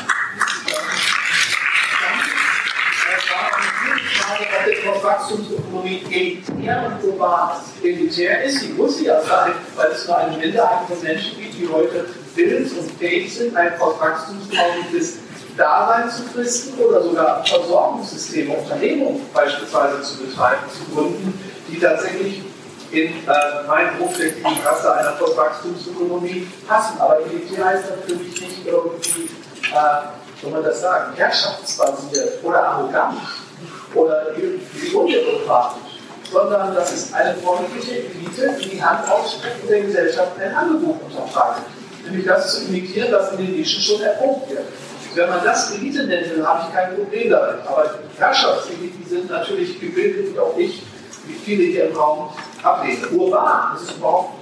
Ob 4.41 4.67
etwas 4.67 5.03
Wachstumsökonomie 5.03 6.01
elitär 6.09 6.99
und 7.03 7.13
ist. 7.13 7.85
Elitär 7.85 8.43
ist, 8.43 8.63
die 8.63 8.69
muss 8.69 8.97
sie 8.97 9.05
ja 9.05 9.21
sein, 9.21 9.53
weil 9.75 9.91
es 9.91 10.07
nur 10.07 10.17
eine 10.17 10.35
Minderheit 10.37 10.87
von 10.87 10.99
Menschen 11.03 11.39
gibt, 11.39 11.59
die 11.59 11.69
heute 11.71 12.05
willens 12.33 12.73
und 12.73 12.91
fähig 12.97 13.31
sind, 13.31 13.55
ein 13.55 13.73
wachstumstaugliches 13.79 15.19
Dasein 15.55 16.09
zu 16.09 16.23
fristen 16.33 16.79
oder 16.79 17.03
sogar 17.03 17.45
Versorgungssysteme, 17.45 18.55
Unternehmungen 18.55 19.21
beispielsweise 19.31 20.01
zu 20.01 20.25
betreiben, 20.25 20.63
zu 20.69 20.95
gründen, 20.95 21.39
die 21.67 21.79
tatsächlich 21.79 22.41
in 22.91 23.07
äh, 23.09 23.67
meinen 23.67 23.99
hochflächigen 23.99 24.57
Raster 24.65 24.95
einer 24.95 25.11
Postwachstumsökonomie 25.11 26.47
passen. 26.67 26.99
Aber 26.99 27.19
elitär 27.19 27.63
heißt 27.63 27.91
natürlich 27.91 28.41
nicht 28.41 28.65
irgendwie, 28.65 29.29
äh, 29.71 30.41
soll 30.41 30.51
man 30.51 30.63
das 30.63 30.81
sagen, 30.81 31.13
herrschaftsbasiert 31.15 32.43
oder 32.43 32.63
arrogant 32.63 33.19
oder 33.95 34.27
irgendwie 34.35 34.95
undemokratisch, 34.95 35.99
sondern 36.31 36.73
das 36.75 36.93
ist 36.93 37.13
eine 37.13 37.35
freundliche 37.35 37.99
Elite, 37.99 38.55
die 38.61 38.69
die 38.69 38.83
Hand 38.83 39.09
ausstreckt 39.09 39.63
und 39.63 39.69
der 39.69 39.81
Gesellschaft 39.81 40.31
ein 40.39 40.53
Angebot 40.53 41.01
unterbreitet. 41.03 41.63
Nämlich 42.05 42.25
das 42.25 42.55
zu 42.55 42.65
imitieren, 42.65 43.11
was 43.11 43.31
in 43.33 43.45
den 43.45 43.55
Nischen 43.57 43.81
schon 43.81 44.01
erprobt 44.01 44.49
wird. 44.49 44.65
Wenn 45.13 45.29
man 45.29 45.43
das 45.43 45.75
Elite 45.75 46.05
nennt, 46.05 46.31
dann 46.31 46.47
habe 46.47 46.67
ich 46.67 46.73
kein 46.73 46.95
Problem 46.95 47.29
damit. 47.29 47.67
Aber 47.67 47.95
Herrschaftseliten 48.17 49.05
sind 49.07 49.29
natürlich 49.29 49.79
gebildet 49.79 50.29
und 50.29 50.39
auch 50.39 50.57
ich, 50.57 50.81
wie 51.27 51.33
viele 51.33 51.63
hier 51.63 51.89
im 51.89 51.95
Raum, 51.95 52.29
ablehne. 52.63 53.07
Urban, 53.09 53.73
das 53.73 53.83
ist 53.83 53.97
überhaupt. 53.97 54.35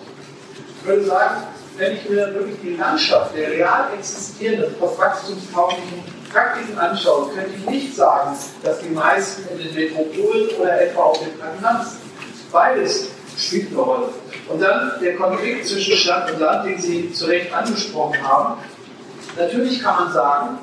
Ich 0.80 0.88
würde 0.88 1.04
sagen, 1.06 1.44
wenn 1.78 1.96
ich 1.96 2.10
mir 2.10 2.34
wirklich 2.34 2.58
die 2.62 2.76
Landschaft 2.76 3.36
der 3.36 3.52
real 3.52 3.88
existierenden, 3.98 4.74
postwachstumstauglichen 4.76 6.04
Praktiken 6.32 6.78
anschaue, 6.78 7.30
könnte 7.34 7.52
ich 7.58 7.66
nicht 7.70 7.96
sagen, 7.96 8.38
dass 8.64 8.80
die 8.80 8.90
meisten 8.90 9.48
in 9.52 9.58
den 9.58 9.74
Metropolen 9.74 10.50
oder 10.60 10.82
etwa 10.82 11.02
auf 11.02 11.20
den 11.20 11.38
Plattenland 11.38 11.84
sind. 11.84 12.52
Beides 12.52 13.10
spielt 13.38 13.72
eine 13.72 13.82
Rolle. 13.82 14.10
Und 14.48 14.62
dann 14.62 14.94
der 15.02 15.16
Konflikt 15.16 15.68
zwischen 15.68 15.96
Stadt 15.96 16.32
und 16.32 16.40
Land, 16.40 16.66
den 16.66 16.80
Sie 16.80 17.12
zu 17.12 17.26
Recht 17.26 17.54
angesprochen 17.54 18.18
haben. 18.22 18.60
Natürlich 19.38 19.82
kann 19.82 20.06
man 20.06 20.14
sagen, 20.14 20.58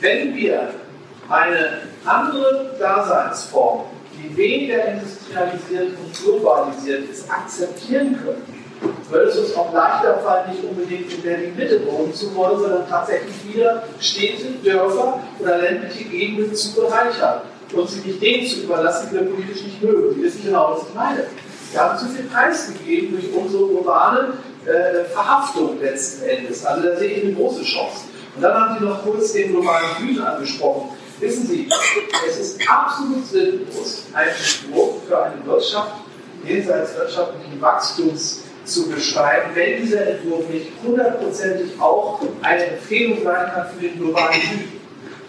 wenn 0.00 0.34
wir 0.34 0.70
eine 1.28 1.82
andere 2.04 2.74
Daseinsform, 2.78 3.84
die 4.12 4.36
weniger 4.36 4.84
industrialisiert 4.84 5.96
und 5.98 6.14
globalisiert 6.14 7.10
ist, 7.10 7.30
akzeptieren 7.30 8.18
können, 8.22 8.57
würde 9.10 9.30
es 9.30 9.38
uns 9.38 9.56
auch 9.56 9.72
leichter 9.72 10.18
fallen, 10.18 10.50
nicht 10.50 10.64
unbedingt 10.64 11.12
in 11.12 11.22
Berlin-Mitte 11.22 11.86
wohnen 11.86 12.12
zu 12.12 12.34
wollen, 12.34 12.58
sondern 12.58 12.88
tatsächlich 12.88 13.34
wieder 13.54 13.84
Städte, 13.98 14.52
Dörfer 14.62 15.20
oder 15.38 15.58
ländliche 15.58 16.04
Gegenden 16.04 16.54
zu 16.54 16.74
bereichern 16.74 17.42
und 17.72 17.88
sie 17.88 18.00
nicht 18.00 18.22
denen 18.22 18.46
zu 18.46 18.60
überlassen, 18.60 19.08
die 19.10 19.16
wir 19.16 19.24
politisch 19.24 19.62
nicht 19.62 19.82
mögen. 19.82 20.14
Sie 20.14 20.22
wissen 20.22 20.44
genau, 20.44 20.72
was 20.74 20.88
ich 20.88 20.94
meine. 20.94 21.24
Wir 21.70 21.80
haben 21.80 21.98
zu 21.98 22.06
viel 22.06 22.24
Preis 22.24 22.68
gegeben 22.68 23.12
durch 23.12 23.32
unsere 23.34 23.64
urbane 23.64 24.32
äh, 24.64 25.04
Verhaftung 25.04 25.80
letzten 25.80 26.24
Endes. 26.24 26.64
Also 26.64 26.88
da 26.88 26.96
sehe 26.96 27.10
ich 27.10 27.24
eine 27.24 27.34
große 27.34 27.62
Chance. 27.62 28.04
Und 28.34 28.42
dann 28.42 28.54
haben 28.54 28.78
Sie 28.78 28.84
noch 28.84 29.02
kurz 29.02 29.32
den 29.32 29.52
globalen 29.52 29.86
Süden 29.98 30.22
angesprochen. 30.22 30.90
Wissen 31.20 31.46
Sie, 31.46 31.68
es 32.28 32.38
ist 32.38 32.60
absolut 32.70 33.26
sinnlos, 33.26 34.04
einen 34.12 34.30
Entwurf 34.30 35.02
für 35.06 35.20
eine 35.20 35.44
Wirtschaft 35.44 35.92
jenseits 36.44 36.94
wirtschaftlichen 36.96 37.60
Wachstums 37.60 38.44
zu 38.68 38.88
beschreiben, 38.88 39.50
wenn 39.54 39.82
dieser 39.82 40.06
Entwurf 40.06 40.48
nicht 40.48 40.70
hundertprozentig 40.84 41.72
auch 41.80 42.20
eine 42.42 42.64
Empfehlung 42.66 43.24
sein 43.24 43.50
kann 43.52 43.66
für 43.74 43.80
den 43.80 43.98
globalen 43.98 44.40
Süden. 44.40 44.80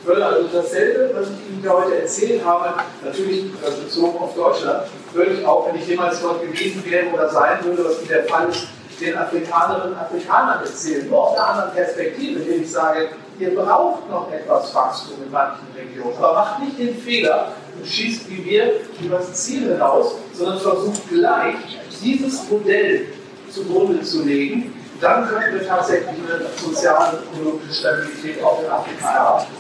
Ich 0.02 0.08
würde 0.08 0.26
also 0.26 0.48
dasselbe, 0.52 1.12
was 1.14 1.28
ich 1.28 1.54
Ihnen 1.54 1.72
heute 1.72 2.02
erzählt 2.02 2.44
habe, 2.46 2.74
natürlich 3.04 3.52
bezogen 3.52 4.18
auf 4.18 4.34
Deutschland, 4.34 4.84
würde 5.14 5.34
ich 5.34 5.46
auch, 5.46 5.68
wenn 5.68 5.80
ich 5.80 5.88
jemals 5.88 6.22
dort 6.22 6.42
gewesen 6.42 6.84
wäre 6.86 7.08
oder 7.14 7.30
sein 7.30 7.64
würde, 7.64 7.86
was 7.86 8.08
der 8.08 8.24
Fall 8.26 8.50
ist, 8.50 8.68
den 9.02 9.18
Afrikanerinnen 9.18 9.94
und 9.94 10.00
Afrikanern 10.00 10.64
erzählen, 10.64 11.08
nur 11.08 11.30
aus 11.30 11.38
einer 11.38 11.48
anderen 11.48 11.74
Perspektive, 11.74 12.40
indem 12.40 12.64
ich 12.64 12.72
sage, 12.72 13.10
ihr 13.40 13.56
braucht 13.56 14.10
noch 14.10 14.32
etwas 14.32 14.74
Wachstum 14.76 15.18
in 15.24 15.32
manchen 15.32 15.68
Regionen, 15.76 16.18
aber 16.18 16.34
macht 16.34 16.60
nicht 16.64 16.80
den 16.80 16.98
Fehler, 16.98 17.54
und 17.78 17.88
schießt 17.88 18.30
wie 18.30 18.44
wir 18.44 18.82
über 19.02 19.18
das 19.18 19.34
Ziel 19.34 19.72
hinaus, 19.72 20.16
sondern 20.34 20.60
versucht 20.60 21.10
gleich, 21.10 21.56
dieses 22.02 22.50
Modell 22.50 23.08
zugrunde 23.52 24.04
zu 24.04 24.24
legen. 24.24 24.74
Dann 25.02 25.28
könnten 25.28 25.60
wir 25.60 25.68
tatsächlich 25.68 26.10
eine 26.10 26.46
soziale 26.58 27.20
und 27.20 27.40
ökologische 27.40 27.74
Stabilität 27.74 28.44
auch 28.44 28.62
in 28.64 28.70
Afrika 28.70 29.16
erreichen. 29.16 29.54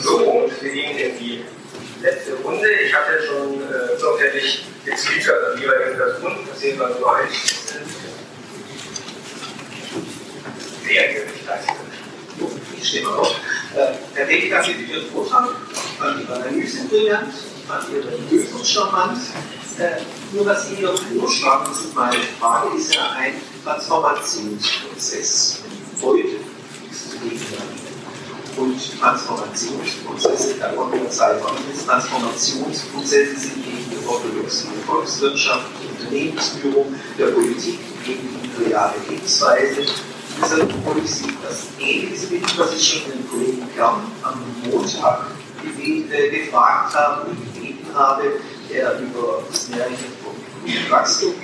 So, 0.00 0.16
und 0.16 0.62
wir 0.62 0.72
gehen 0.72 0.96
in 0.96 1.18
die 1.18 1.44
letzte 2.02 2.34
Runde. 2.42 2.66
Ich 2.70 2.94
hatte 2.94 3.22
schon 3.22 3.60
äh, 3.60 3.98
sorgfältig 3.98 4.64
getwittert, 4.84 5.56
wie 5.56 5.62
wir 5.62 5.92
in 5.92 5.98
das 5.98 6.20
Grund 6.20 6.50
passieren, 6.50 6.78
was 6.78 6.98
nur 6.98 7.16
ein 7.16 7.28
Sehr 10.86 11.08
gerecht, 11.12 11.44
Ich 12.78 12.88
stimme 12.88 13.10
auch. 13.10 13.34
Äh, 13.76 13.92
Herr 14.14 14.28
Weg, 14.28 14.50
danke 14.50 14.70
für 14.72 14.82
Ihren 14.82 15.10
Vortrag. 15.10 15.50
Ich 15.72 15.98
fand 15.98 16.22
Ihre 16.22 16.34
Analyse 16.34 16.88
brillant, 16.88 17.28
ich 17.58 17.66
fand 17.66 17.84
Ihre 17.90 18.16
Lösung 18.30 18.64
charmant. 18.64 19.18
Äh, 19.78 20.00
nur 20.32 20.46
was 20.46 20.68
Sie 20.68 20.76
hier 20.76 20.92
vorschlagen, 21.18 21.64
das 21.68 21.80
ist 21.80 21.94
meine 21.94 22.16
Frage, 22.38 22.76
ist 22.76 22.94
ja 22.94 23.10
ein 23.16 23.34
Transformationsprozess. 23.64 25.60
Heute 26.02 26.28
ist 26.90 27.06
es. 27.06 27.16
Und 28.56 29.00
Transformationsprozesse 29.00 30.54
dauern 30.54 30.92
ja 30.92 31.08
Zeit. 31.08 31.40
Transformationsprozesse 31.86 33.40
sind 33.40 33.64
gegen 33.64 33.90
die 33.90 34.06
orthodoxe 34.06 34.66
Volkswirtschaft, 34.86 35.66
die 35.80 35.88
Unternehmensführung, 36.02 36.94
der 37.18 37.26
Politik, 37.28 37.78
gegen 38.04 38.28
die 38.42 38.64
reale 38.64 38.94
Lebensweise. 39.08 39.86
Deshalb 40.42 40.84
wollte 40.84 41.00
ich 41.04 41.10
Sie 41.10 41.28
das 41.42 41.68
Ähnliches 41.78 42.26
bitten, 42.28 42.58
was 42.58 42.74
ich 42.74 42.88
schon 42.88 43.12
den 43.12 43.28
Kollegen 43.28 43.68
Kern 43.74 44.02
am 44.22 44.42
Montag 44.70 45.26
äh, 45.62 46.28
gefragt 46.30 46.94
habe 46.94 47.30
und 47.30 47.54
gebeten 47.54 47.86
habe, 47.94 48.32
der 48.72 48.98
über 49.00 49.42
das 49.50 49.68
vom 50.22 50.90
Wachstum 50.90 51.34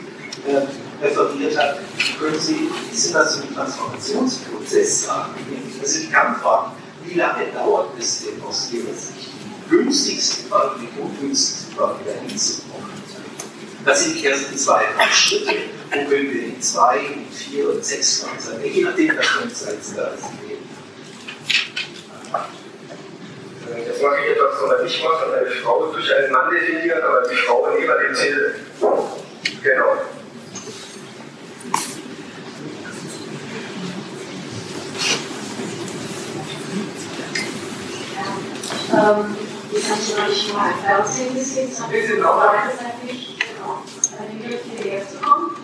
äh, 0.46 1.04
referiert 1.04 1.56
hat. 1.56 1.78
Können 2.18 2.38
Sie 2.38 2.54
ein 2.54 2.90
bisschen 2.90 3.14
was 3.14 3.40
zum 3.40 3.54
Transformationsprozess 3.54 5.06
sagen? 5.06 5.34
Das 5.80 5.92
sind 5.92 6.10
Kernfragen. 6.10 6.72
Wie 7.04 7.14
lange 7.14 7.46
dauert 7.52 7.90
es 7.98 8.24
denn 8.24 8.42
aus 8.42 8.70
Ihrer 8.72 8.92
Sicht, 8.92 9.30
die 9.44 9.70
günstigsten 9.70 10.48
Fall, 10.48 10.72
die 10.80 11.00
ungünstigsten 11.00 11.76
Fall 11.76 11.94
wieder 12.00 12.14
hinzukommen? 12.20 12.90
Das 13.84 14.02
sind 14.02 14.20
die 14.20 14.26
ersten 14.26 14.56
zwei 14.58 14.84
Schritte. 15.12 15.54
Wo 15.92 16.10
können 16.10 16.32
wir 16.32 16.46
in 16.46 16.60
zwei, 16.60 16.98
in 16.98 17.32
vier 17.32 17.70
und 17.70 17.84
sechs 17.84 18.22
Jahren 18.22 18.40
sein? 18.40 18.60
Je 18.64 18.82
nachdem, 18.82 19.16
was 19.16 19.26
für 19.26 19.42
ein 19.42 19.54
Zeitskala 19.54 20.12
Sie 20.16 20.45
Jetzt 23.96 24.04
mache 24.04 24.16
ich 24.26 24.36
etwas, 24.36 24.60
was 24.60 24.68
man 24.68 24.84
nicht 24.84 25.02
macht, 25.02 25.24
eine 25.24 25.50
Frau 25.50 25.86
durch 25.86 26.14
einen 26.14 26.30
Mann 26.30 26.50
definieren, 26.50 27.02
aber 27.02 27.26
die 27.26 27.34
Frau 27.34 27.66
neben 27.70 27.86
dem 27.86 28.14
Ziel. 28.14 28.54
Genau. 29.62 29.92
Ähm, 38.92 39.36
ich 39.72 39.90
habe 39.90 40.00
schon 40.02 40.28
nicht 40.28 40.52
mal 40.54 40.72
im 40.72 40.84
Fernsehen 40.84 41.34
gesehen, 41.34 41.70
es 41.72 41.80
hat 41.80 41.90
mir 41.90 42.22
beiderseitig 42.22 43.38
genau, 43.38 43.82
eine 44.20 44.44
Hilfe 44.44 44.68
hierher 44.76 45.08
zu 45.08 45.16
kommen. 45.16 45.56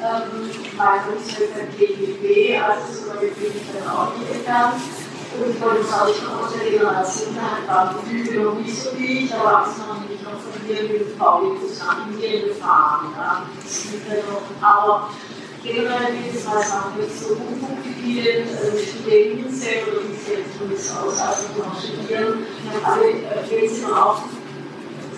Ähm, 0.00 0.50
mein 0.78 1.00
Umfeld 1.14 1.54
beim 1.54 1.76
DGB, 1.78 2.56
also 2.56 3.02
sogar 3.02 3.20
bin 3.20 3.32
ich 3.38 3.78
dann 3.78 3.90
auch 3.90 4.16
nicht 4.16 4.30
entfernt. 4.32 4.80
Und 5.34 5.60
wollte 5.60 5.84
sagen, 5.84 6.12
ich 6.12 6.24
komme 6.24 6.46
aus 6.46 6.52
der 6.52 6.70
Generation, 6.70 7.36
hat 7.36 7.68
war 7.68 7.94
Gefühle 7.94 8.42
noch 8.42 8.54
nicht 8.54 8.82
so 8.82 8.90
wie 8.96 9.24
ich, 9.24 9.34
aber 9.34 9.50
Erwachsene 9.50 9.86
haben 9.86 10.08
mich 10.08 10.22
noch 10.22 10.38
von 10.40 10.60
hier 10.66 10.82
mit 10.82 11.18
VW-Bus 11.18 11.78
nach 11.80 12.06
Indien 12.06 12.48
gefahren. 12.48 13.12
Ja. 13.16 13.42
Aber 14.62 15.10
generell 15.62 16.12
geht 16.22 16.34
es 16.34 16.48
halt 16.48 16.64
auch 16.64 16.96
nicht 16.96 17.18
so 17.18 17.36
wie 17.36 17.92
vielen 18.02 18.46
Studenten 18.78 19.54
selber, 19.54 20.00
die 20.08 20.16
sich 20.16 20.38
jetzt 20.38 20.58
zumindest 20.58 20.96
aus, 20.96 21.20
also 21.20 21.42
noch 21.58 21.78
studieren, 21.78 22.46
alle, 22.84 23.14
wenn 23.50 23.68
sie 23.68 23.82
mal 23.82 24.02
auf 24.02 24.22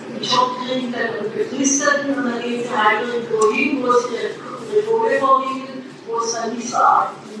einen 0.09 0.21
Job 0.21 0.57
kriegen, 0.65 0.91
dann 0.91 1.31
befristeten 1.31 2.15
und 2.15 2.25
dann 2.25 2.41
gehen 2.41 2.63
sie 2.63 2.75
halt 2.75 3.07
irgendwo 3.07 3.53
hin, 3.53 3.83
wo 3.83 3.91
sie 3.93 4.15
ihre 4.15 4.75
Reformen 4.75 5.19
vorliegen, 5.19 5.85
wo 6.07 6.17
es 6.17 6.33
dann 6.33 6.55
nicht 6.55 6.69
so 6.69 6.77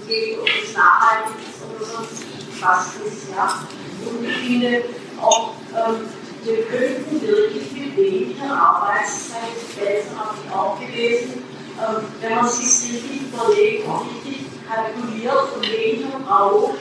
geht, 0.07 0.39
ob 0.39 0.47
es 0.47 0.73
nachhaltig 0.73 1.35
ist 1.43 1.61
oder 1.63 1.85
sonst 1.85 2.28
was 2.61 2.95
ist. 3.05 3.29
Ja. 3.35 3.59
Und 4.05 4.23
ich 4.27 4.37
finde 4.37 4.83
auch, 5.21 5.53
ähm, 5.75 6.07
wir 6.43 6.63
könnten 6.63 7.21
wirklich 7.21 7.71
mit 7.71 7.97
weniger 7.97 8.51
Arbeitszeit, 8.51 9.57
Felsen 9.77 10.19
habe 10.19 10.35
ich 10.43 10.53
auch 10.53 10.79
gelesen, 10.79 11.43
ähm, 11.77 12.03
wenn 12.21 12.35
man 12.35 12.47
sich 12.47 12.93
richtig 12.93 13.21
überlegt 13.33 13.87
und 13.87 14.01
richtig 14.25 14.45
kalkuliert 14.67 15.53
und 15.55 15.63
weniger 15.63 16.19
braucht. 16.19 16.77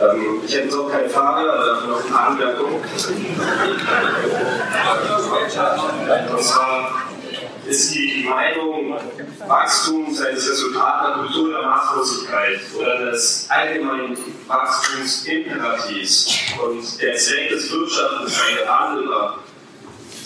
Ähm, 0.00 0.40
ich 0.44 0.54
hätte 0.54 0.70
so 0.70 0.84
keine 0.86 1.08
Frage, 1.08 1.52
aber 1.52 1.86
noch 1.86 2.04
eine 2.04 2.18
Anmerkung. 2.18 2.74
Und 6.32 6.42
zwar 6.42 7.02
ist 7.72 7.94
die 7.94 8.24
Meinung, 8.28 8.94
Wachstum 9.46 10.14
sei 10.14 10.32
das 10.32 10.50
Resultat 10.50 11.08
der 11.08 11.24
Kultur 11.24 11.52
der 11.52 11.62
Maßlosigkeit 11.62 12.60
oder 12.78 13.10
des 13.10 13.46
allgemeinen 13.48 14.18
Wachstumsimperatives 14.46 16.38
und 16.62 17.00
der 17.00 17.16
Zweck 17.16 17.48
des 17.48 17.72
Wirtschaftens 17.72 18.36
sei 18.36 18.66
handelbar. 18.66 19.38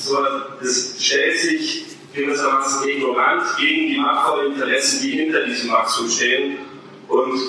So, 0.01 0.27
das 0.61 0.97
stellt 0.99 1.39
sich 1.39 1.85
gewissermaßen 2.13 2.89
ignorant 2.89 3.45
gegen 3.59 3.93
die 3.93 3.99
machtvollen 3.99 4.55
Interessen, 4.55 5.03
die 5.03 5.13
hinter 5.13 5.45
diesem 5.45 5.71
Wachstum 5.71 6.11
stehen 6.11 6.59
und 7.07 7.41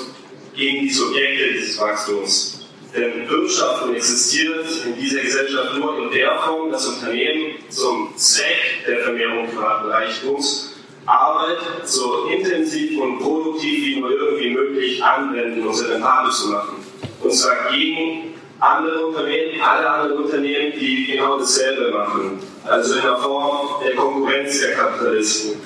gegen 0.56 0.82
die 0.84 0.94
Subjekte 0.94 1.54
dieses 1.54 1.80
Wachstums. 1.80 2.57
Denn 2.98 3.30
Wirtschaft 3.30 3.88
existiert 3.94 4.66
in 4.86 4.98
dieser 5.00 5.22
Gesellschaft 5.22 5.78
nur 5.78 6.00
in 6.00 6.10
der 6.10 6.36
Form, 6.40 6.72
dass 6.72 6.88
Unternehmen 6.88 7.54
zum 7.70 8.18
Zweck 8.18 8.84
der 8.88 9.00
Vermehrung 9.02 9.48
privaten 9.48 9.90
Reichtums 9.90 10.74
Arbeit 11.06 11.60
so 11.86 12.26
intensiv 12.26 13.00
und 13.00 13.20
produktiv 13.20 13.86
wie 13.86 14.00
nur 14.00 14.12
irgendwie 14.12 14.50
möglich 14.50 15.04
anwenden, 15.04 15.66
um 15.66 15.74
sie 15.74 15.86
rentabel 15.86 16.32
zu 16.32 16.48
machen. 16.48 16.84
Und 17.22 17.32
zwar 17.32 17.72
gegen 17.72 18.34
andere 18.60 19.06
Unternehmen, 19.06 19.62
alle 19.62 19.90
anderen 19.90 20.24
Unternehmen, 20.24 20.74
die 20.78 21.06
genau 21.06 21.38
dasselbe 21.38 21.92
machen. 21.92 22.40
Also 22.66 22.96
in 22.96 23.04
der 23.04 23.18
Form 23.18 23.80
der 23.86 23.96
Konkurrenz 23.96 24.60
der 24.60 24.74
Kapitalisten. 24.74 25.62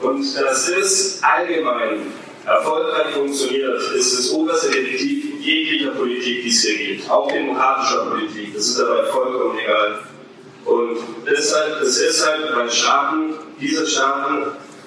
Und 0.00 0.24
das 0.40 0.68
ist 0.70 1.22
allgemein 1.22 2.12
erfolgreich 2.46 3.14
funktioniert, 3.14 3.80
ist 3.94 4.18
das 4.18 4.30
oberste 4.32 4.70
Detektiv 4.70 5.35
jeglicher 5.46 5.90
Politik, 5.90 6.42
die 6.42 6.48
es 6.48 6.62
hier 6.62 6.76
gibt, 6.76 7.10
auch 7.10 7.30
demokratischer 7.30 8.06
Politik. 8.06 8.54
Das 8.54 8.68
ist 8.68 8.78
dabei 8.78 9.04
vollkommen 9.04 9.58
egal. 9.58 10.00
Und 10.64 10.98
deshalb, 11.24 11.80
das 11.80 11.98
ist 11.98 12.26
halt 12.26 12.54
bei 12.54 12.68
Staaten, 12.68 13.34
diese 13.60 13.86
Staaten, 13.86 14.46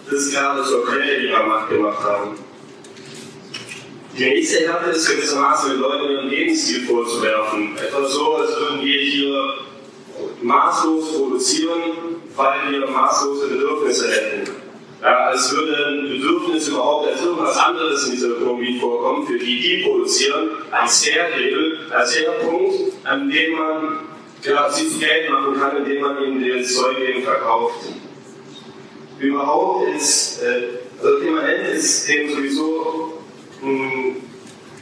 das 0.09 0.31
gerade 0.31 0.63
zur 0.63 0.85
Quelle 0.85 1.17
ihrer 1.17 1.45
Macht 1.45 1.69
gemacht 1.69 2.03
haben. 2.03 2.37
Die 4.17 4.25
nächste 4.25 4.67
Härte 4.67 4.89
ist 4.89 5.09
gewissermaßen 5.09 5.71
den 5.71 5.79
Leuten 5.79 6.11
ihren 6.11 6.27
Lebensstil 6.27 6.85
vorzuwerfen. 6.85 7.77
Etwas 7.77 8.11
so, 8.11 8.35
als 8.35 8.49
würden 8.59 8.83
wir 8.83 8.99
hier 8.99 9.53
maßlos 10.41 11.13
produzieren, 11.13 11.81
weil 12.35 12.71
wir 12.71 12.87
maßlose 12.87 13.47
Bedürfnisse 13.47 14.11
hätten. 14.11 14.58
Ja, 15.01 15.27
als 15.27 15.55
würde 15.55 15.87
ein 15.87 16.09
Bedürfnis 16.09 16.67
überhaupt 16.67 17.07
als 17.09 17.21
irgendwas 17.23 17.57
anderes 17.57 18.05
in 18.05 18.11
dieser 18.11 18.29
Ökonomie 18.29 18.79
vorkommen, 18.79 19.25
für 19.25 19.37
die 19.37 19.61
die 19.61 19.83
produzieren, 19.83 20.49
als 20.71 21.03
der 21.03 21.25
Hebel, 21.31 21.79
als 21.91 22.13
der 22.13 22.31
Punkt, 22.31 22.75
an 23.05 23.29
dem 23.29 23.53
man 23.53 23.99
ja, 24.43 24.69
sie 24.69 24.89
zu 24.89 24.99
Geld 24.99 25.29
machen 25.29 25.59
kann, 25.59 25.77
indem 25.77 26.01
man 26.01 26.23
ihnen 26.23 26.59
das 26.59 26.75
Zeug 26.75 26.99
eben 26.99 27.23
verkauft. 27.23 27.85
Überhaupt 29.19 29.87
ist, 29.95 30.41
äh, 30.43 30.79
also 31.01 31.17
immanent 31.17 31.67
ist 31.69 32.07
dem 32.07 32.29
sowieso 32.29 33.19
hm, 33.61 34.15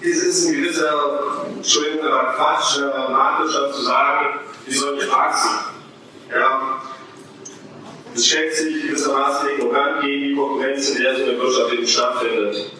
es 0.02 0.23
ist 0.23 0.48
ein 0.48 0.53
gewisser, 0.53 1.45
Entschuldigung, 1.56 2.07
aber 2.07 2.34
Quatsch, 2.34 2.77
der 2.77 3.10
Marktwirtschaft 3.10 3.73
zu 3.76 3.81
sagen, 3.81 4.39
die 4.65 4.73
sollen 4.73 4.98
nicht 4.98 5.11
wachsen. 5.11 5.49
Ja. 6.31 6.81
Es 8.18 8.26
stellt 8.26 8.52
sich 8.52 8.88
gewissermaßen 8.88 9.48
ignorant 9.48 10.02
gegen 10.02 10.30
die 10.30 10.34
Konkurrenz, 10.34 10.89
in 10.89 11.03
der 11.03 11.15
so 11.15 11.22
eine 11.22 11.39
Wirtschaft 11.39 11.72
eben 11.72 11.85
stattfindet. 11.85 12.72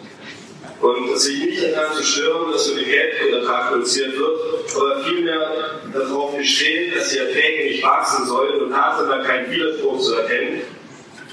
Und 0.80 1.16
sich 1.16 1.44
nicht 1.44 1.76
daran 1.76 1.94
zu 1.94 2.02
stören, 2.02 2.50
dass 2.50 2.66
so 2.66 2.74
viel 2.74 2.86
Geld 2.86 3.20
pro 3.20 3.36
Ertrag 3.36 3.70
produziert 3.70 4.18
wird, 4.18 4.40
aber 4.74 5.04
vielmehr 5.04 5.50
darauf 5.92 6.36
besteht, 6.36 6.96
dass 6.96 7.10
die 7.10 7.18
Erträge 7.18 7.70
nicht 7.70 7.84
wachsen 7.84 8.26
sollen 8.26 8.62
und 8.62 8.70
darin 8.72 9.22
kein 9.22 9.48
Widerspruch 9.48 10.00
zu 10.00 10.14
erkennen, 10.14 10.62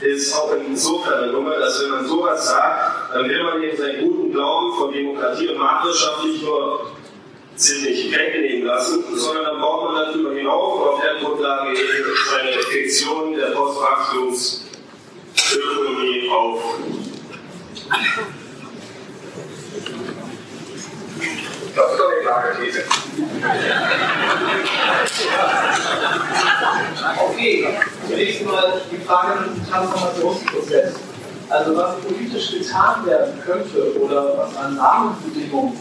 ist 0.02 0.36
auch 0.36 0.54
insofern 0.56 1.24
eine 1.24 1.32
Nummer, 1.32 1.58
dass 1.58 1.82
wenn 1.82 1.90
man 1.90 2.06
sowas 2.06 2.48
sagt, 2.48 3.12
dann 3.12 3.28
will 3.28 3.44
man 3.44 3.64
eben 3.64 3.76
seinen 3.76 4.02
guten 4.04 4.32
Glauben 4.32 4.78
von 4.78 4.94
Demokratie 4.94 5.48
und 5.48 5.58
Marktwirtschaft 5.58 6.26
nicht 6.26 6.44
nur 6.44 6.92
ziemlich 7.56 8.12
wegnehmen 8.12 8.66
lassen, 8.66 9.04
sondern 9.16 9.46
dann 9.46 9.62
baut 9.62 9.92
man 9.92 9.96
darüber 9.96 10.34
hinaus 10.34 10.82
und 10.82 10.90
auf 10.90 11.02
der 11.02 11.16
Grundlage 11.22 11.72
eben 11.72 12.14
seine 12.30 12.52
Fiktion 12.62 13.34
der 13.36 13.48
Postwachstumsökonomie 13.48 16.30
auf. 16.30 16.62
Das 21.76 21.92
ist 21.92 22.00
doch 22.00 22.10
eine 22.10 22.22
klare 22.22 22.56
These. 22.62 22.84
Okay, 27.18 27.68
zunächst 28.08 28.46
mal 28.46 28.82
die 28.92 28.98
Frage 29.06 29.40
nach 29.40 29.48
dem 29.48 29.68
Transformationsprozess. 29.70 30.94
Also 31.50 31.76
was 31.76 32.00
politisch 32.00 32.52
getan 32.52 33.06
werden 33.06 33.42
könnte 33.46 34.00
oder 34.00 34.38
was 34.38 34.56
an 34.58 34.80
Rahmenbedingungen 34.80 35.78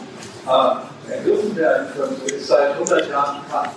äh, 0.46 0.74
ergriffen 1.10 1.56
werden 1.56 1.86
könnte, 1.96 2.34
ist 2.34 2.46
seit 2.46 2.72
100 2.72 3.08
Jahren 3.10 3.42
bekannt. 3.44 3.70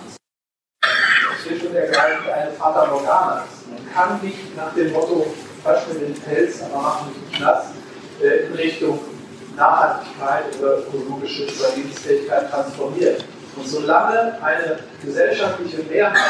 Schon 1.61 1.73
der 1.73 1.87
Geist 1.87 2.29
eine 2.29 2.51
Fata 2.51 2.87
Morgana. 2.87 3.45
Man 3.69 3.93
kann 3.93 4.19
nicht 4.21 4.55
nach 4.57 4.73
dem 4.73 4.91
Motto, 4.91 5.27
wasch 5.63 5.87
mir 5.87 5.99
den 5.99 6.13
Pelz, 6.13 6.61
aber 6.61 6.81
mach 6.81 7.07
mich 7.07 7.15
nicht 7.29 7.39
nass, 7.39 7.67
äh, 8.21 8.47
in 8.47 8.53
Richtung 8.53 8.99
Nachhaltigkeit 9.55 10.43
oder 10.59 10.79
ökologische 10.79 11.45
Überlebensfähigkeit 11.45 12.51
transformieren. 12.51 13.15
Und 13.55 13.67
solange 13.67 14.37
eine 14.43 14.79
gesellschaftliche 15.03 15.83
Mehrheit 15.83 16.29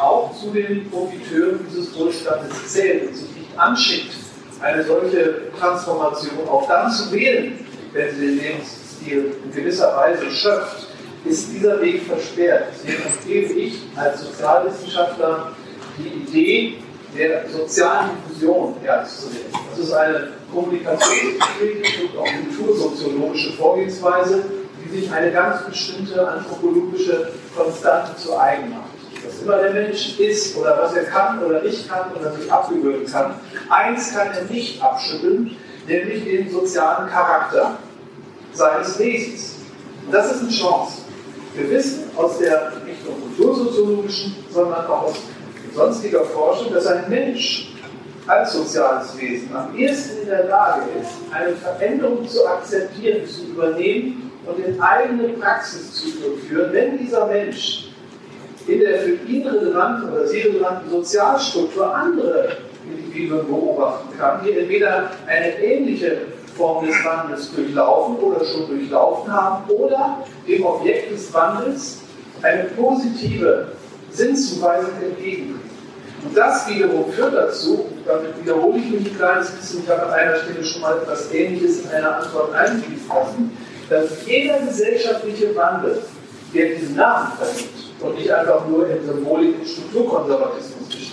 auch 0.00 0.34
zu 0.34 0.50
den 0.50 0.90
Profiteuren 0.90 1.64
dieses 1.68 1.96
Wohlstandes 1.96 2.72
zählt 2.72 3.08
und 3.08 3.14
sich 3.14 3.36
nicht 3.36 3.58
anschickt, 3.58 4.14
eine 4.60 4.82
solche 4.82 5.52
Transformation 5.58 6.48
auch 6.48 6.66
dann 6.66 6.90
zu 6.90 7.12
wählen, 7.12 7.64
wenn 7.92 8.16
sie 8.16 8.38
den 8.38 8.56
Lebensstil 9.04 9.36
in 9.44 9.52
gewisser 9.52 9.96
Weise 9.96 10.30
schöpft, 10.30 10.88
ist 11.24 11.52
dieser 11.52 11.80
Weg 11.80 12.02
versperrt. 12.04 12.64
Deswegen 12.72 13.02
empfehle 13.02 13.52
ich 13.54 13.82
als 13.96 14.20
Sozialwissenschaftler 14.20 15.52
die 15.98 16.08
Idee 16.08 16.78
der 17.16 17.48
sozialen 17.48 18.10
Diffusion 18.28 18.74
ernst 18.84 19.22
zu 19.22 19.28
nehmen. 19.28 19.52
Das 19.70 19.78
ist 19.78 19.92
eine 19.92 20.28
kommunikationspolitische 20.52 22.02
und 22.04 22.18
auch 22.18 22.28
kultursoziologische 22.56 23.52
Vorgehensweise, 23.54 24.44
die 24.84 25.00
sich 25.00 25.10
eine 25.10 25.32
ganz 25.32 25.64
bestimmte 25.64 26.26
anthropologische 26.26 27.32
Konstante 27.56 28.16
zu 28.16 28.38
eigen 28.38 28.70
macht. 28.70 28.90
Was 29.24 29.42
immer 29.42 29.56
der 29.56 29.72
Mensch 29.72 30.20
ist 30.20 30.56
oder 30.56 30.78
was 30.80 30.94
er 30.94 31.04
kann 31.04 31.42
oder 31.42 31.62
nicht 31.62 31.88
kann 31.88 32.12
oder 32.14 32.32
sich 32.32 32.52
abgewöhnen 32.52 33.06
kann, 33.06 33.34
eins 33.70 34.14
kann 34.14 34.28
er 34.28 34.44
nicht 34.44 34.80
abschütteln, 34.80 35.56
nämlich 35.88 36.24
den 36.24 36.50
sozialen 36.50 37.08
Charakter 37.08 37.78
seines 38.56 38.98
Wesens. 38.98 39.56
Und 40.04 40.12
das 40.12 40.32
ist 40.32 40.42
eine 40.42 40.50
Chance. 40.50 41.02
Wir 41.54 41.70
wissen 41.70 42.04
aus 42.16 42.38
der 42.38 42.72
nicht 42.86 43.04
nur 43.04 43.14
kultursoziologischen, 43.18 44.36
sondern 44.50 44.86
auch 44.86 45.04
aus 45.04 45.14
sonstiger 45.74 46.24
Forschung, 46.24 46.72
dass 46.72 46.86
ein 46.86 47.08
Mensch 47.08 47.72
als 48.26 48.52
soziales 48.52 49.18
Wesen 49.18 49.54
am 49.54 49.76
ehesten 49.76 50.22
in 50.22 50.28
der 50.28 50.44
Lage 50.44 50.82
ist, 51.00 51.12
eine 51.32 51.54
Veränderung 51.54 52.26
zu 52.26 52.46
akzeptieren, 52.46 53.26
zu 53.26 53.44
übernehmen 53.44 54.30
und 54.46 54.64
in 54.64 54.80
eigene 54.80 55.28
Praxis 55.34 55.92
zu 55.92 56.08
überführen, 56.08 56.72
wenn 56.72 56.98
dieser 56.98 57.26
Mensch 57.26 57.88
in 58.66 58.80
der 58.80 58.98
für 58.98 59.14
ihn 59.28 59.46
relevanten 59.46 60.12
oder 60.12 60.26
sie 60.26 60.40
relevanten 60.40 60.90
Sozialstruktur 60.90 61.94
andere 61.94 62.56
Individuen 62.84 63.46
beobachten 63.46 64.18
kann, 64.18 64.40
die 64.44 64.52
entweder 64.52 65.10
eine 65.26 65.58
ähnliche 65.62 66.18
Form 66.56 66.86
des 66.86 66.94
Wandels 67.04 67.54
durchlaufen 67.54 68.16
oder 68.16 68.44
schon 68.44 68.68
durchlaufen 68.68 69.32
haben 69.32 69.70
oder 69.70 70.24
dem 70.46 70.64
Objekt 70.64 71.12
des 71.12 71.32
Wandels 71.32 71.98
eine 72.42 72.64
positive 72.64 73.68
Sinnzuweisung 74.10 74.90
entgegenbringen. 75.02 75.76
Und 76.24 76.36
das 76.36 76.68
wiederum 76.68 77.12
führt 77.12 77.34
dazu, 77.34 77.86
damit 78.04 78.40
wiederhole 78.40 78.78
ich 78.78 78.90
mich 78.90 79.10
ein 79.10 79.16
kleines 79.16 79.50
bisschen, 79.50 79.84
ich 79.84 79.90
habe 79.90 80.06
an 80.06 80.12
einer 80.12 80.36
Stelle 80.36 80.64
schon 80.64 80.82
mal 80.82 80.96
etwas 80.96 81.32
Ähnliches 81.32 81.82
in 81.82 81.90
einer 81.90 82.16
Antwort 82.16 82.54
einfließen 82.54 83.06
dass 83.88 84.26
jeder 84.26 84.58
gesellschaftliche 84.60 85.54
Wandel, 85.54 86.02
der 86.52 86.74
diesen 86.74 86.96
Namen 86.96 87.32
verdient 87.38 87.70
und 88.00 88.18
nicht 88.18 88.30
einfach 88.32 88.66
nur 88.66 88.88
in 88.88 89.04
Symbolik 89.06 89.60
und 89.60 89.68
Strukturkonservatismus 89.68 90.88
besteht, 90.88 91.05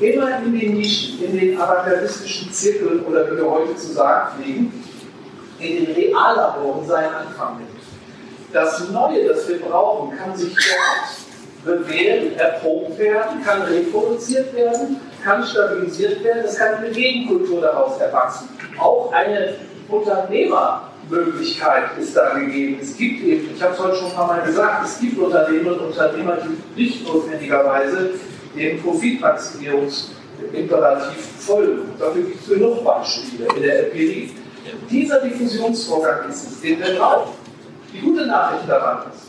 immer 0.00 0.38
in 0.38 0.58
den 0.58 0.74
Nischen, 0.74 1.24
in 1.24 1.38
den 1.38 1.60
avantgardistischen 1.60 2.52
Zirkeln 2.52 3.04
oder 3.04 3.30
wie 3.30 3.36
wir 3.36 3.50
heute 3.50 3.76
zu 3.76 3.92
sagen 3.92 4.42
pflegen, 4.42 4.84
in 5.58 5.86
den 5.86 5.94
Reallaboren 5.94 6.86
seinen 6.86 7.14
Anfang 7.14 7.58
nimmt. 7.58 7.70
Das 8.52 8.88
Neue, 8.90 9.28
das 9.28 9.48
wir 9.48 9.60
brauchen, 9.60 10.16
kann 10.16 10.36
sich 10.36 10.54
dort 10.54 11.64
bewährt, 11.64 12.38
erprobt 12.38 12.98
werden, 12.98 13.42
kann 13.44 13.62
reproduziert 13.62 14.54
werden, 14.54 15.00
kann 15.24 15.44
stabilisiert 15.44 16.22
werden, 16.22 16.44
es 16.44 16.56
kann 16.56 16.76
eine 16.76 16.90
Gegenkultur 16.90 17.60
daraus 17.60 18.00
erwachsen. 18.00 18.48
Auch 18.78 19.12
eine 19.12 19.54
Unternehmermöglichkeit 19.88 21.98
ist 21.98 22.16
da 22.16 22.34
gegeben. 22.34 22.78
Es 22.80 22.96
gibt 22.96 23.24
eben, 23.24 23.50
ich 23.54 23.62
habe 23.62 23.74
es 23.74 23.80
heute 23.80 23.96
schon 23.96 24.08
ein 24.08 24.14
paar 24.14 24.28
Mal 24.28 24.42
gesagt, 24.42 24.86
es 24.86 25.00
gibt 25.00 25.18
Unternehmen 25.18 25.66
und 25.66 25.80
Unternehmer, 25.80 26.36
die 26.36 26.82
nicht 26.82 27.06
notwendigerweise 27.06 28.10
dem 28.56 28.82
Profitmaximierungsimperativ 28.82 31.28
folgen. 31.38 31.90
Dafür 31.98 32.22
gibt 32.22 32.40
es 32.40 32.48
genug 32.48 32.82
Beispiele 32.84 33.48
in 33.54 33.62
der 33.62 33.86
Empirie. 33.86 34.30
Dieser 34.90 35.20
Diffusionsvorgang 35.20 36.28
ist 36.28 36.50
es, 36.50 36.60
den 36.60 36.80
wir 36.80 36.96
brauchen. 36.96 37.34
Die 37.92 38.00
gute 38.00 38.26
Nachricht 38.26 38.68
daran 38.68 39.04
ist, 39.12 39.26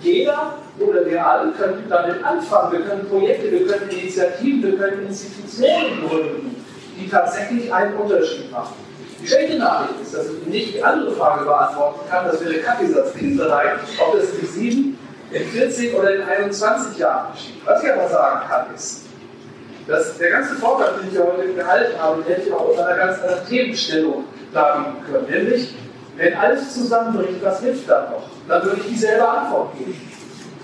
jeder 0.00 0.58
oder 0.78 1.04
wir 1.06 1.26
alle 1.26 1.50
können 1.52 1.84
damit 1.88 2.22
anfangen. 2.22 2.72
Wir 2.72 2.80
können 2.80 3.08
Projekte, 3.08 3.50
wir 3.50 3.66
können 3.66 3.88
Initiativen, 3.90 4.62
wir 4.62 4.76
können 4.76 5.06
Institutionen 5.06 6.06
gründen, 6.08 6.56
die 6.98 7.08
tatsächlich 7.08 7.72
einen 7.72 7.94
Unterschied 7.94 8.52
machen. 8.52 8.74
Die 9.20 9.26
schlechte 9.26 9.58
Nachricht 9.58 10.00
ist, 10.02 10.14
dass 10.14 10.26
ich 10.26 10.46
nicht 10.46 10.74
die 10.74 10.84
andere 10.84 11.12
Frage 11.12 11.46
beantworten 11.46 12.00
kann, 12.10 12.26
das 12.26 12.44
wäre 12.44 12.58
Kaffeesatzleserei, 12.58 13.76
ob 13.98 14.20
das 14.20 14.34
in 14.34 14.46
7, 14.46 14.98
in 15.34 15.48
14 15.48 15.94
oder 15.94 16.14
in 16.14 16.22
21 16.22 16.98
Jahren 16.98 17.32
geschieht. 17.32 17.54
Was 17.64 17.82
ich 17.82 17.92
aber 17.92 18.08
sagen 18.08 18.48
kann, 18.48 18.74
ist, 18.74 19.02
dass 19.86 20.16
der 20.16 20.30
ganze 20.30 20.54
Vortrag, 20.54 21.00
den 21.00 21.12
ich 21.12 21.18
heute 21.18 21.52
gehalten 21.52 22.00
habe, 22.00 22.22
den 22.22 22.34
hätte 22.34 22.48
ich 22.48 22.52
auch 22.52 22.68
unter 22.68 22.86
einer 22.86 22.96
ganz 22.96 23.20
anderen 23.20 23.46
Themenstellung 23.46 24.24
darbieten 24.52 25.04
können. 25.10 25.30
Nämlich, 25.30 25.74
wenn 26.16 26.34
alles 26.34 26.72
zusammenbricht, 26.72 27.42
was 27.42 27.60
hilft 27.60 27.90
dann 27.90 28.12
noch? 28.12 28.22
Dann 28.48 28.62
würde 28.62 28.80
ich 28.80 28.86
dieselbe 28.86 29.28
Antwort 29.28 29.76
geben. 29.76 30.00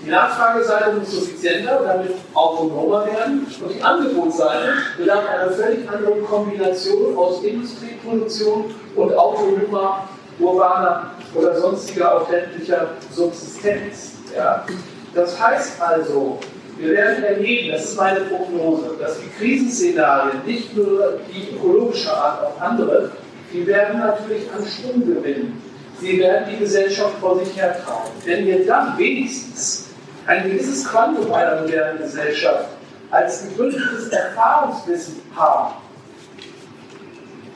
Die 0.03 0.09
Nachfrageseite 0.09 0.93
muss 0.93 1.11
suffizienter 1.11 1.79
und 1.79 1.87
damit 1.87 2.11
autonomer 2.33 3.05
werden 3.05 3.45
und 3.63 3.71
die 3.71 3.83
Angebotsseite 3.83 4.73
bedarf 4.97 5.29
einer 5.29 5.51
völlig 5.51 5.87
anderen 5.87 6.25
Kombination 6.25 7.15
aus 7.15 7.43
Industrieproduktion 7.43 8.73
und 8.95 9.13
autonomer, 9.13 10.07
urbaner 10.39 11.11
oder 11.35 11.59
sonstiger 11.59 12.15
authentischer 12.15 12.87
Subsistenz. 13.11 14.20
Ja? 14.35 14.65
Das 15.13 15.39
heißt 15.39 15.81
also, 15.81 16.39
wir 16.77 16.93
werden 16.93 17.23
erleben, 17.23 17.71
das 17.71 17.85
ist 17.85 17.97
meine 17.97 18.21
Prognose, 18.21 18.95
dass 18.99 19.19
die 19.19 19.29
Krisenszenarien, 19.37 20.41
nicht 20.45 20.75
nur 20.75 21.19
die 21.31 21.55
ökologische 21.55 22.11
Art, 22.11 22.43
auch 22.45 22.61
andere, 22.61 23.11
die 23.53 23.67
werden 23.67 23.99
natürlich 23.99 24.43
an 24.51 24.65
Schwung 24.65 25.05
gewinnen. 25.05 25.61
Sie 25.99 26.19
werden 26.19 26.47
die 26.51 26.57
Gesellschaft 26.57 27.13
vor 27.19 27.37
sich 27.37 27.55
hertragen. 27.55 28.09
Wenn 28.25 28.45
wir 28.45 28.65
dann 28.65 28.97
wenigstens 28.97 29.89
ein 30.25 30.49
gewisses 30.49 30.87
Quantum 30.87 31.31
einer 31.33 31.61
modernen 31.61 31.99
Gesellschaft 31.99 32.69
als 33.11 33.47
gegründetes 33.49 34.07
Erfahrungswissen 34.07 35.21
haben, 35.35 35.75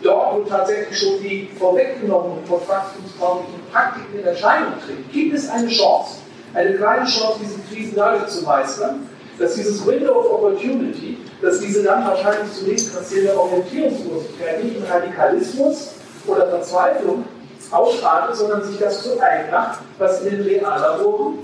dort, 0.04 0.36
wo 0.36 0.42
tatsächlich 0.42 1.00
schon 1.00 1.20
die 1.22 1.50
vorweggenommenen 1.58 2.44
postwachstumstauglichen 2.44 3.62
Praktiken 3.72 4.20
in 4.20 4.26
Erscheinung 4.26 4.74
treten, 4.86 5.10
gibt 5.12 5.34
es 5.34 5.50
eine 5.50 5.68
Chance, 5.68 6.18
eine 6.56 6.76
kleine 6.76 7.06
Chance, 7.06 7.40
diese 7.42 7.60
Krisen 7.70 7.94
dadurch 7.96 8.28
zu 8.28 8.44
meistern, 8.44 9.10
dass 9.38 9.56
dieses 9.56 9.86
Window 9.86 10.14
of 10.14 10.32
Opportunity, 10.32 11.18
dass 11.42 11.60
diese 11.60 11.84
dann 11.84 12.08
wahrscheinlich 12.08 12.52
zunächst 12.54 12.96
passierte 12.96 13.38
Orientierungslosigkeit 13.38 14.64
nicht 14.64 14.78
in 14.78 14.84
Radikalismus 14.84 15.92
oder 16.26 16.48
Verzweiflung 16.48 17.26
ausartet, 17.72 18.38
sondern 18.38 18.64
sich 18.64 18.80
das 18.80 19.04
zu 19.04 19.20
eigen 19.20 19.52
macht, 19.52 19.80
was 19.98 20.22
in 20.22 20.38
den 20.38 20.42
Reallaboren 20.44 21.40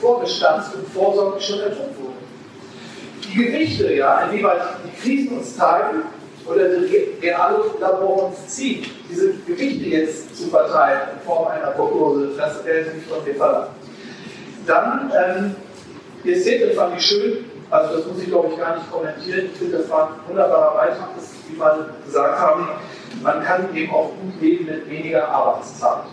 vorgestanzt 0.00 0.70
und 0.74 0.88
vorsorglich 0.88 1.44
schon 1.44 1.60
erprobt 1.60 2.00
wurde. 2.00 2.12
Die 3.24 3.44
Gewichte, 3.44 3.92
ja, 3.92 4.22
inwieweit 4.22 4.60
die 4.84 5.00
Krisen 5.00 5.38
uns 5.38 5.56
treiben 5.56 6.02
oder 6.46 6.68
die 6.68 7.16
Reallabore 7.20 8.26
uns 8.26 8.46
ziehen, 8.46 8.86
diese 9.10 9.32
Gewichte 9.46 9.84
jetzt 9.86 10.36
zu 10.36 10.46
verteilen 10.48 11.00
in 11.14 11.26
Form 11.26 11.48
einer 11.48 11.72
Prognose, 11.72 12.30
das 12.36 12.62
Sie 12.62 12.96
nicht 12.96 13.08
von 13.08 13.24
mir 13.24 13.34
verlangen. 13.34 13.87
Dann, 14.68 15.10
ähm, 15.16 15.56
ihr 16.24 16.38
seht, 16.38 16.68
das 16.68 16.76
fand 16.76 16.94
ich 16.98 17.06
schön, 17.06 17.46
also 17.70 17.96
das 17.96 18.06
muss 18.06 18.22
ich 18.22 18.28
glaube 18.28 18.48
ich 18.52 18.58
gar 18.58 18.76
nicht 18.76 18.92
kommentieren, 18.92 19.46
ich 19.50 19.58
finde, 19.58 19.78
das 19.78 19.88
war 19.88 20.08
ein 20.08 20.28
wunderbarer 20.28 20.74
Beitrag, 20.74 21.08
das, 21.16 21.30
wie 21.48 21.56
man 21.56 21.86
gesagt 22.04 22.38
haben, 22.38 22.68
man 23.22 23.42
kann 23.42 23.74
eben 23.74 23.90
auch 23.92 24.10
gut 24.10 24.40
leben 24.42 24.66
mit 24.66 24.90
weniger 24.90 25.26
Arbeitszeit. 25.26 26.04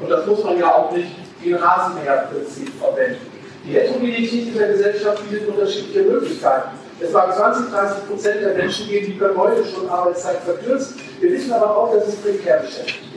Und 0.00 0.08
das 0.08 0.26
muss 0.26 0.42
man 0.42 0.58
ja 0.58 0.74
auch 0.74 0.90
nicht 0.90 1.08
die 1.44 1.54
ein 1.54 1.62
Rasenmäherprinzip 1.62 2.70
verwenden. 2.80 3.26
Die 3.66 3.72
Heterogenität 3.72 4.46
dieser 4.46 4.68
Gesellschaft 4.68 5.30
bietet 5.30 5.48
unterschiedliche 5.48 6.02
Möglichkeiten. 6.02 6.70
Es 6.98 7.12
mag 7.12 7.34
20, 7.34 7.70
30 7.70 8.08
Prozent 8.08 8.42
der 8.42 8.54
Menschen 8.54 8.88
geben, 8.88 9.06
die 9.06 9.18
können 9.18 9.36
heute 9.36 9.64
schon 9.66 9.88
Arbeitszeit 9.88 10.38
verkürzen. 10.38 10.98
Wir 11.20 11.30
wissen 11.30 11.52
aber 11.52 11.76
auch, 11.76 11.92
dass 11.92 12.08
es 12.08 12.16
prekär 12.16 12.58
beschäftigt 12.58 13.11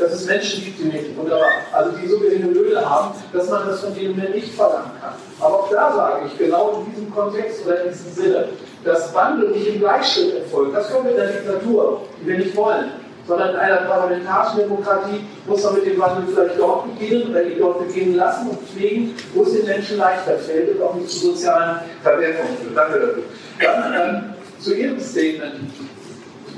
dass 0.00 0.12
es 0.12 0.26
Menschen 0.26 0.64
gibt, 0.64 0.78
die 0.78 0.84
nicht 0.84 1.16
wunderbar, 1.16 1.48
also 1.72 1.90
die 1.92 2.08
so 2.08 2.18
geringe 2.18 2.50
Löhne 2.50 2.88
haben, 2.88 3.14
dass 3.32 3.48
man 3.50 3.66
das 3.66 3.80
von 3.80 3.94
denen 3.94 4.16
mehr 4.16 4.30
nicht 4.30 4.54
verlangen 4.54 4.92
kann. 5.00 5.14
Aber 5.40 5.60
auch 5.60 5.70
da 5.70 5.92
sage 5.92 6.26
ich, 6.26 6.38
genau 6.38 6.84
in 6.86 6.92
diesem 6.92 7.14
Kontext 7.14 7.66
oder 7.66 7.84
in 7.84 7.92
diesem 7.92 8.12
Sinne, 8.12 8.48
dass 8.84 9.14
Wandel 9.14 9.50
nicht 9.50 9.66
im 9.66 9.80
Gleichschritt 9.80 10.36
erfolgt. 10.36 10.74
Das 10.74 10.90
kommt 10.90 11.04
mit 11.04 11.16
der 11.16 11.26
Diktatur, 11.26 12.02
die 12.20 12.26
wir 12.26 12.38
nicht 12.38 12.56
wollen. 12.56 12.92
Sondern 13.26 13.50
in 13.50 13.56
einer 13.56 13.76
parlamentarischen 13.82 14.60
Demokratie 14.60 15.20
muss 15.46 15.62
man 15.62 15.74
mit 15.74 15.86
dem 15.86 16.00
Wandel 16.00 16.34
vielleicht 16.34 16.58
dort 16.58 16.86
beginnen 16.86 17.30
oder 17.30 17.42
ihn 17.44 17.58
dort 17.58 17.86
beginnen 17.86 18.16
lassen 18.16 18.48
und 18.48 18.58
pflegen, 18.68 19.14
wo 19.34 19.42
es 19.42 19.52
den 19.52 19.66
Menschen 19.66 19.98
leichter 19.98 20.36
fällt 20.38 20.74
und 20.74 20.82
auch 20.82 20.94
nicht 20.94 21.10
zu 21.10 21.26
sozialen 21.26 21.80
Verwerfungen 22.02 22.56
führt. 22.56 22.76
Danke 22.76 22.98
dafür. 22.98 23.22
Dann 23.60 23.94
ähm, 23.94 24.34
zu 24.58 24.74
Ihrem 24.74 24.98
Statement. 24.98 25.70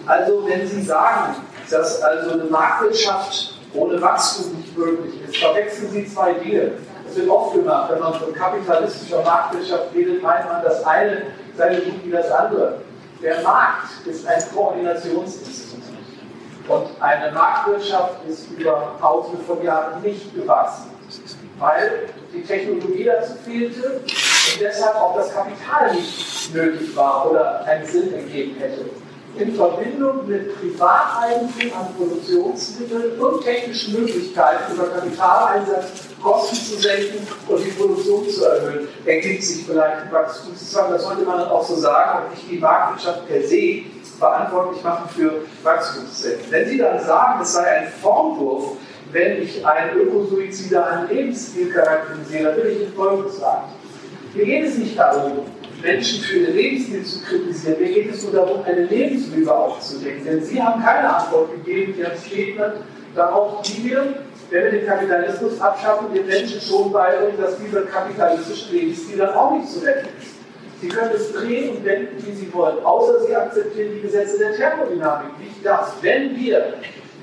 Also, 0.06 0.47
wenn 0.47 0.66
Sie 0.66 0.82
sagen, 0.82 1.35
dass 1.73 2.03
also 2.03 2.32
eine 2.32 2.44
Marktwirtschaft 2.44 3.55
ohne 3.74 4.01
Wachstum 4.01 4.57
nicht 4.57 4.77
möglich 4.77 5.15
ist, 5.27 5.36
verwechseln 5.39 5.90
Sie 5.90 6.07
zwei 6.07 6.35
Dinge. 6.35 6.73
Das 7.07 7.16
wird 7.16 7.28
oft 7.28 7.55
gemacht, 7.55 7.90
wenn 7.90 8.01
man 8.01 8.15
von 8.15 8.32
kapitalistischer 8.35 9.23
Marktwirtschaft 9.23 9.94
redet, 9.94 10.23
meint 10.23 10.47
man 10.49 10.62
das 10.62 10.85
eine 10.85 11.23
sei 11.57 11.74
so 11.74 11.82
gut 11.82 12.05
wie 12.05 12.11
das 12.11 12.31
andere. 12.31 12.78
Der 13.23 13.43
Markt 13.43 14.07
ist 14.07 14.27
ein 14.27 14.43
Koordinationsinstitut. 14.55 15.81
Und 16.69 16.86
eine 17.01 17.32
Marktwirtschaft 17.32 18.24
ist 18.27 18.51
über 18.53 18.94
tausende 19.01 19.43
von 19.44 19.62
Jahren 19.62 20.01
nicht 20.01 20.35
gewachsen, 20.35 20.90
weil 21.59 22.09
die 22.32 22.43
Technologie 22.43 23.05
dazu 23.05 23.35
fehlte 23.44 24.01
und 24.01 24.61
deshalb 24.61 24.94
auch 24.97 25.16
das 25.16 25.35
Kapital 25.35 25.94
nicht 25.94 26.55
nötig 26.55 26.97
war 26.97 27.31
oder 27.31 27.65
einen 27.65 27.85
Sinn 27.85 28.15
ergeben 28.15 28.57
hätte 28.59 28.85
in 29.39 29.55
Verbindung 29.55 30.29
mit 30.29 30.61
Privateigentum 30.61 31.73
an 31.79 31.95
Produktionsmitteln 31.97 33.19
und 33.19 33.43
technischen 33.43 34.01
Möglichkeiten 34.01 34.75
über 34.75 34.89
Kapitaleinsatz 34.89 36.13
Kosten 36.23 36.55
zu 36.55 36.81
senken 36.81 37.27
und 37.49 37.65
die 37.65 37.71
Produktion 37.71 38.29
zu 38.29 38.45
erhöhen, 38.45 38.89
ergibt 39.05 39.43
sich 39.43 39.67
vielleicht 39.67 40.03
ein 40.03 40.13
Wachstumszwang. 40.13 40.93
Das 40.93 41.03
sollte 41.03 41.23
man 41.23 41.39
dann 41.39 41.49
auch 41.49 41.67
so 41.67 41.75
sagen 41.75 42.25
und 42.25 42.31
nicht 42.31 42.51
die 42.51 42.59
Marktwirtschaft 42.59 43.27
per 43.27 43.43
se 43.43 43.83
verantwortlich 44.19 44.85
machen 44.85 45.09
für 45.09 45.33
Wachstumszwänge. 45.65 46.39
Wenn 46.51 46.69
Sie 46.69 46.79
dann 46.79 47.05
sagen, 47.05 47.41
es 47.43 47.55
sei 47.55 47.65
ein 47.65 47.89
Formwurf, 48.01 48.77
wenn 49.11 49.43
ich 49.43 49.67
einen 49.67 49.99
ökosuizidalen 49.99 51.09
Lebensstil 51.09 51.73
charakterisiere, 51.73 52.57
will 52.57 52.67
ich 52.67 52.83
Ihnen 52.83 52.93
Folgendes 52.95 53.39
sagen. 53.39 53.65
Mir 54.35 54.47
geht 54.47 54.65
es 54.65 54.79
nicht 54.79 54.97
darum, 54.97 55.45
Menschen 55.83 56.23
für 56.23 56.39
ihr 56.39 56.51
Lebensstil 56.51 57.05
zu 57.05 57.21
kritisieren. 57.23 57.81
Mir 57.81 57.93
geht 57.93 58.15
es 58.15 58.23
nur 58.23 58.33
darum, 58.33 58.63
eine 58.65 58.85
Lebenslüge 58.85 59.53
aufzudecken. 59.53 60.25
Denn 60.25 60.43
Sie 60.43 60.63
haben 60.63 60.83
keine 60.83 61.15
Antwort 61.15 61.51
gegeben, 61.53 61.95
Ihren 61.99 62.13
Rednern, 62.31 62.73
darauf, 63.15 63.63
wie 63.65 63.91
wir, 63.91 64.15
wenn 64.51 64.65
wir 64.65 64.71
den 64.71 64.87
Kapitalismus 64.87 65.61
abschaffen, 65.61 66.15
den 66.15 66.27
Menschen 66.27 66.61
schon 66.61 66.93
beibringen, 66.93 67.41
dass 67.41 67.59
dieser 67.59 67.83
kapitalistische 67.83 68.75
Lebensstil 68.75 69.19
dann 69.19 69.35
auch 69.35 69.53
nicht 69.53 69.69
zu 69.69 69.81
retten 69.81 70.09
ist. 70.21 70.33
Sie 70.81 70.89
können 70.89 71.13
es 71.15 71.33
drehen 71.33 71.77
und 71.77 71.85
wenden, 71.85 72.27
wie 72.27 72.33
Sie 72.33 72.53
wollen, 72.53 72.85
außer 72.85 73.25
Sie 73.27 73.37
akzeptieren 73.37 73.91
die 73.95 74.01
Gesetze 74.01 74.39
der 74.39 74.57
Thermodynamik. 74.57 75.39
Nicht 75.39 75.65
das. 75.65 75.93
Wenn 76.01 76.37
wir 76.37 76.75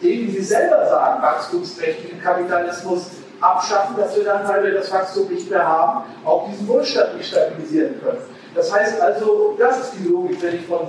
den, 0.01 0.27
wie 0.27 0.31
Sie 0.31 0.43
selber 0.43 0.85
sagen, 0.85 1.21
wachstumsträchtigen 1.21 2.21
Kapitalismus 2.21 3.07
abschaffen, 3.41 3.95
dass 3.97 4.15
wir 4.15 4.23
dann, 4.23 4.47
weil 4.47 4.63
wir 4.63 4.71
das 4.71 4.91
Wachstum 4.91 5.27
nicht 5.31 5.49
mehr 5.49 5.67
haben, 5.67 6.05
auch 6.25 6.49
diesen 6.49 6.67
Wohlstand 6.67 7.17
nicht 7.17 7.29
stabilisieren 7.29 7.99
können. 8.01 8.21
Das 8.55 8.73
heißt 8.73 8.99
also, 8.99 9.55
das 9.59 9.79
ist 9.79 9.93
die 9.99 10.09
Logik, 10.09 10.41
wenn 10.41 10.55
ich 10.55 10.65
von 10.65 10.87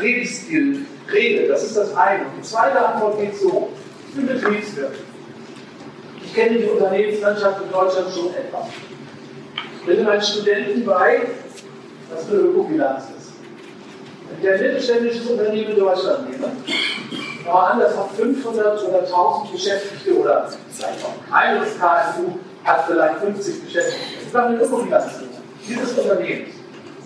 Lebensstil 0.00 0.86
rede. 1.12 1.48
Das 1.48 1.62
ist 1.62 1.76
das 1.76 1.94
eine. 1.96 2.24
Und 2.24 2.38
die 2.38 2.42
zweite 2.42 2.84
Antwort 2.84 3.20
geht 3.20 3.36
so: 3.36 3.68
Ich 4.08 4.14
bin 4.16 4.26
Betriebswirt. 4.26 4.94
Ich 6.24 6.34
kenne 6.34 6.58
die 6.58 6.64
Unternehmenslandschaft 6.64 7.62
in 7.62 7.70
Deutschland 7.70 8.08
schon 8.12 8.34
etwas. 8.34 8.66
Ich 9.78 9.86
bringe 9.86 10.02
meinen 10.02 10.22
Studenten 10.22 10.84
bei, 10.84 11.22
was 12.12 12.28
eine 12.28 12.38
Ökobilanz 12.38 13.04
ist. 13.18 13.32
Wenn 14.28 14.38
ich 14.40 14.48
ein 14.48 14.66
mittelständisches 14.66 15.26
Unternehmen 15.26 15.72
in 15.72 15.78
Deutschland 15.78 16.30
nehme, 16.30 16.52
aber 17.46 17.72
an, 17.72 17.80
das 17.80 17.96
hat 17.96 18.10
500 18.12 18.88
oder 18.88 19.00
1000 19.00 19.52
Beschäftigte 19.52 20.14
oder 20.18 20.48
vielleicht 20.70 21.04
auch 21.04 21.34
ein 21.34 21.56
kleines 21.56 21.78
KMU 21.78 22.38
hat 22.64 22.86
vielleicht 22.86 23.18
50 23.18 23.64
Beschäftigte. 23.64 24.26
Ich 24.26 24.32
mache 24.32 24.46
eine 24.46 24.62
Ökobilanz 24.62 25.04
dieses 25.66 25.98
Unternehmens. 25.98 26.59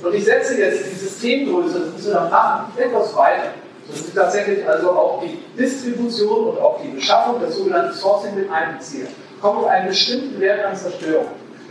Und 0.05 0.15
ich 0.15 0.25
setze 0.25 0.59
jetzt 0.59 0.85
die 0.85 0.95
Systemgröße, 0.95 1.81
das 1.81 1.93
müssen 1.93 2.07
wir 2.09 2.15
dann 2.15 2.31
machen, 2.31 2.73
etwas 2.77 3.17
weiter. 3.17 3.55
Dass 3.89 4.01
ich 4.01 4.15
tatsächlich 4.15 4.67
also 4.67 4.91
auch 4.91 5.23
die 5.23 5.39
Distribution 5.59 6.49
und 6.49 6.61
auch 6.61 6.81
die 6.83 6.89
Beschaffung, 6.89 7.41
das 7.41 7.57
sogenannte 7.57 7.95
Sourcing 7.95 8.35
mit 8.35 8.51
einbeziehe. 8.51 9.07
Kommt 9.41 9.59
auf 9.59 9.67
einen 9.67 9.89
bestimmten 9.89 10.41
Wert 10.41 10.65
an 10.65 10.77
Zerstörung. 10.77 11.29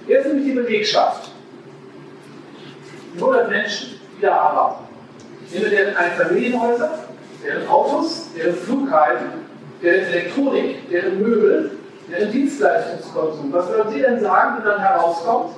Jetzt 0.08 0.28
nämlich 0.28 0.46
die 0.46 0.52
Belegschaft. 0.52 1.32
100 3.16 3.50
Menschen, 3.50 4.00
die 4.18 4.22
da 4.22 4.36
arbeiten. 4.36 4.84
Ich 5.48 5.54
nehme 5.54 5.70
deren 5.70 5.96
Einfamilienhäuser, 5.96 7.00
deren 7.44 7.68
Autos, 7.68 8.28
deren 8.36 8.56
Flughalten, 8.56 9.28
deren 9.82 10.06
Elektronik, 10.06 10.90
deren 10.90 11.22
Möbel, 11.22 11.72
deren 12.10 12.32
Dienstleistungskonsum. 12.32 13.54
Was 13.54 13.70
würden 13.70 13.94
Sie 13.94 14.02
denn 14.02 14.20
sagen, 14.20 14.58
wenn 14.58 14.66
dann 14.66 14.80
herauskommt, 14.80 15.52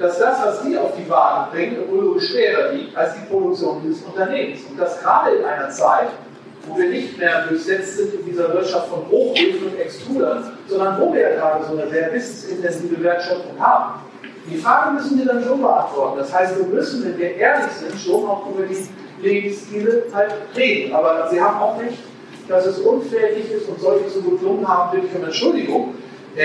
dass 0.00 0.18
das, 0.18 0.42
was 0.42 0.62
die 0.62 0.78
auf 0.78 0.92
die 0.96 1.08
Wagen 1.10 1.52
bringen, 1.52 1.76
ökologisch 1.76 2.30
schwerer 2.30 2.72
liegt 2.72 2.96
als 2.96 3.14
die 3.14 3.26
Produktion 3.28 3.82
dieses 3.84 4.02
Unternehmens. 4.02 4.60
Und 4.68 4.80
das 4.80 4.98
gerade 5.00 5.36
in 5.36 5.44
einer 5.44 5.68
Zeit, 5.68 6.08
wo 6.66 6.78
wir 6.78 6.88
nicht 6.88 7.18
mehr 7.18 7.46
durchsetzt 7.46 7.98
sind 7.98 8.14
in 8.14 8.24
dieser 8.24 8.52
Wirtschaft 8.52 8.88
von 8.88 9.06
Hochöfen 9.10 9.66
und 9.66 9.78
Extrudern, 9.78 10.56
sondern 10.66 10.98
wo 11.00 11.12
wir 11.12 11.20
ja 11.20 11.34
gerade 11.36 11.64
so 11.66 11.78
eine 11.78 11.90
sehr 11.90 12.12
wissensintensive 12.14 13.02
Wertschöpfung 13.02 13.60
haben. 13.60 14.00
Die 14.50 14.56
Frage 14.56 14.92
müssen 14.92 15.18
wir 15.18 15.26
dann 15.26 15.44
schon 15.44 15.60
beantworten. 15.60 16.18
Das 16.18 16.32
heißt, 16.32 16.58
wir 16.58 16.66
müssen, 16.66 17.04
wenn 17.04 17.18
wir 17.18 17.36
ehrlich 17.36 17.70
sind, 17.72 18.00
schon 18.00 18.26
auch 18.26 18.46
über 18.50 18.66
die 18.66 18.88
Lebensstile 19.22 20.04
halt 20.14 20.32
reden. 20.56 20.94
Aber 20.94 21.28
Sie 21.30 21.40
haben 21.40 21.60
auch 21.60 21.80
nicht, 21.80 21.98
dass 22.48 22.64
es 22.64 22.78
unfähig 22.78 23.52
ist 23.52 23.68
und 23.68 23.78
solche 23.78 24.08
so 24.08 24.22
gelungen 24.22 24.66
haben, 24.66 24.96
wirklich 24.96 25.14
um 25.14 25.24
Entschuldigung 25.24 25.94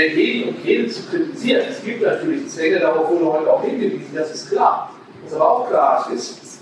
jeden 0.02 0.50
und 0.50 0.66
jeden 0.66 0.90
zu 0.90 1.04
kritisieren. 1.04 1.64
Es 1.70 1.84
gibt 1.84 2.02
natürlich 2.02 2.50
Zwänge, 2.50 2.80
darauf 2.80 3.10
wurde 3.10 3.32
heute 3.32 3.54
auch 3.54 3.64
hingewiesen, 3.64 4.12
das 4.14 4.32
ist 4.32 4.52
klar. 4.52 4.92
Was 5.24 5.34
aber 5.34 5.50
auch 5.50 5.70
klar 5.70 6.10
ist, 6.14 6.60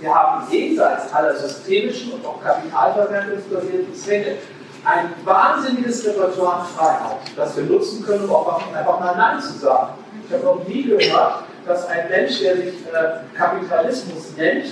wir 0.00 0.14
haben 0.14 0.50
jenseits 0.50 1.12
aller 1.12 1.34
systemischen 1.36 2.12
und 2.12 2.26
auch 2.26 2.42
kapitalverwendungsbasierten 2.42 3.94
Zwänge 3.94 4.36
ein 4.84 5.10
wahnsinniges 5.24 6.04
Repertoire 6.06 6.60
an 6.60 6.66
Freiheit, 6.66 7.18
das 7.36 7.56
wir 7.56 7.64
nutzen 7.64 8.04
können, 8.04 8.24
um 8.24 8.30
auch 8.30 8.74
einfach 8.74 8.98
mal 8.98 9.16
Nein 9.16 9.40
zu 9.40 9.52
sagen. 9.58 9.94
Ich 10.26 10.32
habe 10.32 10.44
noch 10.44 10.66
nie 10.66 10.82
gehört, 10.82 11.44
dass 11.66 11.86
ein 11.86 12.08
Mensch, 12.08 12.40
der 12.40 12.56
sich 12.56 12.74
äh, 12.92 13.36
Kapitalismus 13.36 14.32
nennt, 14.36 14.66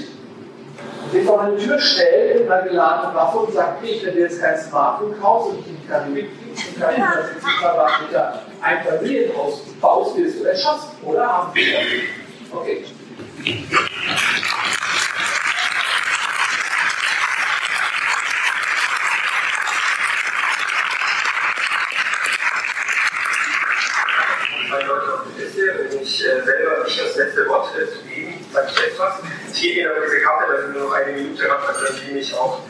sich 1.13 1.25
vor 1.25 1.41
eine 1.41 1.57
Tür 1.57 1.79
stellt 1.79 2.41
mit 2.41 2.51
einer 2.51 2.63
geladenen 2.63 3.15
Waffe 3.15 3.39
und 3.39 3.55
sagt, 3.55 3.85
ich, 3.85 4.05
wenn 4.05 4.15
du 4.15 4.21
jetzt 4.21 4.41
kein 4.41 4.59
Smartphone 4.59 5.21
kaufst 5.21 5.51
und 5.51 5.65
ich 5.67 5.89
keine 5.89 6.11
Mitglieds 6.11 6.63
und 6.69 6.81
keine 6.81 7.31
Quadratmeter 7.61 8.43
ein 8.61 8.85
Familienhaus 8.85 9.63
baust, 9.81 10.17
wirst 10.17 10.41
du 10.41 10.45
erschossen, 10.45 10.91
oder? 11.05 11.27
Haben 11.27 11.55
wir 11.55 11.79
Okay. 12.53 12.85
Liste 25.61 25.97
und 25.97 26.03
ich 26.03 26.25
äh, 26.25 26.43
selber 26.43 26.85
nicht 26.85 27.01
das 27.01 27.17
letzte 27.17 27.49
Wort 27.49 27.69
äh, 27.77 27.87
zu 27.87 28.03
geben, 28.05 28.35
sage 28.53 28.69
ich 28.73 28.93
etwas. 28.93 29.15
Gebe 29.53 29.81
Ihnen 29.81 29.91
aber 29.91 30.01
diese 30.07 30.21
Karte, 30.21 30.69
ich 30.69 30.77
nur 30.77 30.89
noch 30.89 30.95
eine 30.95 31.13
Minute 31.13 31.51
habe, 31.51 31.63
dann 31.67 31.95
Sie 31.95 32.13
mich 32.13 32.35
auch. 32.35 32.61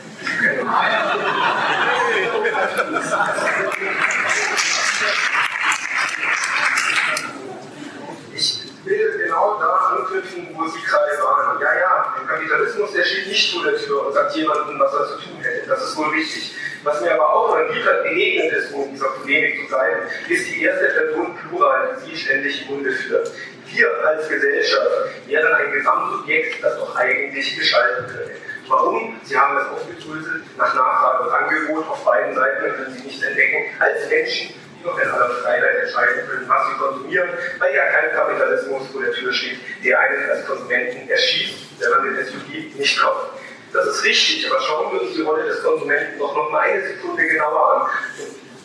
Ich 8.35 8.65
will 8.85 9.19
genau 9.19 9.59
da 9.59 9.97
anknüpfen, 9.97 10.49
wo 10.55 10.67
Sie 10.67 10.81
gerade 10.81 11.23
waren. 11.23 11.61
Ja, 11.61 11.75
ja, 11.79 12.15
der 12.19 12.27
Kapitalismus, 12.27 12.93
der 12.93 13.05
steht 13.05 13.29
nicht 13.29 13.55
vor 13.55 13.65
der 13.65 13.77
Tür 13.77 14.07
und 14.07 14.15
sagt 14.15 14.35
jemandem, 14.35 14.81
was 14.81 14.95
er 14.95 15.07
zu 15.07 15.15
tun 15.19 15.39
hätte. 15.43 15.69
Das 15.69 15.83
ist 15.83 15.97
wohl 15.97 16.09
richtig. 16.09 16.55
Was 16.83 17.01
mir 17.03 17.13
aber 17.13 17.31
auch 17.35 17.57
immer 17.57 17.75
wieder 17.75 18.03
begegnet 18.03 18.53
ist, 18.53 18.73
um 18.73 18.91
dieser 18.91 19.09
Polemik 19.09 19.61
zu 19.61 19.71
sein, 19.71 19.97
ist 20.29 20.49
die 20.49 20.63
erste 20.63 20.87
Person 20.87 21.37
Plural, 21.37 21.99
die 22.01 22.11
Sie 22.11 22.17
ständig 22.17 22.63
im 22.63 22.75
Munde 22.75 22.91
führt. 22.93 23.31
Wir 23.73 23.89
als 24.05 24.29
Gesellschaft 24.29 24.89
wären 25.27 25.55
ein 25.55 25.73
Gesamtsubjekt, 25.73 26.63
das 26.63 26.77
doch 26.77 26.97
eigentlich 26.97 27.57
gestalten 27.57 28.07
könnte. 28.07 28.35
Warum? 28.69 29.21
Sie 29.25 29.37
haben 29.37 29.59
es 29.59 29.67
aufgedröselt, 29.67 30.45
nach 30.57 30.75
Nachfrage 30.75 31.25
und 31.25 31.33
Angebot 31.33 31.89
auf 31.89 32.05
beiden 32.05 32.35
Seiten 32.35 32.63
können 32.63 32.95
Sie 32.95 33.03
nicht 33.07 33.23
entdecken, 33.23 33.65
als 33.79 34.09
Menschen, 34.09 34.55
die 34.79 34.87
noch 34.87 34.99
in 34.99 35.09
aller 35.09 35.31
Freiheit 35.31 35.85
entscheiden 35.85 36.29
können, 36.29 36.49
was 36.49 36.67
sie 36.69 36.75
konsumieren, 36.79 37.31
weil 37.59 37.75
ja 37.75 37.87
kein 37.87 38.13
Kapitalismus 38.13 38.89
vor 38.93 39.03
der 39.03 39.13
Tür 39.13 39.33
steht, 39.33 39.59
der 39.85 39.99
einen 39.99 40.31
als 40.31 40.47
Konsumenten 40.47 41.09
erschießt, 41.09 41.81
wenn 41.81 41.91
man 41.91 42.15
den 42.15 42.27
SUV 42.27 42.79
nicht 42.79 43.01
kauft. 43.01 43.31
Das 43.73 43.87
ist 43.87 44.05
richtig, 44.05 44.51
aber 44.51 44.61
schauen 44.63 44.93
wir 44.93 45.03
uns 45.03 45.15
die 45.15 45.23
Rolle 45.23 45.45
des 45.45 45.63
Konsumenten 45.63 46.19
noch, 46.19 46.35
noch 46.35 46.51
mal 46.51 46.61
eine 46.61 46.83
Sekunde 46.87 47.27
genauer 47.27 47.73
an. 47.75 47.91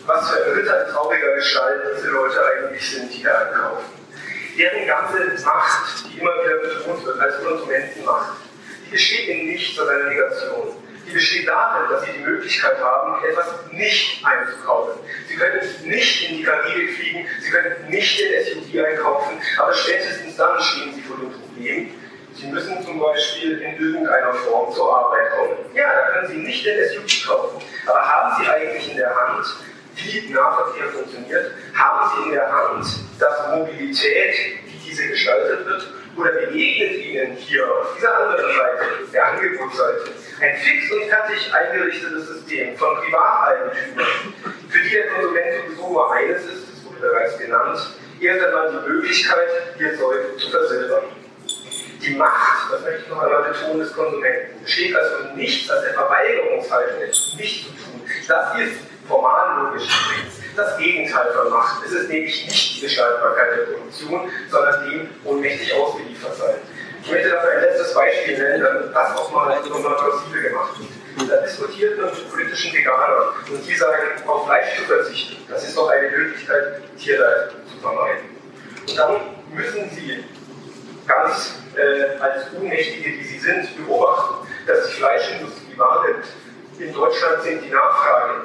Was 0.07 0.31
für 0.31 0.45
ein 0.45 0.51
Ritter 0.51 0.87
trauriger 0.91 1.35
Gestalt 1.35 1.81
diese 1.97 2.09
Leute 2.09 2.39
eigentlich 2.45 2.91
sind, 2.91 3.13
die 3.13 3.23
da 3.23 3.31
einkaufen. 3.39 4.04
Deren 4.57 4.87
ganze 4.87 5.45
Macht, 5.45 6.05
die 6.05 6.19
immer 6.19 6.31
wieder 6.43 6.57
betont 6.57 7.05
wird 7.05 7.19
als 7.19 7.43
Konsumentenmacht, 7.43 8.37
die 8.85 8.91
besteht 8.91 9.27
in 9.27 9.47
nichts 9.47 9.77
als 9.79 9.89
einer 9.89 10.09
Negation. 10.09 10.75
Die 11.07 11.11
besteht 11.11 11.47
darin, 11.47 11.89
dass 11.91 12.03
sie 12.05 12.13
die 12.13 12.23
Möglichkeit 12.23 12.79
haben, 12.79 13.23
etwas 13.23 13.47
nicht 13.71 14.25
einzukaufen. 14.25 15.01
Sie 15.27 15.35
können 15.35 15.61
nicht 15.83 16.29
in 16.29 16.37
die 16.37 16.43
Karibik 16.43 16.95
fliegen, 16.95 17.27
sie 17.41 17.51
können 17.51 17.89
nicht 17.89 18.19
den 18.19 18.43
SUV 18.43 18.85
einkaufen, 18.85 19.41
aber 19.59 19.73
spätestens 19.73 20.35
dann 20.35 20.59
stehen 20.61 20.95
sie 20.95 21.01
vor 21.01 21.17
dem 21.17 21.31
Problem, 21.31 21.91
Sie 22.35 22.47
müssen 22.47 22.83
zum 22.83 22.99
Beispiel 22.99 23.61
in 23.61 23.81
irgendeiner 23.81 24.33
Form 24.33 24.73
zur 24.73 24.93
Arbeit 24.93 25.31
kommen. 25.31 25.55
Ja, 25.73 25.87
da 25.87 26.11
können 26.11 26.27
Sie 26.27 26.37
nicht 26.37 26.65
den 26.65 26.89
SUV 26.89 27.27
kaufen. 27.27 27.61
Aber 27.87 28.01
haben 28.01 28.43
Sie 28.43 28.49
eigentlich 28.49 28.91
in 28.91 28.97
der 28.97 29.15
Hand, 29.15 29.45
wie 29.95 30.33
Nahverkehr 30.33 30.87
funktioniert? 30.89 31.51
Haben 31.73 32.11
Sie 32.15 32.29
in 32.29 32.35
der 32.35 32.51
Hand, 32.51 32.85
dass 33.19 33.47
Mobilität, 33.55 34.35
wie 34.65 34.89
diese 34.89 35.07
gestaltet 35.07 35.65
wird, 35.65 35.87
oder 36.17 36.31
begegnet 36.31 37.03
Ihnen 37.03 37.35
hier 37.35 37.65
auf 37.65 37.95
dieser 37.95 38.15
anderen 38.17 38.55
Seite, 38.55 38.85
der 39.11 39.27
Angebotsseite, 39.27 40.11
ein 40.41 40.57
fix 40.57 40.91
und 40.91 41.09
fertig 41.09 41.53
eingerichtetes 41.53 42.27
System 42.27 42.77
von 42.77 42.95
Privateigentümern, 42.97 44.07
für 44.69 44.79
die 44.79 44.89
der 44.89 45.07
Konsument 45.07 45.45
sowieso 45.65 45.89
nur 45.89 46.13
eines 46.13 46.45
ist, 46.45 46.67
das 46.71 46.85
wurde 46.85 46.99
bereits 47.01 47.37
genannt, 47.37 47.79
erst 48.19 48.45
einmal 48.45 48.71
die 48.71 48.89
Möglichkeit, 48.89 49.49
ihr 49.79 49.97
Zeug 49.97 50.39
zu 50.39 50.49
versilbern. 50.49 51.03
Die 52.01 52.15
Macht, 52.15 52.71
das 52.71 52.81
möchte 52.81 53.01
ich 53.03 53.09
noch 53.09 53.23
einmal 53.23 53.43
betonen, 53.43 53.79
des 53.79 53.93
Konsumenten 53.93 54.63
besteht 54.63 54.95
also 54.95 55.35
nichts 55.35 55.69
als 55.69 55.83
der 55.83 55.93
Verweigerungshaltung, 55.93 56.99
nicht 57.37 57.65
zu 57.65 57.71
tun. 57.71 58.01
Das 58.27 58.59
ist 58.59 58.94
formal 59.07 59.63
logisch 59.63 59.87
das 60.55 60.77
Gegenteil 60.77 61.31
von 61.33 61.49
Macht. 61.51 61.85
Es 61.85 61.91
ist 61.91 62.09
nämlich 62.09 62.45
nicht 62.45 62.77
die 62.77 62.81
Gestaltbarkeit 62.81 63.57
der 63.57 63.63
Produktion, 63.73 64.29
sondern 64.49 64.89
dem 64.89 65.09
ohnmächtig 65.23 65.73
ausgeliefert 65.73 66.35
sein. 66.37 66.55
Ich 67.03 67.11
möchte 67.11 67.29
dafür 67.29 67.51
ein 67.51 67.61
letztes 67.61 67.93
Beispiel 67.93 68.37
nennen, 68.37 68.63
damit 68.63 68.95
das 68.95 69.17
auch 69.17 69.31
mal 69.31 69.59
nochmal 69.59 69.95
plausibel 69.95 70.41
gemacht 70.41 70.79
wird. 70.79 71.29
Da 71.29 71.37
diskutiert 71.37 71.97
man 71.99 72.09
mit 72.09 72.31
politischen 72.31 72.73
Veganern 72.73 73.29
und 73.49 73.67
die 73.67 73.75
sagen, 73.75 74.27
auf 74.27 74.45
Fleisch 74.45 74.75
zu 74.77 74.83
verzichten, 74.83 75.37
das 75.49 75.63
ist 75.63 75.77
doch 75.77 75.89
eine 75.89 76.09
Möglichkeit, 76.09 76.81
Tierleid 76.97 77.51
zu 77.71 77.79
vermeiden. 77.81 78.25
Und 78.87 78.97
dann 78.97 79.21
müssen 79.53 79.89
sie 79.91 80.25
ganz 81.07 81.55
äh, 81.75 82.19
als 82.19 82.49
Unmächtige, 82.53 83.11
die 83.11 83.23
sie 83.23 83.39
sind, 83.39 83.85
beobachten, 83.85 84.47
dass 84.67 84.87
die 84.87 84.93
Fleischindustrie 84.93 85.77
wahrnimmt. 85.77 86.25
In 86.79 86.93
Deutschland 86.93 87.43
sind 87.43 87.63
die 87.63 87.69
Nachfrage. 87.69 88.41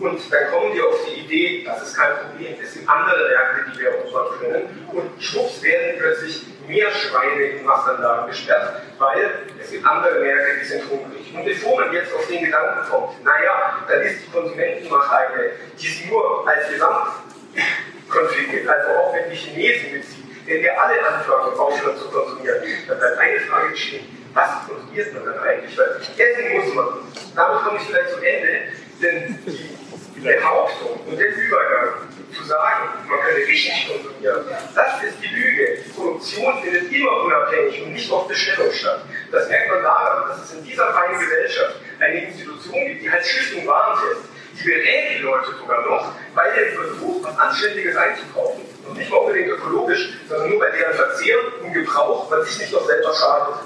Und 0.00 0.32
dann 0.32 0.50
kommen 0.50 0.74
wir 0.74 0.88
auf 0.88 1.06
die 1.06 1.20
Idee, 1.20 1.62
das 1.64 1.82
ist 1.82 1.96
kein 1.96 2.16
Problem, 2.16 2.56
es 2.60 2.74
sind 2.74 2.88
andere 2.88 3.28
Märkte, 3.28 3.70
die 3.70 3.78
wir 3.80 3.90
erobern 3.90 4.26
können. 4.40 4.88
Und 4.92 5.22
schwupps 5.22 5.62
werden 5.62 5.94
plötzlich 5.98 6.42
mehr 6.66 6.90
Schweine 6.90 7.42
in 7.42 7.64
Massenanlagen 7.64 8.26
gesperrt, 8.28 8.82
weil 8.98 9.30
es 9.60 9.70
gibt 9.70 9.86
andere 9.86 10.18
Märkte, 10.20 10.58
die 10.60 10.64
sind 10.64 10.90
hungrig. 10.90 11.32
Und 11.34 11.44
bevor 11.44 11.80
man 11.80 11.92
jetzt 11.92 12.12
auf 12.12 12.26
den 12.26 12.44
Gedanken 12.44 12.90
kommt, 12.90 13.24
naja, 13.24 13.84
dann 13.88 14.00
ist 14.00 14.26
die 14.26 14.32
Konsumentenmacht 14.32 15.12
eine, 15.12 15.50
die 15.78 15.86
sie 15.86 16.08
nur 16.08 16.44
als 16.48 16.68
Gesamtkonflikt 16.68 18.68
also 18.68 18.88
auch 18.98 19.14
wenn 19.14 19.30
die 19.30 19.36
Chinesen 19.36 19.92
mitziehen, 19.92 20.24
wenn 20.46 20.62
wir 20.62 20.80
alle 20.80 21.06
anfangen, 21.06 21.54
aufhören 21.58 21.96
zu 21.96 22.10
konsumieren, 22.10 22.62
dann 22.88 22.98
bleibt 22.98 23.18
eine 23.18 23.40
Frage 23.40 23.70
bestehen. 23.70 24.04
Was 24.34 24.66
konsumiert 24.66 25.14
man 25.14 25.24
dann 25.24 25.38
eigentlich? 25.38 25.78
Weil 25.78 25.96
essen 25.96 26.52
muss 26.52 26.74
man. 26.74 26.88
Damit 27.34 27.62
komme 27.62 27.78
ich 27.78 27.84
vielleicht 27.84 28.10
zum 28.10 28.22
Ende, 28.22 28.64
denn 29.00 29.38
die 29.46 29.74
Behauptung 30.20 31.00
und 31.06 31.18
der 31.18 31.34
Übergang 31.34 32.08
zu 32.34 32.44
sagen, 32.44 32.88
man 33.08 33.20
könne 33.20 33.46
richtig 33.46 33.88
konsumieren, 33.88 34.44
das 34.74 35.02
ist 35.02 35.16
die 35.22 35.34
Lüge. 35.34 35.78
Die 35.84 35.90
Produktion 35.90 36.62
findet 36.62 36.92
immer 36.92 37.24
unabhängig 37.24 37.82
und 37.82 37.92
nicht 37.92 38.10
auf 38.10 38.28
Bestellung 38.28 38.72
statt. 38.72 39.02
Das 39.30 39.48
merkt 39.48 39.70
man 39.70 39.82
daran, 39.82 40.28
dass 40.28 40.44
es 40.44 40.54
in 40.54 40.64
dieser 40.64 40.92
feinen 40.92 41.18
Gesellschaft 41.20 41.76
eine 42.00 42.26
Institution 42.26 42.86
gibt, 42.86 43.02
die 43.02 43.10
heißt 43.10 43.28
Stiftung 43.28 43.66
Warentest. 43.66 44.22
Die 44.56 44.68
berät 44.68 45.18
die 45.18 45.22
Leute 45.22 45.50
sogar 45.58 45.80
noch 45.82 46.12
bei 46.34 46.50
dem 46.50 46.74
Versuch, 46.74 47.24
was 47.24 47.38
Anständiges 47.38 47.96
einzukaufen. 47.96 48.62
Und 48.88 48.98
nicht 48.98 49.10
unbedingt 49.10 49.48
ökologisch, 49.48 50.10
sondern 50.28 50.50
nur 50.50 50.60
bei 50.60 50.70
deren 50.70 50.94
Verzehr 50.94 51.36
und 51.60 51.72
Gebrauch, 51.72 52.30
was 52.30 52.46
sich 52.48 52.60
nicht 52.60 52.72
noch 52.72 52.86
selber 52.86 53.12
schadet. 53.14 53.56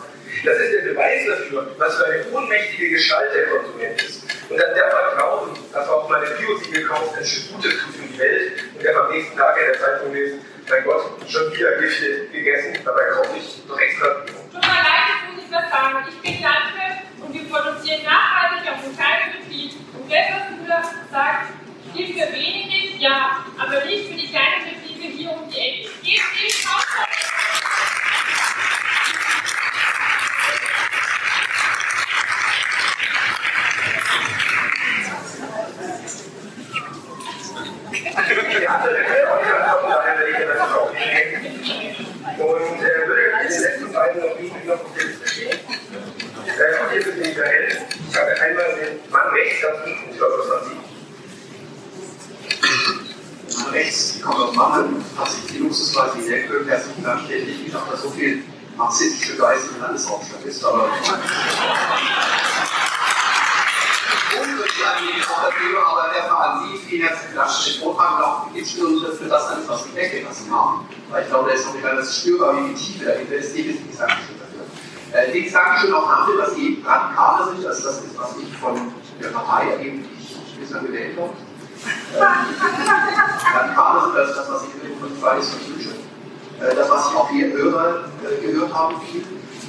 Das 0.45 0.57
ist 0.59 0.73
der 0.73 0.91
Beweis 0.93 1.27
dafür, 1.27 1.75
was 1.79 1.97
für 1.97 2.07
eine 2.07 2.25
ohnmächtige 2.31 2.91
Gestalt 2.91 3.35
der 3.35 3.47
Konsument 3.47 4.03
ist. 4.03 4.23
Und 4.49 4.61
dann 4.61 4.75
der 4.75 4.91
Vertrauen, 4.91 5.51
dass 5.73 5.89
auch 5.89 6.09
kauft, 6.89 7.19
ein 7.19 7.25
Stück 7.25 7.53
Gutes 7.53 7.73
tut 7.81 7.93
für 7.95 8.07
die 8.07 8.19
Welt 8.19 8.53
und 8.75 8.83
der 8.83 8.97
am 8.97 9.11
nächsten 9.11 9.37
Tag 9.37 9.57
in 9.59 9.67
der 9.67 9.81
Zeitung 9.81 10.13
lesen, 10.13 10.41
mein 10.69 10.85
Gott, 10.85 11.05
schon 11.29 11.53
wieder 11.53 11.73
Gifte 11.79 12.27
gegessen, 12.29 12.79
dabei 12.85 13.05
kaufe 13.15 13.37
ich 13.39 13.63
doch 13.67 13.79
extra. 13.79 14.07
Tut 14.07 14.53
mir 14.53 14.61
leid, 14.61 15.05
jetzt 15.09 15.35
muss 15.35 15.45
ich 15.45 15.53
was 15.53 15.71
sagen. 15.71 16.05
Ich 16.09 16.21
bin 16.21 16.43
Landwirt 16.43 16.99
und 17.21 17.35
wir 17.35 17.45
produzieren 17.49 18.03
nachhaltig 18.05 18.73
auf 18.73 18.85
einem 18.85 18.97
kleinen 18.97 19.33
Betrieb. 19.39 19.73
Und 19.95 20.11
das, 20.11 20.27
was 20.31 20.91
du 20.93 21.13
sagst, 21.13 21.51
gilt 21.95 22.13
für 22.13 22.33
wenige, 22.33 22.99
ja, 22.99 23.45
aber 23.59 23.85
nicht 23.85 24.09
für 24.09 24.15
die 24.15 24.29
kleinen 24.29 24.65
Betriebe 24.65 25.13
hier 25.17 25.31
um 25.31 25.51
die 25.51 25.59
Ecke. 25.59 25.89
Geht 38.27 38.53
nicht 38.59 38.69
auf. 40.75 40.91
Und 42.39 42.83
äh, 42.83 43.07
würde 43.07 43.23
in 43.43 43.49
den 43.49 43.61
letzten 43.61 43.93
beiden 43.93 44.21
noch 44.21 44.39
irgendwie 44.39 44.67
noch 44.67 44.81
auf 44.85 45.29
stehen. 45.29 45.51
Äh, 45.51 46.83
und 46.83 46.91
hier 46.93 47.03
sind 47.03 47.17
die 47.17 47.35
Held. 47.35 47.79
Ich 48.11 48.17
habe 48.17 48.41
einmal 48.41 48.65
den 48.77 49.11
Mann 49.11 49.29
rechts, 49.35 49.59
ich 49.59 50.19
das 50.39 50.49
war 50.51 50.61
Sie. 50.65 50.77
Mann 53.57 53.73
rechts, 53.73 54.15
die 54.15 54.21
kommt 54.21 54.39
aus 54.39 54.55
Mannheim, 54.55 55.05
hat 55.17 55.31
sich 55.31 55.47
die 55.47 55.59
Luxusweise 55.59 56.19
die 56.19 56.31
Herkunft. 56.31 56.71
Ich 57.31 57.71
glaube, 57.71 57.91
dass 57.91 58.03
so 58.03 58.11
viel 58.11 58.43
marxistische 58.77 59.37
Geist 59.37 59.65
in 59.75 59.81
Landeshauptstadt 59.81 60.45
ist, 60.45 60.65
aber 60.65 60.91
aber 65.89 66.15
erstmal 66.15 66.49
an 66.49 66.69
Sie 66.69 66.79
vielen 66.79 67.09
herzlichen 67.09 67.35
Dank 67.35 67.51
für 67.51 67.71
den 67.71 67.81
Vortrag 67.83 68.17
und 68.19 68.25
auch 68.25 68.47
insbesondere 68.55 69.13
für 69.13 69.25
das 69.25 69.47
alles, 69.49 69.69
was 69.69 69.85
Sie 69.85 69.95
weggelassen 69.95 70.51
haben. 70.51 70.89
Weil 71.11 71.23
ich 71.23 71.29
glaube, 71.29 71.49
da 71.49 71.55
ist 71.55 71.67
noch 71.67 71.75
nicht 71.75 71.85
ganz 71.85 72.17
spürbar, 72.17 72.57
wie 72.57 72.69
die 72.69 72.75
Tiefe 72.75 73.05
dahinter 73.07 73.35
ist. 73.35 73.57
Definitiv 73.57 73.99
Dankeschön 73.99 74.37
dafür. 74.39 75.21
Äh, 75.21 75.33
dickes 75.33 75.53
Dankeschön 75.53 75.95
auch 75.95 76.09
dafür, 76.09 76.37
dass 76.39 76.55
Sie 76.55 76.83
radikaler 76.85 77.47
sind. 77.49 77.67
Also 77.67 77.83
das 77.89 78.01
ist, 78.03 78.19
was 78.19 78.37
ich 78.37 78.57
von 78.59 78.93
der 79.21 79.29
Partei 79.29 79.85
eben, 79.85 80.03
die 80.03 80.23
ich 80.23 80.59
bislang 80.59 80.87
gewählt 80.87 81.19
habe. 81.19 81.33
Äh, 82.15 83.57
radikaler 83.57 84.05
sind 84.07 84.17
als 84.17 84.37
das, 84.37 84.51
was 84.51 84.63
ich 84.65 84.71
für 84.71 84.87
den 84.87 84.99
von 84.99 85.11
Fridays 85.17 85.49
for 85.51 85.61
Future, 85.61 85.95
äh, 86.61 86.75
das, 86.75 86.91
was 86.91 87.11
ich 87.11 87.17
auch 87.17 87.31
hier 87.31 87.53
höre, 87.53 88.05
äh, 88.25 88.47
gehört 88.47 88.75
habe, 88.75 88.95
viel. 89.11 89.25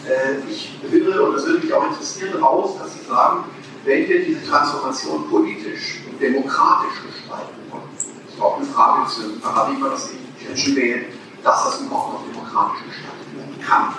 Äh, 0.07 0.39
ich 0.49 0.79
höre, 0.89 1.27
und 1.27 1.35
das 1.35 1.45
würde 1.45 1.59
mich 1.59 1.73
auch 1.73 1.85
interessieren, 1.85 2.41
raus, 2.41 2.77
dass 2.81 2.93
Sie 2.93 3.05
sagen, 3.05 3.43
wenn 3.85 4.07
wir 4.07 4.25
diese 4.25 4.45
Transformation 4.47 5.29
politisch 5.29 6.01
und 6.09 6.21
demokratisch 6.21 7.01
gestalten 7.05 7.55
wollen, 7.69 7.89
ist 7.95 8.41
auch 8.41 8.57
eine 8.57 8.65
Frage 8.65 9.09
zum 9.09 9.39
Paradigma, 9.39 9.89
das 9.89 10.09
die 10.09 10.45
Menschen 10.45 10.75
wählen, 10.75 11.05
dass 11.43 11.63
das 11.65 11.81
überhaupt 11.81 12.13
noch 12.13 12.25
demokratisch 12.27 12.83
gestaltet 12.87 13.35
werden 13.35 13.55
kann. 13.61 13.95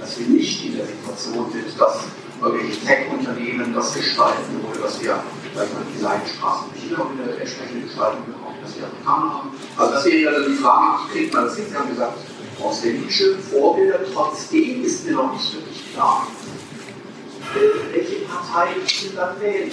Dass 0.00 0.18
wir 0.18 0.26
nicht 0.26 0.66
in 0.66 0.76
der 0.76 0.86
Situation 0.86 1.50
sind, 1.52 1.80
dass 1.80 2.04
irgendwelche 2.42 2.84
Tech-Unternehmen 2.84 3.74
das 3.74 3.94
gestalten 3.94 4.60
oder 4.68 4.80
dass 4.80 5.02
wir 5.02 5.22
vielleicht 5.52 5.72
mal 5.72 5.82
die 5.94 6.00
Seidenstraßen 6.00 6.66
hier 6.74 7.00
auch 7.00 7.10
in 7.10 7.18
der 7.24 7.40
entsprechenden 7.40 7.84
Gestaltung 7.84 8.26
bekommen, 8.26 8.56
dass 8.62 8.76
wir 8.76 8.86
getan 8.86 9.22
haben. 9.22 9.50
Also 9.76 9.92
das 9.92 10.04
wäre 10.04 10.34
also 10.34 10.48
die 10.50 10.56
Frage, 10.56 10.98
wie 11.06 11.18
kriegt 11.18 11.34
man 11.34 11.44
das 11.44 11.56
hin? 11.56 11.66
Sie 11.70 11.76
haben 11.76 11.88
gesagt, 11.88 12.18
aus 12.62 12.82
der 12.82 12.92
Nische 12.92 13.38
Vorbilder, 13.38 14.00
trotzdem 14.12 14.84
ist 14.84 15.06
mir 15.06 15.12
noch 15.12 15.32
nicht 15.32 15.54
wirklich 15.54 15.92
klar, 15.92 16.26
welche 17.54 18.24
Partei 18.26 18.68
ich 18.84 19.14
dann 19.14 19.40
wählen. 19.40 19.70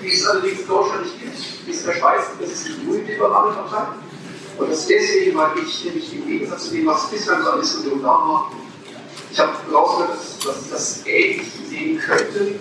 Die 0.00 0.12
es 0.12 0.26
allerdings 0.26 0.60
in 0.60 0.68
Deutschland 0.68 1.02
nicht 1.02 1.20
gibt, 1.20 1.66
die 1.66 1.70
es 1.70 1.80
in 1.80 1.86
der 1.86 1.94
Schweiz 1.94 2.22
das 2.40 2.50
ist 2.50 2.68
die 2.68 2.86
grünliberale 2.86 3.52
Partei. 3.52 3.86
Und 4.58 4.70
das 4.70 4.86
deswegen, 4.86 5.36
weil 5.36 5.58
ich 5.58 5.84
nämlich 5.84 6.14
im 6.14 6.26
Gegensatz 6.26 6.68
zu 6.68 6.74
dem, 6.74 6.86
was 6.86 7.10
bislang 7.10 7.42
so 7.42 7.50
an 7.50 7.60
Diskussion 7.60 8.02
da 8.02 8.08
war, 8.08 8.52
ich 9.30 9.38
habe 9.38 9.52
rausgehört, 9.72 10.16
dass, 10.16 10.38
dass 10.38 10.70
das 10.70 11.06
ähnlich 11.06 11.46
sehen 11.68 11.98
könnte. 11.98 12.54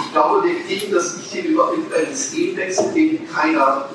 Ich 0.00 0.12
glaube, 0.12 0.46
wir 0.46 0.60
kriegen 0.60 0.92
das 0.92 1.16
nicht 1.16 1.30
hin 1.32 1.46
über 1.46 1.70
einen 1.70 2.14
Systemwechsel, 2.14 2.92
den 2.94 3.28
keiner 3.32 3.88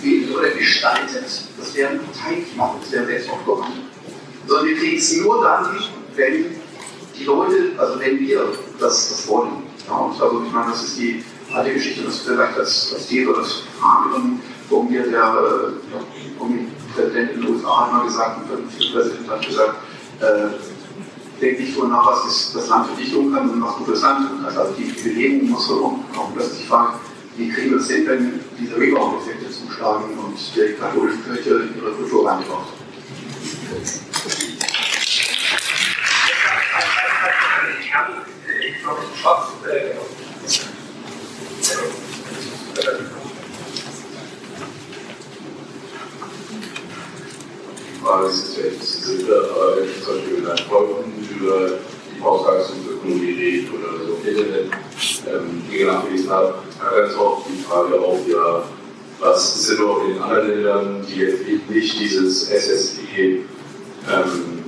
will 0.00 0.30
oder 0.36 0.50
gestaltet. 0.50 1.24
Das 1.58 1.74
wäre 1.74 1.90
ein 1.90 2.00
Parteiklima, 2.00 2.76
das 2.80 2.92
wäre 2.92 3.06
selbstaufgeräumt. 3.06 3.66
Sondern 4.46 4.66
wir 4.66 4.76
kriegen 4.76 4.96
es 4.96 5.16
nur 5.16 5.42
dann 5.42 5.78
wenn 6.14 6.56
die 7.18 7.24
Leute, 7.24 7.72
also 7.78 7.98
wenn 8.00 8.18
wir 8.18 8.52
das, 8.78 9.08
das 9.08 9.28
wollen. 9.28 9.62
Ja, 9.88 9.96
und 9.96 10.20
also 10.20 10.42
ich 10.44 10.52
meine, 10.52 10.70
das 10.70 10.82
ist 10.84 10.98
die 10.98 11.24
alte 11.52 11.72
Geschichte, 11.72 12.04
das 12.04 12.18
vielleicht 12.18 12.58
als, 12.58 12.92
als 12.94 13.06
These 13.06 13.30
oder 13.30 13.38
als 13.38 13.62
Frage, 13.80 14.22
wo 14.68 14.82
mir 14.82 15.02
der, 15.02 15.18
äh, 15.20 15.82
Präsident 16.94 17.32
in 17.32 17.40
den 17.40 17.54
USA 17.54 17.92
hat 17.92 18.04
gesagt, 18.04 18.40
ein 18.50 18.92
Präsident 18.92 19.30
hat 19.30 19.46
gesagt, 19.46 19.74
äh, 20.20 20.71
denke 21.42 21.62
nicht 21.62 21.76
nur 21.76 21.88
nach, 21.88 22.06
was 22.06 22.24
ist 22.26 22.54
das 22.54 22.68
Land 22.68 22.86
für 22.86 23.02
dich 23.02 23.12
tun 23.12 23.34
kann, 23.34 23.50
und 23.50 23.62
was 23.62 23.76
du 23.76 23.84
für 23.84 23.92
das 23.92 24.02
Land 24.02 24.28
tun 24.28 24.38
kannst. 24.42 24.58
Also 24.58 24.72
die 24.74 24.84
Belegung 24.84 25.50
muss 25.50 25.66
so 25.66 25.98
auch 26.16 26.32
plötzlich 26.34 26.66
fragen, 26.68 27.00
wie 27.36 27.48
kriegen 27.50 27.70
wir 27.70 27.78
es 27.78 27.90
hin, 27.90 28.06
wenn 28.06 28.40
diese 28.58 28.76
Rebound-Effekte 28.76 29.50
zuschlagen 29.50 30.04
und 30.18 30.36
die 30.36 30.74
katholische 30.74 31.18
Kirche 31.18 31.68
ihre 31.76 31.92
Kultur 31.92 32.30
reinbaut. 32.30 32.66
Ich 37.80 37.94
habe, 37.94 38.12
ich 38.60 38.82
glaube, 38.82 39.00
Frage 48.02 48.26
ist, 48.28 48.54
vielleicht 48.54 48.82
ist 48.82 48.94
es 48.94 49.04
sinnvoll, 49.06 49.50
aber 49.50 49.76
wenn 49.76 49.84
ich 49.84 50.02
zum 50.02 50.14
Beispiel 50.14 50.38
mit 50.38 50.50
einem 50.50 50.68
Folgen 50.68 51.28
über 51.30 51.70
die 52.16 52.22
Ausgangsökonomie 52.22 53.30
redet 53.32 53.70
oder 53.72 53.88
so 54.04 54.18
im 54.22 54.28
Internet, 54.28 54.70
ähm, 55.26 55.62
die 55.70 55.84
nachgelesen 55.84 56.30
habe, 56.30 56.54
ganz 56.80 57.14
oft 57.16 57.46
die 57.48 57.62
Frage 57.62 58.00
auf, 58.00 58.18
ja, 58.28 58.64
was 59.20 59.56
ist 59.56 59.70
denn 59.70 59.78
überhaupt 59.78 60.08
in 60.08 60.14
den 60.14 60.22
anderen 60.22 60.48
Ländern, 60.48 61.06
die 61.08 61.20
jetzt 61.20 61.46
eben 61.46 61.62
nicht 61.72 62.00
dieses 62.00 62.50
SSG 62.50 63.40
ähm, 64.10 64.64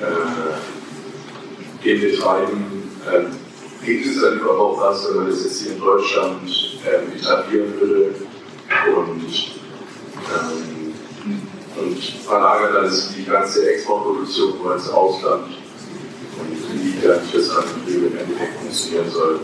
äh, 0.00 1.88
eben 1.88 2.00
betreiben, 2.00 2.90
ähm, 3.12 3.26
gibt 3.84 4.06
es 4.06 4.22
dann 4.22 4.38
überhaupt 4.38 4.80
was, 4.80 5.08
wenn 5.08 5.16
man 5.16 5.30
das 5.30 5.44
jetzt 5.44 5.60
hier 5.62 5.72
in 5.72 5.80
Deutschland 5.80 6.80
ähm, 6.86 7.12
etablieren 7.18 7.74
würde? 7.78 8.14
Und 8.96 9.22
ähm, 10.30 10.81
und 11.78 11.98
verlagert 12.26 12.74
dann 12.74 12.90
die 13.16 13.24
ganze 13.24 13.72
Exportproduktion 13.72 14.58
nur 14.58 14.74
ins 14.74 14.88
Ausland 14.90 15.46
und 16.38 16.70
inwiefern 16.74 17.20
das 17.32 17.48
dann 17.48 17.64
im 17.86 18.18
Endeffekt 18.18 18.58
funktionieren 18.60 19.10
soll. 19.10 19.40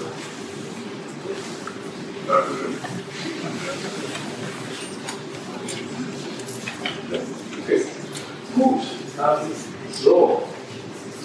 Dankeschön. 2.26 2.74
Okay. 7.62 7.84
Gut. 8.55 8.80
Ähm, 9.18 9.50
so. 9.92 10.42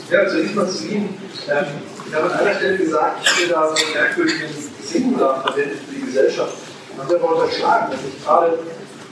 Ja, 0.09 0.27
zunächst 0.27 0.55
mal 0.55 0.69
zu 0.69 0.87
Ihnen. 0.87 1.17
Ähm, 1.49 1.65
ich 2.07 2.13
habe 2.15 2.31
an 2.31 2.39
einer 2.39 2.55
Stelle 2.55 2.77
gesagt, 2.77 3.27
ich 3.27 3.41
will 3.41 3.47
da 3.49 3.75
so 3.75 3.83
einen 3.83 3.93
merkwürdigen 3.93 4.49
Singular 4.83 5.41
verwendet 5.41 5.79
für 5.87 5.95
die 5.95 6.05
Gesellschaft. 6.05 6.53
Man 6.97 7.07
soll 7.07 7.17
aber 7.17 7.35
unterschlagen, 7.35 7.91
dass 7.91 7.99
ich 8.01 8.23
gerade 8.23 8.59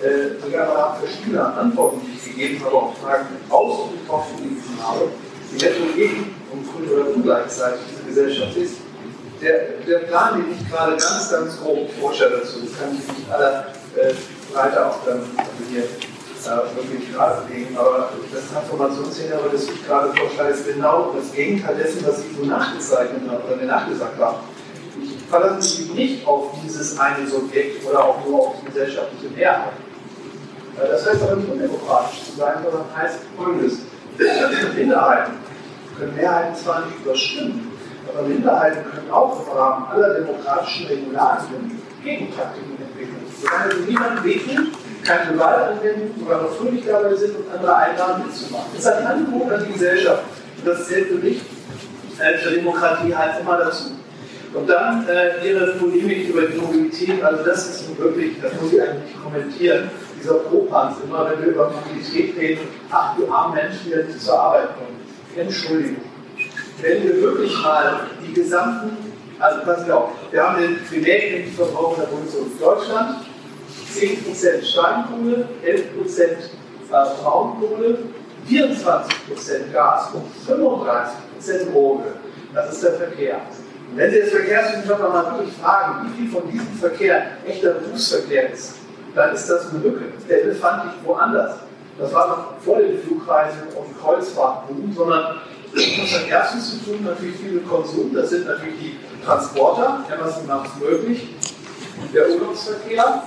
äh, 0.02 0.42
sogar 0.42 0.74
noch 0.74 1.00
verschiedene 1.00 1.44
Antworten, 1.44 2.02
die 2.04 2.18
ich 2.18 2.36
gegeben 2.36 2.66
habe, 2.66 2.76
auf 2.76 2.98
Fragen 2.98 3.28
ausdrücklich 3.50 4.10
aufgewiesen 4.10 4.78
habe, 4.82 5.10
die 5.52 5.64
Heterogen 5.64 6.36
und 6.52 6.66
grün 6.74 6.90
oder 6.90 7.16
ungleichzeitig 7.16 7.82
diese 7.92 8.04
Gesellschaft 8.08 8.58
ist. 8.58 8.78
Der, 9.42 9.80
der 9.88 10.00
Plan, 10.08 10.42
den 10.42 10.56
ich 10.56 10.70
gerade 10.70 10.92
ganz, 10.92 11.30
ganz 11.30 11.60
grob 11.62 11.90
vorstelle 12.00 12.38
dazu, 12.38 12.60
das 12.66 12.80
kann 12.80 12.90
ich 12.94 13.18
nicht 13.18 13.32
aller 13.32 13.68
äh, 13.96 14.14
Breite 14.54 14.88
auch 14.88 14.98
dann 15.06 15.22
hier 15.70 15.84
äh, 15.84 16.76
wirklich 16.76 17.14
gerade 17.14 17.42
legen, 17.52 17.78
aber 17.78 18.10
das 18.34 18.52
Transformationsszenario, 18.52 19.50
das 19.52 19.64
ich 19.64 19.86
gerade 19.86 20.14
vorstelle, 20.16 20.50
ist 20.50 20.68
genau 20.68 21.14
das 21.16 21.32
Gegenteil 21.32 21.76
dessen, 21.76 22.06
was 22.08 22.20
ich 22.20 22.38
so 22.38 22.46
nachgezeichnet 22.46 23.22
habe 23.30 23.44
oder 23.48 23.56
mir 23.56 23.68
nachgesagt 23.68 24.20
habe. 24.20 24.38
Ich 25.02 25.30
verlasse 25.30 25.82
mich 25.82 25.94
nicht 25.94 26.28
auf 26.28 26.54
dieses 26.64 27.00
eine 27.00 27.28
Subjekt 27.28 27.86
oder 27.88 28.04
auch 28.04 28.26
nur 28.26 28.40
auf 28.40 28.56
die 28.62 28.66
gesellschaftliche 28.66 29.34
Mehrheit 29.36 29.74
das 30.78 31.08
heißt 31.08 31.24
aber 31.24 31.36
nicht 31.36 31.50
undemokratisch 31.50 32.24
zu 32.26 32.38
sein, 32.38 32.56
sondern 32.64 32.86
heißt 32.96 33.20
folgendes. 33.38 33.80
Minderheiten 34.76 35.34
können 35.98 36.16
Mehrheiten 36.16 36.56
zwar 36.56 36.86
nicht 36.86 36.98
überstimmen, 37.04 37.72
aber 38.08 38.28
Minderheiten 38.28 38.84
können 38.92 39.12
auch 39.12 39.46
im 39.46 39.52
Rahmen 39.58 39.86
aller 39.88 40.14
demokratischen 40.16 40.88
Regularien 40.88 41.82
Gegentaktiken 42.04 42.78
entwickeln. 42.82 43.22
Solange 43.40 43.74
sie 43.76 43.92
niemandem 43.92 44.24
wehtun, 44.24 44.68
keine 45.04 45.34
Gewalt 45.34 45.78
anwenden, 45.78 46.20
sogar 46.20 46.42
noch 46.42 46.52
fröhlich 46.54 46.84
dabei 46.86 47.16
sind 47.16 47.36
und 47.36 47.46
andere 47.54 47.76
einladen 47.76 48.26
mitzumachen. 48.26 48.72
Das 48.76 48.86
ist 48.86 48.92
ein 48.92 49.06
Angebot 49.06 49.52
an 49.52 49.66
die 49.66 49.74
Gesellschaft. 49.74 50.24
Und 50.58 50.68
das 50.68 50.88
zählt 50.88 51.08
für 51.08 51.16
mich 51.16 51.42
äh, 52.20 52.42
zur 52.42 52.52
Demokratie 52.52 53.16
halt 53.16 53.40
immer 53.40 53.58
dazu. 53.58 53.92
Und 54.54 54.70
dann 54.70 55.08
äh, 55.08 55.48
Ihre 55.48 55.74
Polemik 55.74 56.30
über 56.30 56.42
die 56.42 56.58
Mobilität, 56.58 57.24
also 57.24 57.44
das 57.44 57.70
ist 57.70 57.98
wirklich, 57.98 58.42
das 58.42 58.52
muss 58.60 58.74
ich 58.74 58.82
eigentlich 58.82 59.16
kommentieren, 59.24 59.90
dieser 60.22 60.36
Propanz, 60.36 60.98
immer 61.04 61.30
wenn 61.30 61.42
wir 61.42 61.52
über 61.54 61.72
Mobilität 61.72 62.38
reden, 62.38 62.68
ach, 62.90 63.16
die 63.18 63.28
armen 63.28 63.56
Menschen, 63.56 63.80
die 63.86 63.90
jetzt 63.92 64.22
zur 64.22 64.40
Arbeit 64.40 64.70
kommen. 64.76 65.00
Entschuldigung. 65.36 66.04
Wenn 66.82 67.04
wir 67.04 67.22
wirklich 67.22 67.62
mal 67.62 68.08
die 68.26 68.34
gesamten, 68.34 68.98
also 69.40 69.62
passen 69.62 69.88
wir 69.88 69.98
auf, 69.98 70.10
wir 70.32 70.44
haben 70.44 70.62
den 70.62 70.80
Primärenergieverbrauch 70.86 71.96
der 71.98 72.06
Bundesrepublik 72.06 72.60
Deutschland, 72.60 73.18
10% 73.94 74.64
Steinkohle, 74.64 75.48
11% 75.64 77.22
Braunkohle, 77.22 78.00
24% 78.50 79.72
Gas 79.72 80.10
und 80.14 80.24
35% 80.48 81.72
Rohöl. 81.74 82.14
Das 82.54 82.74
ist 82.74 82.84
der 82.84 82.94
Verkehr. 82.94 83.42
Und 83.92 83.98
wenn 83.98 84.12
Sie 84.12 84.18
jetzt 84.18 84.32
Verkehrswissenschaftler 84.32 85.10
mal 85.10 85.26
wirklich 85.32 85.54
fragen, 85.56 86.08
wie 86.08 86.22
viel 86.22 86.32
von 86.32 86.50
diesem 86.50 86.74
Verkehr 86.80 87.28
echter 87.46 87.72
Berufsverkehr 87.72 88.52
ist, 88.52 88.81
dann 89.16 89.36
ist 89.36 89.50
das 89.50 89.70
eine 89.70 89.80
Lücke. 89.80 90.06
Der 90.28 90.44
Elefant 90.44 90.86
liegt 90.86 91.06
woanders. 91.06 91.56
Das 91.98 92.14
war 92.14 92.28
noch 92.30 92.64
vor 92.64 92.78
den 92.78 93.00
Flugreisen 93.00 93.64
und 93.76 94.02
Kreuzfahrtboom, 94.02 94.94
sondern 94.96 95.38
das 95.74 96.14
hat 96.14 96.28
erstens 96.30 96.72
zu 96.72 96.86
tun 96.86 97.04
natürlich 97.04 97.36
viel 97.38 97.52
mit 97.52 97.70
Konsum. 97.70 98.14
Das 98.14 98.30
sind 98.30 98.48
natürlich 98.48 98.80
die 98.80 99.00
Transporter, 99.26 100.04
Amazon 100.12 100.48
macht 100.48 100.70
es 100.70 100.84
möglich, 100.84 101.36
der 102.14 102.30
Urlaubsverkehr 102.30 103.24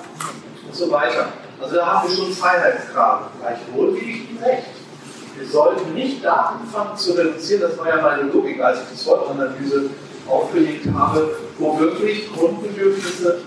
und 0.66 0.74
so 0.74 0.90
weiter. 0.90 1.26
Also 1.60 1.76
da 1.76 1.86
haben 1.86 2.08
wir 2.08 2.16
schon 2.16 2.32
Freiheitsgrade. 2.32 3.24
Gleichwohl 3.40 3.94
gebe 3.94 4.10
ich 4.10 4.42
recht. 4.42 4.68
Wir 5.36 5.48
sollten 5.48 5.94
nicht 5.94 6.24
da 6.24 6.60
anfangen 6.60 6.96
zu 6.96 7.12
reduzieren, 7.12 7.62
das 7.62 7.78
war 7.78 7.88
ja 7.88 8.00
meine 8.00 8.30
Logik, 8.30 8.60
als 8.62 8.80
ich 8.82 8.88
die 8.92 9.04
SWOT-Analyse 9.04 9.90
aufgelegt 10.28 10.86
habe, 10.94 11.36
wo 11.58 11.78
wirklich 11.78 12.32
Grundbedürfnisse 12.32 13.40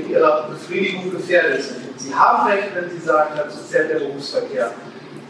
in 0.00 0.10
ihrer 0.10 0.48
Befriedigung 0.48 1.10
gefährdet 1.10 1.62
sind. 1.62 1.78
Sie 1.96 2.14
haben 2.14 2.48
recht, 2.48 2.68
wenn 2.74 2.90
Sie 2.90 3.04
sagen, 3.04 3.34
dazu 3.36 3.58
zählt 3.68 3.90
der 3.90 4.00
Berufsverkehr. 4.00 4.72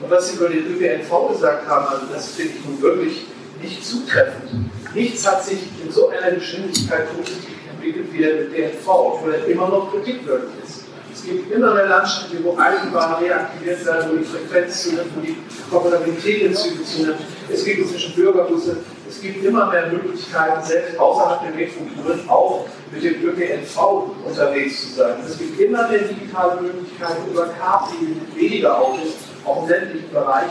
Und 0.00 0.10
was 0.10 0.28
Sie 0.28 0.36
über 0.36 0.48
den 0.48 0.66
ÖPNV 0.66 1.32
gesagt 1.32 1.68
haben, 1.68 1.86
also 1.88 2.06
das 2.12 2.28
finde 2.28 2.52
ich 2.58 2.64
nun 2.64 2.80
wirklich 2.80 3.26
nicht 3.60 3.84
zutreffend. 3.84 4.70
Nichts 4.94 5.26
hat 5.30 5.44
sich 5.44 5.58
in 5.84 5.90
so 5.90 6.08
einer 6.08 6.32
Geschwindigkeit 6.32 7.14
positiv 7.16 7.56
entwickelt 7.72 8.12
wie 8.12 8.18
der 8.18 8.42
ÖPNV, 8.42 8.88
obwohl 8.88 9.34
er 9.34 9.46
immer 9.46 9.68
noch 9.68 9.92
kritikwürdig 9.92 10.50
ist. 10.64 10.84
Es 11.12 11.24
gibt 11.24 11.52
immer 11.52 11.74
mehr 11.74 11.86
Landstriche, 11.86 12.42
wo 12.42 12.56
Eisenbahnen 12.56 13.24
reaktiviert 13.24 13.84
werden, 13.84 14.10
wo 14.10 14.16
die 14.16 14.24
Frequenz 14.24 14.84
zunimmt, 14.84 15.10
wo 15.14 15.20
die 15.20 15.36
Komfortabilität 15.70 16.42
in 16.42 16.54
Zügen 16.54 16.84
zunimmt. 16.84 17.20
Es 17.52 17.64
gibt 17.64 17.80
inzwischen 17.80 18.14
Bürgerbusse. 18.14 18.78
Es 19.10 19.20
gibt 19.20 19.44
immer 19.44 19.66
mehr 19.66 19.88
Möglichkeiten, 19.88 20.64
selbst 20.64 20.96
außerhalb 20.96 21.42
der 21.42 21.50
Metropole 21.50 22.20
auch 22.28 22.64
mit 22.92 23.02
dem 23.02 23.24
ÖPNV 23.24 24.12
unterwegs 24.24 24.82
zu 24.82 24.98
sein. 24.98 25.14
Es 25.26 25.36
gibt 25.36 25.58
immer 25.58 25.88
mehr 25.88 26.02
digitale 26.02 26.60
Möglichkeiten, 26.60 27.28
über 27.28 27.46
Carpool 27.48 28.08
mit 28.08 28.36
weniger 28.36 28.78
Autos, 28.78 29.14
auch 29.44 29.64
im 29.64 29.68
ländlichen 29.68 30.10
Bereich, 30.12 30.46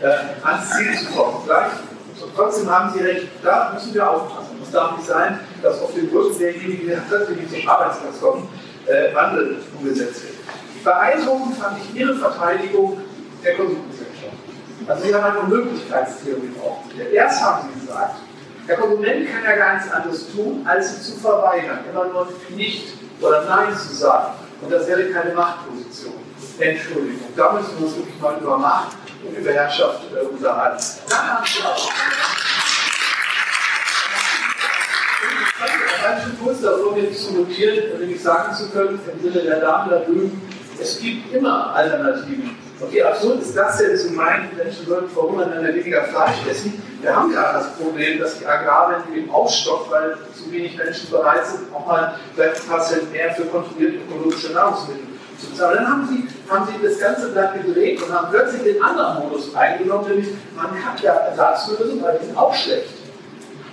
äh, 0.00 0.44
ans 0.44 0.70
Ziel 0.70 0.98
zu 0.98 1.12
kommen. 1.12 1.44
Gleich, 1.44 1.70
trotzdem 2.34 2.68
haben 2.68 2.92
Sie 2.92 3.04
recht, 3.04 3.28
da 3.40 3.70
müssen 3.72 3.94
wir 3.94 4.10
aufpassen. 4.10 4.56
Es 4.60 4.72
darf 4.72 4.96
nicht 4.96 5.06
sein, 5.06 5.38
dass 5.62 5.80
auf 5.80 5.94
dem 5.94 6.08
Rücken 6.08 6.38
derjenigen, 6.40 6.88
die 6.88 7.60
zum 7.60 7.68
Arbeitsplatz 7.68 8.20
kommen, 8.20 8.48
äh, 8.86 9.14
Wandel 9.14 9.58
umgesetzt 9.78 10.22
wird. 10.24 10.34
Beeindruckend 10.82 11.56
fand 11.56 11.78
ich 11.78 12.00
Ihre 12.00 12.16
Verteidigung 12.16 13.00
der 13.44 13.54
Konsumgesellschaft. 13.54 14.01
Also 14.86 15.04
wir 15.04 15.14
haben 15.14 15.24
halt 15.24 15.34
eine 15.34 15.42
Unmöglichkeitstheorie 15.42 16.52
aufgestellt. 16.62 17.12
Erst 17.12 17.42
haben 17.42 17.68
sie 17.72 17.80
gesagt, 17.80 18.16
der 18.68 18.76
Konsument 18.76 19.28
kann 19.32 19.44
ja 19.44 19.56
gar 19.56 19.74
nichts 19.74 19.90
anderes 19.90 20.32
tun, 20.32 20.64
als 20.64 21.04
sie 21.04 21.12
zu 21.12 21.20
verweigern, 21.20 21.80
immer 21.90 22.06
nur 22.06 22.28
nicht 22.50 22.94
oder 23.20 23.44
nein 23.44 23.76
zu 23.76 23.94
sagen. 23.94 24.34
Und 24.60 24.72
das 24.72 24.86
wäre 24.86 25.10
keine 25.10 25.34
Machtposition. 25.34 26.14
Entschuldigung, 26.58 27.28
da 27.36 27.52
müssen 27.52 27.78
wir 27.78 27.86
uns 27.86 27.96
wirklich 27.96 28.20
mal 28.20 28.38
über 28.38 28.58
Macht 28.58 28.96
und 29.24 29.36
über 29.36 29.50
Herrschaft 29.52 30.02
äh, 30.14 30.24
unterhalten. 30.24 30.84
Dann 31.08 31.18
haben 31.18 31.44
sie 31.46 31.62
auch. 31.64 31.90
Manche 36.02 36.30
kurz 36.42 36.60
darüber 36.60 36.92
mir 36.92 37.12
zu 37.12 37.32
notieren, 37.32 38.00
um 38.00 38.18
sagen 38.18 38.54
zu 38.54 38.70
können, 38.70 39.00
im 39.12 39.22
Sinne 39.22 39.44
der 39.44 39.60
Damen 39.60 39.90
da 39.90 39.98
drüben, 39.98 40.40
es 40.80 40.98
gibt 40.98 41.32
immer 41.32 41.74
Alternativen. 41.74 42.56
Und 42.82 42.92
wie 42.92 43.02
absurd 43.02 43.40
ist 43.40 43.56
das 43.56 43.78
denn 43.78 43.96
zu 43.96 44.10
meinen, 44.12 44.56
Menschen 44.56 44.86
würden 44.88 45.08
verhungern, 45.08 45.52
wenn 45.54 45.66
wir 45.66 45.74
weniger 45.74 46.02
Fleisch 46.04 46.44
essen? 46.50 46.82
Wir 47.00 47.14
haben 47.14 47.32
ja 47.32 47.52
das 47.52 47.74
Problem, 47.74 48.18
dass 48.18 48.38
die 48.38 48.46
Agrarwende 48.46 49.16
eben 49.16 49.30
aufstockt, 49.30 49.90
weil 49.90 50.16
zu 50.34 50.50
wenig 50.50 50.76
Menschen 50.76 51.08
bereit 51.10 51.46
sind, 51.46 51.72
auch 51.72 51.86
mal 51.86 52.14
vielleicht 52.34 52.62
ein 52.62 52.68
paar 52.68 52.80
Cent 52.80 53.12
mehr 53.12 53.32
für 53.34 53.44
kontrollierte 53.44 53.98
ökologische 53.98 54.52
Nahrungsmittel 54.52 55.04
zu 55.38 55.50
bezahlen. 55.50 55.76
Dann 55.76 55.88
haben 55.88 56.08
sie, 56.08 56.52
haben 56.52 56.66
sie 56.66 56.86
das 56.86 56.98
ganze 56.98 57.28
Blatt 57.28 57.54
gedreht 57.54 58.02
und 58.02 58.12
haben 58.12 58.28
plötzlich 58.30 58.62
den 58.62 58.82
anderen 58.82 59.20
Modus 59.20 59.54
eingenommen, 59.54 60.08
nämlich 60.08 60.28
man 60.56 60.84
hat 60.84 61.00
ja 61.00 61.12
Ersatzlösungen, 61.12 62.02
weil 62.02 62.18
die 62.18 62.26
sind 62.26 62.36
auch 62.36 62.54
schlecht. 62.54 62.90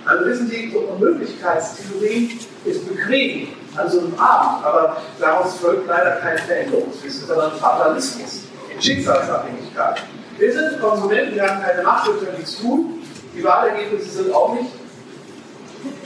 Also 0.06 0.24
wissen 0.24 0.48
Sie, 0.48 0.72
so 0.72 0.88
eine 0.88 0.98
Möglichkeitstheorie 0.98 2.38
ist 2.64 2.88
bequem 2.88 3.48
an 3.76 3.88
so 3.88 4.00
einem 4.00 4.14
Abend, 4.18 4.64
aber 4.64 4.96
daraus 5.18 5.56
folgt 5.56 5.86
leider 5.86 6.12
kein 6.16 6.38
Veränderungswissen, 6.38 7.26
sondern 7.26 7.52
Fatalismus, 7.52 8.44
Schicksalsabhängigkeit. 8.80 10.02
Wir 10.38 10.52
sind 10.52 10.80
Konsumenten, 10.80 11.34
wir 11.34 11.48
haben 11.48 11.62
keine 11.62 11.82
Macht, 11.82 12.06
wir 12.06 12.14
können 12.14 12.38
nichts 12.38 12.58
tun. 12.60 13.02
Die 13.36 13.44
Wahlergebnisse 13.44 14.10
sind 14.10 14.32
auch 14.32 14.54
nicht 14.54 14.70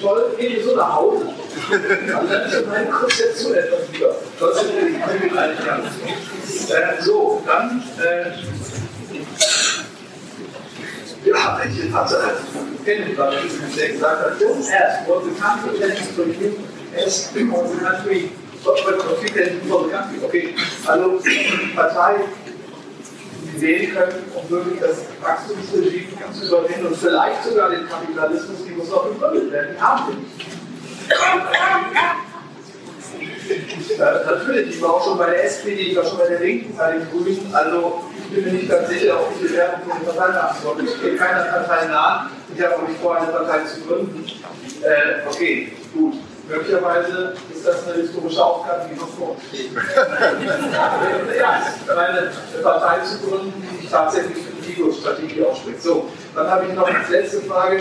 toll. 0.01 0.35
Gehen 0.39 0.57
wir 0.57 0.65
so 0.65 0.77
nach 0.77 0.97
Hause? 0.97 1.27
Und 1.27 2.31
dann 2.31 2.51
ist 2.51 2.67
meine 2.67 2.91
Konzeption 2.91 3.55
etwas 3.55 3.81
lieber. 3.93 4.15
Äh, 6.69 7.03
so, 7.03 7.43
dann. 7.47 7.83
Äh, 8.03 8.31
ja, 11.25 11.61
ich 11.65 11.93
hatte 11.93 12.17
kennen, 12.85 13.17
was 13.17 13.35
der 13.77 13.89
gesagt 13.89 14.25
hat. 14.25 14.41
Don't 14.41 14.59
ask 14.59 15.09
what 15.09 15.25
the 15.25 15.31
country 15.41 15.75
intends 15.75 16.11
for 16.15 16.27
you, 16.27 16.59
ask 16.95 17.35
what 17.35 17.71
the 17.71 17.79
country, 17.79 18.31
what, 18.63 18.85
what, 18.85 18.99
what 18.99 19.23
you 19.23 19.29
can 19.29 19.61
do 19.67 19.85
the 19.85 19.91
country. 19.91 20.25
Okay, 20.25 20.55
also 20.87 21.21
Partei 21.75 22.17
wählen 23.61 23.95
können, 23.95 24.25
um 24.35 24.51
wirklich 24.51 24.81
das 24.81 25.03
Wachstumsregime 25.21 26.33
zu 26.33 26.47
überwinden 26.47 26.87
und 26.87 26.97
vielleicht 26.97 27.45
sogar 27.45 27.71
den 27.71 27.89
Kapitalismus, 27.89 28.65
die 28.67 28.73
muss 28.73 28.91
noch 28.91 29.11
überwinden 29.11 29.53
werden. 29.53 29.81
Haben. 29.81 30.27
Äh, 33.95 33.99
natürlich, 33.99 34.77
ich 34.77 34.83
war 34.83 34.95
auch 34.95 35.05
schon 35.05 35.19
bei 35.19 35.31
der 35.31 35.45
SPD, 35.45 35.81
ich 35.83 35.97
war 35.97 36.05
schon 36.05 36.19
bei 36.19 36.29
der 36.29 36.41
Linken, 36.41 36.77
bei 36.77 36.93
den 36.93 37.11
Grünen, 37.11 37.55
also 37.55 38.05
ich 38.31 38.35
bin 38.35 38.45
mir 38.45 38.53
nicht 38.53 38.69
ganz 38.69 38.89
sicher, 38.89 39.21
ob 39.21 39.33
ich 39.33 39.49
die 39.49 39.55
Werbung 39.55 39.91
von 39.91 39.99
den 39.99 40.07
Parteien 40.07 40.37
antworte. 40.37 40.83
Ich 40.85 41.03
gehe 41.03 41.17
keiner 41.17 41.45
Partei 41.45 41.87
nahe, 41.87 42.31
ich 42.57 42.65
habe 42.65 42.77
auch 42.77 42.89
nicht 42.89 43.01
vor, 43.01 43.17
eine 43.17 43.31
Partei 43.31 43.65
zu 43.65 43.83
gründen. 43.83 44.25
Äh, 44.83 45.29
okay, 45.29 45.73
gut. 45.93 46.15
Möglicherweise 46.49 47.35
ist 47.53 47.67
das 47.67 47.87
eine 47.87 48.03
historische 48.03 48.45
Aufgabe, 48.45 48.89
die 48.91 49.01
noch 49.01 49.09
vor 49.09 49.31
uns 49.31 49.41
steht. 49.49 49.71
ja, 51.39 51.63
eine 51.97 52.31
Partei 52.63 53.01
zu 53.01 53.19
gründen, 53.27 53.53
die 53.63 53.83
sich 53.83 53.91
tatsächlich 53.91 54.37
für 54.37 54.53
die 54.63 54.73
Ego-Strategie 54.73 55.43
ausspricht. 55.43 55.83
So, 55.83 56.11
dann 56.35 56.51
habe 56.51 56.67
ich 56.67 56.75
noch 56.75 56.87
als 56.87 57.09
letzte 57.09 57.41
Frage. 57.43 57.77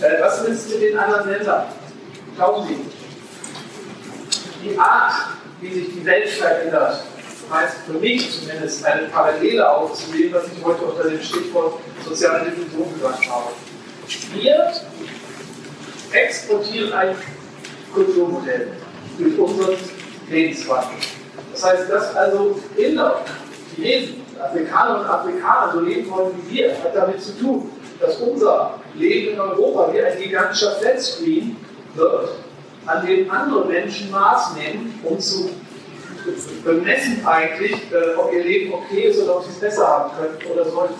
Äh, 0.00 0.20
was 0.20 0.42
ist 0.42 0.70
mit 0.70 0.82
den 0.82 0.98
anderen 0.98 1.30
Ländern? 1.30 1.64
Glauben 2.36 2.66
Sie, 2.66 2.78
die 4.64 4.78
Art, 4.78 5.14
wie 5.60 5.72
sich 5.74 5.94
die 5.94 6.04
Welt 6.04 6.28
verändert, 6.28 7.04
heißt 7.52 7.76
für 7.86 7.94
mich 7.94 8.40
zumindest 8.40 8.84
eine 8.84 9.08
Parallele 9.08 9.68
aufzunehmen, 9.68 10.34
was 10.34 10.44
ich 10.46 10.64
heute 10.64 10.82
unter 10.82 11.08
dem 11.08 11.22
Stichwort 11.22 11.80
soziale 12.04 12.50
Diffusion 12.50 12.92
gesagt 12.94 13.28
habe. 13.30 13.52
Wir 14.34 14.72
exportieren 16.12 16.92
ein 16.92 17.16
Kulturmodell 17.92 18.68
durch 19.18 19.38
unseren 19.38 19.76
Lebenswandel. 20.30 20.98
Das 21.52 21.64
heißt, 21.64 21.90
dass 21.90 22.14
also 22.14 22.58
Inder, 22.76 23.20
Chinesen, 23.74 24.22
Afrikaner 24.40 25.00
und 25.00 25.06
Afrikaner 25.06 25.72
so 25.72 25.80
leben 25.80 26.10
wollen 26.10 26.32
wie 26.42 26.56
wir, 26.56 26.70
hat 26.72 26.94
damit 26.94 27.20
zu 27.20 27.38
tun, 27.38 27.70
dass 28.00 28.16
unser 28.18 28.74
Leben 28.94 29.34
in 29.34 29.40
Europa 29.40 29.92
wie 29.92 30.02
ein 30.02 30.18
gigantischer 30.18 30.72
Flatscreen 30.72 31.56
wird, 31.94 32.30
an 32.86 33.06
dem 33.06 33.30
andere 33.30 33.66
Menschen 33.66 34.10
Maß 34.10 34.54
nehmen, 34.54 34.98
um 35.02 35.18
zu 35.18 35.50
bemessen 36.64 37.26
eigentlich, 37.26 37.72
äh, 37.92 38.14
ob 38.16 38.32
ihr 38.32 38.44
Leben 38.44 38.74
okay 38.74 39.08
ist 39.08 39.22
oder 39.22 39.36
ob 39.36 39.44
sie 39.44 39.50
es 39.50 39.60
besser 39.60 39.86
haben 39.86 40.10
können 40.16 40.52
oder 40.52 40.64
sollten. 40.64 40.94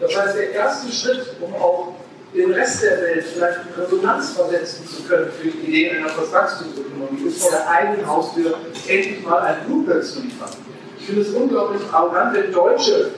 Das 0.00 0.16
heißt, 0.16 0.36
der 0.36 0.52
erste 0.52 0.92
Schritt, 0.92 1.36
um 1.40 1.54
auch 1.54 1.94
den 2.34 2.52
Rest 2.52 2.82
der 2.82 3.00
Welt 3.00 3.24
vielleicht 3.24 3.58
in 3.60 3.82
Resonanz 3.82 4.32
versetzen 4.32 4.86
zu 4.88 5.04
können 5.04 5.30
für 5.30 5.48
die 5.48 5.58
Idee 5.68 5.90
einer 5.90 6.08
Postwachstumsökonomie, 6.08 7.28
ist 7.28 7.42
vor 7.42 7.52
der 7.52 7.70
eigenen 7.70 8.06
Haustür 8.06 8.54
endlich 8.88 9.24
mal 9.24 9.40
ein 9.40 9.56
Blueprint 9.66 10.04
zu 10.04 10.20
liefern. 10.20 10.50
Ich 10.98 11.06
finde 11.06 11.22
es 11.22 11.30
unglaublich 11.30 11.82
arrogant, 11.92 12.34
wenn 12.34 12.52
deutsche 12.52 13.10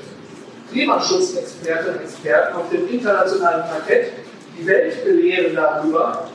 Klimaschutzexpertinnen 0.70 1.94
und 1.94 2.04
Experten 2.04 2.56
auf 2.56 2.68
dem 2.70 2.88
internationalen 2.88 3.64
Parkett 3.70 4.12
die 4.58 4.66
Welt 4.66 5.04
belehren 5.04 5.54
darüber, 5.54 6.28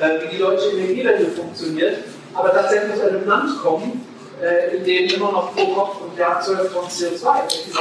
äh, 0.00 0.22
wie 0.22 0.36
die 0.36 0.38
deutsche 0.38 0.70
Energiewende 0.70 1.26
funktioniert, 1.26 1.98
aber 2.34 2.52
tatsächlich 2.52 2.94
aus 2.94 3.08
einem 3.08 3.26
Land 3.26 3.62
kommen, 3.62 4.04
äh, 4.42 4.76
in 4.76 4.84
dem 4.84 5.08
immer 5.10 5.32
noch 5.32 5.54
pro 5.54 5.66
Kopf 5.74 6.00
und 6.00 6.18
Jahr 6.18 6.40
12 6.40 6.72
Tonnen 6.72 6.88
CO2 6.88 7.42
in 7.68 7.72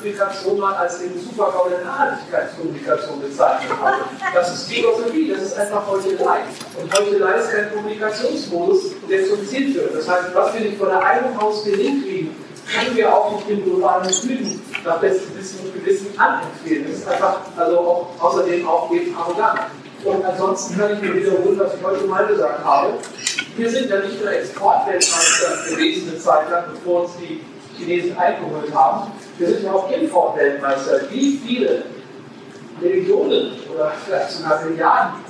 Publikationen 0.00 0.60
mal 0.60 0.74
als 0.74 0.98
den 0.98 1.12
Supergau 1.20 1.68
der 1.68 1.84
Nachhaltigkeitskommunikation 1.84 3.20
bezeichnet 3.20 3.70
habe. 3.80 3.96
Das 4.34 4.54
ist 4.54 4.72
Philosophie, 4.72 5.30
das 5.30 5.42
ist 5.42 5.58
einfach 5.58 5.86
Heuchelei. 5.86 6.40
Und 6.80 6.98
Heuchelei 6.98 7.32
ist 7.34 7.50
kein 7.50 7.74
Kommunikationsmodus, 7.74 8.92
der 9.08 9.28
zum 9.28 9.46
Ziel 9.46 9.74
führt. 9.74 9.94
Das 9.94 10.08
heißt, 10.08 10.34
was 10.34 10.54
wir 10.54 10.60
nicht 10.62 10.78
von 10.78 10.88
der 10.88 11.04
einem 11.04 11.38
Haus 11.38 11.64
hinkriegen, 11.64 12.34
können 12.74 12.96
wir 12.96 13.14
auch 13.14 13.32
nicht 13.36 13.50
im 13.50 13.64
globalen 13.64 14.10
Süden 14.10 14.62
nach 14.84 14.98
bestem 14.98 15.36
Wissen 15.36 15.60
und 15.66 15.74
Gewissen 15.74 16.18
anempfehlen. 16.18 16.86
Das 16.88 17.00
ist 17.00 17.08
einfach, 17.08 17.40
also 17.56 17.78
auch, 17.80 18.08
außerdem 18.20 18.66
auch 18.66 18.90
eben 18.92 19.14
arrogant. 19.16 19.60
Und 20.02 20.24
ansonsten 20.24 20.78
kann 20.78 20.94
ich 20.94 21.02
mir 21.02 21.14
wiederholen, 21.14 21.58
was 21.58 21.74
ich 21.74 21.84
heute 21.84 22.06
mal 22.06 22.26
gesagt 22.26 22.64
habe. 22.64 22.94
Wir 23.56 23.68
sind 23.68 23.90
ja 23.90 23.98
nicht 23.98 24.18
nur 24.18 24.32
Exportweltmeister 24.32 25.68
gewesen 25.68 26.08
eine 26.08 26.18
Zeit 26.18 26.50
lang, 26.50 26.64
bevor 26.72 27.02
uns 27.02 27.10
die 27.20 27.42
Chinesen 27.76 28.16
eingeholt 28.16 28.72
haben. 28.74 29.10
Wir 29.40 29.48
sind 29.48 29.64
ja 29.64 29.72
auch 29.72 29.90
Importweltmeister. 29.90 31.00
Wie 31.10 31.38
viele 31.38 31.84
Millionen 32.78 33.52
oder 33.72 33.90
vielleicht 34.04 34.32
sogar 34.32 34.62
Milliarden 34.62 35.24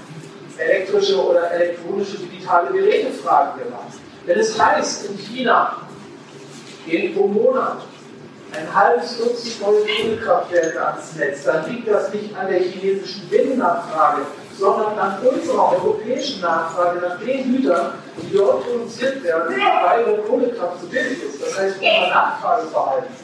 elektrische 0.59 1.25
oder 1.25 1.49
elektronische 1.53 2.19
digitale 2.19 2.73
Geräte 2.73 3.13
fragen 3.13 3.61
wir 3.61 3.71
mal. 3.71 3.85
Wenn 4.27 4.41
es 4.41 4.61
heißt, 4.61 5.11
in 5.11 5.17
China 5.17 5.77
gehen 6.85 7.15
pro 7.15 7.29
Monat 7.29 7.83
ein 8.53 8.75
halbes 8.75 9.17
Dutzend 9.17 9.61
neue 9.61 9.83
Kohlekraftwerke 9.83 10.87
ans 10.87 11.15
Netz, 11.15 11.45
dann 11.45 11.71
liegt 11.71 11.87
das 11.89 12.13
nicht 12.13 12.37
an 12.37 12.49
der 12.49 12.59
chinesischen 12.63 13.29
Binnennachfrage, 13.29 14.23
sondern 14.59 14.99
an 14.99 15.19
unserer 15.25 15.73
europäischen 15.73 16.41
Nachfrage 16.41 16.99
nach 16.99 17.21
den 17.21 17.57
Gütern, 17.57 17.93
die 18.21 18.37
dort 18.37 18.65
produziert 18.65 19.23
werden, 19.23 19.55
weil 19.55 20.05
der 20.05 20.19
Kohlekraft 20.25 20.81
zu 20.81 20.89
billig 20.89 21.23
ist. 21.23 21.41
Das 21.41 21.57
heißt, 21.57 21.77
unser 21.77 22.09
Nachfrageverhalten 22.09 23.15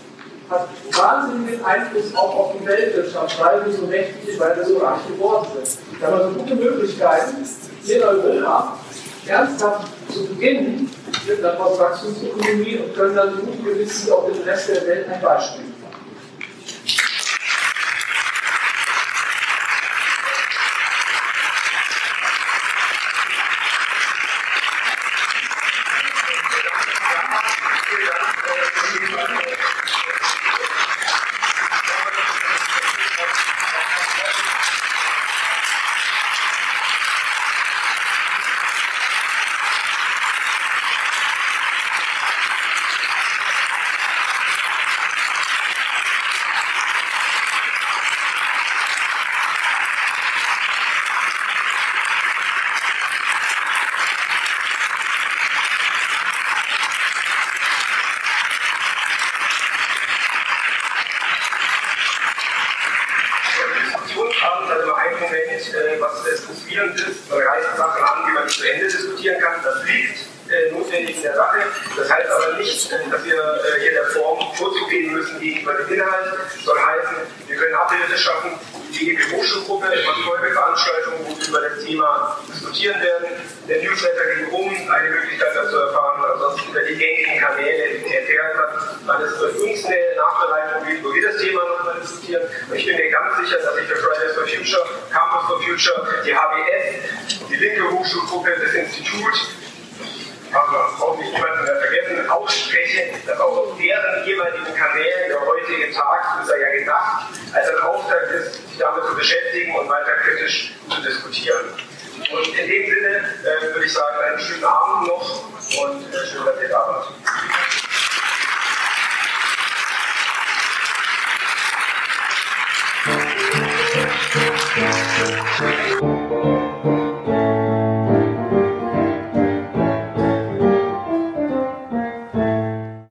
hat 0.50 0.68
wahnsinnigen 0.92 1.64
Einfluss 1.64 2.14
auch 2.14 2.34
auf 2.36 2.52
die 2.58 2.66
Weltwirtschaft, 2.66 3.40
weil 3.40 3.66
wir 3.66 3.72
so 3.72 3.86
mächtig, 3.86 4.38
weil 4.38 4.56
wir 4.56 4.64
so 4.64 4.78
reich 4.78 5.06
geworden 5.08 5.46
sind. 5.62 5.78
Wir 5.98 6.06
haben 6.06 6.14
also 6.14 6.30
gute 6.30 6.54
Möglichkeiten, 6.54 7.46
hier 7.82 7.96
in 7.96 8.02
Europa 8.02 8.78
ernsthaft 9.26 9.88
zu 10.12 10.26
beginnen 10.26 10.90
mit 11.26 11.44
einer 11.44 11.54
Postwachstumsökonomie 11.54 12.78
und 12.78 12.94
können 12.94 13.16
dann 13.16 13.40
guten 13.40 13.64
Gewissens 13.64 14.10
auch 14.10 14.30
den 14.30 14.42
Rest 14.42 14.68
der 14.68 14.86
Welt 14.86 15.06
ein 15.10 15.20
Beispiel 15.20 15.64